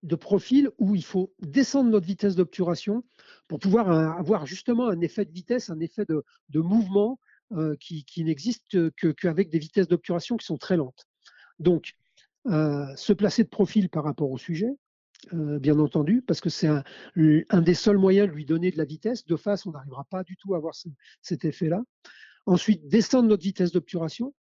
de 0.06 0.16
profil 0.16 0.70
où 0.78 0.95
il 0.95 1.03
faut 1.03 1.34
descendre 1.41 1.89
notre 1.89 2.06
vitesse 2.06 2.36
d'obturation 2.36 3.03
pour 3.47 3.60
pouvoir 3.60 3.91
euh, 3.91 4.10
avoir 4.20 4.45
justement 4.45 4.88
un 4.88 5.01
effet 5.01 5.26
de 5.26 5.32
vitesse, 5.32 5.70
un 5.72 5.80
effet 5.80 6.06
de, 6.06 6.24
mouvement 6.60 7.20
euh, 7.53 7.76
qui, 7.80 8.06
n'existe 8.24 8.91
que- 8.91 9.12
qu'avec 9.12 9.49
des 9.49 9.60
vitesses 9.60 9.88
d'obturation 9.88 10.38
qui 10.38 10.45
sont 10.45 10.58
très 10.58 10.78
lentes. 10.78 11.08
Donc, 11.58 11.93
euh, 12.47 12.86
se 12.95 13.14
placer 13.14 13.43
de 13.43 13.49
profil 13.49 13.89
par 13.89 14.03
rapport 14.03 14.32
au 14.32 14.38
sujet, 14.38 14.70
bien 15.32 15.80
entendu, 15.80 16.22
parce 16.22 16.39
que 16.39 16.51
c'est 16.51 16.68
un, 16.68 16.84
des 17.62 17.74
seuls 17.74 17.97
moyens 17.97 18.28
de 18.28 18.34
lui 18.34 18.45
donner 18.45 18.70
de 18.70 18.78
la 18.78 18.86
vitesse. 18.86 19.26
De 19.26 19.36
face, 19.36 19.66
on 19.66 19.72
n'arrivera 19.72 20.03
pas 20.03 20.24
du 20.24 20.36
tout 20.36 20.53
à 20.53 20.58
avoir 20.58 20.76
ce- 20.76 20.89
cet 21.24 21.45
effet-là. 21.45 21.82
Ensuite, 22.45 22.88
descendre 22.88 23.30
notre 23.30 23.41
vitesse 23.41 23.72
d'obturation. 23.72 24.36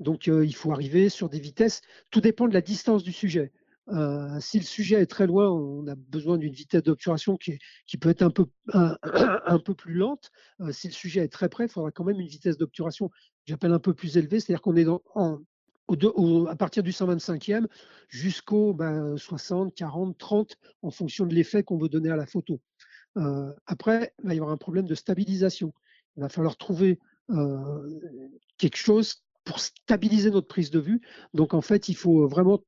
Donc, 0.00 0.26
il 0.26 0.54
faut 0.54 0.72
arriver 0.72 1.08
sur 1.08 1.30
des 1.30 1.40
vitesses. 1.40 1.80
Tout 2.10 2.20
dépend 2.20 2.48
de 2.48 2.52
la 2.52 2.60
distance 2.60 3.02
du 3.02 3.12
sujet. 3.12 3.50
Euh, 3.88 4.40
si 4.40 4.58
le 4.58 4.64
sujet 4.64 5.00
est 5.00 5.06
très 5.06 5.26
loin, 5.26 5.50
on 5.50 5.86
a 5.88 5.94
besoin 5.94 6.38
d'une 6.38 6.52
vitesse 6.52 6.82
d'obturation 6.82 7.36
qui, 7.36 7.58
peut 7.98 8.08
être 8.08 8.22
un 8.22 9.58
peu, 9.58 9.74
plus 9.74 9.94
lente. 9.94 10.30
Euh, 10.60 10.72
si 10.72 10.88
le 10.88 10.92
sujet 10.92 11.20
est 11.20 11.32
très 11.32 11.48
près, 11.48 11.64
il 11.64 11.70
faudra 11.70 11.90
quand 11.90 12.04
même 12.04 12.20
une 12.20 12.28
vitesse 12.28 12.56
d'obturation 12.56 13.08
que 13.08 13.14
j'appelle 13.46 13.72
un 13.72 13.78
peu 13.78 13.94
plus 13.94 14.16
élevée, 14.16 14.40
c'est-à-dire 14.40 14.62
qu'on 14.62 14.76
est 14.76 14.86
à 16.48 16.56
partir 16.56 16.82
du 16.82 16.92
125e 16.92 17.66
jusqu'au 18.08 18.72
ben, 18.72 19.16
60, 19.18 19.74
40, 19.74 20.16
30 20.16 20.56
en 20.82 20.90
fonction 20.90 21.26
de 21.26 21.34
l'effet 21.34 21.62
qu'on 21.62 21.76
veut 21.76 21.90
donner 21.90 22.10
à 22.10 22.16
la 22.16 22.26
photo. 22.26 22.60
Euh, 23.18 23.52
après, 23.66 24.14
il 24.22 24.28
va 24.28 24.34
y 24.34 24.38
avoir 24.38 24.52
un 24.52 24.56
problème 24.56 24.86
de 24.86 24.94
stabilisation. 24.94 25.74
Il 26.16 26.22
va 26.22 26.28
falloir 26.28 26.56
trouver 26.56 26.98
quelque 28.58 28.76
chose 28.76 29.24
pour 29.44 29.58
stabiliser 29.58 30.30
notre 30.30 30.46
prise 30.46 30.70
de 30.70 30.78
vue. 30.78 31.00
Donc 31.32 31.54
en 31.54 31.62
fait, 31.62 31.88
il 31.88 31.96
faut 31.96 32.28
vraiment 32.28 32.62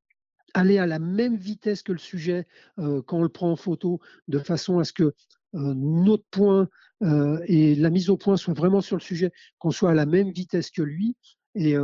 aller 0.56 0.78
à 0.78 0.86
la 0.86 0.98
même 0.98 1.36
vitesse 1.36 1.82
que 1.82 1.92
le 1.92 1.98
sujet 1.98 2.46
euh, 2.78 3.02
quand 3.02 3.18
on 3.18 3.22
le 3.22 3.28
prend 3.28 3.52
en 3.52 3.56
photo, 3.56 4.00
de 4.26 4.38
façon 4.38 4.78
à 4.78 4.84
ce 4.84 4.92
que 4.92 5.02
euh, 5.02 5.12
notre 5.52 6.24
point 6.30 6.68
euh, 7.02 7.38
et 7.46 7.74
la 7.74 7.90
mise 7.90 8.08
au 8.08 8.16
point 8.16 8.38
soient 8.38 8.54
vraiment 8.54 8.80
sur 8.80 8.96
le 8.96 9.02
sujet, 9.02 9.32
qu'on 9.58 9.70
soit 9.70 9.90
à 9.90 9.94
la 9.94 10.06
même 10.06 10.30
vitesse 10.30 10.70
que 10.70 10.82
lui. 10.82 11.14
Et, 11.54 11.74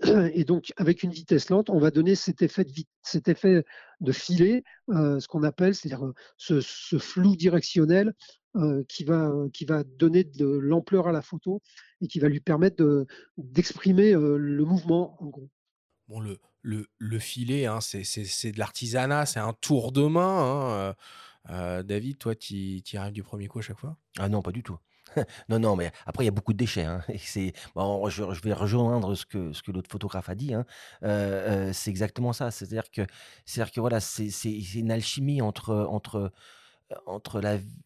et 0.32 0.44
donc, 0.44 0.72
avec 0.76 1.02
une 1.02 1.10
vitesse 1.10 1.48
lente, 1.50 1.70
on 1.70 1.78
va 1.78 1.90
donner 1.90 2.14
cet 2.14 2.42
effet 2.42 2.64
de, 2.64 2.72
cet 3.02 3.32
filet, 4.12 4.64
ce 4.88 5.28
qu'on 5.28 5.44
appelle, 5.44 5.74
c'est-à-dire 5.76 6.12
ce, 6.36 6.60
flou 6.98 7.36
directionnel 7.36 8.14
qui, 8.88 9.04
va, 9.04 9.32
qui 9.52 9.64
va 9.64 9.84
donner 9.84 10.24
de 10.24 10.46
l'ampleur 10.46 11.06
à 11.06 11.12
la 11.12 11.22
photo 11.22 11.62
et 12.00 12.08
qui 12.08 12.18
va 12.18 12.28
lui 12.28 12.40
permettre 12.40 12.76
de- 12.76 13.06
d'exprimer 13.36 14.12
le 14.12 14.64
mouvement, 14.64 15.16
en 15.22 15.26
gros. 15.26 15.48
Le, 16.66 16.88
le 16.98 17.18
filet, 17.20 17.66
hein, 17.66 17.80
c'est 17.80 18.02
de 18.52 18.58
l'artisanat, 18.58 19.24
c'est 19.26 19.38
un 19.40 19.52
tour 19.52 19.92
de 19.92 20.02
main. 20.02 20.20
hein, 20.42 20.70
euh, 20.70 20.94
euh, 21.50 21.82
David, 21.84 22.18
toi, 22.18 22.34
tu 22.34 22.82
arrives 22.94 23.12
du 23.12 23.22
premier 23.22 23.46
coup 23.46 23.60
à 23.60 23.62
chaque 23.62 23.78
fois? 23.78 23.96
Ah 24.18 24.28
non, 24.28 24.42
pas 24.42 24.52
du 24.52 24.62
tout. 24.64 24.78
Non, 25.48 25.60
non, 25.60 25.76
mais 25.76 25.92
après, 26.06 26.24
il 26.24 26.26
y 26.26 26.28
a 26.28 26.32
beaucoup 26.32 26.52
de 26.52 26.58
déchets. 26.58 26.84
hein, 26.84 27.00
bon, 27.76 28.08
je, 28.08 28.32
je 28.34 28.40
vais 28.42 28.52
rejoindre 28.52 29.14
ce 29.14 29.24
que, 29.24 29.52
ce 29.52 29.62
que 29.62 29.70
l'autre 29.70 29.88
photographe 29.90 30.28
a 30.28 30.34
dit. 30.34 30.54
hein, 30.54 30.66
euh, 31.04 31.72
c'est 31.72 31.90
exactement 31.90 32.32
ça. 32.32 32.50
C'est-à-dire 32.50 32.90
que, 32.90 33.02
voilà, 33.80 34.00
c'est 34.00 34.30
c'est 34.30 34.52
une 34.74 34.90
alchimie 34.90 35.40
entre, 35.42 35.86
entre, 35.88 36.32
entre 37.06 37.40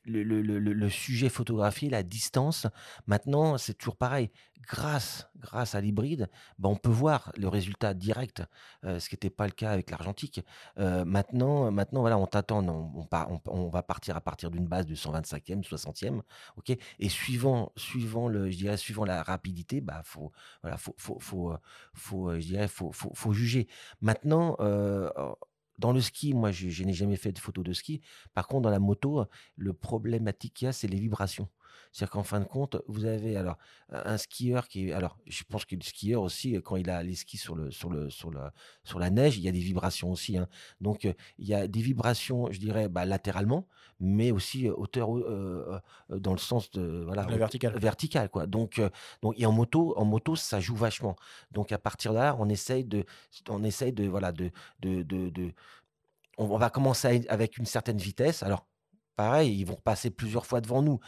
le, 0.05 0.89
sujet 0.89 1.29
photographié, 1.29 1.91
la 1.91 2.03
distance. 2.03 2.67
Maintenant, 3.07 3.59
c'est 3.59 3.75
toujours 3.75 3.97
pareil. 3.97 4.31
Grâce, 4.69 5.27
grâce 5.39 5.75
à 5.75 5.81
l'hybride, 5.81 6.29
ben, 6.59 6.69
on 6.69 6.77
peut 6.77 6.91
voir 6.91 7.33
le 7.37 7.49
résultat 7.49 7.95
direct, 7.95 8.43
euh, 8.85 9.01
ce 9.01 9.09
qui 9.09 9.15
n'était 9.15 9.31
pas 9.31 9.47
le 9.47 9.53
cas 9.53 9.71
avec 9.71 9.91
l'argentique. 9.91 10.45
Euh, 10.79 11.05
maintenant, 11.05 11.73
maintenant, 11.73 12.03
voilà, 12.03 12.19
on 12.19 12.27
t'attend, 12.27 12.63
on, 12.69 13.69
va 13.69 13.83
partir 13.83 14.17
à 14.17 14.21
partir 14.21 14.51
d'une 14.51 14.67
base 14.67 14.87
de 14.87 14.95
125e, 14.95 15.63
60e, 15.67 16.21
ok. 16.57 16.77
Et 16.99 17.09
suivant, 17.09 17.73
suivant 17.77 18.29
le, 18.29 18.51
je 18.51 18.59
dirais, 18.59 18.77
suivant 18.77 19.05
la 19.05 19.23
rapidité, 19.23 19.81
bah, 19.81 20.03
faut, 20.05 20.31
voilà, 20.63 20.77
faut, 20.77 20.95
faut, 20.99 21.19
faut, 21.19 21.53
euh, 21.53 21.59
faut, 21.95 22.35
je 22.35 22.47
dirais, 22.47 22.69
faut, 22.69 22.93
faut, 22.93 23.13
faut 23.15 23.33
juger. 23.33 23.67
Maintenant, 24.03 24.57
euh, 24.61 25.11
dans 25.81 25.93
le 25.93 26.01
ski, 26.01 26.35
moi, 26.35 26.51
je, 26.53 26.85
n'ai 26.85 26.93
jamais 26.93 27.17
fait 27.17 27.33
de 27.33 27.39
photo 27.39 27.63
de 27.63 27.73
ski. 27.73 28.03
Par 28.35 28.47
contre, 28.47 28.63
dans 28.63 28.71
la 28.71 28.79
moto, 28.79 29.25
le 29.57 29.73
problématique 29.73 30.55
qu'il 30.55 30.67
y 30.67 30.69
a, 30.69 30.73
c'est 30.73 30.87
les 30.87 31.01
vibrations. 31.01 31.49
C'est-à-dire 31.93 32.11
qu'en 32.13 32.23
fin 32.23 32.41
de 32.41 32.45
compte, 32.45 32.77
vous 32.89 33.05
avez 33.05 33.37
alors 33.37 33.57
un 33.91 34.17
skieur 34.19 34.69
qui 34.69 34.93
alors 34.93 35.19
je 35.27 35.43
pense 35.45 35.65
que 35.65 35.75
le 35.77 35.83
skieur 35.83 36.23
aussi, 36.23 36.55
quand 36.65 36.77
il 36.77 36.89
a 36.91 37.03
les 37.03 37.15
skis 37.15 37.39
sur 37.39 37.55
le 37.57 37.71
sur 37.71 37.91
le 37.91 38.11
sur 38.11 38.31
le 38.31 38.41
sur 38.85 38.99
la 38.99 39.11
neige, 39.11 39.37
il 39.39 39.43
y 39.43 39.49
a 39.49 39.53
des 39.53 39.59
vibrations 39.61 40.11
aussi. 40.13 40.37
hein. 40.39 40.49
Donc 40.81 41.05
euh, 41.05 41.13
il 41.39 41.47
y 41.49 41.55
a 41.55 41.67
des 41.69 41.81
vibrations, 41.83 42.51
je 42.51 42.59
dirais, 42.61 42.89
bah, 42.89 43.05
latéralement, 43.05 43.67
mais 43.99 44.31
aussi 44.31 44.69
euh, 44.69 44.75
hauteur 44.77 45.17
euh, 45.17 45.81
euh, 46.11 46.19
dans 46.19 46.33
le 46.33 46.39
sens 46.39 46.71
de 46.71 47.03
voilà 47.05 47.23
La 47.29 47.37
verticale. 47.37 47.79
verticale 47.79 48.29
quoi. 48.31 48.47
Donc 48.47 48.79
euh, 48.79 48.91
donc 49.23 49.35
et 49.39 49.47
en 49.47 49.53
moto, 49.53 49.95
en 49.97 50.05
moto 50.05 50.37
ça 50.37 50.61
joue 50.61 50.77
vachement. 50.77 51.17
Donc 51.53 51.73
à 51.73 51.79
partir 51.79 52.13
de 52.13 52.19
là, 52.19 52.37
on 52.39 52.49
essaye 52.49 52.85
de 52.85 53.05
on 53.49 53.63
essaye 53.65 53.93
de 53.93 54.07
voilà 54.09 54.33
de 54.33 54.51
de 54.81 55.03
de, 55.03 55.29
de- 55.31 55.53
on 56.39 56.57
va 56.57 56.71
commencer 56.71 57.25
avec 57.29 57.59
une 57.59 57.67
certaine 57.67 57.99
vitesse. 57.99 58.43
Alors 58.43 58.67
pareil, 59.17 59.59
ils 59.61 59.65
vont 59.65 59.77
passer 59.77 60.11
plusieurs 60.11 60.47
fois 60.47 60.61
devant 60.61 60.83
nous. 60.83 61.01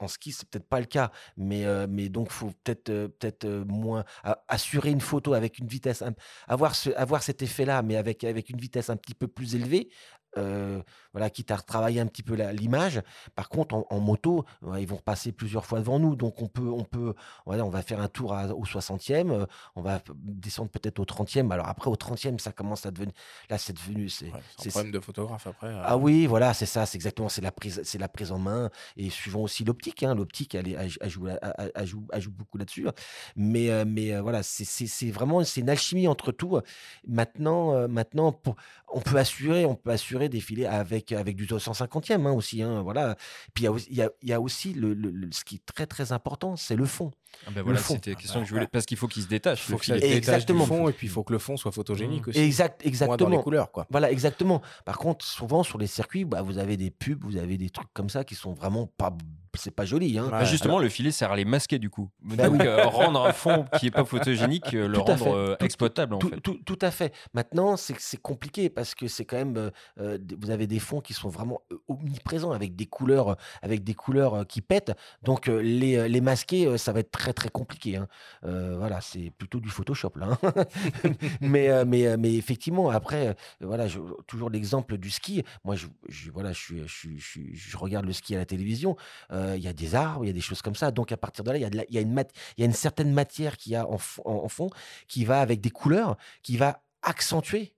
En 0.00 0.08
ski, 0.08 0.32
c'est 0.32 0.48
peut-être 0.48 0.68
pas 0.68 0.80
le 0.80 0.86
cas, 0.86 1.10
mais, 1.36 1.64
euh, 1.66 1.86
mais 1.88 2.08
donc 2.08 2.30
faut 2.30 2.50
peut-être 2.64 2.88
euh, 2.90 3.08
peut-être 3.08 3.44
euh, 3.44 3.64
moins 3.66 4.04
assurer 4.48 4.90
une 4.90 5.00
photo 5.00 5.32
avec 5.34 5.58
une 5.58 5.66
vitesse, 5.66 6.02
avoir 6.46 6.74
avoir 6.96 7.22
cet 7.22 7.42
effet-là, 7.42 7.82
mais 7.82 7.96
avec 7.96 8.24
avec 8.24 8.50
une 8.50 8.58
vitesse 8.58 8.90
un 8.90 8.96
petit 8.96 9.14
peu 9.14 9.28
plus 9.28 9.54
élevée. 9.54 9.88
euh, 10.36 10.82
voilà, 11.18 11.30
quitte 11.30 11.50
à 11.50 11.56
retravailler 11.56 12.00
un 12.00 12.06
petit 12.06 12.22
peu 12.22 12.34
l'image. 12.52 13.02
Par 13.34 13.48
contre, 13.48 13.74
en, 13.74 13.86
en 13.90 13.98
moto, 13.98 14.44
ouais, 14.62 14.82
ils 14.82 14.88
vont 14.88 14.98
passer 14.98 15.32
plusieurs 15.32 15.66
fois 15.66 15.80
devant 15.80 15.98
nous, 15.98 16.14
donc 16.14 16.40
on 16.40 16.46
peut, 16.46 16.68
on 16.70 16.84
peut, 16.84 17.14
on 17.46 17.68
va 17.70 17.82
faire 17.82 18.00
un 18.00 18.06
tour 18.08 18.32
à- 18.34 18.46
au 18.54 18.64
60e, 18.64 19.30
euh, 19.32 19.46
on 19.74 19.82
va 19.82 20.00
descendre 20.16 20.70
peut-être 20.70 21.00
au 21.00 21.04
30e. 21.04 21.50
Alors 21.50 21.66
après, 21.68 21.90
au 21.90 21.96
30e, 21.96 22.38
ça 22.38 22.52
commence 22.52 22.86
à 22.86 22.92
devenir, 22.92 23.12
là, 23.50 23.58
c'est 23.58 23.72
devenu, 23.72 24.08
c'est, 24.08 24.26
Ouais, 24.32 24.40
un 24.66 24.70
problème 24.70 24.92
de 24.92 25.00
photographe 25.00 25.46
après. 25.48 25.66
euh. 25.68 25.82
ah 25.84 25.96
oui, 25.96 26.26
voilà, 26.26 26.54
c'est 26.54 26.66
ça, 26.66 26.86
c'est 26.86 26.96
exactement, 26.96 27.28
c'est 27.28 27.40
la 27.40 27.50
prise, 27.52 27.80
c'est 27.82 27.98
la 27.98 28.08
prise 28.08 28.30
en 28.30 28.38
main 28.38 28.70
et 28.96 29.10
suivant 29.10 29.40
aussi 29.40 29.64
l'optique. 29.64 30.02
Hein, 30.04 30.14
l'optique, 30.14 30.54
elle, 30.54 30.68
est- 30.68 30.72
elle, 30.78 30.90
elle 31.00 31.10
joue, 31.10 31.26
elle- 31.74 31.86
joue, 31.86 32.06
elle 32.12 32.20
joue 32.22 32.30
beaucoup 32.30 32.58
là-dessus. 32.58 32.86
Mais, 33.34 33.70
euh, 33.70 33.84
mais 33.86 34.18
voilà, 34.20 34.42
c'est, 34.44 35.10
vraiment, 35.10 35.42
c'est 35.42 35.60
une 35.62 35.70
alchimie 35.70 36.06
entre 36.06 36.30
tout. 36.30 36.58
Maintenant, 37.06 37.88
maintenant, 37.88 38.32
pour- 38.32 38.56
on 38.92 39.00
peut 39.00 39.16
assurer, 39.16 39.64
on 39.66 39.74
peut 39.74 39.90
assurer 39.90 40.28
des 40.28 40.40
filets 40.40 40.66
avec 40.66 41.07
avec 41.16 41.36
du 41.36 41.46
250e 41.46 42.26
hein, 42.26 42.32
aussi. 42.32 42.62
Hein, 42.62 42.82
voilà. 42.82 43.16
Puis 43.54 43.62
il 43.62 43.64
y 43.64 43.66
a, 43.68 43.72
aussi- 43.72 43.88
il 43.90 43.96
y 43.96 44.02
a, 44.02 44.10
il 44.22 44.28
y 44.28 44.32
a 44.32 44.40
aussi 44.40 44.72
le, 44.74 44.94
le- 44.94 45.10
le- 45.10 45.28
ce 45.32 45.44
qui 45.44 45.56
est 45.56 45.66
très 45.66 45.86
très 45.86 46.12
important, 46.12 46.56
c'est 46.56 46.76
le 46.76 46.84
fond. 46.86 47.10
Ah 47.46 47.50
ben 47.54 47.62
voilà, 47.62 47.78
c'était 47.78 48.10
la 48.10 48.16
Ah 48.16 48.20
question 48.20 48.40
bah, 48.40 48.44
que 48.44 48.48
je 48.48 48.54
voulais. 48.54 48.66
Parce 48.72 48.86
qu'il 48.86 48.96
faut 48.96 49.06
qu'il 49.06 49.22
se 49.22 49.28
détache. 49.28 49.62
Il 49.68 49.72
faut 49.72 49.78
ça 49.78 49.84
se 49.84 49.92
détache 49.94 50.10
du 50.10 50.16
Exactement. 50.16 50.66
fond 50.66 50.88
et 50.88 50.92
puis 50.92 51.06
il 51.06 51.10
faut 51.10 51.22
que 51.22 51.32
le 51.32 51.38
fond 51.38 51.56
soit 51.56 51.72
photogénique 51.72 52.26
Mmh. 52.26 52.30
aussi. 52.30 52.38
Exact, 52.40 52.82
Moins 52.84 52.84
dans 52.84 52.84
les 52.84 52.88
exactement. 52.88 53.42
couleurs, 53.42 53.70
quoi. 53.70 53.86
Voilà, 53.90 54.10
exactement. 54.10 54.62
Par 54.84 54.98
contre, 54.98 55.24
souvent 55.24 55.62
sur 55.62 55.78
les 55.78 55.86
circuits, 55.86 56.24
bah, 56.24 56.42
vous 56.42 56.58
avez 56.58 56.76
des 56.76 56.90
pubs, 56.90 57.22
vous 57.22 57.36
avez 57.36 57.56
des 57.58 57.70
trucs 57.70 57.92
comme 57.92 58.08
ça 58.08 58.24
qui 58.24 58.34
sont 58.34 58.52
vraiment 58.54 58.86
pas, 58.86 59.16
c'est 59.58 59.70
pas 59.70 59.84
joli. 59.84 60.18
Hein. 60.18 60.24
Ouais. 60.24 60.30
Bah, 60.30 60.44
justement, 60.44 60.78
le 60.78 60.88
filet 60.88 61.10
sert 61.10 61.32
à 61.32 61.36
les 61.36 61.44
masquer 61.44 61.78
du 61.78 61.90
coup. 61.90 62.08
Bah 62.22 62.48
Donc 62.48 62.60
oui. 62.60 62.66
euh, 62.66 62.84
rendre 62.86 63.24
un 63.26 63.32
fond 63.32 63.66
qui 63.78 63.88
est 63.88 63.90
pas 63.90 64.04
photogénique, 64.06 64.72
euh, 64.74 64.88
le 64.88 64.98
rendre 64.98 65.16
fait. 65.18 65.30
euh, 65.30 65.56
Tout- 65.56 65.64
exploitable 65.64 66.14
en 66.14 66.18
tout, 66.18 66.28
fait. 66.30 66.40
tout- 66.40 66.58
tout 66.64 66.78
à 66.80 66.90
fait. 66.90 67.12
Maintenant, 67.34 67.76
c'est 67.76 68.16
compliqué 68.20 68.70
parce 68.70 68.94
que 68.94 69.08
c'est 69.08 69.24
quand 69.24 69.36
même, 69.36 69.70
euh, 70.00 70.18
vous 70.40 70.50
avez 70.50 70.66
des 70.66 70.78
fonds 70.78 71.00
qui 71.00 71.12
sont 71.12 71.28
vraiment 71.28 71.60
omniprésents 71.88 72.52
avec 72.52 72.74
des 72.76 72.86
couleurs, 72.86 73.36
avec 73.62 73.84
des 73.84 73.94
couleurs 73.94 74.46
qui 74.46 74.60
pètent. 74.60 74.92
Donc 75.22 75.48
euh, 75.48 75.60
les, 75.60 76.08
les 76.08 76.20
masquer, 76.20 76.78
ça 76.78 76.92
va 76.92 77.00
être 77.00 77.10
très 77.10 77.32
très 77.32 77.48
compliqué. 77.48 77.96
hein. 77.96 78.08
Euh, 78.44 78.76
voilà, 78.78 79.00
c'est 79.00 79.30
plutôt 79.36 79.60
du 79.60 79.68
Photoshop 79.68 80.12
là. 80.16 80.38
hein. 80.42 80.52
mais, 81.40 81.68
euh, 81.70 81.84
mais, 81.86 82.16
mais 82.16 82.34
effectivement, 82.34 82.90
après, 82.90 83.28
euh, 83.28 83.34
voilà, 83.60 83.86
je- 83.88 83.98
toujours 84.26 84.50
l'exemple 84.50 84.98
du 84.98 85.10
ski. 85.10 85.42
Moi, 85.64 85.74
je, 85.76 85.86
je- 86.08 86.30
voilà, 86.30 86.52
je, 86.52 86.74
je, 86.86 87.08
je, 87.52 87.76
regarde 87.76 88.06
le 88.06 88.12
ski 88.12 88.34
à 88.34 88.38
la 88.38 88.46
télévision. 88.46 88.96
euh, 89.32 89.47
Il 89.56 89.62
y 89.62 89.68
a 89.68 89.72
des 89.72 89.94
arbres, 89.94 90.24
il 90.24 90.28
y 90.28 90.30
a 90.30 90.34
des 90.34 90.40
choses 90.40 90.62
comme 90.62 90.74
ça. 90.74 90.90
Donc 90.90 91.12
à 91.12 91.16
partir 91.16 91.44
de 91.44 91.50
là, 91.50 91.58
il 91.58 91.62
y 91.62 91.98
a, 91.98 92.00
y 92.00 92.02
une, 92.02 92.24
y 92.56 92.72
certaine 92.72 93.12
matière 93.12 93.56
qui 93.56 93.74
a 93.74 93.86
en, 93.88 93.98
fond 93.98 94.70
qui 95.06 95.24
va 95.24 95.40
avec 95.40 95.60
des 95.60 95.70
couleurs, 95.70 96.16
qui 96.42 96.56
va 96.56 96.82
accentuer 97.02 97.74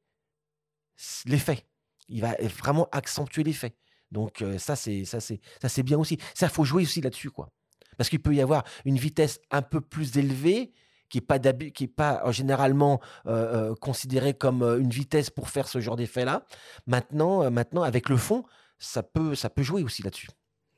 l'effet. 1.27 1.67
Il 2.09 2.21
va 2.21 2.35
vraiment 2.59 2.89
accentuer 2.93 3.45
l'effet. 3.45 3.75
Donc 4.11 4.43
euh, 4.43 4.59
ça, 4.59 4.77
c'est 4.77 5.83
bien 5.83 5.99
aussi. 5.99 6.19
Ça, 6.35 6.49
faut 6.49 6.65
jouer 6.65 6.83
aussi 6.83 7.01
là-dessus, 7.01 7.31
quoi. 7.31 7.51
Parce 7.97 8.09
qu'il 8.09 8.21
peut 8.21 8.35
y 8.35 8.41
avoir 8.41 8.65
une 8.85 8.97
vitesse 8.97 9.41
un 9.51 9.63
peu 9.63 9.81
plus 9.81 10.17
élevée 10.17 10.73
qui 11.11 11.19
est 11.19 11.21
pas 11.21 11.39
qui 11.39 11.85
est 11.85 11.89
pas 11.89 12.23
euh, 12.25 12.33
généralement 12.33 13.01
euh, 13.27 13.73
euh, 13.73 13.75
considérée 13.75 14.33
comme 14.33 14.63
euh, 14.63 14.79
une 14.79 14.89
vitesse 14.91 15.29
pour 15.29 15.51
faire 15.51 15.69
ce 15.69 15.81
genre 15.81 15.97
d'effet-là. 15.97 16.47
Maintenant, 16.87 17.43
euh, 17.43 17.51
maintenant, 17.51 17.83
avec 17.83 18.09
le 18.09 18.17
fond, 18.17 18.45
ça 18.79 19.03
peut 19.03 19.35
ça 19.35 19.51
peut 19.51 19.63
jouer 19.63 19.83
aussi 19.83 20.03
là-dessus. 20.03 20.29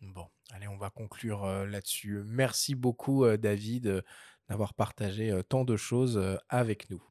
Bon, 0.01 0.27
allez, 0.53 0.69
on 0.69 0.77
va 0.77 0.91
conclure 0.91 1.45
euh, 1.45 1.67
là-dessus. 1.67 2.23
Merci 2.25 2.75
beaucoup, 2.75 3.25
euh, 3.25 3.37
David, 3.37 3.87
euh, 3.87 4.03
d'avoir 4.49 4.75
partagé 4.75 5.41
tant 5.49 5.65
de 5.65 5.77
choses 5.77 6.41
avec 6.49 6.91
nous. 6.91 7.03